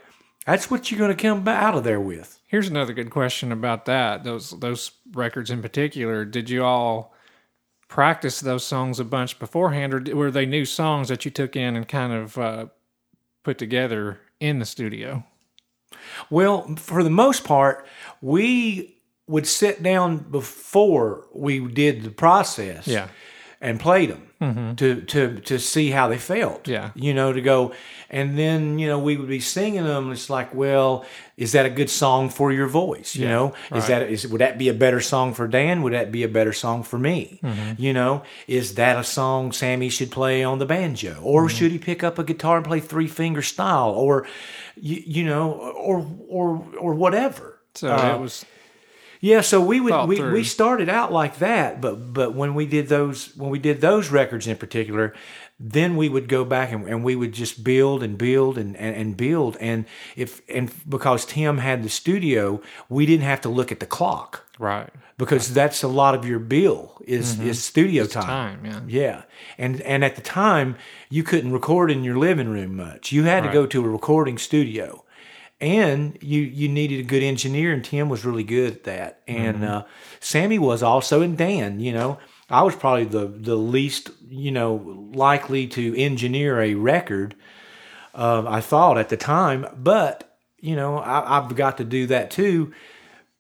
that's 0.47 0.71
what 0.71 0.91
you're 0.91 0.99
going 0.99 1.15
to 1.17 1.23
come 1.23 1.47
out 1.47 1.75
of 1.75 1.85
there 1.85 2.01
with. 2.01 2.39
Here's 2.47 2.69
another 2.69 2.93
good 2.93 3.11
question 3.11 3.53
about 3.53 3.85
that. 3.85 4.25
Those 4.25 4.51
those 4.51 4.93
records 5.13 5.51
in 5.51 5.63
particular. 5.63 6.25
Did 6.25 6.51
you 6.51 6.65
all 6.65 7.15
practice 7.89 8.41
those 8.41 8.65
songs 8.65 8.99
a 8.99 9.05
bunch 9.05 9.39
beforehand, 9.39 9.95
or 9.95 10.17
were 10.17 10.31
they 10.31 10.47
new 10.47 10.65
songs 10.65 11.09
that 11.09 11.25
you 11.25 11.31
took 11.31 11.57
in 11.57 11.77
and 11.77 11.87
kind 11.87 12.13
of 12.13 12.39
uh, 12.39 12.67
put 13.45 13.59
together 13.59 14.21
in 14.41 14.59
the 14.59 14.65
studio? 14.65 15.25
Well, 16.31 16.77
for 16.77 17.03
the 17.03 17.11
most 17.11 17.45
part, 17.45 17.87
we 18.21 18.97
would 19.27 19.47
sit 19.47 19.83
down 19.83 20.19
before 20.19 21.27
we 21.33 21.61
did 21.69 22.03
the 22.03 22.11
process. 22.11 22.87
Yeah 22.87 23.09
and 23.61 23.79
played 23.79 24.11
them 24.11 24.31
mm-hmm. 24.41 24.75
to 24.75 25.03
to 25.03 25.41
to 25.41 25.59
see 25.59 25.91
how 25.91 26.09
they 26.09 26.19
felt. 26.19 26.67
Yeah, 26.67 26.91
you 26.95 27.13
know, 27.13 27.33
to 27.33 27.41
go, 27.41 27.73
and 28.09 28.39
then 28.39 28.79
you 28.79 28.89
know 28.89 28.99
we 28.99 29.17
would 29.17 29.29
be 29.29 29.41
singing 29.41 29.85
them. 29.85 30.11
It's 30.13 30.31
like, 30.31 30.55
well, 30.55 31.05
is 31.37 31.53
that 31.53 31.67
a 31.67 31.71
good 31.71 31.91
song 31.91 32.31
for 32.31 32.51
your 32.51 32.67
voice? 32.67 33.15
You 33.15 33.25
yeah, 33.25 33.33
know, 33.33 33.55
right. 33.71 33.79
is 33.79 33.87
that 33.89 34.03
is 34.03 34.27
would 34.27 34.41
that 34.41 34.59
be 34.59 34.69
a 34.69 34.75
better 34.75 35.01
song 35.01 35.35
for 35.35 35.47
Dan? 35.47 35.83
Would 35.83 35.93
that 35.93 36.11
be 36.11 36.23
a 36.23 36.29
better 36.29 36.53
song 36.53 36.83
for 36.83 36.99
me? 36.99 37.41
Mm-hmm. 37.43 37.83
You 37.83 37.93
know, 37.93 38.23
is 38.47 38.75
that 38.77 38.99
a 38.99 39.05
song 39.05 39.53
Sammy 39.53 39.91
should 39.91 40.11
play 40.11 40.43
on 40.43 40.59
the 40.59 40.67
banjo, 40.67 41.21
or 41.23 41.47
mm-hmm. 41.47 41.57
should 41.57 41.73
he 41.73 41.79
pick 41.79 42.03
up 42.03 42.19
a 42.19 42.25
guitar 42.25 42.57
and 42.57 42.67
play 42.67 42.81
three 42.81 43.09
finger 43.09 43.43
style, 43.43 43.91
or 43.91 44.27
you, 44.77 45.03
you 45.07 45.25
know, 45.25 45.53
or 45.53 46.07
or 46.29 46.67
or 46.79 46.95
whatever. 46.95 47.59
So 47.75 47.95
uh, 47.95 48.15
it 48.15 48.21
was 48.21 48.45
yeah, 49.21 49.43
so 49.43 49.61
we 49.61 49.81
would 49.81 50.09
we, 50.09 50.23
we 50.23 50.45
started 50.45 50.89
out 50.89 51.13
like 51.13 51.39
that, 51.39 51.81
but 51.81 52.13
but 52.15 52.35
when 52.35 52.55
we 52.55 52.65
did 52.65 52.89
those 52.89 53.37
when 53.37 53.51
we 53.51 53.59
did 53.59 53.83
those 53.83 54.11
records 54.11 54.47
in 54.47 54.57
particular, 54.57 55.15
then 55.59 55.95
we 55.99 56.09
would 56.09 56.27
go 56.27 56.43
back 56.43 56.73
and, 56.73 56.89
and 56.89 57.05
we 57.05 57.15
would 57.15 57.33
just 57.33 57.63
build 57.63 58.03
and 58.03 58.17
build 58.17 58.57
and, 58.57 58.75
and, 58.79 58.97
and 58.97 59.17
build 59.19 59.59
and 59.59 59.85
if 60.17 60.41
and 60.49 60.73
because 60.89 61.27
Tim 61.27 61.59
had 61.59 61.83
the 61.83 61.91
studio, 61.91 62.63
we 62.89 63.05
didn't 63.05 63.25
have 63.25 63.43
to 63.43 63.51
look 63.51 63.71
at 63.71 63.79
the 63.79 63.87
clock. 63.87 64.47
Right. 64.59 64.89
Because 65.19 65.51
right. 65.51 65.55
that's 65.55 65.83
a 65.83 65.89
lot 65.89 66.15
of 66.15 66.25
your 66.25 66.39
bill 66.39 67.03
is 67.07 67.37
mm-hmm. 67.37 67.49
is 67.49 67.63
studio 67.63 68.05
it's 68.05 68.15
time. 68.15 68.63
time. 68.65 68.89
Yeah. 68.89 69.03
Yeah. 69.03 69.23
And 69.59 69.83
and 69.83 70.03
at 70.03 70.17
the 70.17 70.23
time 70.23 70.77
you 71.11 71.25
couldn't 71.25 71.53
record 71.53 71.91
in 71.91 72.05
your 72.05 72.17
living 72.17 72.49
room 72.49 72.77
much. 72.77 73.13
You 73.13 73.25
had 73.25 73.45
right. 73.45 73.49
to 73.49 73.53
go 73.53 73.67
to 73.67 73.85
a 73.85 73.89
recording 73.89 74.39
studio 74.39 75.05
and 75.61 76.17
you 76.23 76.41
you 76.41 76.69
needed 76.69 77.01
a 77.01 77.05
good 77.05 77.23
engineer, 77.23 77.73
and 77.73 77.85
Tim 77.85 78.09
was 78.09 78.25
really 78.25 78.45
good 78.45 78.73
at 78.73 78.85
that. 78.85 79.23
And 79.29 79.59
mm-hmm. 79.59 79.65
uh, 79.65 79.83
Sammy 80.21 80.59
was 80.59 80.83
also, 80.83 81.21
and 81.21 81.37
Dan. 81.37 81.81
You 81.81 81.93
know, 81.93 82.19
I 82.49 82.63
was 82.63 82.75
probably 82.75 83.05
the 83.05 83.27
the 83.27 83.57
least 83.57 84.11
you 84.29 84.51
know 84.51 85.11
likely 85.15 85.67
to 85.69 85.99
engineer 85.99 86.61
a 86.61 86.75
record. 86.75 87.35
Uh, 88.15 88.45
I 88.47 88.61
thought 88.61 88.99
at 88.99 89.09
the 89.09 89.17
time, 89.17 89.67
but 89.77 90.39
you 90.61 90.77
know, 90.77 90.99
I, 90.99 91.39
I've 91.39 91.55
got 91.55 91.79
to 91.79 91.85
do 91.85 92.07
that 92.07 92.31
too. 92.31 92.73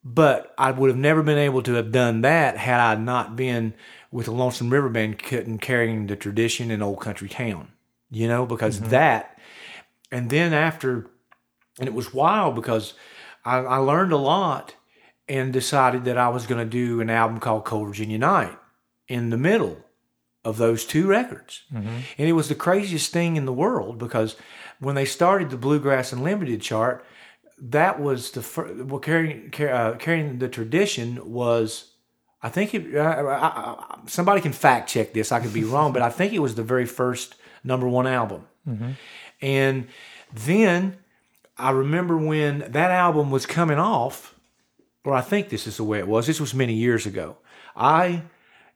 But 0.02 0.54
I 0.56 0.70
would 0.70 0.88
have 0.88 0.96
never 0.96 1.22
been 1.22 1.36
able 1.36 1.62
to 1.64 1.74
have 1.74 1.92
done 1.92 2.22
that 2.22 2.56
had 2.56 2.80
I 2.80 2.94
not 2.94 3.36
been 3.36 3.74
with 4.10 4.26
the 4.26 4.32
Lonesome 4.32 4.70
River 4.70 4.88
Band 4.88 5.18
carrying 5.18 6.06
the 6.06 6.16
tradition 6.16 6.70
in 6.70 6.80
Old 6.80 7.00
Country 7.00 7.28
Town. 7.28 7.72
You 8.10 8.26
know, 8.26 8.46
because 8.46 8.80
mm-hmm. 8.80 8.90
that, 8.90 9.38
and 10.10 10.30
then 10.30 10.52
after 10.52 11.09
and 11.80 11.88
it 11.88 11.94
was 11.94 12.14
wild 12.14 12.54
because 12.54 12.94
I, 13.44 13.58
I 13.58 13.76
learned 13.78 14.12
a 14.12 14.16
lot 14.16 14.74
and 15.28 15.52
decided 15.52 16.04
that 16.04 16.18
I 16.18 16.28
was 16.28 16.46
going 16.46 16.58
to 16.58 16.70
do 16.70 17.00
an 17.00 17.10
album 17.10 17.40
called 17.40 17.64
Cold 17.64 17.88
Virginia 17.88 18.18
Night 18.18 18.56
in 19.08 19.30
the 19.30 19.38
middle 19.38 19.78
of 20.44 20.56
those 20.56 20.84
two 20.84 21.06
records. 21.06 21.62
Mm-hmm. 21.72 21.98
And 22.18 22.28
it 22.28 22.32
was 22.32 22.48
the 22.48 22.54
craziest 22.54 23.12
thing 23.12 23.36
in 23.36 23.44
the 23.44 23.52
world 23.52 23.98
because 23.98 24.36
when 24.78 24.94
they 24.94 25.04
started 25.04 25.50
the 25.50 25.56
Bluegrass 25.56 26.12
Unlimited 26.12 26.62
chart, 26.62 27.04
that 27.58 28.00
was 28.00 28.30
the 28.30 28.42
first, 28.42 28.74
well, 28.84 29.00
carrying, 29.00 29.52
uh, 29.60 29.96
carrying 29.98 30.38
the 30.38 30.48
tradition 30.48 31.30
was, 31.30 31.92
I 32.42 32.48
think 32.48 32.74
it, 32.74 32.96
uh, 32.96 33.00
I, 33.00 33.46
I, 33.46 33.98
somebody 34.06 34.40
can 34.40 34.52
fact 34.52 34.88
check 34.88 35.12
this, 35.12 35.30
I 35.30 35.40
could 35.40 35.52
be 35.52 35.64
wrong, 35.72 35.92
but 35.92 36.02
I 36.02 36.10
think 36.10 36.32
it 36.32 36.38
was 36.38 36.54
the 36.54 36.62
very 36.62 36.86
first 36.86 37.36
number 37.62 37.86
one 37.86 38.06
album. 38.06 38.46
Mm-hmm. 38.66 38.90
And 39.42 39.88
then 40.32 40.96
I 41.60 41.70
remember 41.70 42.16
when 42.16 42.60
that 42.60 42.90
album 42.90 43.30
was 43.30 43.46
coming 43.46 43.78
off, 43.78 44.34
or 45.04 45.14
I 45.14 45.20
think 45.20 45.48
this 45.48 45.66
is 45.66 45.76
the 45.76 45.84
way 45.84 45.98
it 45.98 46.08
was. 46.08 46.26
This 46.26 46.40
was 46.40 46.54
many 46.54 46.74
years 46.74 47.06
ago. 47.06 47.36
I 47.76 48.22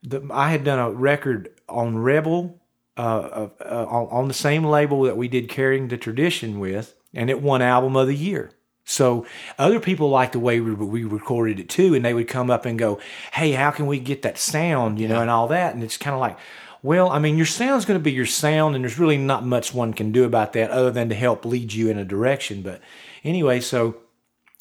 the, 0.02 0.26
I 0.30 0.50
had 0.50 0.64
done 0.64 0.78
a 0.78 0.90
record 0.90 1.48
on 1.68 1.98
Rebel 1.98 2.60
uh, 2.96 3.48
uh, 3.60 3.86
on, 3.88 4.08
on 4.10 4.28
the 4.28 4.34
same 4.34 4.64
label 4.64 5.02
that 5.02 5.16
we 5.16 5.28
did 5.28 5.48
Carrying 5.48 5.88
the 5.88 5.96
Tradition 5.96 6.60
with, 6.60 6.94
and 7.12 7.30
it 7.30 7.42
won 7.42 7.62
Album 7.62 7.96
of 7.96 8.06
the 8.06 8.14
Year. 8.14 8.52
So 8.84 9.26
other 9.58 9.80
people 9.80 10.10
liked 10.10 10.34
the 10.34 10.38
way 10.38 10.60
we, 10.60 10.72
we 10.74 11.04
recorded 11.04 11.58
it 11.58 11.70
too, 11.70 11.94
and 11.94 12.04
they 12.04 12.12
would 12.12 12.28
come 12.28 12.50
up 12.50 12.66
and 12.66 12.78
go, 12.78 13.00
"Hey, 13.32 13.52
how 13.52 13.70
can 13.70 13.86
we 13.86 13.98
get 13.98 14.22
that 14.22 14.38
sound?" 14.38 15.00
You 15.00 15.08
know, 15.08 15.20
and 15.20 15.30
all 15.30 15.48
that. 15.48 15.74
And 15.74 15.82
it's 15.82 15.96
kind 15.96 16.14
of 16.14 16.20
like, 16.20 16.38
well, 16.84 17.08
I 17.08 17.18
mean, 17.18 17.38
your 17.38 17.46
sound's 17.46 17.86
going 17.86 17.98
to 17.98 18.04
be 18.04 18.12
your 18.12 18.26
sound, 18.26 18.76
and 18.76 18.84
there's 18.84 18.98
really 18.98 19.16
not 19.16 19.42
much 19.42 19.72
one 19.72 19.94
can 19.94 20.12
do 20.12 20.24
about 20.24 20.52
that 20.52 20.70
other 20.70 20.90
than 20.90 21.08
to 21.08 21.14
help 21.14 21.46
lead 21.46 21.72
you 21.72 21.88
in 21.88 21.96
a 21.96 22.04
direction. 22.04 22.60
But 22.60 22.82
anyway, 23.24 23.60
so 23.60 23.96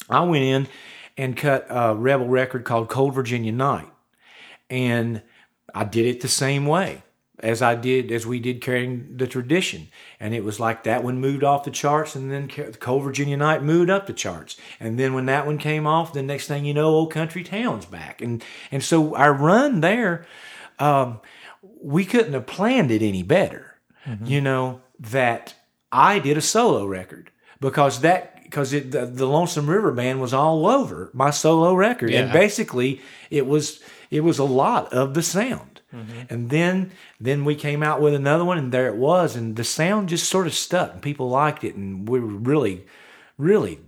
I 0.08 0.22
went 0.22 0.42
in 0.42 0.66
and 1.18 1.36
cut 1.36 1.66
a 1.68 1.94
rebel 1.94 2.26
record 2.26 2.64
called 2.64 2.88
Cold 2.88 3.14
Virginia 3.14 3.52
Night. 3.52 3.90
And 4.70 5.22
I 5.74 5.84
did 5.84 6.06
it 6.06 6.22
the 6.22 6.28
same 6.28 6.64
way 6.64 7.02
as 7.40 7.60
I 7.60 7.74
did 7.74 8.10
as 8.10 8.26
we 8.26 8.40
did 8.40 8.62
carrying 8.62 9.18
the 9.18 9.26
tradition, 9.26 9.88
and 10.18 10.32
it 10.32 10.44
was 10.44 10.58
like 10.58 10.84
that 10.84 11.04
one 11.04 11.20
moved 11.20 11.44
off 11.44 11.64
the 11.64 11.70
charts, 11.70 12.16
and 12.16 12.32
then 12.32 12.48
Cold 12.48 13.02
Virginia 13.02 13.36
Night 13.36 13.62
moved 13.62 13.90
up 13.90 14.06
the 14.06 14.14
charts, 14.14 14.56
and 14.80 14.98
then 14.98 15.12
when 15.12 15.26
that 15.26 15.44
one 15.44 15.58
came 15.58 15.86
off, 15.86 16.14
the 16.14 16.22
next 16.22 16.48
thing 16.48 16.64
you 16.64 16.72
know, 16.72 16.86
Old 16.86 17.12
Country 17.12 17.44
Town's 17.44 17.84
back, 17.84 18.22
and 18.22 18.42
and 18.70 18.82
so 18.82 19.14
our 19.14 19.34
run 19.34 19.82
there, 19.82 20.24
um, 20.78 21.20
we 21.82 22.04
couldn't 22.04 22.32
have 22.32 22.46
planned 22.46 22.90
it 22.90 23.02
any 23.02 23.22
better, 23.22 23.78
mm-hmm. 24.06 24.26
you 24.26 24.40
know 24.40 24.80
that 24.98 25.54
I 25.90 26.18
did 26.18 26.36
a 26.36 26.40
solo 26.40 26.86
record 26.86 27.30
because 27.60 28.00
that 28.00 28.42
because 28.44 28.70
the, 28.70 28.80
the 28.80 29.26
Lonesome 29.26 29.68
River 29.68 29.90
Band 29.90 30.20
was 30.20 30.32
all 30.32 30.66
over 30.66 31.10
my 31.12 31.30
solo 31.30 31.74
record, 31.74 32.10
yeah. 32.10 32.20
and 32.20 32.32
basically 32.32 33.00
it 33.30 33.46
was 33.46 33.80
it 34.10 34.20
was 34.20 34.38
a 34.38 34.44
lot 34.44 34.92
of 34.92 35.14
the 35.14 35.22
sound. 35.22 35.80
Mm-hmm. 35.92 36.22
And 36.28 36.50
then 36.50 36.92
then 37.20 37.44
we 37.44 37.54
came 37.54 37.82
out 37.82 38.00
with 38.00 38.14
another 38.14 38.44
one, 38.44 38.58
and 38.58 38.72
there 38.72 38.88
it 38.88 38.96
was, 38.96 39.36
and 39.36 39.56
the 39.56 39.64
sound 39.64 40.08
just 40.08 40.28
sort 40.28 40.46
of 40.46 40.54
stuck, 40.54 40.92
and 40.92 41.02
people 41.02 41.28
liked 41.28 41.64
it, 41.64 41.74
and 41.74 42.08
we 42.08 42.20
were 42.20 42.26
really, 42.26 42.86
really, 43.38 43.80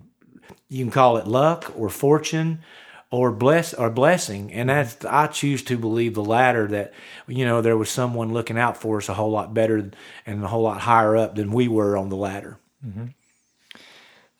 you 0.68 0.84
can 0.84 0.92
call 0.92 1.16
it 1.16 1.26
luck 1.26 1.72
or 1.76 1.88
fortune 1.88 2.60
or 3.10 3.30
bless 3.30 3.72
or 3.72 3.90
blessing, 3.90 4.52
and 4.52 4.68
that's 4.68 5.04
I 5.04 5.28
choose 5.28 5.62
to 5.64 5.78
believe 5.78 6.14
the 6.14 6.24
latter. 6.24 6.66
That 6.66 6.92
you 7.26 7.44
know 7.44 7.62
there 7.62 7.76
was 7.76 7.90
someone 7.90 8.32
looking 8.32 8.58
out 8.58 8.76
for 8.76 8.98
us 8.98 9.08
a 9.08 9.14
whole 9.14 9.30
lot 9.30 9.54
better 9.54 9.90
and 10.26 10.44
a 10.44 10.48
whole 10.48 10.62
lot 10.62 10.80
higher 10.80 11.16
up 11.16 11.34
than 11.36 11.52
we 11.52 11.68
were 11.68 11.96
on 11.96 12.08
the 12.08 12.16
ladder. 12.16 12.58
Mm-hmm. 12.84 13.06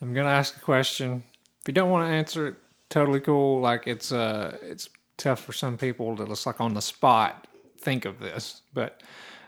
I'm 0.02 0.14
gonna 0.14 0.28
ask 0.28 0.56
a 0.56 0.60
question. 0.60 1.22
If 1.60 1.68
you 1.68 1.74
don't 1.74 1.90
want 1.90 2.08
to 2.08 2.14
answer 2.14 2.48
it, 2.48 2.54
totally 2.90 3.20
cool. 3.20 3.60
Like 3.60 3.86
it's 3.86 4.12
uh 4.12 4.56
it's 4.62 4.88
tough 5.16 5.42
for 5.42 5.52
some 5.52 5.78
people 5.78 6.16
to 6.16 6.26
just 6.26 6.46
like 6.46 6.60
on 6.60 6.74
the 6.74 6.82
spot 6.82 7.46
think 7.78 8.04
of 8.04 8.18
this. 8.20 8.62
But 8.74 9.00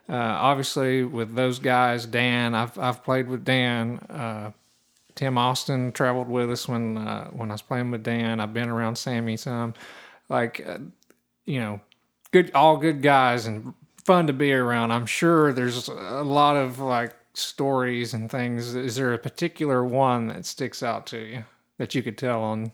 uh, 0.08 0.14
obviously, 0.14 1.04
with 1.04 1.34
those 1.34 1.58
guys, 1.58 2.06
Dan, 2.06 2.54
I've 2.54 2.78
I've 2.78 3.04
played 3.04 3.28
with 3.28 3.44
Dan. 3.44 3.98
Uh, 4.08 4.52
Tim 5.18 5.36
Austin 5.36 5.92
traveled 5.92 6.28
with 6.28 6.50
us 6.50 6.68
when 6.68 6.96
uh, 6.96 7.28
when 7.30 7.50
I 7.50 7.54
was 7.54 7.62
playing 7.62 7.90
with 7.90 8.02
Dan. 8.02 8.40
I've 8.40 8.54
been 8.54 8.68
around 8.68 8.96
Sammy 8.96 9.36
some, 9.36 9.74
like 10.28 10.64
uh, 10.66 10.78
you 11.44 11.60
know, 11.60 11.80
good 12.32 12.50
all 12.54 12.76
good 12.76 13.02
guys 13.02 13.46
and 13.46 13.74
fun 14.04 14.26
to 14.28 14.32
be 14.32 14.52
around. 14.52 14.92
I'm 14.92 15.06
sure 15.06 15.52
there's 15.52 15.88
a 15.88 16.22
lot 16.22 16.56
of 16.56 16.78
like 16.78 17.14
stories 17.34 18.14
and 18.14 18.30
things. 18.30 18.74
Is 18.74 18.96
there 18.96 19.12
a 19.12 19.18
particular 19.18 19.84
one 19.84 20.28
that 20.28 20.46
sticks 20.46 20.82
out 20.82 21.06
to 21.08 21.18
you 21.18 21.44
that 21.78 21.94
you 21.94 22.02
could 22.02 22.16
tell 22.16 22.42
on? 22.42 22.72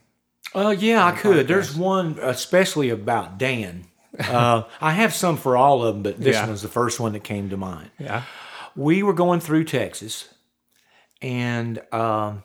Oh 0.55 0.69
uh, 0.69 0.71
yeah, 0.71 1.05
I 1.05 1.13
could. 1.13 1.47
Podcast? 1.47 1.49
There's 1.49 1.77
one 1.77 2.19
especially 2.21 2.91
about 2.91 3.39
Dan 3.39 3.87
uh, 4.19 4.63
I 4.81 4.93
have 4.93 5.15
some 5.15 5.37
for 5.37 5.57
all 5.57 5.83
of 5.83 5.95
them, 5.95 6.03
but 6.03 6.19
this 6.19 6.35
yeah. 6.35 6.47
one's 6.47 6.63
the 6.63 6.69
first 6.69 7.01
one 7.01 7.13
that 7.13 7.25
came 7.25 7.51
to 7.51 7.57
mind. 7.57 7.91
Yeah, 7.99 8.23
we 8.77 9.03
were 9.03 9.13
going 9.13 9.41
through 9.41 9.65
Texas, 9.65 10.29
and 11.23 11.81
um, 11.93 12.43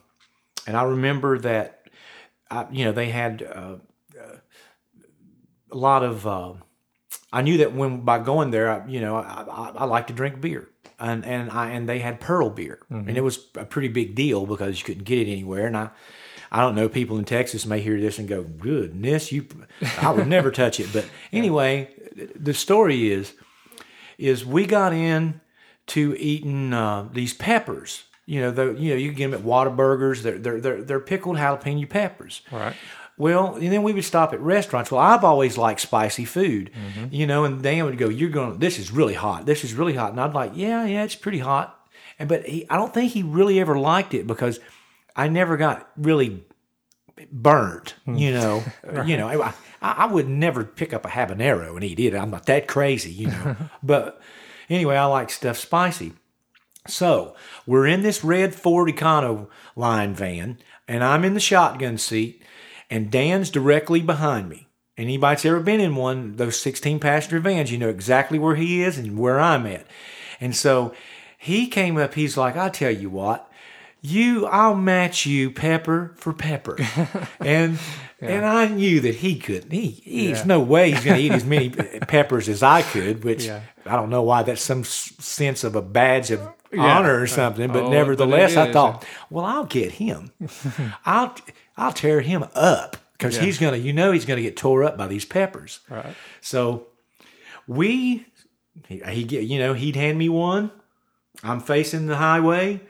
and 0.68 0.78
I 0.78 0.84
remember 0.84 1.40
that, 1.40 1.88
I, 2.50 2.68
you 2.72 2.86
know, 2.86 2.92
they 2.92 3.10
had 3.10 3.44
uh, 3.44 3.76
uh, 4.20 4.38
a 5.72 5.78
lot 5.78 6.04
of. 6.04 6.26
Uh, 6.26 6.54
I 7.32 7.42
knew 7.44 7.58
that 7.58 7.74
when 7.74 8.02
by 8.02 8.20
going 8.20 8.52
there, 8.52 8.72
I, 8.72 8.88
you 8.88 9.02
know, 9.02 9.16
I, 9.16 9.46
I, 9.50 9.72
I 9.78 9.86
like 9.86 10.08
to 10.08 10.14
drink 10.14 10.42
beer, 10.42 10.70
and 11.00 11.26
and 11.26 11.52
I 11.52 11.72
and 11.72 11.88
they 11.88 12.00
had 12.00 12.20
Pearl 12.20 12.50
beer, 12.50 12.80
mm-hmm. 12.92 13.08
and 13.08 13.18
it 13.18 13.22
was 13.22 13.48
a 13.56 13.66
pretty 13.66 13.90
big 13.90 14.16
deal 14.16 14.46
because 14.46 14.80
you 14.80 14.86
couldn't 14.86 15.04
get 15.04 15.20
it 15.20 15.32
anywhere, 15.32 15.68
and 15.68 15.78
I 15.78 15.90
I 16.52 16.62
don't 16.62 16.76
know, 16.76 16.90
people 16.90 17.18
in 17.18 17.26
Texas 17.26 17.66
may 17.66 17.82
hear 17.82 18.00
this 18.00 18.18
and 18.18 18.28
go, 18.28 18.44
goodness, 18.44 19.32
you, 19.32 19.46
I 20.02 20.12
would 20.12 20.28
never 20.28 20.52
touch 20.52 20.80
it. 20.80 20.90
But 20.92 21.06
anyway, 21.32 21.94
the 22.36 22.54
story 22.54 23.12
is, 23.12 23.34
is 24.18 24.46
we 24.46 24.66
got 24.66 24.94
in 24.94 25.42
to 25.88 26.16
eating 26.18 26.74
uh, 26.74 27.08
these 27.14 27.34
peppers. 27.34 28.04
You 28.30 28.42
know, 28.42 28.52
the, 28.52 28.74
you 28.74 28.92
know, 28.92 28.96
you 28.96 29.08
can 29.08 29.18
get 29.18 29.32
them 29.32 29.40
at 29.40 29.46
Whataburgers. 29.46 30.22
They're 30.22 30.38
they're 30.38 30.62
they're, 30.62 30.84
they're 30.84 31.00
pickled 31.00 31.38
jalapeno 31.38 31.90
peppers. 31.90 32.44
Right. 32.52 32.76
Well, 33.18 33.56
and 33.56 33.74
then 33.74 33.82
we 33.82 33.92
would 33.92 34.06
stop 34.06 34.34
at 34.34 34.40
restaurants. 34.40 34.92
Well, 34.92 35.02
I've 35.02 35.24
always 35.24 35.58
liked 35.58 35.82
spicy 35.82 36.26
food, 36.26 36.70
mm-hmm. 36.72 37.08
you 37.12 37.26
know, 37.26 37.44
and 37.44 37.64
Dan 37.64 37.86
would 37.86 37.98
go, 37.98 38.08
"You're 38.08 38.30
going. 38.30 38.60
This 38.60 38.78
is 38.78 38.92
really 38.92 39.16
hot. 39.16 39.48
This 39.48 39.64
is 39.64 39.74
really 39.74 39.96
hot." 39.96 40.12
And 40.12 40.22
I'd 40.22 40.36
like, 40.36 40.52
"Yeah, 40.54 40.86
yeah, 40.86 41.04
it's 41.04 41.16
pretty 41.16 41.40
hot." 41.40 41.76
And 42.20 42.30
but 42.30 42.46
he, 42.46 42.70
I 42.70 42.78
don't 42.78 42.94
think 42.94 43.14
he 43.14 43.24
really 43.24 43.60
ever 43.60 43.80
liked 43.80 44.14
it 44.14 44.28
because 44.28 44.60
I 45.16 45.28
never 45.28 45.58
got 45.58 45.90
really 45.98 46.46
burnt. 47.32 47.96
Hmm. 48.06 48.16
You 48.16 48.32
know, 48.32 48.64
right. 48.84 49.08
you 49.08 49.18
know, 49.18 49.28
I, 49.28 49.54
I, 49.82 50.06
would 50.06 50.30
never 50.30 50.64
pick 50.64 50.94
up 50.94 51.04
a 51.04 51.10
habanero 51.10 51.74
and 51.74 51.84
eat 51.84 52.00
it. 52.00 52.14
I'm 52.14 52.30
not 52.30 52.46
that 52.46 52.68
crazy, 52.68 53.12
you 53.12 53.28
know. 53.28 53.56
but 53.84 54.22
anyway, 54.70 54.98
I 54.98 55.06
like 55.06 55.32
stuff 55.32 55.58
spicy. 55.58 56.14
So 56.90 57.36
we're 57.66 57.88
in 57.88 58.02
this 58.02 58.24
red 58.24 58.56
Ford 58.56 58.90
Econoline 58.90 60.14
van, 60.14 60.58
and 60.88 61.04
I'm 61.04 61.24
in 61.24 61.34
the 61.34 61.40
shotgun 61.40 61.98
seat, 61.98 62.42
and 62.90 63.12
Dan's 63.12 63.50
directly 63.50 64.02
behind 64.02 64.50
me. 64.50 64.68
Anybody 64.98 65.36
that's 65.36 65.46
ever 65.46 65.62
been 65.62 65.80
in 65.80 65.96
one 65.96 66.36
those 66.36 66.60
16 66.60 67.00
passenger 67.00 67.40
vans, 67.40 67.72
you 67.72 67.78
know 67.78 67.90
exactly 67.90 68.38
where 68.38 68.56
he 68.56 68.84
is 68.84 68.98
and 68.98 69.18
where 69.18 69.40
I'm 69.40 69.66
at. 69.66 69.86
And 70.42 70.56
so 70.56 70.94
he 71.38 71.68
came 71.68 71.98
up, 71.98 72.16
he's 72.16 72.36
like, 72.36 72.58
I 72.58 72.68
tell 72.70 72.92
you 72.92 73.10
what, 73.10 73.49
you 74.02 74.46
I'll 74.46 74.76
match 74.76 75.26
you 75.26 75.52
pepper 75.52 76.14
for 76.16 76.34
pepper. 76.34 76.78
and 77.40 77.78
yeah. 78.22 78.30
and 78.30 78.46
I 78.46 78.68
knew 78.68 79.02
that 79.02 79.16
he 79.16 79.38
couldn't. 79.38 79.72
He 79.72 79.88
he's 79.88 80.40
yeah. 80.40 80.46
no 80.46 80.60
way 80.60 80.92
he's 80.92 81.04
going 81.04 81.18
to 81.18 81.24
eat 81.24 81.32
as 81.32 81.46
many 81.46 81.70
peppers 82.08 82.48
as 82.48 82.64
I 82.64 82.82
could, 82.82 83.24
which 83.24 83.46
yeah. 83.46 83.62
I 83.86 83.96
don't 83.96 84.10
know 84.10 84.24
why 84.24 84.44
that's 84.44 84.62
some 84.62 84.84
sense 84.84 85.64
of 85.64 85.76
a 85.76 85.82
badge 85.82 86.32
of 86.32 86.42
honor 86.78 87.20
or 87.20 87.28
something, 87.28 87.72
but 87.72 87.84
oh, 87.84 87.90
nevertheless 87.90 88.56
but 88.56 88.70
I 88.70 88.74
thought, 88.74 89.06
well, 89.30 89.46
I'll 89.46 89.66
get 89.66 89.94
him. 89.94 90.32
I'll 91.06 91.36
I'll 91.76 91.94
tear 91.94 92.22
him 92.22 92.46
up 92.56 92.98
because 93.14 93.38
he's 93.38 93.58
going 93.58 93.74
to 93.74 93.80
you 93.80 93.94
know 93.94 94.12
he's 94.12 94.26
going 94.26 94.38
to 94.38 94.44
get 94.44 94.56
tore 94.56 94.84
up 94.84 94.98
by 94.98 95.08
these 95.08 95.26
peppers. 95.26 95.80
Right. 95.90 96.16
So 96.42 96.88
we 97.68 98.26
he, 98.88 99.00
he 99.00 99.40
you 99.40 99.60
know 99.60 99.74
he'd 99.74 99.96
hand 99.96 100.18
me 100.18 100.30
one. 100.30 100.72
I'm 101.44 101.62
facing 101.62 102.08
the 102.08 102.18
highway 102.18 102.82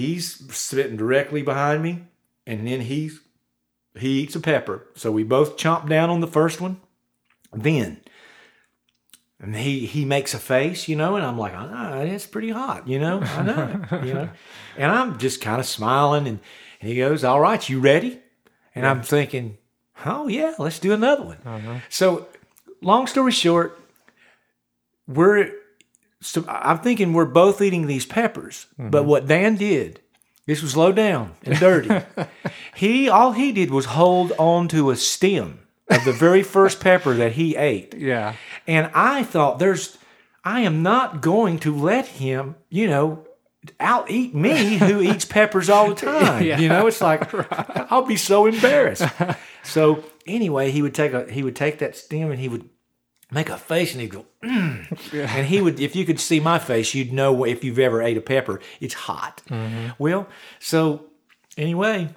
He's 0.00 0.54
sitting 0.56 0.96
directly 0.96 1.42
behind 1.42 1.82
me, 1.82 2.04
and 2.46 2.66
then 2.66 2.82
he's 2.82 3.20
he 3.98 4.20
eats 4.20 4.36
a 4.36 4.40
pepper. 4.40 4.86
So 4.94 5.10
we 5.12 5.24
both 5.24 5.56
chomp 5.56 5.88
down 5.88 6.10
on 6.10 6.20
the 6.20 6.26
first 6.26 6.60
one. 6.60 6.80
Then 7.52 8.00
and 9.40 9.56
he 9.56 9.86
he 9.86 10.04
makes 10.04 10.34
a 10.34 10.38
face, 10.38 10.86
you 10.86 10.96
know, 10.96 11.16
and 11.16 11.24
I'm 11.24 11.38
like, 11.38 11.54
ah, 11.56 12.00
it's 12.00 12.26
pretty 12.26 12.50
hot, 12.50 12.86
you 12.86 12.98
know, 12.98 13.20
I 13.20 13.42
know, 13.42 13.80
you 14.04 14.14
know, 14.14 14.28
and 14.76 14.92
I'm 14.92 15.18
just 15.18 15.40
kind 15.40 15.58
of 15.58 15.66
smiling, 15.66 16.26
and, 16.26 16.40
and 16.80 16.90
he 16.90 16.96
goes, 16.96 17.24
"All 17.24 17.40
right, 17.40 17.66
you 17.68 17.80
ready?" 17.80 18.20
And 18.74 18.84
yeah. 18.84 18.90
I'm 18.90 19.02
thinking, 19.02 19.56
"Oh 20.04 20.28
yeah, 20.28 20.54
let's 20.58 20.78
do 20.78 20.92
another 20.92 21.22
one." 21.22 21.38
Uh-huh. 21.44 21.78
So, 21.88 22.28
long 22.82 23.06
story 23.06 23.32
short, 23.32 23.80
we're 25.08 25.52
so 26.20 26.44
I'm 26.48 26.78
thinking 26.78 27.12
we're 27.12 27.24
both 27.24 27.62
eating 27.62 27.86
these 27.86 28.06
peppers, 28.06 28.66
mm-hmm. 28.78 28.90
but 28.90 29.04
what 29.04 29.26
Dan 29.26 29.56
did, 29.56 30.00
this 30.46 30.62
was 30.62 30.76
low 30.76 30.92
down 30.92 31.34
and 31.44 31.58
dirty. 31.58 32.04
he 32.74 33.08
all 33.08 33.32
he 33.32 33.52
did 33.52 33.70
was 33.70 33.86
hold 33.86 34.32
on 34.38 34.68
to 34.68 34.90
a 34.90 34.96
stem 34.96 35.60
of 35.88 36.04
the 36.04 36.12
very 36.12 36.42
first 36.42 36.80
pepper 36.80 37.14
that 37.14 37.32
he 37.32 37.56
ate. 37.56 37.94
Yeah. 37.94 38.34
And 38.66 38.90
I 38.94 39.22
thought 39.22 39.58
there's 39.58 39.96
I 40.44 40.60
am 40.60 40.82
not 40.82 41.20
going 41.20 41.58
to 41.60 41.74
let 41.74 42.06
him, 42.06 42.56
you 42.68 42.86
know, 42.86 43.26
out 43.78 44.10
eat 44.10 44.34
me 44.34 44.76
who 44.76 45.00
eats 45.02 45.24
peppers 45.24 45.68
all 45.68 45.88
the 45.88 45.94
time. 45.94 46.44
Yeah. 46.44 46.58
You 46.58 46.68
know, 46.68 46.86
it's 46.86 47.00
like. 47.00 47.30
I'll 47.90 48.06
be 48.06 48.16
so 48.16 48.46
embarrassed. 48.46 49.04
so 49.62 50.04
anyway, 50.26 50.70
he 50.70 50.82
would 50.82 50.94
take 50.94 51.12
a 51.12 51.30
he 51.30 51.42
would 51.42 51.56
take 51.56 51.78
that 51.78 51.96
stem 51.96 52.30
and 52.30 52.40
he 52.40 52.48
would 52.48 52.68
make 53.30 53.48
a 53.48 53.56
face 53.56 53.92
and 53.92 54.00
he'd 54.00 54.10
go, 54.10 54.26
mm. 54.42 55.12
yeah. 55.12 55.30
and 55.34 55.46
he 55.46 55.60
would, 55.60 55.80
if 55.80 55.94
you 55.94 56.04
could 56.04 56.20
see 56.20 56.40
my 56.40 56.58
face, 56.58 56.94
you'd 56.94 57.12
know 57.12 57.44
if 57.44 57.64
you've 57.64 57.78
ever 57.78 58.02
ate 58.02 58.16
a 58.16 58.20
pepper, 58.20 58.60
it's 58.80 58.94
hot. 58.94 59.42
Mm-hmm. 59.48 59.90
Well, 59.98 60.28
so 60.58 61.06
anyway, 61.56 62.08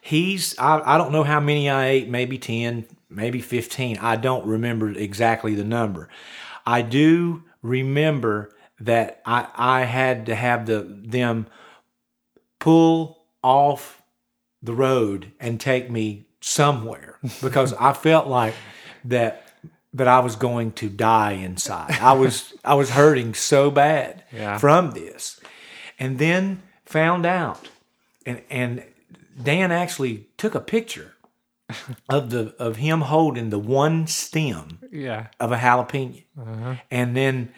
he's, 0.00 0.56
I, 0.58 0.94
I 0.94 0.98
don't 0.98 1.12
know 1.12 1.24
how 1.24 1.40
many 1.40 1.68
I 1.68 1.88
ate, 1.88 2.08
maybe 2.08 2.38
10, 2.38 2.86
maybe 3.10 3.40
15. 3.40 3.98
I 3.98 4.16
don't 4.16 4.46
remember 4.46 4.90
exactly 4.90 5.54
the 5.54 5.64
number. 5.64 6.08
I 6.64 6.82
do 6.82 7.44
remember 7.62 8.50
that 8.80 9.22
I, 9.24 9.48
I 9.54 9.84
had 9.84 10.26
to 10.26 10.34
have 10.34 10.66
the, 10.66 10.86
them 10.88 11.46
pull 12.58 13.24
off 13.42 14.02
the 14.62 14.74
road 14.74 15.32
and 15.40 15.60
take 15.60 15.90
me 15.90 16.26
somewhere 16.40 17.18
because 17.42 17.72
I 17.74 17.92
felt 17.92 18.26
like 18.26 18.54
that 19.04 19.45
that 19.96 20.08
I 20.08 20.20
was 20.20 20.36
going 20.36 20.72
to 20.72 20.88
die 20.88 21.32
inside. 21.32 21.98
I 22.00 22.12
was 22.12 22.54
I 22.64 22.74
was 22.74 22.90
hurting 22.90 23.34
so 23.34 23.70
bad 23.70 24.24
yeah. 24.32 24.58
from 24.58 24.90
this. 24.92 25.40
And 25.98 26.18
then 26.18 26.62
found 26.84 27.26
out 27.26 27.68
and 28.26 28.42
and 28.50 28.82
Dan 29.42 29.72
actually 29.72 30.26
took 30.36 30.54
a 30.54 30.60
picture 30.60 31.14
of 32.08 32.30
the 32.30 32.54
of 32.58 32.76
him 32.76 33.00
holding 33.02 33.50
the 33.50 33.58
one 33.58 34.06
stem 34.06 34.78
Yeah. 34.92 35.26
of 35.40 35.52
a 35.52 35.56
jalapeno, 35.56 36.22
Uh-huh. 36.40 36.74
and 36.90 37.16
then 37.16 37.52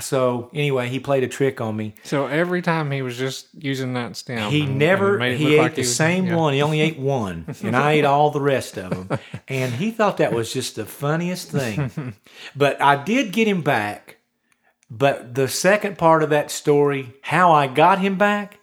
so 0.00 0.50
anyway, 0.54 0.88
he 0.88 0.98
played 0.98 1.22
a 1.22 1.28
trick 1.28 1.60
on 1.60 1.76
me. 1.76 1.94
So 2.04 2.26
every 2.26 2.62
time 2.62 2.90
he 2.90 3.02
was 3.02 3.16
just 3.18 3.48
using 3.52 3.92
that 3.94 4.16
stem. 4.16 4.50
He 4.50 4.62
and- 4.62 4.78
never 4.78 5.18
and 5.18 5.36
he 5.38 5.54
ate 5.54 5.58
like 5.58 5.74
the 5.74 5.82
was- 5.82 5.94
same 5.94 6.26
yeah. 6.26 6.36
one. 6.36 6.54
He 6.54 6.62
only 6.62 6.80
ate 6.80 6.98
one, 6.98 7.44
and 7.62 7.76
I 7.76 7.92
ate 7.92 8.04
all 8.04 8.30
the 8.30 8.40
rest 8.40 8.78
of 8.78 8.90
them. 9.08 9.18
And 9.48 9.72
he 9.74 9.90
thought 9.90 10.16
that 10.16 10.32
was 10.32 10.52
just 10.52 10.76
the 10.76 10.86
funniest 10.86 11.50
thing. 11.50 12.14
but 12.56 12.80
I 12.80 13.02
did 13.02 13.32
get 13.32 13.46
him 13.46 13.62
back. 13.62 14.16
But 14.90 15.34
the 15.34 15.48
second 15.48 15.96
part 15.96 16.22
of 16.22 16.30
that 16.30 16.50
story, 16.50 17.14
how 17.22 17.52
I 17.52 17.66
got 17.66 17.98
him 17.98 18.18
back, 18.18 18.58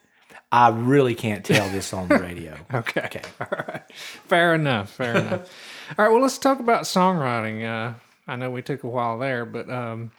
I 0.52 0.70
really 0.70 1.16
can't 1.16 1.44
tell 1.44 1.68
this 1.70 1.92
on 1.94 2.08
the 2.08 2.20
radio. 2.20 2.56
Okay. 2.74 3.02
Okay. 3.06 3.22
All 3.42 3.48
right. 3.68 3.82
Fair 3.92 4.54
enough. 4.54 4.92
Fair 4.92 5.18
enough. 5.18 5.52
All 5.98 6.06
right. 6.06 6.12
Well, 6.12 6.22
let's 6.22 6.38
talk 6.38 6.60
about 6.60 6.84
songwriting. 6.84 7.66
Uh, 7.66 7.94
I 8.28 8.36
know 8.36 8.52
we 8.52 8.62
took 8.62 8.84
a 8.84 8.88
while 8.88 9.18
there, 9.18 9.44
but 9.44 9.70
um, 9.72 10.12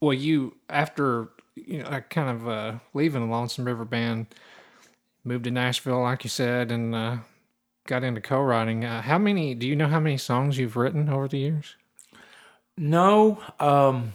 well, 0.00 0.14
you 0.14 0.56
after 0.68 1.28
you 1.54 1.82
know, 1.82 1.88
I 1.88 2.00
kind 2.00 2.28
of 2.30 2.48
uh, 2.48 2.72
leaving 2.94 3.26
the 3.26 3.32
Lonesome 3.32 3.64
River 3.64 3.84
Band, 3.84 4.26
moved 5.24 5.44
to 5.44 5.50
Nashville, 5.50 6.02
like 6.02 6.24
you 6.24 6.30
said, 6.30 6.70
and 6.72 6.94
uh, 6.94 7.16
got 7.86 8.04
into 8.04 8.20
co-writing. 8.20 8.84
Uh, 8.84 9.02
how 9.02 9.18
many? 9.18 9.54
Do 9.54 9.66
you 9.66 9.76
know 9.76 9.88
how 9.88 10.00
many 10.00 10.16
songs 10.16 10.58
you've 10.58 10.76
written 10.76 11.08
over 11.08 11.28
the 11.28 11.38
years? 11.38 11.76
No, 12.76 13.42
um, 13.58 14.14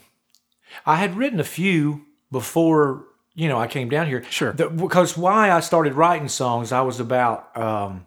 I 0.85 0.95
had 0.95 1.15
written 1.17 1.39
a 1.39 1.43
few 1.45 2.05
before 2.31 3.05
you 3.35 3.47
know 3.47 3.59
I 3.59 3.67
came 3.67 3.89
down 3.89 4.07
here. 4.07 4.23
Sure. 4.29 4.53
The- 4.53 4.69
because 4.69 5.17
why 5.17 5.51
I 5.51 5.59
started 5.59 5.93
writing 5.93 6.29
songs, 6.29 6.71
I 6.71 6.81
was 6.81 6.99
about 6.99 7.55
um, 7.55 8.05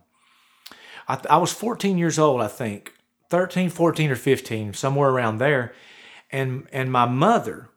I, 1.06 1.20
I 1.30 1.36
was 1.38 1.52
14 1.52 1.96
years 1.98 2.18
old, 2.18 2.40
I 2.40 2.48
think, 2.48 2.92
13, 3.30 3.70
14, 3.70 4.10
or 4.10 4.16
15, 4.16 4.74
somewhere 4.74 5.10
around 5.10 5.38
there, 5.38 5.72
and 6.30 6.66
and 6.72 6.92
my 6.92 7.06
mother, 7.06 7.68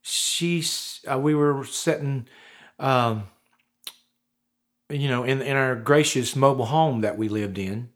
she's 0.00 1.00
uh, 1.10 1.18
we 1.18 1.34
were 1.34 1.64
sitting. 1.64 2.28
Um, 2.78 3.24
you 4.88 5.08
know, 5.08 5.24
in 5.24 5.40
in 5.40 5.56
our 5.56 5.74
gracious 5.74 6.36
mobile 6.36 6.66
home 6.66 7.00
that 7.00 7.16
we 7.16 7.28
lived 7.28 7.58
in, 7.58 7.90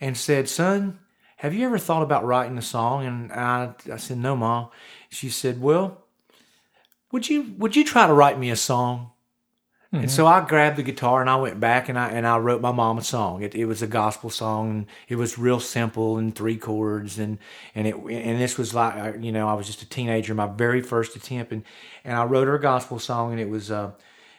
and 0.00 0.16
said, 0.16 0.48
"Son, 0.48 0.98
have 1.36 1.54
you 1.54 1.66
ever 1.66 1.78
thought 1.78 2.02
about 2.02 2.24
writing 2.24 2.56
a 2.58 2.62
song?" 2.62 3.04
And 3.04 3.32
I, 3.32 3.74
I 3.92 3.96
said, 3.96 4.18
"No, 4.18 4.36
ma." 4.36 4.68
She 5.10 5.28
said, 5.28 5.60
"Well, 5.60 6.04
would 7.12 7.28
you 7.28 7.54
would 7.58 7.76
you 7.76 7.84
try 7.84 8.06
to 8.06 8.14
write 8.14 8.38
me 8.38 8.50
a 8.50 8.56
song?" 8.56 9.10
And 9.92 10.10
so 10.10 10.24
I 10.26 10.46
grabbed 10.46 10.76
the 10.76 10.84
guitar 10.84 11.20
and 11.20 11.28
I 11.28 11.34
went 11.34 11.58
back 11.58 11.88
and 11.88 11.98
I 11.98 12.10
and 12.10 12.24
I 12.24 12.38
wrote 12.38 12.60
my 12.60 12.70
mom 12.70 12.98
a 12.98 13.02
song. 13.02 13.42
It, 13.42 13.56
it 13.56 13.64
was 13.64 13.82
a 13.82 13.88
gospel 13.88 14.30
song. 14.30 14.70
And 14.70 14.86
it 15.08 15.16
was 15.16 15.36
real 15.36 15.58
simple 15.58 16.16
and 16.16 16.32
three 16.32 16.56
chords 16.56 17.18
and 17.18 17.38
and 17.74 17.88
it 17.88 17.96
and 17.96 18.40
this 18.40 18.56
was 18.56 18.72
like 18.72 19.16
you 19.20 19.32
know 19.32 19.48
I 19.48 19.54
was 19.54 19.66
just 19.66 19.82
a 19.82 19.88
teenager, 19.88 20.32
my 20.32 20.46
very 20.46 20.80
first 20.80 21.16
attempt, 21.16 21.50
and 21.50 21.64
and 22.04 22.16
I 22.16 22.24
wrote 22.24 22.46
her 22.46 22.54
a 22.54 22.60
gospel 22.60 22.98
song 22.98 23.32
and 23.32 23.40
it 23.40 23.48
was. 23.48 23.70
Uh, 23.70 23.92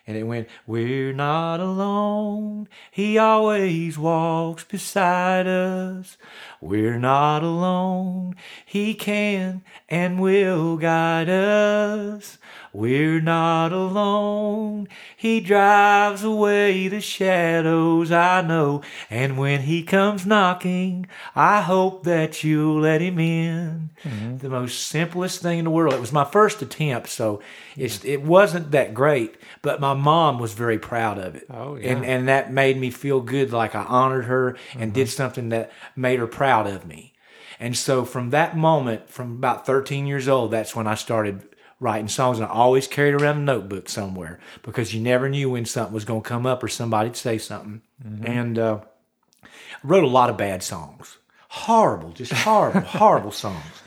and 0.07 0.17
it 0.17 0.23
went, 0.23 0.49
We're 0.65 1.13
not 1.13 1.59
alone. 1.59 2.67
He 2.89 3.19
always 3.19 3.99
walks 3.99 4.63
beside 4.63 5.45
us. 5.47 6.17
We're 6.61 6.99
not 6.99 7.41
alone. 7.41 8.35
He 8.63 8.93
can 8.93 9.63
and 9.89 10.21
will 10.21 10.77
guide 10.77 11.27
us. 11.27 12.37
We're 12.73 13.19
not 13.19 13.73
alone. 13.73 14.87
He 15.17 15.41
drives 15.41 16.23
away 16.23 16.87
the 16.87 17.01
shadows, 17.01 18.13
I 18.13 18.41
know. 18.41 18.81
And 19.09 19.37
when 19.37 19.63
he 19.63 19.83
comes 19.83 20.25
knocking, 20.25 21.07
I 21.35 21.61
hope 21.61 22.05
that 22.05 22.45
you'll 22.45 22.79
let 22.79 23.01
him 23.01 23.19
in. 23.19 23.89
Mm-hmm. 24.03 24.37
The 24.37 24.49
most 24.49 24.87
simplest 24.87 25.41
thing 25.41 25.59
in 25.59 25.65
the 25.65 25.71
world. 25.71 25.93
It 25.93 25.99
was 25.99 26.13
my 26.13 26.23
first 26.23 26.61
attempt, 26.61 27.09
so 27.09 27.41
it's, 27.75 28.05
it 28.05 28.21
wasn't 28.21 28.71
that 28.71 28.93
great, 28.93 29.35
but 29.61 29.81
my 29.81 29.93
mom 29.93 30.39
was 30.39 30.53
very 30.53 30.79
proud 30.79 31.17
of 31.17 31.35
it. 31.35 31.47
Oh, 31.49 31.75
yeah. 31.75 31.91
And, 31.91 32.05
and 32.05 32.27
that 32.29 32.53
made 32.53 32.77
me 32.77 32.89
feel 32.89 33.19
good, 33.19 33.51
like 33.51 33.75
I 33.75 33.83
honored 33.83 34.25
her 34.25 34.55
and 34.73 34.91
mm-hmm. 34.91 34.91
did 34.91 35.09
something 35.09 35.49
that 35.49 35.73
made 35.95 36.19
her 36.19 36.27
proud 36.27 36.50
of 36.67 36.85
me. 36.85 37.13
And 37.59 37.77
so 37.77 38.05
from 38.05 38.31
that 38.31 38.57
moment, 38.57 39.09
from 39.09 39.33
about 39.33 39.65
13 39.65 40.07
years 40.07 40.27
old, 40.27 40.51
that's 40.51 40.75
when 40.75 40.87
I 40.87 40.95
started 40.95 41.47
writing 41.79 42.07
songs. 42.07 42.39
And 42.39 42.47
I 42.47 42.49
always 42.49 42.87
carried 42.87 43.13
around 43.13 43.37
a 43.37 43.41
notebook 43.41 43.89
somewhere 43.89 44.39
because 44.63 44.93
you 44.93 45.01
never 45.01 45.29
knew 45.29 45.51
when 45.51 45.65
something 45.65 45.93
was 45.93 46.05
going 46.05 46.23
to 46.23 46.29
come 46.29 46.45
up 46.45 46.63
or 46.63 46.67
somebody'd 46.67 47.15
say 47.15 47.37
something. 47.37 47.81
And 48.23 48.57
uh, 48.57 48.79
I 49.43 49.47
wrote 49.83 50.03
a 50.03 50.07
lot 50.07 50.29
of 50.29 50.37
bad 50.37 50.63
songs. 50.63 51.17
Horrible, 51.49 52.11
just 52.11 52.31
horrible, 52.31 52.81
horrible 52.85 53.31
songs. 53.31 53.81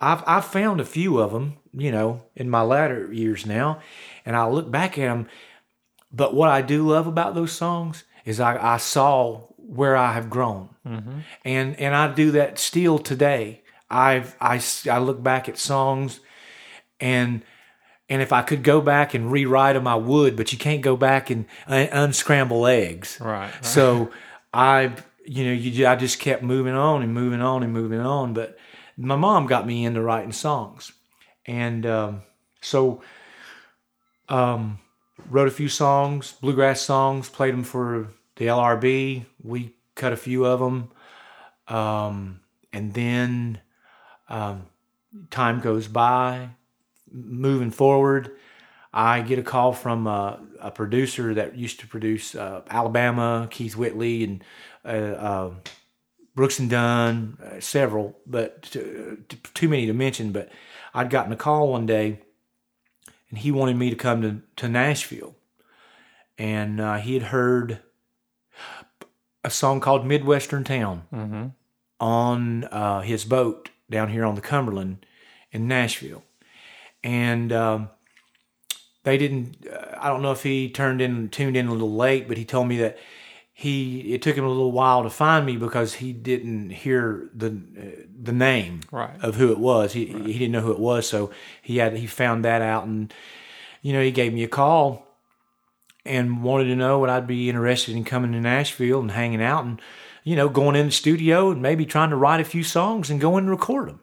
I've, 0.00 0.22
I've 0.26 0.44
found 0.44 0.80
a 0.80 0.84
few 0.84 1.18
of 1.18 1.32
them, 1.32 1.56
you 1.72 1.90
know, 1.90 2.22
in 2.36 2.50
my 2.50 2.62
latter 2.62 3.12
years 3.12 3.46
now, 3.46 3.80
and 4.24 4.36
I 4.36 4.46
look 4.46 4.70
back 4.70 4.98
at 4.98 5.06
them. 5.06 5.26
But 6.12 6.34
what 6.34 6.50
I 6.50 6.62
do 6.62 6.86
love 6.86 7.06
about 7.06 7.34
those 7.34 7.52
songs 7.52 8.04
is 8.24 8.40
I, 8.40 8.74
I 8.74 8.76
saw 8.76 9.48
where 9.68 9.96
I 9.96 10.12
have 10.14 10.30
grown, 10.30 10.70
and 11.44 11.78
and 11.78 11.94
I 11.94 12.12
do 12.14 12.30
that 12.32 12.58
still 12.58 12.98
today. 12.98 13.62
I've 13.90 14.34
I, 14.40 14.62
I 14.90 14.98
look 14.98 15.22
back 15.22 15.48
at 15.48 15.58
songs, 15.58 16.20
and 17.00 17.42
and 18.08 18.22
if 18.22 18.32
I 18.32 18.42
could 18.42 18.62
go 18.62 18.80
back 18.80 19.12
and 19.12 19.30
rewrite 19.30 19.74
them, 19.74 19.86
I 19.86 19.96
would. 19.96 20.36
But 20.36 20.52
you 20.52 20.58
can't 20.58 20.80
go 20.80 20.96
back 20.96 21.28
and 21.28 21.44
un- 21.66 21.88
unscramble 21.92 22.66
eggs. 22.66 23.18
Right. 23.20 23.52
right. 23.52 23.64
So 23.64 24.10
I, 24.54 24.92
you 25.26 25.44
know, 25.44 25.52
you, 25.52 25.86
I 25.86 25.96
just 25.96 26.18
kept 26.18 26.42
moving 26.42 26.74
on 26.74 27.02
and 27.02 27.12
moving 27.12 27.42
on 27.42 27.62
and 27.62 27.72
moving 27.72 28.00
on. 28.00 28.32
But 28.32 28.56
my 28.96 29.16
mom 29.16 29.46
got 29.46 29.66
me 29.66 29.84
into 29.84 30.00
writing 30.00 30.32
songs, 30.32 30.92
and 31.46 31.84
um, 31.84 32.22
so 32.62 33.02
um, 34.30 34.78
wrote 35.28 35.48
a 35.48 35.52
few 35.52 35.68
songs, 35.68 36.32
bluegrass 36.40 36.80
songs, 36.80 37.28
played 37.28 37.52
them 37.52 37.64
for 37.64 38.08
the 38.38 38.46
LRB. 38.46 39.26
We 39.42 39.74
cut 39.94 40.12
a 40.12 40.16
few 40.16 40.46
of 40.46 40.60
them, 40.60 40.90
um, 41.66 42.40
and 42.72 42.94
then 42.94 43.60
um, 44.28 44.66
time 45.30 45.60
goes 45.60 45.86
by. 45.86 46.50
Moving 47.10 47.70
forward, 47.70 48.36
I 48.92 49.20
get 49.22 49.38
a 49.38 49.42
call 49.42 49.72
from 49.72 50.06
uh, 50.06 50.36
a 50.60 50.70
producer 50.70 51.34
that 51.34 51.56
used 51.56 51.80
to 51.80 51.86
produce 51.86 52.34
uh, 52.34 52.62
Alabama, 52.70 53.48
Keith 53.50 53.76
Whitley, 53.76 54.24
and 54.24 54.44
uh, 54.84 54.88
uh, 54.88 55.50
Brooks 56.34 56.58
and 56.58 56.70
Dunn, 56.70 57.38
uh, 57.44 57.60
several, 57.60 58.18
but 58.26 58.62
too, 58.62 59.24
too 59.54 59.68
many 59.68 59.86
to 59.86 59.92
mention. 59.92 60.32
But 60.32 60.50
I'd 60.94 61.10
gotten 61.10 61.32
a 61.32 61.36
call 61.36 61.72
one 61.72 61.86
day, 61.86 62.20
and 63.30 63.38
he 63.38 63.50
wanted 63.50 63.76
me 63.76 63.90
to 63.90 63.96
come 63.96 64.22
to, 64.22 64.42
to 64.56 64.68
Nashville, 64.68 65.34
and 66.36 66.80
uh, 66.80 66.96
he 66.98 67.14
had 67.14 67.24
heard 67.24 67.80
a 69.44 69.50
song 69.50 69.80
called 69.80 70.06
Midwestern 70.06 70.64
Town 70.64 71.02
Mm-hmm. 71.12 71.46
on 72.00 72.64
uh, 72.64 73.00
his 73.02 73.24
boat 73.24 73.70
down 73.90 74.08
here 74.10 74.24
on 74.24 74.34
the 74.34 74.40
Cumberland 74.40 75.04
in 75.52 75.66
Nashville. 75.68 76.22
And 77.02 77.52
um, 77.52 77.90
they 79.04 79.16
didn't, 79.18 79.66
uh, 79.66 79.96
I 79.98 80.08
don't 80.08 80.22
know 80.22 80.32
if 80.32 80.42
he 80.42 80.68
turned 80.70 81.00
in, 81.00 81.28
tuned 81.30 81.56
in 81.56 81.68
a 81.68 81.72
little 81.72 81.94
late, 81.94 82.28
but 82.28 82.36
he 82.36 82.44
told 82.44 82.68
me 82.68 82.76
that 82.78 82.98
he, 83.52 84.12
it 84.14 84.22
took 84.22 84.36
him 84.36 84.44
a 84.44 84.48
little 84.48 84.70
while 84.72 85.02
to 85.02 85.10
find 85.10 85.46
me 85.46 85.56
because 85.56 85.94
he 85.94 86.12
didn't 86.12 86.70
hear 86.70 87.28
the, 87.34 87.48
uh, 87.48 88.02
the 88.22 88.32
name 88.32 88.80
Right. 88.92 89.16
of 89.22 89.36
who 89.36 89.50
it 89.50 89.58
was. 89.58 89.92
He, 89.94 90.06
he 90.06 90.34
didn't 90.34 90.52
know 90.52 90.60
who 90.60 90.72
it 90.72 90.78
was. 90.78 91.08
So 91.08 91.30
he 91.62 91.78
had, 91.78 91.96
he 91.96 92.06
found 92.06 92.44
that 92.44 92.62
out 92.62 92.84
and, 92.84 93.12
you 93.82 93.92
know, 93.92 94.02
he 94.02 94.10
gave 94.12 94.32
me 94.34 94.44
a 94.44 94.48
call 94.48 95.06
and 96.08 96.42
wanted 96.42 96.64
to 96.64 96.76
know 96.76 96.98
would 97.00 97.10
I'd 97.10 97.26
be 97.26 97.48
interested 97.48 97.94
in 97.94 98.04
coming 98.04 98.32
to 98.32 98.40
Nashville 98.40 99.00
and 99.00 99.10
hanging 99.10 99.42
out 99.42 99.64
and 99.64 99.80
you 100.24 100.36
know 100.36 100.48
going 100.48 100.76
in 100.76 100.86
the 100.86 100.92
studio 100.92 101.50
and 101.50 101.62
maybe 101.62 101.86
trying 101.86 102.10
to 102.10 102.16
write 102.16 102.40
a 102.40 102.44
few 102.44 102.64
songs 102.64 103.10
and 103.10 103.20
go 103.20 103.36
in 103.36 103.44
and 103.44 103.50
record 103.50 103.88
them. 103.88 104.00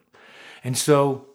And 0.63 0.77
so 0.77 1.27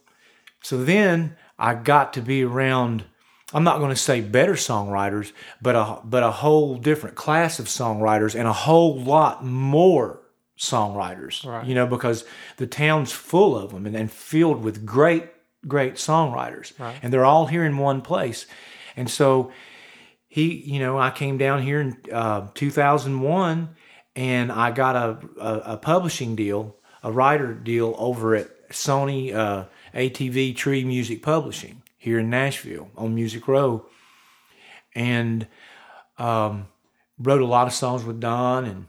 so 0.62 0.82
then 0.82 1.36
I 1.58 1.74
got 1.74 2.12
to 2.14 2.22
be 2.22 2.44
around 2.44 3.04
I'm 3.52 3.64
not 3.64 3.78
going 3.78 3.90
to 3.90 3.96
say 3.96 4.20
better 4.20 4.52
songwriters, 4.52 5.32
but 5.60 5.74
a 5.74 6.00
but 6.04 6.22
a 6.22 6.30
whole 6.30 6.76
different 6.76 7.16
class 7.16 7.58
of 7.58 7.66
songwriters 7.66 8.34
and 8.34 8.46
a 8.46 8.52
whole 8.52 9.00
lot 9.00 9.44
more 9.44 10.20
songwriters. 10.58 11.44
Right. 11.44 11.66
You 11.66 11.74
know 11.74 11.86
because 11.86 12.24
the 12.58 12.66
town's 12.66 13.12
full 13.12 13.56
of 13.56 13.72
them 13.72 13.86
and, 13.86 13.96
and 13.96 14.10
filled 14.10 14.62
with 14.62 14.86
great 14.86 15.28
great 15.66 15.94
songwriters. 15.94 16.78
Right. 16.78 16.98
And 17.02 17.12
they're 17.12 17.24
all 17.24 17.46
here 17.46 17.64
in 17.64 17.76
one 17.76 18.02
place. 18.02 18.46
And 18.96 19.10
so 19.10 19.50
he, 20.30 20.54
you 20.54 20.78
know, 20.78 20.96
I 20.96 21.10
came 21.10 21.38
down 21.38 21.60
here 21.60 21.80
in 21.80 21.96
uh, 22.10 22.46
2001 22.54 23.68
and 24.14 24.52
I 24.52 24.70
got 24.70 24.94
a, 24.94 25.18
a, 25.40 25.72
a 25.72 25.76
publishing 25.76 26.36
deal, 26.36 26.76
a 27.02 27.10
writer 27.10 27.52
deal 27.52 27.96
over 27.98 28.36
at 28.36 28.70
Sony 28.70 29.34
uh, 29.34 29.64
ATV 29.92 30.54
Tree 30.54 30.84
Music 30.84 31.20
Publishing 31.20 31.82
here 31.98 32.20
in 32.20 32.30
Nashville 32.30 32.88
on 32.96 33.12
Music 33.12 33.48
Row. 33.48 33.86
And 34.94 35.48
um, 36.16 36.68
wrote 37.18 37.42
a 37.42 37.46
lot 37.46 37.66
of 37.66 37.72
songs 37.72 38.04
with 38.04 38.20
Don 38.20 38.64
and 38.64 38.86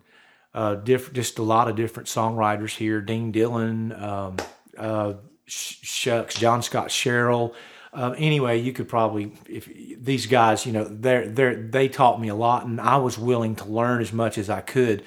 uh, 0.53 0.75
diff- 0.75 1.11
just 1.11 1.39
a 1.39 1.43
lot 1.43 1.67
of 1.67 1.75
different 1.75 2.07
songwriters 2.07 2.75
here. 2.75 3.01
Dean 3.01 3.31
Dillon, 3.31 3.93
um, 3.93 4.37
uh, 4.77 5.13
Shucks, 5.47 6.35
John 6.35 6.61
Scott 6.61 6.91
Sherrill. 6.91 7.55
Uh, 7.93 8.13
anyway, 8.17 8.57
you 8.59 8.71
could 8.71 8.87
probably 8.87 9.33
if 9.49 9.67
these 10.01 10.25
guys, 10.25 10.65
you 10.65 10.71
know, 10.71 10.85
they 10.85 11.27
they 11.27 11.55
they 11.55 11.87
taught 11.89 12.21
me 12.21 12.29
a 12.29 12.35
lot, 12.35 12.65
and 12.65 12.79
I 12.79 12.97
was 12.97 13.17
willing 13.17 13.55
to 13.57 13.65
learn 13.65 14.01
as 14.01 14.13
much 14.13 14.37
as 14.37 14.49
I 14.49 14.61
could, 14.61 15.03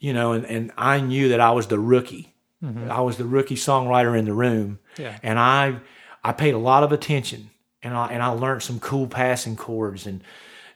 you 0.00 0.12
know, 0.12 0.32
and, 0.32 0.44
and 0.46 0.72
I 0.76 1.00
knew 1.00 1.28
that 1.28 1.40
I 1.40 1.52
was 1.52 1.68
the 1.68 1.78
rookie. 1.78 2.34
Mm-hmm. 2.64 2.90
I 2.90 3.00
was 3.00 3.16
the 3.16 3.24
rookie 3.24 3.54
songwriter 3.56 4.18
in 4.18 4.24
the 4.24 4.34
room, 4.34 4.80
Yeah. 4.98 5.16
and 5.22 5.38
I 5.38 5.78
I 6.24 6.32
paid 6.32 6.54
a 6.54 6.58
lot 6.58 6.82
of 6.82 6.90
attention, 6.92 7.50
and 7.82 7.94
I 7.94 8.08
and 8.08 8.22
I 8.22 8.28
learned 8.28 8.62
some 8.64 8.80
cool 8.80 9.06
passing 9.06 9.54
chords 9.56 10.04
and 10.06 10.22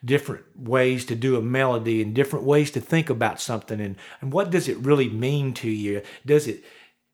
different 0.04 0.44
ways 0.56 1.04
to 1.06 1.14
do 1.16 1.36
a 1.36 1.42
melody 1.42 2.00
and 2.02 2.14
different 2.14 2.44
ways 2.44 2.70
to 2.70 2.80
think 2.80 3.08
about 3.10 3.40
something 3.40 3.80
and, 3.80 3.96
and 4.20 4.30
what 4.34 4.50
does 4.50 4.68
it 4.68 4.76
really 4.76 5.08
mean 5.08 5.54
to 5.54 5.70
you 5.70 6.02
does 6.26 6.46
it 6.46 6.62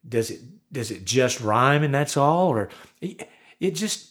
does 0.08 0.28
it 0.28 0.40
does 0.72 0.90
it 0.90 1.04
just 1.04 1.40
rhyme 1.40 1.84
and 1.84 1.94
that's 1.94 2.16
all 2.16 2.48
or 2.48 2.68
it, 3.00 3.28
it 3.60 3.76
just 3.76 4.09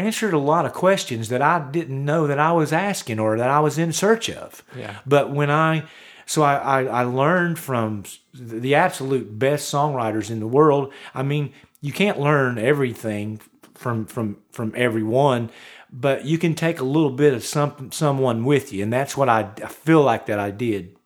answered 0.00 0.34
a 0.34 0.38
lot 0.38 0.66
of 0.66 0.72
questions 0.72 1.28
that 1.28 1.42
I 1.42 1.58
didn't 1.70 2.04
know 2.04 2.26
that 2.26 2.38
I 2.38 2.52
was 2.52 2.72
asking 2.72 3.18
or 3.18 3.36
that 3.36 3.50
I 3.50 3.60
was 3.60 3.78
in 3.78 3.92
search 3.92 4.30
of. 4.30 4.64
Yeah. 4.76 4.98
but 5.06 5.30
when 5.30 5.50
I 5.50 5.84
so 6.26 6.42
I, 6.42 6.54
I, 6.56 6.84
I 6.84 7.02
learned 7.02 7.58
from 7.58 8.04
the 8.32 8.76
absolute 8.76 9.38
best 9.38 9.72
songwriters 9.72 10.30
in 10.30 10.40
the 10.40 10.46
world. 10.46 10.92
I 11.14 11.22
mean 11.22 11.52
you 11.80 11.92
can't 11.92 12.20
learn 12.20 12.58
everything 12.58 13.40
from 13.74 14.06
from 14.06 14.38
from 14.52 14.72
everyone 14.76 15.50
but 15.92 16.24
you 16.24 16.38
can 16.38 16.54
take 16.54 16.78
a 16.78 16.84
little 16.84 17.10
bit 17.10 17.34
of 17.34 17.44
some 17.44 17.90
someone 17.92 18.44
with 18.44 18.72
you. 18.72 18.82
And 18.82 18.92
that's 18.92 19.16
what 19.16 19.28
I, 19.28 19.50
I 19.62 19.68
feel 19.68 20.02
like 20.02 20.26
that 20.26 20.38
I 20.38 20.50
did. 20.50 20.96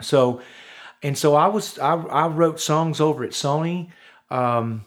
So 0.00 0.40
and 1.02 1.16
so 1.16 1.34
I 1.34 1.48
was 1.48 1.78
I, 1.78 1.94
I 1.94 2.26
wrote 2.28 2.60
songs 2.60 3.00
over 3.00 3.24
at 3.24 3.30
Sony. 3.30 3.90
Um, 4.30 4.84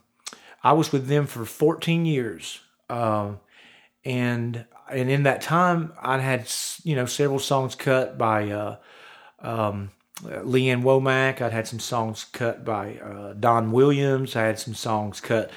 I 0.64 0.74
was 0.74 0.92
with 0.92 1.08
them 1.08 1.28
for 1.28 1.44
14 1.44 2.06
years. 2.06 2.62
Um, 2.90 3.40
and 4.06 4.66
and 4.90 5.10
in 5.10 5.24
that 5.24 5.42
time 5.42 5.94
I 6.02 6.20
had 6.20 6.50
you 6.84 6.96
know 6.96 7.06
several 7.06 7.40
songs 7.40 7.76
cut 7.76 8.18
by 8.18 8.52
uh, 8.52 8.78
um, 9.40 9.92
Lee 10.24 10.70
Ann 10.70 10.84
Womack. 10.84 11.42
I'd 11.42 11.52
had 11.52 11.68
some 11.68 11.80
songs 11.80 12.26
cut 12.26 12.64
by 12.66 12.98
uh, 12.98 13.34
Don 13.34 13.72
Williams. 13.72 14.36
I 14.36 14.44
had 14.44 14.60
some 14.60 14.74
songs 14.74 15.20
cut 15.20 15.52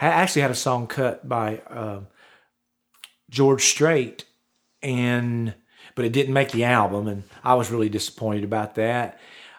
I 0.00 0.08
actually 0.08 0.42
had 0.42 0.50
a 0.50 0.54
song 0.54 0.86
cut 0.86 1.26
by 1.26 1.62
uh, 1.70 2.00
George 3.30 3.64
Strait, 3.64 4.24
and 4.82 5.54
but 5.94 6.04
it 6.04 6.12
didn't 6.12 6.34
make 6.34 6.50
the 6.50 6.64
album, 6.64 7.08
and 7.08 7.22
I 7.42 7.54
was 7.54 7.70
really 7.70 7.88
disappointed 7.88 8.44
about 8.44 8.74
that. 8.74 9.18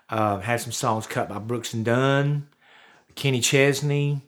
Uh, 0.10 0.40
had 0.40 0.62
some 0.62 0.72
songs 0.72 1.08
cut 1.08 1.28
by 1.28 1.40
Brooks 1.40 1.74
and 1.74 1.84
Dunn, 1.84 2.48
Kenny 3.16 3.42
Chesney, 3.42 4.22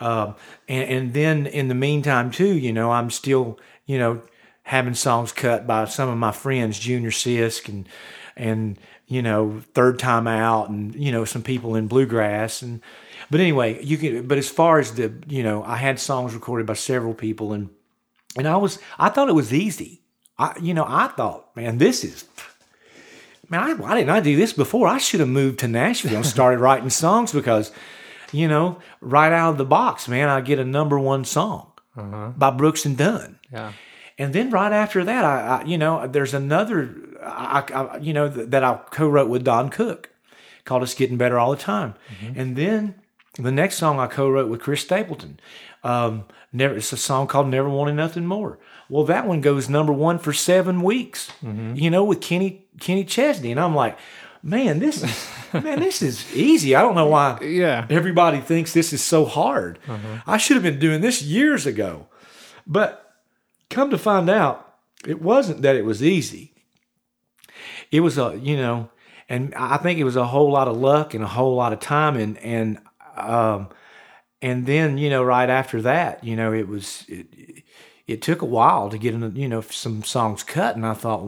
um, 0.00 0.36
and, 0.68 0.90
and 0.90 1.14
then 1.14 1.46
in 1.46 1.68
the 1.68 1.74
meantime 1.74 2.30
too, 2.30 2.56
you 2.56 2.72
know, 2.72 2.90
I'm 2.90 3.10
still 3.10 3.58
you 3.86 3.98
know 3.98 4.22
having 4.62 4.94
songs 4.94 5.32
cut 5.32 5.66
by 5.66 5.84
some 5.84 6.08
of 6.08 6.18
my 6.18 6.32
friends, 6.32 6.78
Junior 6.78 7.10
Sisk 7.10 7.68
and 7.68 7.88
and 8.36 8.78
you 9.06 9.22
know 9.22 9.62
Third 9.74 9.98
Time 9.98 10.26
Out, 10.26 10.68
and 10.68 10.94
you 10.94 11.12
know 11.12 11.24
some 11.24 11.42
people 11.42 11.74
in 11.74 11.88
bluegrass 11.88 12.62
and. 12.62 12.80
But 13.28 13.40
anyway, 13.40 13.82
you 13.82 13.98
can. 13.98 14.28
But 14.28 14.38
as 14.38 14.48
far 14.48 14.78
as 14.78 14.94
the, 14.94 15.12
you 15.26 15.42
know, 15.42 15.64
I 15.64 15.78
had 15.78 15.98
songs 15.98 16.32
recorded 16.32 16.64
by 16.64 16.74
several 16.74 17.12
people, 17.12 17.52
and 17.52 17.70
and 18.36 18.46
I 18.46 18.56
was, 18.56 18.78
I 18.98 19.08
thought 19.08 19.28
it 19.28 19.34
was 19.34 19.52
easy. 19.52 20.02
I, 20.38 20.54
you 20.60 20.74
know, 20.74 20.84
I 20.86 21.08
thought, 21.08 21.56
man, 21.56 21.78
this 21.78 22.04
is, 22.04 22.24
man, 23.48 23.60
I, 23.60 23.72
why 23.72 23.94
didn't 23.94 24.10
I 24.10 24.20
do 24.20 24.36
this 24.36 24.52
before? 24.52 24.86
I 24.86 24.98
should 24.98 25.20
have 25.20 25.28
moved 25.28 25.60
to 25.60 25.68
Nashville 25.68 26.16
and 26.16 26.26
started 26.26 26.60
writing 26.60 26.90
songs 26.90 27.32
because, 27.32 27.72
you 28.32 28.48
know, 28.48 28.78
right 29.00 29.32
out 29.32 29.50
of 29.50 29.58
the 29.58 29.64
box, 29.64 30.08
man, 30.08 30.28
I 30.28 30.40
get 30.40 30.58
a 30.58 30.64
number 30.64 30.98
one 30.98 31.24
song 31.24 31.72
uh-huh. 31.96 32.32
by 32.36 32.50
Brooks 32.50 32.84
and 32.84 32.96
Dunn. 32.96 33.38
Yeah. 33.52 33.72
And 34.18 34.32
then 34.32 34.50
right 34.50 34.72
after 34.72 35.04
that, 35.04 35.24
I, 35.24 35.60
I 35.60 35.64
you 35.64 35.76
know, 35.76 36.06
there's 36.06 36.34
another, 36.34 36.94
I, 37.22 37.64
I, 37.72 37.98
you 37.98 38.12
know, 38.12 38.28
that 38.28 38.64
I 38.64 38.80
co-wrote 38.90 39.28
with 39.28 39.44
Don 39.44 39.68
Cook 39.68 40.10
called 40.64 40.82
"It's 40.82 40.94
Getting 40.94 41.18
Better 41.18 41.38
All 41.38 41.50
the 41.50 41.56
Time," 41.56 41.94
mm-hmm. 42.08 42.38
and 42.38 42.56
then 42.56 42.94
the 43.38 43.52
next 43.52 43.76
song 43.76 44.00
I 44.00 44.06
co-wrote 44.06 44.48
with 44.48 44.62
Chris 44.62 44.80
Stapleton. 44.80 45.38
Um, 45.84 46.24
never, 46.52 46.76
it's 46.76 46.92
a 46.92 46.96
song 46.96 47.26
called 47.26 47.48
"Never 47.48 47.68
Wanted 47.68 47.94
Nothing 47.94 48.26
More." 48.26 48.58
Well, 48.88 49.04
that 49.04 49.26
one 49.26 49.40
goes 49.42 49.68
number 49.68 49.92
one 49.92 50.18
for 50.18 50.32
seven 50.32 50.80
weeks. 50.80 51.30
Mm-hmm. 51.44 51.74
You 51.76 51.90
know, 51.90 52.04
with 52.04 52.22
Kenny 52.22 52.66
Kenny 52.80 53.04
Chesney, 53.04 53.50
and 53.50 53.60
I'm 53.60 53.74
like, 53.74 53.98
man, 54.46 54.78
this 54.78 55.02
is 55.02 55.28
man, 55.52 55.80
this 55.80 56.00
is 56.02 56.34
easy. 56.34 56.74
I 56.76 56.80
don't 56.82 56.94
know 56.94 57.06
why 57.08 57.38
Yeah. 57.42 57.86
everybody 57.90 58.40
thinks 58.40 58.72
this 58.72 58.92
is 58.92 59.02
so 59.02 59.24
hard. 59.24 59.78
I 60.26 60.36
should 60.36 60.56
have 60.56 60.62
been 60.62 60.78
doing 60.78 61.00
this 61.00 61.20
years 61.22 61.66
ago. 61.66 62.06
But 62.66 63.12
come 63.70 63.90
to 63.90 63.98
find 63.98 64.28
out, 64.30 64.74
it 65.06 65.20
wasn't 65.20 65.62
that 65.62 65.76
it 65.76 65.84
was 65.84 66.02
easy. 66.02 66.52
It 67.90 68.00
was 68.00 68.18
a, 68.18 68.38
you 68.42 68.56
know, 68.56 68.90
and 69.28 69.54
I 69.54 69.76
think 69.78 69.98
it 69.98 70.04
was 70.04 70.16
a 70.16 70.26
whole 70.26 70.50
lot 70.50 70.68
of 70.68 70.76
luck 70.76 71.14
and 71.14 71.22
a 71.24 71.28
whole 71.28 71.54
lot 71.54 71.72
of 71.72 71.80
time 71.80 72.16
and 72.16 72.38
and 72.38 72.78
um 73.16 73.68
and 74.42 74.66
then, 74.66 74.98
you 74.98 75.08
know, 75.10 75.24
right 75.24 75.48
after 75.48 75.80
that, 75.82 76.22
you 76.22 76.36
know, 76.36 76.52
it 76.52 76.68
was 76.68 77.04
it, 77.08 77.26
it 78.06 78.22
took 78.22 78.42
a 78.42 78.46
while 78.46 78.90
to 78.90 78.98
get 78.98 79.14
in, 79.14 79.34
you 79.34 79.48
know, 79.48 79.60
some 79.62 80.02
songs 80.04 80.42
cut 80.42 80.76
and 80.76 80.84
I 80.86 80.94
thought, 80.94 81.26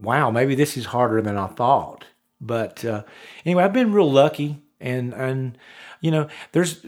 wow, 0.00 0.30
maybe 0.30 0.54
this 0.54 0.76
is 0.76 0.86
harder 0.86 1.20
than 1.22 1.36
I 1.36 1.46
thought. 1.48 2.06
But 2.42 2.84
uh, 2.84 3.04
anyway, 3.46 3.62
I've 3.62 3.72
been 3.72 3.92
real 3.92 4.10
lucky 4.10 4.60
and 4.82 5.14
and 5.14 5.56
you 6.00 6.10
know, 6.10 6.28
there's 6.50 6.84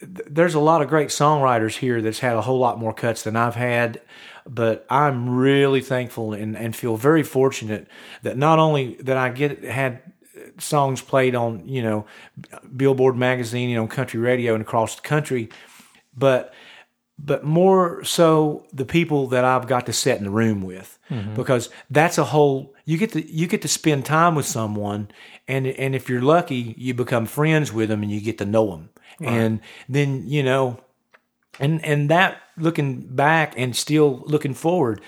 there's 0.00 0.54
a 0.54 0.60
lot 0.60 0.82
of 0.82 0.88
great 0.88 1.08
songwriters 1.08 1.78
here 1.78 2.00
that's 2.00 2.20
had 2.20 2.36
a 2.36 2.42
whole 2.42 2.58
lot 2.58 2.78
more 2.78 2.94
cuts 2.94 3.24
than 3.24 3.36
I've 3.36 3.54
had, 3.54 4.00
but 4.46 4.86
I'm 4.88 5.28
really 5.28 5.80
thankful 5.80 6.32
and, 6.32 6.56
and 6.56 6.74
feel 6.74 6.96
very 6.96 7.22
fortunate 7.22 7.86
that 8.22 8.38
not 8.38 8.58
only 8.58 8.94
that 9.00 9.16
I 9.16 9.30
get 9.30 9.62
had 9.64 10.00
songs 10.58 11.00
played 11.02 11.34
on 11.34 11.68
you 11.68 11.82
know 11.82 12.06
Billboard 12.76 13.16
magazine, 13.16 13.70
you 13.70 13.76
know, 13.76 13.86
country 13.86 14.20
radio 14.20 14.54
and 14.54 14.62
across 14.62 14.94
the 14.94 15.02
country, 15.02 15.48
but 16.16 16.54
but 17.22 17.44
more 17.44 18.02
so 18.04 18.66
the 18.72 18.84
people 18.84 19.26
that 19.28 19.44
I've 19.44 19.66
got 19.66 19.86
to 19.86 19.92
sit 19.92 20.16
in 20.18 20.24
the 20.24 20.30
room 20.30 20.62
with. 20.62 20.98
Because 21.34 21.68
that's 21.90 22.18
a 22.18 22.24
whole 22.24 22.74
you 22.84 22.96
get 22.96 23.12
to 23.12 23.20
you 23.30 23.46
get 23.46 23.62
to 23.62 23.68
spend 23.68 24.04
time 24.04 24.34
with 24.34 24.46
someone 24.46 25.10
and 25.48 25.66
and 25.66 25.94
if 25.94 26.08
you're 26.08 26.22
lucky 26.22 26.74
you 26.78 26.94
become 26.94 27.26
friends 27.26 27.72
with 27.72 27.88
them 27.88 28.02
and 28.02 28.10
you 28.12 28.20
get 28.20 28.38
to 28.38 28.44
know 28.46 28.70
them. 28.70 28.90
And 29.20 29.60
then 29.88 30.24
you 30.26 30.42
know 30.42 30.78
and 31.58 31.84
and 31.84 32.08
that 32.10 32.38
looking 32.56 33.00
back 33.00 33.54
and 33.56 33.74
still 33.76 34.22
looking 34.26 34.54
forward 34.54 35.00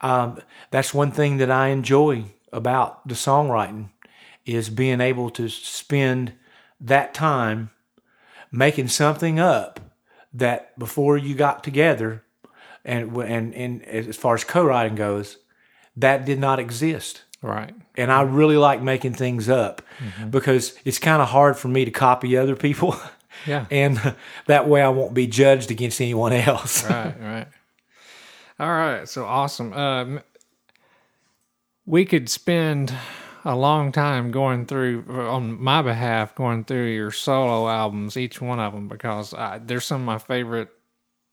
um, 0.00 0.40
that's 0.70 0.92
one 0.92 1.12
thing 1.12 1.36
that 1.36 1.50
I 1.50 1.68
enjoy 1.68 2.24
about 2.52 3.06
the 3.06 3.14
songwriting 3.14 3.90
is 4.44 4.68
being 4.68 5.00
able 5.00 5.30
to 5.30 5.48
spend 5.48 6.32
that 6.80 7.14
time 7.14 7.70
making 8.50 8.88
something 8.88 9.38
up 9.38 9.80
that 10.34 10.78
before 10.78 11.16
you 11.16 11.34
got 11.34 11.62
together 11.64 12.22
and 12.84 13.16
and 13.16 13.54
and 13.54 13.82
as 13.84 14.16
far 14.16 14.34
as 14.34 14.44
co-writing 14.44 14.94
goes 14.96 15.38
that 15.96 16.24
did 16.24 16.38
not 16.38 16.58
exist 16.58 17.22
Right. 17.42 17.74
and 17.96 18.10
I 18.12 18.22
really 18.22 18.56
like 18.56 18.80
making 18.82 19.14
things 19.14 19.48
up 19.48 19.82
because 20.30 20.76
it's 20.84 20.98
kind 20.98 21.20
of 21.20 21.28
hard 21.28 21.56
for 21.56 21.68
me 21.68 21.84
to 21.84 21.90
copy 21.90 22.36
other 22.36 22.56
people 22.56 22.96
Yeah. 23.46 23.66
and 23.70 24.14
that 24.46 24.68
way 24.68 24.80
I 24.82 24.88
won't 24.88 25.14
be 25.14 25.26
judged 25.26 25.70
against 25.70 26.00
anyone 26.00 26.32
else 26.32 26.84
right, 26.88 27.14
right. 27.20 27.46
All 28.60 28.70
right, 28.70 29.08
so 29.08 29.24
awesome. 29.24 29.72
Um, 29.72 30.20
we 31.84 32.04
could 32.04 32.28
spend 32.28 32.94
a 33.44 33.56
long 33.56 33.92
time 33.92 34.30
going 34.30 34.66
through, 34.66 35.04
on 35.08 35.60
my 35.62 35.82
behalf, 35.82 36.34
going 36.34 36.64
through 36.64 36.86
your 36.86 37.10
solo 37.10 37.68
albums, 37.68 38.16
each 38.16 38.40
one 38.40 38.60
of 38.60 38.72
them, 38.72 38.88
because 38.88 39.34
I, 39.34 39.58
they're 39.58 39.80
some 39.80 40.02
of 40.02 40.06
my 40.06 40.18
favorite 40.18 40.68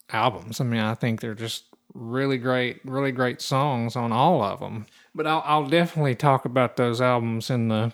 albums. 0.09 0.59
I 0.59 0.63
mean, 0.63 0.81
I 0.81 0.95
think 0.95 1.21
they're 1.21 1.35
just 1.35 1.65
really 1.93 2.37
great, 2.37 2.81
really 2.83 3.11
great 3.11 3.41
songs 3.41 3.95
on 3.95 4.11
all 4.11 4.43
of 4.43 4.59
them. 4.59 4.85
But 5.13 5.27
I'll, 5.27 5.43
I'll 5.45 5.67
definitely 5.67 6.15
talk 6.15 6.45
about 6.45 6.77
those 6.77 7.01
albums 7.01 7.49
in 7.49 7.67
the 7.67 7.93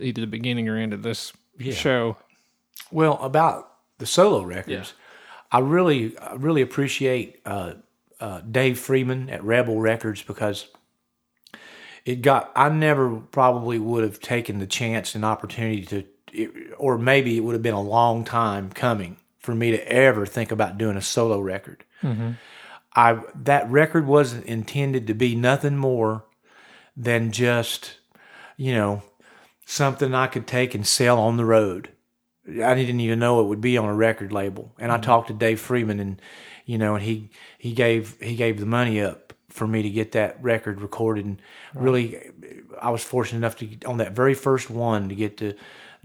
either 0.00 0.20
the 0.20 0.26
beginning 0.26 0.68
or 0.68 0.76
end 0.76 0.92
of 0.92 1.02
this 1.02 1.32
show. 1.70 2.16
Well, 2.90 3.18
about 3.22 3.72
the 3.98 4.06
solo 4.06 4.42
records, 4.42 4.68
Yeah. 4.70 4.84
I 5.50 5.60
really, 5.60 6.16
I 6.18 6.34
really 6.34 6.62
appreciate 6.62 7.40
uh, 7.44 7.74
uh, 8.20 8.40
Dave 8.40 8.78
Freeman 8.78 9.30
at 9.30 9.42
Rebel 9.44 9.80
Records 9.80 10.22
because 10.22 10.68
it 12.08 12.22
got. 12.22 12.50
I 12.56 12.70
never 12.70 13.16
probably 13.16 13.78
would 13.78 14.02
have 14.02 14.18
taken 14.18 14.58
the 14.60 14.66
chance 14.66 15.14
and 15.14 15.24
opportunity 15.24 15.84
to, 15.86 16.04
it, 16.32 16.50
or 16.78 16.96
maybe 16.96 17.36
it 17.36 17.40
would 17.40 17.52
have 17.52 17.62
been 17.62 17.74
a 17.74 17.82
long 17.82 18.24
time 18.24 18.70
coming 18.70 19.18
for 19.38 19.54
me 19.54 19.72
to 19.72 19.92
ever 19.92 20.24
think 20.24 20.50
about 20.50 20.78
doing 20.78 20.96
a 20.96 21.02
solo 21.02 21.38
record. 21.38 21.84
Mm-hmm. 22.02 22.32
I 22.96 23.20
that 23.42 23.70
record 23.70 24.06
wasn't 24.06 24.46
intended 24.46 25.06
to 25.06 25.14
be 25.14 25.34
nothing 25.34 25.76
more 25.76 26.24
than 26.96 27.30
just 27.30 27.98
you 28.56 28.72
know, 28.74 29.02
something 29.66 30.14
I 30.14 30.28
could 30.28 30.46
take 30.46 30.74
and 30.74 30.86
sell 30.86 31.18
on 31.18 31.36
the 31.36 31.44
road. 31.44 31.90
I 32.46 32.74
didn't 32.74 33.00
even 33.00 33.18
know 33.18 33.40
it 33.40 33.46
would 33.46 33.60
be 33.60 33.76
on 33.76 33.88
a 33.88 33.94
record 33.94 34.32
label. 34.32 34.74
And 34.78 34.90
I 34.90 34.96
mm-hmm. 34.96 35.04
talked 35.04 35.28
to 35.28 35.34
Dave 35.34 35.60
Freeman 35.60 36.00
and 36.00 36.22
you 36.64 36.78
know, 36.78 36.94
and 36.94 37.04
he 37.04 37.30
he 37.58 37.72
gave 37.72 38.16
he 38.20 38.34
gave 38.34 38.60
the 38.60 38.66
money 38.66 39.00
up 39.00 39.27
for 39.58 39.66
me 39.66 39.82
to 39.82 39.90
get 39.90 40.12
that 40.12 40.42
record 40.42 40.80
recorded 40.80 41.26
and 41.26 41.42
really 41.74 42.18
I 42.80 42.90
was 42.90 43.02
fortunate 43.02 43.38
enough 43.38 43.56
to 43.56 43.68
on 43.84 43.98
that 43.98 44.12
very 44.12 44.34
first 44.34 44.70
one 44.70 45.08
to 45.08 45.14
get 45.14 45.36
to 45.38 45.54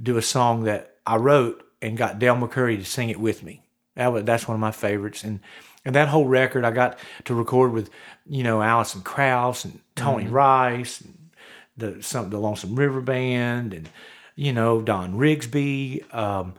do 0.01 0.17
a 0.17 0.21
song 0.21 0.63
that 0.63 0.97
I 1.05 1.15
wrote 1.17 1.63
and 1.81 1.97
got 1.97 2.19
Del 2.19 2.35
McCoury 2.35 2.77
to 2.77 2.85
sing 2.85 3.09
it 3.09 3.19
with 3.19 3.43
me. 3.43 3.61
That 3.95 4.11
was, 4.11 4.23
that's 4.23 4.47
one 4.47 4.55
of 4.55 4.61
my 4.61 4.71
favorites 4.71 5.23
and 5.23 5.39
and 5.85 5.95
that 5.95 6.07
whole 6.07 6.25
record 6.25 6.65
I 6.65 6.71
got 6.71 6.97
to 7.25 7.35
record 7.35 7.73
with, 7.73 7.89
you 8.25 8.43
know, 8.43 8.61
Alison 8.61 9.01
Krauss 9.01 9.65
and 9.65 9.79
Tony 9.95 10.27
Rice 10.27 11.01
and 11.01 11.29
the 11.77 12.01
some 12.01 12.29
the 12.29 12.39
Lonesome 12.39 12.75
River 12.75 13.01
Band 13.01 13.73
and 13.73 13.89
you 14.35 14.53
know 14.53 14.81
Don 14.81 15.15
Rigsby. 15.15 16.13
Um, 16.13 16.55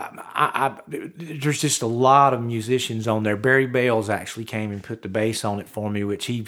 I, 0.00 0.76
I, 0.76 0.80
there's 0.86 1.60
just 1.60 1.82
a 1.82 1.86
lot 1.86 2.34
of 2.34 2.42
musicians 2.42 3.06
on 3.06 3.22
there. 3.22 3.36
Barry 3.36 3.66
Bales 3.66 4.08
actually 4.08 4.44
came 4.44 4.72
and 4.72 4.82
put 4.82 5.02
the 5.02 5.08
bass 5.08 5.44
on 5.44 5.60
it 5.60 5.68
for 5.68 5.90
me, 5.90 6.04
which 6.04 6.26
he, 6.26 6.46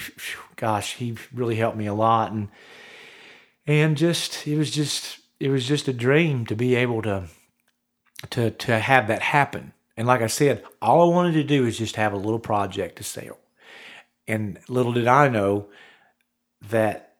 gosh, 0.57 0.95
he 0.95 1.16
really 1.33 1.57
helped 1.57 1.77
me 1.77 1.87
a 1.87 1.95
lot. 1.95 2.33
And 2.33 2.49
and 3.66 3.97
just 3.97 4.47
it 4.47 4.57
was 4.57 4.70
just 4.70 5.19
it 5.39 5.51
was 5.51 5.66
just 5.66 5.89
a 5.89 5.93
dream 5.93 6.47
to 6.47 6.57
be 6.57 6.74
able 6.74 7.03
to 7.03 7.24
to 8.31 8.51
to 8.51 8.79
have 8.79 9.09
that 9.09 9.23
happen. 9.23 9.73
And 9.97 10.07
like 10.07 10.23
I 10.23 10.27
said, 10.27 10.65
all 10.81 11.11
I 11.11 11.15
wanted 11.15 11.33
to 11.33 11.45
do 11.45 11.66
is 11.66 11.79
just 11.79 11.97
have 11.97 12.12
a 12.12 12.16
little 12.16 12.39
project 12.39 12.97
to 12.97 13.05
sell. 13.05 13.39
And 14.27 14.59
little 14.69 14.93
did 14.93 15.07
I 15.07 15.29
know 15.29 15.69
that 16.69 17.11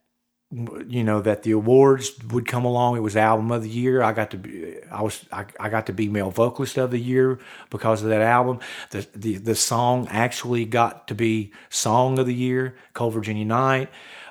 you 0.53 1.03
know 1.03 1.23
that 1.23 1.45
the 1.45 1.53
awards 1.53 2.13
would 2.29 2.47
come 2.47 2.65
along. 2.65 2.97
It 2.97 3.01
was 3.01 3.17
album 3.17 3.51
of 3.51 3.63
the 3.63 3.71
year. 3.71 4.03
I 4.03 4.13
got 4.13 4.33
to 4.33 4.37
be 4.37 4.77
I 4.91 5.01
was 5.01 5.25
I, 5.33 5.47
I 5.59 5.71
got 5.71 5.87
to 5.87 5.95
be 5.95 6.09
male 6.09 6.31
vocalist 6.31 6.77
of 6.77 6.91
the 6.91 6.99
year 6.99 7.39
because 7.71 8.03
of 8.03 8.11
that 8.11 8.21
album. 8.21 8.61
The 8.91 9.07
the 9.15 9.37
the 9.39 9.55
song 9.55 10.09
actually 10.11 10.67
got 10.67 11.09
to 11.09 11.15
be 11.15 11.53
song 11.71 12.19
of 12.19 12.27
the 12.27 12.35
year. 12.35 12.77
Cold 12.93 13.15
Virginia 13.15 13.47
Night. 13.47 13.91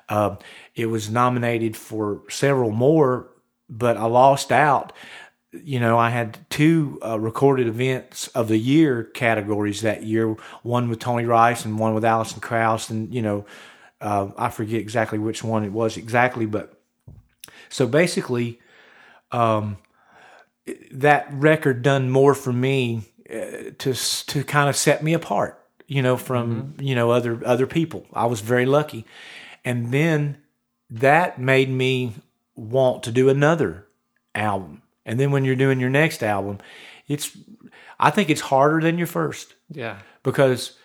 Uh, 0.10 0.36
it 0.76 0.88
was 0.88 1.10
nominated 1.10 1.76
for 1.76 2.22
several 2.30 2.70
more, 2.70 3.32
but 3.68 3.98
I 3.98 4.06
lost 4.06 4.52
out. 4.52 4.94
You 5.52 5.80
know, 5.80 5.98
I 5.98 6.12
had 6.12 6.38
two 6.50 7.00
uh, 7.04 7.20
recorded 7.20 7.68
events 7.68 8.28
of 8.30 8.48
the 8.48 8.58
year 8.58 9.06
categories 9.06 9.82
that 9.82 10.04
year. 10.04 10.36
One 10.62 10.88
with 10.88 11.00
Tony 11.00 11.26
Rice 11.26 11.66
and 11.66 11.80
one 11.80 11.96
with 11.96 12.06
Alison 12.06 12.42
Krauss, 12.42 12.92
and 12.92 13.12
you 13.14 13.24
know 13.24 13.46
uh, 14.02 14.30
I 14.38 14.50
forget 14.50 14.80
exactly 14.80 15.20
which 15.20 15.44
one 15.44 15.64
it 15.64 15.72
was 15.72 15.98
exactly, 15.98 16.46
but 16.46 16.82
so 17.70 17.88
basically, 17.88 18.60
um, 19.32 19.78
that 20.92 21.28
record 21.32 21.82
done 21.82 22.10
more 22.10 22.34
for 22.34 22.52
me 22.52 23.04
uh, 23.30 23.72
to 23.78 23.94
to 23.94 24.44
kind 24.44 24.70
of 24.70 24.76
set 24.76 25.04
me 25.04 25.14
apart, 25.14 25.64
you 25.88 26.02
know, 26.02 26.18
from 26.18 26.74
mm-hmm. 26.74 26.82
you 26.82 26.96
know 26.96 27.12
other 27.12 27.42
other 27.46 27.68
people. 27.68 28.06
I 28.14 28.26
was 28.26 28.42
very 28.42 28.66
lucky, 28.66 29.06
and 29.64 29.92
then 29.92 30.38
that 30.90 31.40
made 31.40 31.70
me 31.70 32.16
want 32.56 33.04
to 33.04 33.12
do 33.12 33.30
another 33.30 33.88
album. 34.36 34.82
And 35.06 35.20
then 35.20 35.32
when 35.32 35.46
you're 35.46 35.56
doing 35.56 35.80
your 35.80 35.90
next 35.90 36.24
album, 36.24 36.60
it's 37.08 37.36
I 38.00 38.10
think 38.10 38.30
it's 38.30 38.42
harder 38.42 38.82
than 38.82 38.98
your 38.98 39.08
first. 39.08 39.54
Yeah. 39.70 40.00
Because 40.24 40.78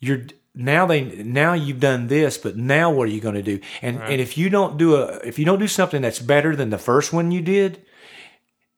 you're 0.00 0.26
now 0.54 0.86
they 0.86 1.02
now 1.02 1.52
you've 1.52 1.80
done 1.80 2.06
this 2.06 2.38
but 2.38 2.56
now 2.56 2.90
what 2.90 3.08
are 3.08 3.10
you 3.10 3.20
going 3.20 3.34
to 3.34 3.42
do 3.42 3.58
and 3.82 3.98
right. 3.98 4.12
and 4.12 4.20
if 4.20 4.38
you 4.38 4.48
don't 4.48 4.78
do 4.78 4.96
a 4.96 5.16
if 5.18 5.38
you 5.38 5.44
don't 5.44 5.58
do 5.58 5.68
something 5.68 6.02
that's 6.02 6.20
better 6.20 6.54
than 6.54 6.70
the 6.70 6.78
first 6.78 7.12
one 7.12 7.30
you 7.30 7.40
did 7.40 7.82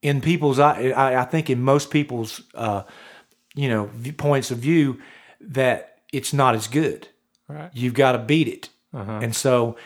in 0.01 0.19
people's 0.19 0.59
i 0.59 0.91
i, 1.19 1.23
think 1.23 1.49
in 1.49 1.61
most 1.61 1.91
people's 1.91 2.41
uh 2.55 2.83
you 3.53 3.69
know 3.69 3.89
points 4.17 4.49
of 4.49 4.57
view 4.57 4.99
that 5.39 5.99
it's 6.11 6.33
not 6.33 6.55
as 6.55 6.67
good 6.67 7.07
right 7.47 7.69
you've 7.73 7.93
got 7.93 8.13
to 8.13 8.19
beat 8.19 8.47
it 8.47 8.69
uh-huh. 8.93 9.19
and 9.21 9.35
so 9.35 9.77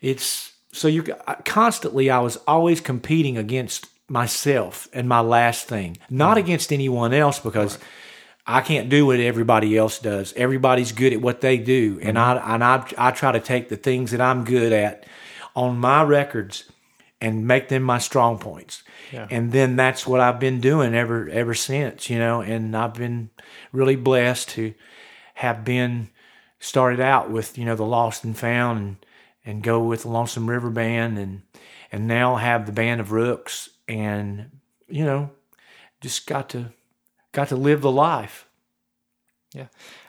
it's 0.00 0.52
so 0.72 0.86
you 0.86 1.02
constantly 1.44 2.10
i 2.10 2.20
was 2.20 2.36
always 2.46 2.80
competing 2.80 3.36
against 3.36 3.88
myself 4.08 4.88
and 4.92 5.08
my 5.08 5.20
last 5.20 5.66
thing 5.66 5.96
not 6.08 6.32
uh-huh. 6.32 6.40
against 6.40 6.72
anyone 6.72 7.12
else 7.12 7.40
because 7.40 7.76
right 7.76 7.86
I 8.50 8.62
can't 8.62 8.88
do 8.88 9.06
what 9.06 9.20
everybody 9.20 9.76
else 9.76 10.00
does. 10.00 10.32
Everybody's 10.34 10.90
good 10.90 11.12
at 11.12 11.20
what 11.20 11.40
they 11.40 11.56
do, 11.56 12.00
and 12.02 12.16
mm-hmm. 12.16 12.48
I 12.48 12.54
and 12.54 12.64
I 12.64 12.84
I 12.98 13.10
try 13.12 13.30
to 13.32 13.40
take 13.40 13.68
the 13.68 13.76
things 13.76 14.10
that 14.10 14.20
I'm 14.20 14.44
good 14.44 14.72
at 14.72 15.06
on 15.54 15.78
my 15.78 16.02
records 16.02 16.64
and 17.20 17.46
make 17.46 17.68
them 17.68 17.84
my 17.84 17.98
strong 17.98 18.38
points. 18.38 18.82
Yeah. 19.12 19.28
And 19.30 19.52
then 19.52 19.76
that's 19.76 20.06
what 20.06 20.20
I've 20.20 20.40
been 20.40 20.60
doing 20.60 20.94
ever 20.94 21.28
ever 21.28 21.54
since, 21.54 22.10
you 22.10 22.18
know, 22.18 22.40
and 22.40 22.76
I've 22.76 22.94
been 22.94 23.30
really 23.72 23.96
blessed 23.96 24.48
to 24.50 24.74
have 25.34 25.64
been 25.64 26.10
started 26.58 27.00
out 27.00 27.30
with, 27.30 27.56
you 27.56 27.64
know, 27.64 27.76
the 27.76 27.84
Lost 27.84 28.24
and 28.24 28.36
Found 28.36 28.78
and 28.78 28.96
and 29.44 29.62
go 29.62 29.80
with 29.82 30.02
the 30.02 30.08
Lonesome 30.08 30.50
River 30.50 30.70
Band 30.70 31.18
and 31.18 31.42
and 31.92 32.08
now 32.08 32.36
have 32.36 32.66
the 32.66 32.72
Band 32.72 33.00
of 33.00 33.08
Ruhks 33.10 33.68
and 33.86 34.50
you 34.88 35.04
know, 35.04 35.30
just 36.00 36.26
got 36.26 36.48
to 36.50 36.72
got 37.32 37.48
to 37.48 37.56
live 37.56 37.80
the 37.80 37.90
life. 37.90 38.46
Yeah. 39.54 39.66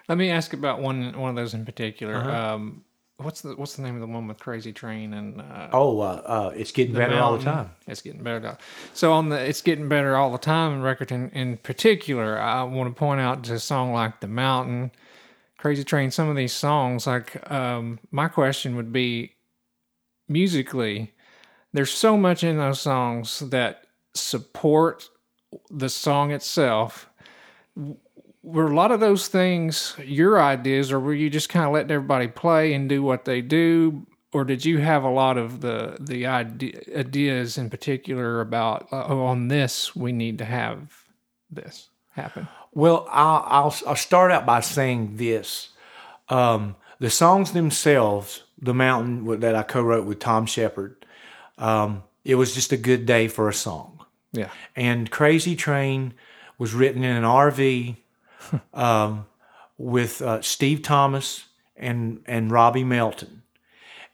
Let 0.08 0.18
me 0.18 0.30
ask 0.30 0.54
about 0.54 0.82
one 0.82 1.18
one 1.18 1.30
of 1.30 1.36
those 1.36 1.54
in 1.54 1.66
particular. 1.66 2.16
Uh-huh. 2.16 2.56
Um, 2.56 2.84
what's 3.18 3.42
the 3.42 3.56
what's 3.56 3.76
the 3.76 3.82
name 3.82 3.96
of 3.96 4.02
the 4.02 4.08
one 4.08 4.28
with 4.28 4.40
Crazy 4.40 4.74
Train 4.74 5.14
and 5.14 5.42
uh, 5.42 5.70
oh, 5.72 6.00
uh, 6.00 6.22
uh, 6.26 6.54
it's 6.56 6.72
getting 6.72 6.94
better 6.94 7.16
mountain. 7.16 7.24
all 7.24 7.38
the 7.38 7.44
time. 7.44 7.72
It's 7.88 8.02
getting 8.02 8.24
better. 8.24 8.58
So 8.94 9.14
on 9.14 9.30
the 9.30 9.40
it's 9.40 9.62
getting 9.62 9.88
better 9.90 10.16
all 10.16 10.32
the 10.32 10.38
time 10.38 10.74
and 10.74 10.84
record 10.84 11.12
in, 11.12 11.30
in 11.30 11.58
particular, 11.58 12.40
I 12.40 12.64
want 12.64 12.94
to 12.94 12.98
point 12.98 13.22
out 13.22 13.44
to 13.46 13.54
a 13.54 13.60
song 13.60 13.94
like 13.94 14.20
The 14.20 14.28
Mountain, 14.28 14.92
Crazy 15.58 15.84
Train. 15.84 16.12
Some 16.12 16.30
of 16.30 16.36
these 16.36 16.54
songs, 16.54 17.08
like 17.08 17.50
um, 17.52 18.00
my 18.12 18.28
question 18.28 18.76
would 18.76 18.92
be, 18.92 19.36
musically, 20.28 21.14
there's 21.74 21.92
so 21.92 22.18
much 22.18 22.44
in 22.44 22.58
those 22.58 22.82
songs 22.82 23.40
that 23.40 23.86
support 24.14 25.10
the 25.70 25.90
song 25.90 26.32
itself 26.32 27.10
were 28.44 28.68
a 28.68 28.76
lot 28.76 28.92
of 28.92 29.00
those 29.00 29.28
things 29.28 29.96
your 30.04 30.42
ideas, 30.42 30.92
or 30.92 31.00
were 31.00 31.14
you 31.14 31.30
just 31.30 31.50
kind 31.50 31.66
of 31.66 31.74
letting 31.74 31.92
everybody 31.92 32.28
play 32.28 32.74
and 32.74 32.90
do 32.90 33.04
what 33.04 33.26
they 33.26 33.42
do, 33.42 34.06
or 34.34 34.44
did 34.44 34.66
you 34.66 34.80
have 34.80 35.04
a 35.04 35.10
lot 35.10 35.38
of 35.38 35.62
the 35.62 35.98
the 36.00 36.26
idea, 36.26 36.82
ideas 36.96 37.58
in 37.58 37.70
particular 37.70 38.42
about 38.42 38.88
uh, 38.92 39.06
oh, 39.08 39.24
on 39.24 39.48
this 39.48 39.96
we 39.96 40.12
need 40.12 40.38
to 40.40 40.46
have 40.46 41.06
this 41.50 41.90
happen? 42.12 42.48
Well, 42.74 43.08
I'll 43.10 43.44
I'll, 43.48 43.76
I'll 43.88 43.96
start 43.96 44.32
out 44.32 44.46
by 44.46 44.62
saying 44.62 45.18
this: 45.18 45.70
um, 46.30 46.76
the 47.00 47.10
songs 47.10 47.52
themselves, 47.52 48.44
"The 48.60 48.74
Mountain" 48.74 49.40
that 49.42 49.56
I 49.56 49.64
co-wrote 49.64 50.06
with 50.06 50.20
Tom 50.20 50.46
Shepard, 50.46 51.06
um, 51.58 52.04
it 52.26 52.36
was 52.36 52.56
just 52.56 52.72
a 52.72 52.78
good 52.78 53.06
day 53.06 53.28
for 53.28 53.50
a 53.50 53.54
song. 53.54 54.00
Yeah, 54.32 54.50
and 54.76 55.12
"Crazy 55.12 55.56
Train." 55.56 56.14
Was 56.62 56.76
written 56.76 57.04
in 57.04 57.16
an 57.16 57.24
RV 57.24 57.96
um, 58.76 59.26
with 59.80 60.22
uh, 60.22 60.44
Steve 60.44 60.84
Thomas 60.84 61.46
and 61.76 62.22
and 62.28 62.52
Robbie 62.52 62.84
Melton, 62.84 63.42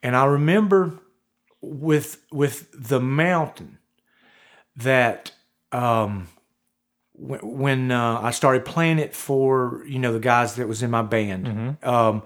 and 0.02 0.16
I 0.16 0.24
remember 0.24 0.94
with 1.60 2.24
with 2.32 2.70
the 2.72 3.02
mountain 3.02 3.80
that 4.78 5.34
um, 5.74 6.30
when, 7.12 7.40
when 7.42 7.92
uh, 7.92 8.22
I 8.22 8.32
started 8.32 8.64
playing 8.64 9.00
it 9.00 9.14
for 9.14 9.84
you 9.86 10.00
know 10.00 10.14
the 10.14 10.22
guys 10.22 10.56
that 10.56 10.70
was 10.70 10.82
in 10.82 10.90
my 10.90 11.02
band. 11.02 11.48
Mm-hmm. 11.48 11.90
Um, 11.90 12.24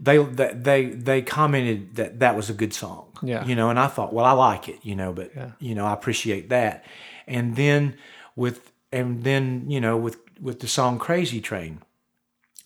they 0.00 0.18
they 0.18 0.86
they 0.86 1.22
commented 1.22 1.94
that 1.94 2.18
that 2.18 2.34
was 2.34 2.50
a 2.50 2.54
good 2.54 2.74
song. 2.74 3.06
Yeah. 3.22 3.44
You 3.46 3.54
know, 3.54 3.70
and 3.70 3.78
I 3.78 3.86
thought, 3.86 4.12
well, 4.12 4.24
I 4.24 4.32
like 4.32 4.68
it, 4.68 4.80
you 4.82 4.96
know, 4.96 5.12
but 5.12 5.30
yeah. 5.36 5.52
you 5.60 5.76
know, 5.76 5.86
I 5.86 5.92
appreciate 5.92 6.48
that. 6.48 6.84
And 7.28 7.54
then 7.54 7.94
with 8.34 8.69
and 8.92 9.24
then 9.24 9.64
you 9.68 9.80
know 9.80 9.96
with 9.96 10.18
with 10.40 10.60
the 10.60 10.68
song 10.68 10.98
Crazy 10.98 11.40
Train, 11.40 11.80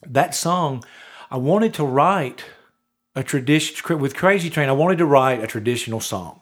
that 0.05 0.35
song, 0.35 0.83
I 1.29 1.37
wanted 1.37 1.73
to 1.75 1.83
write 1.83 2.45
a 3.15 3.23
tradition 3.23 3.99
with 3.99 4.15
Crazy 4.15 4.49
Train. 4.49 4.69
I 4.69 4.73
wanted 4.73 4.97
to 4.99 5.05
write 5.05 5.43
a 5.43 5.47
traditional 5.47 5.99
song 5.99 6.41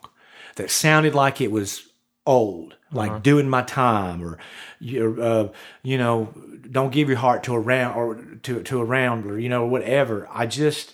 that 0.56 0.70
sounded 0.70 1.16
like 1.16 1.42
it 1.42 1.52
was 1.52 1.88
old, 2.26 2.76
like 2.92 3.12
uh-huh. 3.12 3.20
doing 3.20 3.50
my 3.50 3.62
time, 3.62 4.24
or 4.24 4.38
uh, 4.82 5.48
you 5.84 5.98
know, 5.98 6.34
don't 6.70 6.92
give 6.92 7.10
your 7.10 7.18
heart 7.18 7.44
to 7.44 7.54
a 7.54 7.60
round 7.60 7.96
or 7.96 8.16
to 8.44 8.64
to 8.64 8.82
a 8.82 8.86
rambler, 8.86 9.38
you 9.40 9.50
know, 9.50 9.66
whatever. 9.66 10.28
I 10.32 10.46
just 10.46 10.94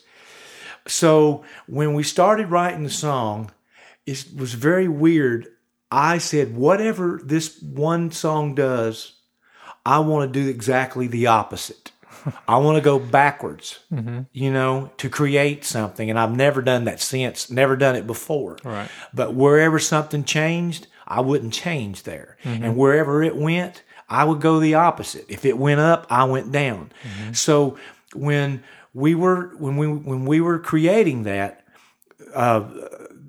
so 0.87 1.43
when 1.67 1.93
we 1.93 2.03
started 2.03 2.49
writing 2.49 2.83
the 2.83 2.89
song, 2.89 3.51
it 4.05 4.25
was 4.35 4.53
very 4.53 4.87
weird. 4.87 5.47
I 5.91 6.19
said, 6.19 6.55
whatever 6.55 7.19
this 7.23 7.61
one 7.61 8.11
song 8.11 8.55
does, 8.55 9.13
I 9.85 9.99
want 9.99 10.31
to 10.31 10.39
do 10.39 10.47
exactly 10.47 11.07
the 11.07 11.27
opposite. 11.27 11.91
I 12.47 12.57
want 12.57 12.77
to 12.77 12.81
go 12.81 12.99
backwards, 12.99 13.79
mm-hmm. 13.91 14.21
you 14.33 14.51
know, 14.51 14.91
to 14.97 15.09
create 15.09 15.63
something. 15.65 16.09
And 16.09 16.19
I've 16.19 16.35
never 16.35 16.61
done 16.61 16.83
that 16.83 16.99
since, 16.99 17.49
never 17.49 17.75
done 17.75 17.95
it 17.95 18.05
before. 18.05 18.57
Right. 18.63 18.89
But 19.13 19.33
wherever 19.33 19.79
something 19.79 20.23
changed, 20.23 20.87
I 21.07 21.21
wouldn't 21.21 21.53
change 21.53 22.03
there. 22.03 22.37
Mm-hmm. 22.43 22.63
And 22.63 22.77
wherever 22.77 23.23
it 23.23 23.35
went, 23.35 23.83
I 24.09 24.25
would 24.25 24.41
go 24.41 24.59
the 24.59 24.75
opposite. 24.75 25.25
If 25.29 25.45
it 25.45 25.57
went 25.57 25.79
up, 25.79 26.07
I 26.09 26.25
went 26.25 26.51
down. 26.51 26.91
Mm-hmm. 27.03 27.33
So 27.33 27.77
when 28.13 28.63
we 28.93 29.15
were 29.15 29.55
when 29.57 29.77
we 29.77 29.87
when 29.87 30.25
we 30.25 30.41
were 30.41 30.59
creating 30.59 31.23
that 31.23 31.63
uh, 32.33 32.67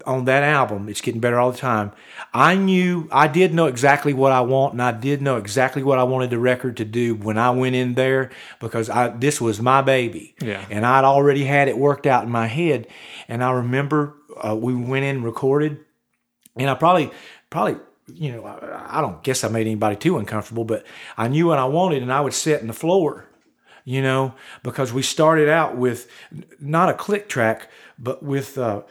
on 0.06 0.24
that 0.26 0.42
album, 0.42 0.88
it's 0.88 1.00
getting 1.00 1.20
better 1.20 1.38
all 1.38 1.52
the 1.52 1.58
time. 1.58 1.92
I 2.32 2.54
knew 2.54 3.08
I 3.12 3.28
did 3.28 3.52
know 3.54 3.66
exactly 3.66 4.12
what 4.12 4.32
I 4.32 4.40
want, 4.40 4.72
and 4.74 4.82
I 4.82 4.92
did 4.92 5.22
know 5.22 5.36
exactly 5.36 5.82
what 5.82 5.98
I 5.98 6.02
wanted 6.04 6.30
the 6.30 6.38
record 6.38 6.76
to 6.78 6.84
do 6.84 7.14
when 7.14 7.38
I 7.38 7.50
went 7.50 7.74
in 7.76 7.94
there 7.94 8.30
because 8.60 8.88
I 8.90 9.08
this 9.08 9.40
was 9.40 9.60
my 9.60 9.82
baby, 9.82 10.34
Yeah. 10.40 10.64
and 10.70 10.84
I'd 10.86 11.04
already 11.04 11.44
had 11.44 11.68
it 11.68 11.76
worked 11.78 12.06
out 12.06 12.24
in 12.24 12.30
my 12.30 12.46
head. 12.46 12.86
And 13.28 13.42
I 13.42 13.50
remember 13.52 14.14
uh, 14.42 14.56
we 14.56 14.74
went 14.74 15.04
in 15.04 15.16
and 15.16 15.24
recorded, 15.24 15.78
and 16.56 16.68
I 16.70 16.74
probably 16.74 17.10
probably 17.50 17.76
you 18.12 18.32
know 18.32 18.44
I, 18.44 18.98
I 18.98 19.00
don't 19.00 19.22
guess 19.22 19.44
I 19.44 19.48
made 19.48 19.66
anybody 19.66 19.96
too 19.96 20.18
uncomfortable, 20.18 20.64
but 20.64 20.84
I 21.16 21.28
knew 21.28 21.46
what 21.48 21.58
I 21.58 21.64
wanted, 21.66 22.02
and 22.02 22.12
I 22.12 22.20
would 22.20 22.34
sit 22.34 22.60
in 22.60 22.66
the 22.66 22.72
floor 22.72 23.26
you 23.86 24.02
know, 24.02 24.34
because 24.62 24.92
we 24.92 25.00
started 25.02 25.48
out 25.48 25.74
with 25.74 26.06
not 26.60 26.90
a 26.90 26.94
click 26.94 27.30
track, 27.30 27.68
but 27.98 28.22
with 28.22 28.58
uh, 28.58 28.82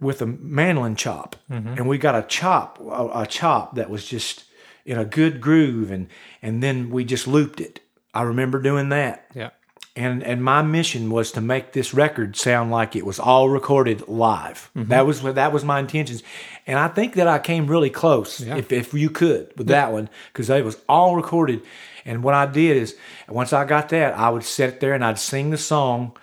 with 0.00 0.22
a 0.22 0.26
mandolin 0.26 0.96
chop, 0.96 1.36
mm-hmm. 1.50 1.68
and 1.68 1.88
we 1.88 1.98
got 1.98 2.14
a 2.14 2.22
chop, 2.22 2.78
a, 2.80 3.22
a 3.22 3.26
chop 3.26 3.74
that 3.74 3.90
was 3.90 4.04
just 4.04 4.44
in 4.84 4.98
a 4.98 5.04
good 5.04 5.40
groove, 5.40 5.90
and 5.90 6.08
and 6.42 6.62
then 6.62 6.90
we 6.90 7.04
just 7.04 7.26
looped 7.26 7.60
it. 7.60 7.80
I 8.14 8.22
remember 8.22 8.60
doing 8.60 8.88
that, 8.90 9.26
Yeah. 9.34 9.50
and 9.96 10.22
and 10.22 10.42
my 10.42 10.62
mission 10.62 11.10
was 11.10 11.32
to 11.32 11.40
make 11.40 11.72
this 11.72 11.92
record 11.92 12.36
sound 12.36 12.70
like 12.70 12.96
it 12.96 13.04
was 13.04 13.18
all 13.18 13.48
recorded 13.48 14.08
live. 14.08 14.70
Mm-hmm. 14.76 14.88
That 14.90 15.06
was 15.06 15.22
that 15.22 15.52
was 15.52 15.64
my 15.64 15.80
intentions, 15.80 16.22
and 16.66 16.78
I 16.78 16.88
think 16.88 17.14
that 17.14 17.28
I 17.28 17.38
came 17.38 17.66
really 17.66 17.90
close. 17.90 18.40
Yeah. 18.40 18.56
If 18.56 18.72
if 18.72 18.94
you 18.94 19.10
could 19.10 19.52
with 19.56 19.66
that 19.66 19.92
one, 19.92 20.08
because 20.32 20.48
it 20.48 20.64
was 20.64 20.78
all 20.88 21.16
recorded. 21.16 21.62
And 22.04 22.22
what 22.22 22.32
I 22.32 22.46
did 22.46 22.78
is, 22.78 22.96
once 23.28 23.52
I 23.52 23.66
got 23.66 23.90
that, 23.90 24.14
I 24.16 24.30
would 24.30 24.44
sit 24.44 24.80
there 24.80 24.94
and 24.94 25.04
I'd 25.04 25.18
sing 25.18 25.50
the 25.50 25.58
song 25.58 26.16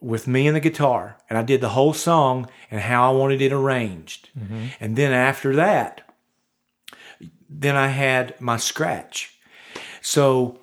with 0.00 0.28
me 0.28 0.46
and 0.46 0.54
the 0.54 0.60
guitar, 0.60 1.16
and 1.28 1.38
I 1.38 1.42
did 1.42 1.60
the 1.60 1.70
whole 1.70 1.92
song 1.92 2.48
and 2.70 2.80
how 2.80 3.10
I 3.10 3.16
wanted 3.16 3.42
it 3.42 3.52
arranged. 3.52 4.28
Mm-hmm. 4.38 4.66
And 4.80 4.96
then 4.96 5.12
after 5.12 5.56
that, 5.56 6.02
then 7.48 7.76
I 7.76 7.88
had 7.88 8.40
my 8.40 8.58
scratch. 8.58 9.34
So, 10.00 10.60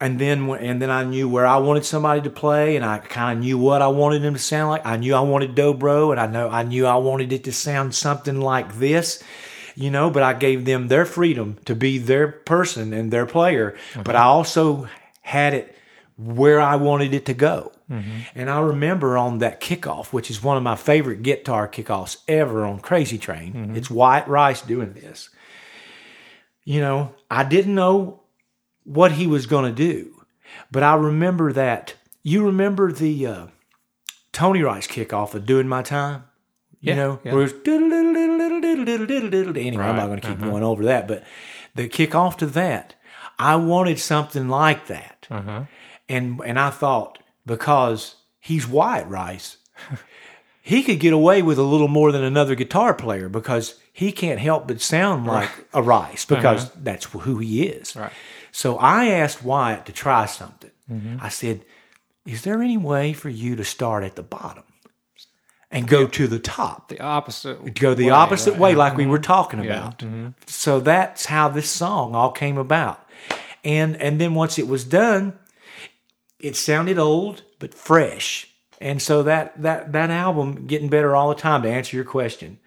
and 0.00 0.18
then 0.18 0.48
and 0.50 0.80
then 0.80 0.90
I 0.90 1.04
knew 1.04 1.28
where 1.28 1.46
I 1.46 1.58
wanted 1.58 1.84
somebody 1.84 2.22
to 2.22 2.30
play, 2.30 2.76
and 2.76 2.84
I 2.84 2.98
kind 2.98 3.38
of 3.38 3.44
knew 3.44 3.58
what 3.58 3.82
I 3.82 3.88
wanted 3.88 4.22
them 4.22 4.34
to 4.34 4.40
sound 4.40 4.70
like. 4.70 4.86
I 4.86 4.96
knew 4.96 5.14
I 5.14 5.20
wanted 5.20 5.54
dobro, 5.54 6.10
and 6.12 6.20
I 6.20 6.26
know 6.26 6.48
I 6.48 6.62
knew 6.62 6.86
I 6.86 6.96
wanted 6.96 7.32
it 7.32 7.44
to 7.44 7.52
sound 7.52 7.94
something 7.94 8.40
like 8.40 8.78
this, 8.78 9.22
you 9.74 9.90
know. 9.90 10.08
But 10.08 10.22
I 10.22 10.32
gave 10.32 10.64
them 10.64 10.88
their 10.88 11.04
freedom 11.04 11.58
to 11.66 11.74
be 11.74 11.98
their 11.98 12.28
person 12.28 12.92
and 12.92 13.10
their 13.10 13.26
player. 13.26 13.76
But 14.02 14.16
I 14.16 14.22
also 14.22 14.88
had 15.22 15.52
it 15.52 15.77
where 16.18 16.60
I 16.60 16.76
wanted 16.76 17.14
it 17.14 17.24
to 17.26 17.34
go. 17.34 17.72
And 18.34 18.50
I 18.50 18.60
remember 18.60 19.16
on 19.16 19.38
that 19.38 19.62
kickoff, 19.62 20.12
which 20.12 20.30
is 20.30 20.42
one 20.42 20.58
of 20.58 20.62
my 20.62 20.76
favorite 20.76 21.22
guitar 21.22 21.66
kickoffs 21.66 22.18
ever 22.28 22.66
on 22.66 22.80
Crazy 22.80 23.16
Train. 23.16 23.72
It's 23.74 23.90
Wyatt 23.90 24.28
Rice 24.28 24.60
doing 24.62 24.92
this 24.92 25.30
you 26.64 26.82
know, 26.82 27.14
I 27.30 27.44
didn't 27.44 27.74
know 27.74 28.20
what 28.84 29.12
he 29.12 29.26
was 29.26 29.46
going 29.46 29.64
to 29.64 29.72
do, 29.74 30.22
but 30.70 30.82
I 30.82 30.96
remember 30.96 31.50
that. 31.54 31.94
You 32.22 32.44
remember 32.44 32.92
the 32.92 33.26
uh, 33.26 33.46
Tony 34.32 34.62
Rice 34.62 34.86
kickoff 34.86 35.32
of 35.32 35.46
"Doing 35.46 35.66
My 35.66 35.80
Time"? 35.80 36.24
You 36.80 36.90
Yeah, 36.92 36.96
know, 36.96 37.20
yeah. 37.24 37.32
where 37.32 37.44
it's 37.44 37.54
diddle-diddle-diddle-diddle-diddle-diddle-diddle. 37.54 39.56
anyway. 39.56 39.82
I'm 39.84 39.96
not 39.96 40.06
going 40.08 40.20
to 40.20 40.28
keep 40.28 40.40
going 40.40 40.62
over 40.62 40.84
that, 40.84 41.08
but 41.08 41.24
the 41.74 41.88
kickoff 41.88 42.36
to 42.38 42.46
that, 42.48 42.94
I 43.38 43.56
wanted 43.56 43.98
something 43.98 44.48
like 44.48 44.86
that, 44.88 45.26
Uh-huh. 45.30 45.64
And 46.08 46.40
and 46.44 46.58
I 46.58 46.70
thought 46.70 47.18
because 47.46 48.16
he's 48.40 48.66
Wyatt 48.66 49.06
Rice, 49.08 49.58
he 50.62 50.82
could 50.82 51.00
get 51.00 51.12
away 51.12 51.42
with 51.42 51.58
a 51.58 51.62
little 51.62 51.88
more 51.88 52.12
than 52.12 52.22
another 52.22 52.54
guitar 52.54 52.94
player 52.94 53.28
because 53.28 53.78
he 53.92 54.12
can't 54.12 54.38
help 54.38 54.68
but 54.68 54.80
sound 54.80 55.26
like 55.26 55.50
a 55.72 55.82
Rice 55.82 56.24
because 56.24 56.66
uh-huh. 56.66 56.80
that's 56.82 57.06
who 57.06 57.38
he 57.38 57.64
is. 57.64 57.96
Right. 57.96 58.12
So 58.52 58.76
I 58.78 59.06
asked 59.06 59.42
Wyatt 59.42 59.86
to 59.86 59.92
try 59.92 60.26
something. 60.26 60.70
Mm-hmm. 60.90 61.16
I 61.20 61.28
said, 61.28 61.64
"Is 62.24 62.42
there 62.42 62.62
any 62.62 62.76
way 62.76 63.12
for 63.12 63.28
you 63.28 63.56
to 63.56 63.64
start 63.64 64.04
at 64.04 64.16
the 64.16 64.22
bottom 64.22 64.64
and 65.70 65.86
go 65.86 66.06
to 66.06 66.26
the 66.26 66.38
top?" 66.38 66.88
The 66.88 67.00
opposite. 67.00 67.74
Go 67.74 67.94
the 67.94 68.06
way, 68.06 68.10
opposite 68.10 68.52
right? 68.52 68.60
way, 68.60 68.74
like 68.74 68.96
we 68.96 69.02
mm-hmm. 69.02 69.12
were 69.12 69.18
talking 69.18 69.62
Yeah. 69.62 69.78
about. 69.78 69.98
Mm-hmm. 69.98 70.28
So 70.46 70.80
that's 70.80 71.26
how 71.26 71.48
this 71.48 71.70
song 71.70 72.14
all 72.14 72.30
came 72.30 72.56
about. 72.56 73.06
And 73.64 73.96
and 73.96 74.20
then 74.20 74.34
once 74.34 74.58
it 74.58 74.68
was 74.68 74.84
done, 74.84 75.38
it 76.40 76.56
sounded 76.56 76.98
old 76.98 77.42
but 77.58 77.74
fresh. 77.74 78.48
And 78.80 79.02
so 79.02 79.22
that 79.24 79.60
that 79.62 79.92
that 79.92 80.10
album 80.10 80.66
getting 80.66 80.88
better 80.88 81.16
all 81.16 81.28
the 81.28 81.34
time. 81.34 81.62
To 81.62 81.70
answer 81.70 81.96
your 81.96 82.04
question, 82.04 82.58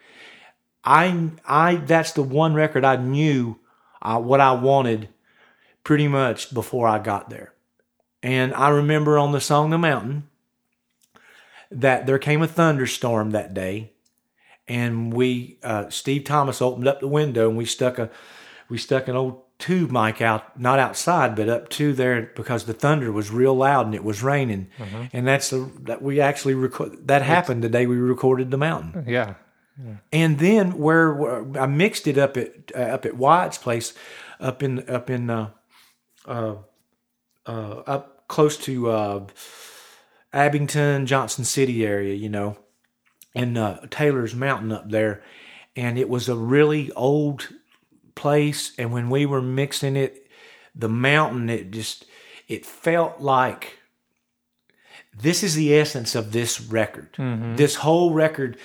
I 0.83 1.29
I 1.45 1.75
that's 1.75 2.11
the 2.11 2.23
one 2.23 2.53
record 2.53 2.83
I 2.83 2.97
knew 2.97 3.59
uh, 4.01 4.19
what 4.19 4.41
I 4.41 4.51
wanted 4.51 5.09
pretty 5.83 6.07
much 6.07 6.53
before 6.53 6.87
I 6.87 6.99
got 6.99 7.29
there. 7.29 7.53
And 8.21 8.53
I 8.53 8.69
remember 8.69 9.17
on 9.17 9.31
the 9.31 9.39
song 9.39 9.69
"The 9.69 9.77
Mountain" 9.77 10.27
that 11.71 12.05
there 12.05 12.19
came 12.19 12.41
a 12.41 12.47
thunderstorm 12.47 13.31
that 13.31 13.53
day, 13.53 13.93
and 14.67 15.13
we 15.13 15.59
uh, 15.63 15.89
Steve 15.89 16.25
Thomas 16.25 16.61
opened 16.61 16.87
up 16.87 16.99
the 16.99 17.07
window 17.07 17.47
and 17.47 17.57
we 17.57 17.65
stuck 17.65 17.97
a 17.97 18.09
we 18.67 18.77
stuck 18.77 19.07
an 19.07 19.15
old 19.15 19.50
tube 19.61 19.91
mic 19.91 20.21
out 20.21 20.59
not 20.59 20.79
outside 20.79 21.35
but 21.35 21.47
up 21.47 21.69
to 21.69 21.93
there 21.93 22.31
because 22.35 22.65
the 22.65 22.73
thunder 22.73 23.11
was 23.11 23.31
real 23.31 23.55
loud 23.55 23.85
and 23.85 23.95
it 23.95 24.03
was 24.03 24.21
raining. 24.23 24.67
And 25.13 25.25
that's 25.27 25.49
the 25.49 25.71
that 25.83 26.01
we 26.01 26.19
actually 26.19 26.55
record 26.55 27.07
that 27.07 27.21
happened 27.21 27.63
the 27.63 27.69
day 27.69 27.85
we 27.85 27.95
recorded 27.95 28.51
the 28.51 28.57
mountain. 28.57 29.05
Yeah. 29.07 29.35
and 30.11 30.37
then 30.39 30.77
where, 30.77 31.13
where 31.13 31.61
I 31.63 31.65
mixed 31.65 32.05
it 32.07 32.17
up 32.17 32.35
at 32.37 32.71
uh, 32.75 32.79
up 32.95 33.05
at 33.05 33.15
Wyatt's 33.15 33.57
place 33.57 33.93
up 34.39 34.61
in 34.63 34.89
up 34.89 35.09
in 35.09 35.29
uh, 35.29 35.51
uh, 36.25 36.55
uh, 37.45 37.75
up 37.87 38.27
close 38.27 38.57
to 38.57 38.89
uh, 38.89 39.27
Abingdon 40.33 41.05
Johnson 41.05 41.45
City 41.45 41.85
area 41.85 42.13
you 42.13 42.29
know 42.29 42.57
and 43.33 43.57
uh, 43.57 43.79
Taylor's 43.89 44.35
Mountain 44.35 44.71
up 44.71 44.89
there, 44.89 45.23
and 45.75 45.97
it 45.97 46.09
was 46.09 46.27
a 46.27 46.35
really 46.35 46.91
old 46.91 47.49
place. 48.15 48.73
And 48.77 48.91
when 48.91 49.09
we 49.09 49.25
were 49.25 49.41
mixing 49.41 49.95
it, 49.95 50.27
the 50.75 50.89
mountain, 50.89 51.49
it 51.49 51.71
just 51.71 52.05
it 52.47 52.65
felt 52.65 53.19
like 53.19 53.77
this 55.17 55.43
is 55.43 55.55
the 55.55 55.75
essence 55.75 56.15
of 56.15 56.31
this 56.31 56.61
record. 56.61 57.09
This 57.57 57.75
whole 57.75 58.13
record, 58.13 58.57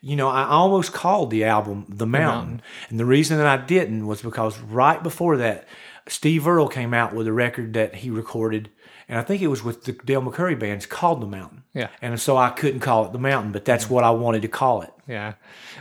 you 0.00 0.16
know, 0.16 0.28
I 0.28 0.44
almost 0.44 0.92
called 0.92 1.30
the 1.30 1.44
album 1.44 1.86
"The 1.88 2.06
Mountain," 2.06 2.62
and 2.88 3.00
the 3.00 3.06
reason 3.06 3.38
that 3.38 3.46
I 3.46 3.56
didn't 3.56 4.06
was 4.06 4.22
because 4.22 4.58
right 4.58 5.02
before 5.02 5.36
that, 5.38 5.66
Steve 6.06 6.46
Earle 6.46 6.68
came 6.68 6.92
out 6.92 7.14
with 7.14 7.26
a 7.26 7.32
record 7.32 7.72
that 7.74 7.96
he 7.96 8.10
recorded. 8.10 8.70
And 9.08 9.18
I 9.18 9.22
think 9.22 9.42
it 9.42 9.48
was 9.48 9.64
with 9.64 9.84
the 9.86 9.92
Del 9.92 10.22
McCoury 10.22 10.56
bands 10.56 10.86
called 10.86 11.20
The 11.20 11.26
Mountain. 11.26 11.64
Yeah. 11.74 11.88
And 12.00 12.20
so 12.20 12.36
I 12.36 12.50
couldn't 12.50 12.78
call 12.78 13.06
it 13.06 13.12
the 13.12 13.18
mountain, 13.18 13.50
but 13.50 13.64
that's 13.64 13.90
what 13.90 14.04
I 14.04 14.10
wanted 14.10 14.42
to 14.42 14.48
call 14.48 14.82
it. 14.82 14.92
Yeah. 15.08 15.32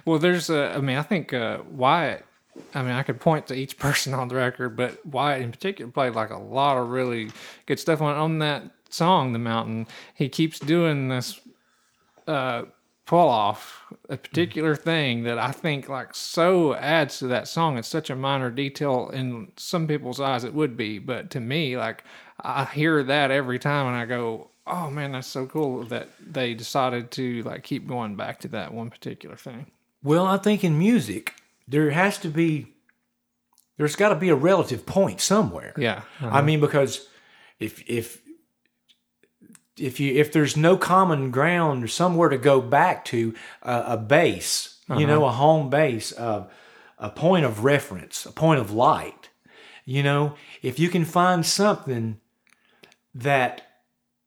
Well, 0.03 0.17
there's 0.17 0.49
a, 0.49 0.73
I 0.75 0.79
mean, 0.79 0.97
I 0.97 1.03
think 1.03 1.31
uh, 1.31 1.59
Wyatt, 1.69 2.25
I 2.73 2.81
mean, 2.81 2.91
I 2.91 3.03
could 3.03 3.19
point 3.19 3.47
to 3.47 3.53
each 3.53 3.77
person 3.79 4.13
on 4.13 4.27
the 4.27 4.35
record, 4.35 4.75
but 4.75 5.05
Wyatt 5.05 5.41
in 5.41 5.51
particular 5.51 5.91
played 5.91 6.13
like 6.13 6.29
a 6.29 6.37
lot 6.37 6.77
of 6.77 6.89
really 6.89 7.31
good 7.65 7.79
stuff 7.79 8.01
on, 8.01 8.15
on 8.15 8.39
that 8.39 8.63
song, 8.89 9.33
The 9.33 9.39
Mountain. 9.39 9.87
He 10.13 10.29
keeps 10.29 10.59
doing 10.59 11.09
this 11.09 11.39
uh, 12.27 12.63
pull 13.05 13.27
off, 13.27 13.91
a 14.07 14.17
particular 14.17 14.75
thing 14.75 15.23
that 15.23 15.39
I 15.39 15.51
think 15.51 15.89
like 15.89 16.13
so 16.13 16.75
adds 16.75 17.19
to 17.19 17.27
that 17.27 17.47
song. 17.47 17.77
It's 17.77 17.87
such 17.87 18.09
a 18.09 18.15
minor 18.15 18.51
detail 18.51 19.09
in 19.09 19.51
some 19.57 19.87
people's 19.87 20.19
eyes, 20.19 20.43
it 20.43 20.53
would 20.53 20.77
be, 20.77 20.99
but 20.99 21.31
to 21.31 21.39
me, 21.39 21.75
like, 21.75 22.03
I 22.41 22.65
hear 22.65 23.03
that 23.03 23.31
every 23.31 23.57
time 23.57 23.87
and 23.87 23.95
I 23.95 24.05
go, 24.05 24.51
oh 24.67 24.89
man, 24.89 25.11
that's 25.13 25.27
so 25.27 25.45
cool 25.47 25.83
that 25.85 26.09
they 26.19 26.53
decided 26.53 27.11
to 27.11 27.41
like 27.43 27.63
keep 27.63 27.87
going 27.87 28.15
back 28.15 28.39
to 28.41 28.47
that 28.49 28.73
one 28.73 28.89
particular 28.89 29.35
thing. 29.35 29.65
Well, 30.03 30.25
I 30.25 30.37
think 30.37 30.63
in 30.63 30.77
music, 30.77 31.33
there 31.69 31.91
has 31.91 32.17
to 32.19 32.29
be, 32.29 32.73
there's 33.77 33.95
got 33.95 34.09
to 34.09 34.15
be 34.15 34.29
a 34.29 34.35
relative 34.35 34.85
point 34.85 35.21
somewhere. 35.21 35.73
Yeah. 35.77 36.01
I 36.21 36.41
mean, 36.41 36.59
because 36.59 37.07
if, 37.59 37.83
if, 37.87 38.21
if 39.77 39.99
you 39.99 40.13
if 40.19 40.33
there's 40.33 40.57
no 40.57 40.75
common 40.75 41.31
ground 41.31 41.83
or 41.83 41.87
somewhere 41.87 42.27
to 42.29 42.37
go 42.37 42.59
back 42.59 43.05
to 43.05 43.33
uh, 43.63 43.83
a 43.87 43.97
base, 43.97 44.79
you 44.89 45.07
know, 45.07 45.25
a 45.25 45.31
home 45.31 45.69
base, 45.69 46.11
uh, 46.17 46.47
a 46.97 47.09
point 47.09 47.45
of 47.45 47.63
reference, 47.63 48.25
a 48.25 48.31
point 48.31 48.59
of 48.59 48.71
light, 48.71 49.29
you 49.85 50.03
know, 50.03 50.35
if 50.61 50.79
you 50.79 50.89
can 50.89 51.05
find 51.05 51.45
something 51.45 52.19
that 53.15 53.61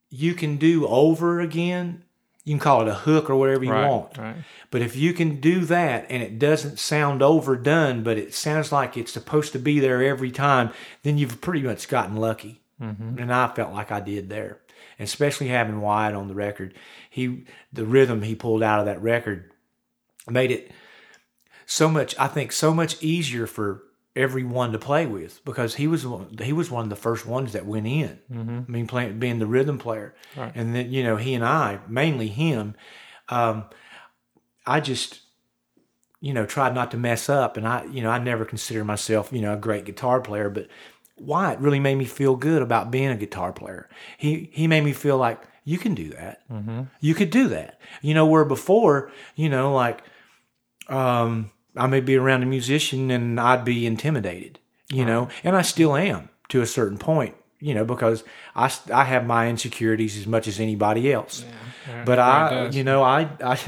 you 0.08 0.34
can 0.34 0.56
do 0.56 0.86
over 0.86 1.40
again, 1.40 2.04
you 2.44 2.54
can 2.54 2.60
call 2.60 2.82
it 2.82 2.88
a 2.88 2.94
hook 2.94 3.30
or 3.30 3.36
whatever 3.36 3.64
you 3.64 3.70
right, 3.70 3.88
want. 3.88 4.18
right. 4.18 4.36
But 4.70 4.82
if 4.82 4.96
you 4.96 5.12
can 5.12 5.40
do 5.40 5.60
that 5.66 6.06
and 6.08 6.22
it 6.22 6.38
doesn't 6.38 6.78
sound 6.78 7.22
overdone, 7.22 8.02
but 8.02 8.18
it 8.18 8.34
sounds 8.34 8.72
like 8.72 8.96
it's 8.96 9.12
supposed 9.12 9.52
to 9.52 9.58
be 9.58 9.78
there 9.78 10.02
every 10.02 10.30
time, 10.30 10.70
then 11.02 11.18
you've 11.18 11.40
pretty 11.40 11.62
much 11.62 11.88
gotten 11.88 12.16
lucky. 12.16 12.60
Mm-hmm. 12.80 13.18
And 13.18 13.32
I 13.32 13.46
felt 13.48 13.72
like 13.72 13.92
I 13.92 14.00
did 14.00 14.28
there. 14.28 14.58
And 14.98 15.06
especially 15.06 15.48
having 15.48 15.80
Wyatt 15.80 16.16
on 16.16 16.28
the 16.28 16.34
record, 16.34 16.74
he 17.08 17.44
the 17.72 17.86
rhythm 17.86 18.22
he 18.22 18.34
pulled 18.34 18.62
out 18.62 18.80
of 18.80 18.86
that 18.86 19.00
record 19.00 19.52
made 20.28 20.50
it 20.50 20.72
so 21.64 21.88
much. 21.88 22.18
I 22.18 22.26
think 22.26 22.50
so 22.50 22.74
much 22.74 23.00
easier 23.02 23.46
for 23.46 23.84
everyone 24.14 24.72
to 24.72 24.78
play 24.78 25.06
with 25.06 25.42
because 25.44 25.74
he 25.76 25.86
was 25.86 26.06
one- 26.06 26.36
he 26.42 26.52
was 26.52 26.70
one 26.70 26.84
of 26.84 26.90
the 26.90 26.96
first 26.96 27.24
ones 27.26 27.52
that 27.52 27.64
went 27.66 27.86
in. 27.86 28.18
Mm-hmm. 28.30 28.58
I 28.68 28.70
mean, 28.70 28.86
playing 28.86 29.18
being 29.18 29.38
the 29.38 29.46
rhythm 29.46 29.78
player, 29.78 30.14
Right. 30.36 30.52
and 30.54 30.74
then 30.74 30.92
you 30.92 31.02
know 31.02 31.16
he 31.16 31.34
and 31.34 31.44
I 31.44 31.78
mainly 31.88 32.28
him. 32.28 32.74
Um, 33.28 33.64
I 34.66 34.80
just 34.80 35.20
you 36.20 36.32
know 36.34 36.44
tried 36.46 36.74
not 36.74 36.90
to 36.90 36.96
mess 36.98 37.28
up, 37.28 37.56
and 37.56 37.66
I 37.66 37.84
you 37.86 38.02
know 38.02 38.10
I 38.10 38.18
never 38.18 38.44
considered 38.44 38.84
myself 38.84 39.32
you 39.32 39.40
know 39.40 39.54
a 39.54 39.56
great 39.56 39.84
guitar 39.86 40.20
player, 40.20 40.50
but 40.50 40.68
Wyatt 41.18 41.58
really 41.60 41.80
made 41.80 41.96
me 41.96 42.04
feel 42.04 42.36
good 42.36 42.62
about 42.62 42.90
being 42.90 43.08
a 43.08 43.16
guitar 43.16 43.52
player. 43.52 43.88
He 44.18 44.50
he 44.52 44.66
made 44.66 44.84
me 44.84 44.92
feel 44.92 45.16
like 45.16 45.40
you 45.64 45.78
can 45.78 45.94
do 45.94 46.10
that. 46.10 46.40
Mm-hmm. 46.50 46.82
You 47.00 47.14
could 47.14 47.30
do 47.30 47.48
that. 47.48 47.80
You 48.02 48.12
know, 48.14 48.26
where 48.26 48.44
before 48.44 49.10
you 49.36 49.48
know 49.48 49.72
like 49.72 50.02
um, 50.88 51.50
I 51.76 51.86
may 51.86 52.00
be 52.00 52.16
around 52.16 52.42
a 52.42 52.46
musician 52.46 53.10
and 53.10 53.40
I'd 53.40 53.64
be 53.64 53.86
intimidated, 53.86 54.58
you 54.90 55.04
know, 55.04 55.28
and 55.42 55.56
I 55.56 55.62
still 55.62 55.96
am 55.96 56.28
to 56.48 56.60
a 56.60 56.66
certain 56.66 56.98
point, 56.98 57.34
you 57.60 57.74
know, 57.74 57.84
because 57.84 58.24
I, 58.54 58.72
I 58.92 59.04
have 59.04 59.26
my 59.26 59.48
insecurities 59.48 60.18
as 60.18 60.26
much 60.26 60.46
as 60.46 60.60
anybody 60.60 61.12
else. 61.12 61.44
Yeah, 61.88 62.04
but 62.04 62.18
everybody 62.18 62.76
I, 62.76 62.78
you 62.78 62.84
know, 62.84 63.02
I, 63.02 63.28
I, 63.42 63.58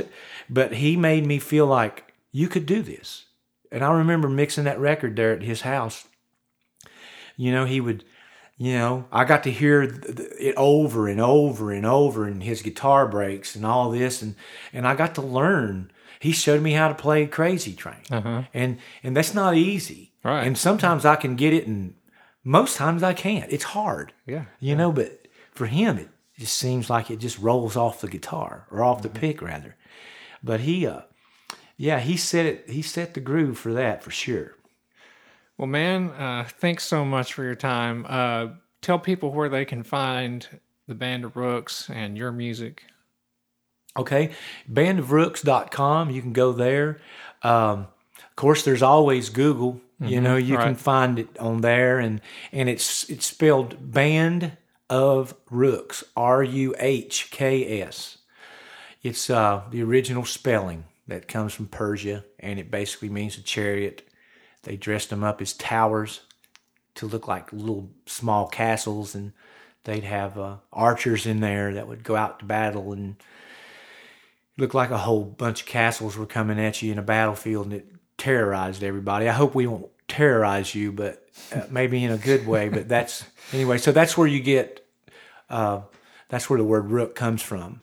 but 0.51 0.75
he 0.75 0.97
made 0.97 1.25
me 1.27 1.39
feel 1.39 1.67
like 1.67 2.13
you 2.31 2.49
could 2.49 2.67
do 2.67 2.83
this. 2.83 3.25
And 3.73 3.83
I 3.83 3.91
remember 3.93 4.29
mixing 4.29 4.65
that 4.65 4.79
record 4.79 5.17
there 5.17 5.33
at 5.33 5.43
his 5.43 5.63
house. 5.63 6.07
You 7.37 7.51
know, 7.51 7.65
he 7.65 7.81
would, 7.81 8.05
you 8.59 8.75
know, 8.75 9.07
I 9.11 9.25
got 9.25 9.43
to 9.45 9.51
hear 9.51 9.83
it 9.83 10.55
over 10.57 11.09
and 11.09 11.21
over 11.21 11.73
and 11.73 11.85
over 11.85 12.27
and 12.27 12.43
his 12.43 12.63
guitar 12.63 13.09
breaks 13.09 13.57
and 13.57 13.67
all 13.67 13.91
this. 13.91 14.23
And, 14.23 14.37
and 14.73 14.87
I 14.87 14.95
got 14.95 15.15
to 15.17 15.23
learn. 15.23 15.91
He 16.25 16.33
showed 16.33 16.63
me 16.63 16.73
how 16.73 16.89
to 16.89 16.95
play 16.95 17.27
Crazy 17.27 17.75
Train. 17.75 18.01
Uh-huh. 18.11 18.45
And, 18.55 18.79
and 19.03 19.15
that's 19.15 19.35
not 19.35 19.57
easy. 19.57 20.13
Right. 20.25 20.47
And 20.47 20.57
sometimes 20.57 21.05
I 21.05 21.17
can 21.17 21.37
get 21.37 21.53
it 21.53 21.67
and 21.67 21.97
most 22.43 22.79
times 22.79 23.03
I 23.03 23.13
can't. 23.13 23.53
It's 23.53 23.65
hard. 23.65 24.15
Yeah. 24.25 24.47
You 24.59 24.75
know, 24.75 24.91
but 24.91 25.29
for 25.53 25.67
him, 25.67 25.99
it 25.99 26.09
just 26.39 26.55
seems 26.55 26.89
like 26.89 27.11
it 27.11 27.19
just 27.19 27.39
rolls 27.39 27.77
off 27.77 28.01
the 28.01 28.09
guitar 28.09 28.67
or 28.71 28.83
off 28.83 29.03
the 29.03 29.11
pick 29.11 29.43
rather. 29.43 29.77
But 30.43 30.61
he, 30.61 30.87
uh, 30.87 31.03
yeah, 31.77 32.01
he 32.01 32.17
set 32.17 32.47
it. 32.47 32.71
He 32.71 32.81
set 32.81 33.13
the 33.13 33.21
groove 33.21 33.59
for 33.59 33.75
that 33.75 34.03
for 34.03 34.11
sure. 34.11 34.57
Well, 35.59 35.69
man, 35.69 36.09
uh, 36.13 36.49
thanks 36.49 36.85
so 36.85 37.05
much 37.05 37.35
for 37.35 37.45
your 37.45 37.55
time. 37.55 38.07
Uh, 38.09 38.47
tell 38.81 38.99
people 38.99 39.31
where 39.31 39.51
they 39.51 39.67
can 39.67 39.83
find 39.83 40.49
the 40.89 40.95
Band 40.95 41.27
of 41.27 41.35
Ruhks 41.35 41.91
and 41.95 42.17
your 42.17 42.33
music. 42.33 42.85
Okay, 43.97 44.33
bandofruhks.com. 44.71 46.11
You 46.11 46.21
can 46.21 46.33
go 46.33 46.53
there. 46.53 47.01
Um, 47.43 47.87
of 48.17 48.37
course, 48.37 48.65
there's 48.65 48.83
always 48.83 49.29
Google. 49.29 49.81
You 50.01 50.21
know, 50.21 50.37
you 50.37 50.57
can 50.59 50.75
find 50.75 51.19
it 51.19 51.39
on 51.39 51.61
there, 51.61 51.99
and 51.99 52.21
and 52.53 52.69
it's 52.69 53.09
it's 53.09 53.27
spelled 53.27 53.93
Band 53.93 54.57
of 54.91 55.35
Ruhks, 55.47 56.03
R 56.17 56.43
U 56.43 56.75
H 56.79 57.29
K 57.31 57.81
S. 57.81 58.19
It's 59.03 59.31
uh, 59.31 59.63
the 59.71 59.83
original 59.83 60.25
spelling 60.25 60.85
that 61.07 61.29
comes 61.29 61.55
from 61.55 61.69
Persia, 61.69 62.25
and 62.41 62.59
it 62.59 62.71
basically 62.71 63.09
means 63.09 63.39
a 63.39 63.43
chariot. 63.43 64.07
They 64.63 64.77
dressed 64.77 65.11
them 65.11 65.23
up 65.23 65.41
as 65.41 65.53
towers 65.53 66.23
to 66.97 67.07
look 67.07 67.29
like 67.29 67.53
little 67.53 67.91
small 68.07 68.49
castles, 68.49 69.15
and 69.15 69.33
they'd 69.85 70.05
have 70.05 70.39
uh, 70.39 70.57
archers 70.73 71.27
in 71.27 71.41
there 71.41 71.75
that 71.75 71.89
would 71.89 72.03
go 72.03 72.17
out 72.17 72.41
to 72.41 72.45
battle 72.45 72.93
and 72.93 73.17
looked 74.57 74.75
like 74.75 74.91
a 74.91 74.99
whole 74.99 75.25
bunch 75.25 75.63
of 75.63 75.67
castles 75.67 76.17
were 76.17 76.27
coming 76.27 76.59
at 76.59 76.83
you 76.83 76.93
in 76.93 76.99
a 76.99 77.03
battlefield, 77.03 77.67
and 77.67 77.75
it 77.75 77.87
terrorized 78.19 78.83
everybody. 78.83 79.29
I 79.29 79.33
hope 79.33 79.55
we 79.55 79.67
won't 79.67 79.91
terrorize 80.09 80.75
you, 80.75 80.93
but 80.93 81.27
uh, 81.53 81.63
maybe 81.71 82.05
in 82.05 82.13
a 82.13 82.19
good 82.19 82.47
way. 82.47 82.69
But 82.69 82.89
that's 82.89 83.25
anyway. 83.53 83.79
So 83.79 83.93
that's 83.93 84.17
where 84.17 84.29
you 84.29 84.41
get. 84.41 84.87
Uh, 85.51 85.83
that's 86.29 86.49
where 86.49 86.59
the 86.59 86.65
word 86.65 86.91
rook 86.91 87.15
comes 87.15 87.43
from. 87.43 87.81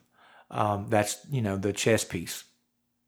Um, 0.50 0.88
that's 0.90 1.26
you 1.30 1.42
know 1.42 1.58
the 1.58 1.74
chess 1.74 2.04
piece, 2.04 2.44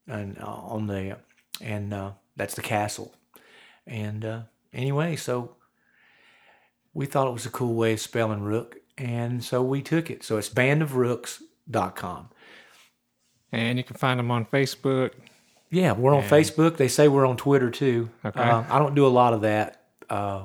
and 0.08 0.38
uh, 0.40 0.46
on 0.46 0.88
the 0.88 1.18
and 1.62 1.94
uh, 1.94 2.12
that's 2.36 2.56
the 2.56 2.62
castle. 2.62 3.14
And 3.86 4.24
uh, 4.24 4.42
anyway, 4.74 5.16
so 5.16 5.56
we 6.94 7.06
thought 7.06 7.28
it 7.28 7.34
was 7.34 7.46
a 7.46 7.50
cool 7.50 7.76
way 7.76 7.94
of 7.94 8.00
spelling 8.00 8.44
rook, 8.44 8.78
and 8.98 9.44
so 9.44 9.62
we 9.62 9.82
took 9.82 10.10
it. 10.10 10.24
So 10.24 10.38
it's 10.38 10.50
bandofruhks.com. 10.50 12.30
And 13.54 13.78
you 13.78 13.84
can 13.84 13.96
find 13.96 14.20
them 14.20 14.32
on 14.32 14.46
Facebook. 14.46 15.12
Yeah, 15.70 15.94
we're 15.94 16.14
on 16.14 16.24
Facebook. 16.24 16.78
They 16.78 16.88
say 16.88 17.08
we're 17.08 17.26
on 17.26 17.38
Twitter 17.38 17.72
too. 17.72 18.10
Okay. 18.24 18.40
Uh, 18.40 18.64
I 18.70 18.80
don't 18.80 18.96
do 18.96 19.08
a 19.08 19.10
lot 19.10 19.34
of 19.34 19.42
that, 19.42 19.82
uh, 20.10 20.44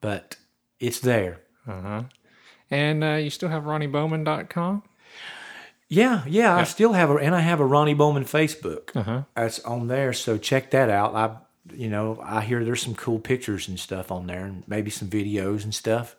but 0.00 0.36
it's 0.80 1.00
there. 1.00 1.40
Uh-huh. 1.66 2.04
And 2.70 3.04
uh, 3.04 3.14
you 3.14 3.30
still 3.30 3.48
have 3.48 3.64
RonnieBowman.com? 3.64 4.82
Yeah, 5.88 6.22
yeah, 6.26 6.54
I 6.54 6.64
still 6.64 6.92
have 6.92 7.10
a, 7.10 7.14
and 7.14 7.34
I 7.34 7.40
have 7.40 7.60
a 7.60 7.64
Ronnie 7.64 7.94
Bowman 7.94 8.24
Facebook. 8.24 8.94
Uh-huh. 8.94 9.22
That's 9.34 9.58
on 9.60 9.88
there, 9.88 10.12
so 10.12 10.36
check 10.36 10.70
that 10.72 10.90
out. 10.90 11.14
I, 11.14 11.36
you 11.74 11.88
know, 11.88 12.20
I 12.22 12.42
hear 12.42 12.62
there's 12.62 12.82
some 12.82 12.94
cool 12.94 13.18
pictures 13.18 13.68
and 13.68 13.80
stuff 13.80 14.12
on 14.12 14.26
there, 14.26 14.44
and 14.44 14.64
maybe 14.66 14.90
some 14.90 15.08
videos 15.08 15.64
and 15.64 15.74
stuff. 15.74 16.14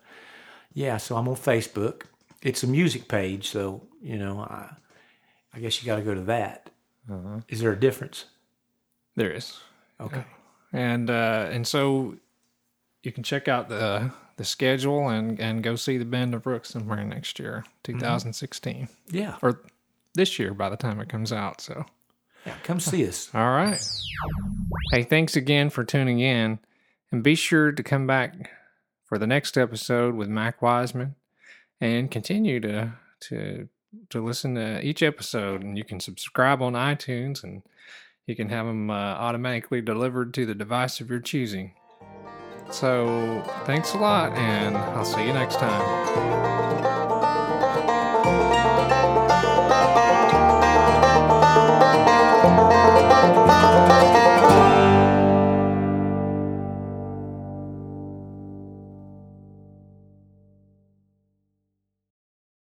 Yeah, 0.74 0.96
so 0.96 1.16
I'm 1.16 1.28
on 1.28 1.36
Facebook. 1.36 2.02
It's 2.42 2.64
a 2.64 2.66
music 2.66 3.06
page, 3.06 3.48
so 3.48 3.82
you 4.02 4.18
know, 4.18 4.40
I, 4.40 4.74
I 5.52 5.60
guess 5.60 5.82
you 5.82 5.86
got 5.86 5.96
to 5.96 6.02
go 6.02 6.14
to 6.14 6.22
that. 6.22 6.70
Is 7.48 7.60
there 7.60 7.72
a 7.72 7.78
difference? 7.78 8.26
There 9.16 9.32
is. 9.32 9.58
Okay. 10.00 10.24
And 10.72 11.10
uh, 11.10 11.48
and 11.50 11.66
so 11.66 12.16
you 13.02 13.10
can 13.12 13.22
check 13.24 13.48
out 13.48 13.68
the 13.68 14.12
the 14.36 14.44
schedule 14.44 15.08
and, 15.08 15.38
and 15.40 15.62
go 15.62 15.76
see 15.76 15.98
the 15.98 16.04
Band 16.04 16.34
of 16.34 16.44
Ruhks 16.44 16.66
somewhere 16.66 17.04
next 17.04 17.38
year, 17.38 17.64
2016. 17.82 18.88
Yeah, 19.10 19.36
Or 19.42 19.60
this 20.14 20.38
year 20.38 20.54
by 20.54 20.70
the 20.70 20.78
time 20.78 20.98
it 21.00 21.08
comes 21.10 21.32
out. 21.32 21.60
So 21.60 21.84
yeah. 22.46 22.54
Come 22.64 22.80
see 22.80 23.06
us. 23.06 23.28
All 23.34 23.50
right. 23.50 23.80
Hey, 24.92 25.02
thanks 25.02 25.36
again 25.36 25.68
for 25.70 25.84
tuning 25.84 26.20
in. 26.20 26.58
And 27.12 27.22
be 27.22 27.34
sure 27.34 27.72
to 27.72 27.82
come 27.82 28.06
back 28.06 28.50
for 29.04 29.18
the 29.18 29.26
next 29.26 29.58
episode 29.58 30.14
with 30.14 30.28
Mac 30.28 30.62
Wiseman 30.62 31.16
and 31.80 32.10
continue 32.10 32.60
to 32.60 32.92
to 33.28 33.68
to 34.10 34.24
listen 34.24 34.54
to 34.54 34.80
each 34.84 35.02
episode 35.02 35.62
and 35.62 35.76
you 35.76 35.84
can 35.84 36.00
subscribe 36.00 36.62
on 36.62 36.74
iTunes 36.74 37.42
and 37.42 37.62
you 38.26 38.36
can 38.36 38.48
have 38.48 38.66
them 38.66 38.90
uh, 38.90 38.94
automatically 38.94 39.80
delivered 39.80 40.32
to 40.34 40.46
the 40.46 40.54
device 40.54 41.00
of 41.00 41.10
your 41.10 41.20
choosing. 41.20 41.72
So, 42.70 43.42
thanks 43.64 43.94
a 43.94 43.98
lot 43.98 44.32
and 44.32 44.76
I'll 44.76 45.04
see 45.04 45.26
you 45.26 45.32
next 45.32 45.58
time. 45.58 46.89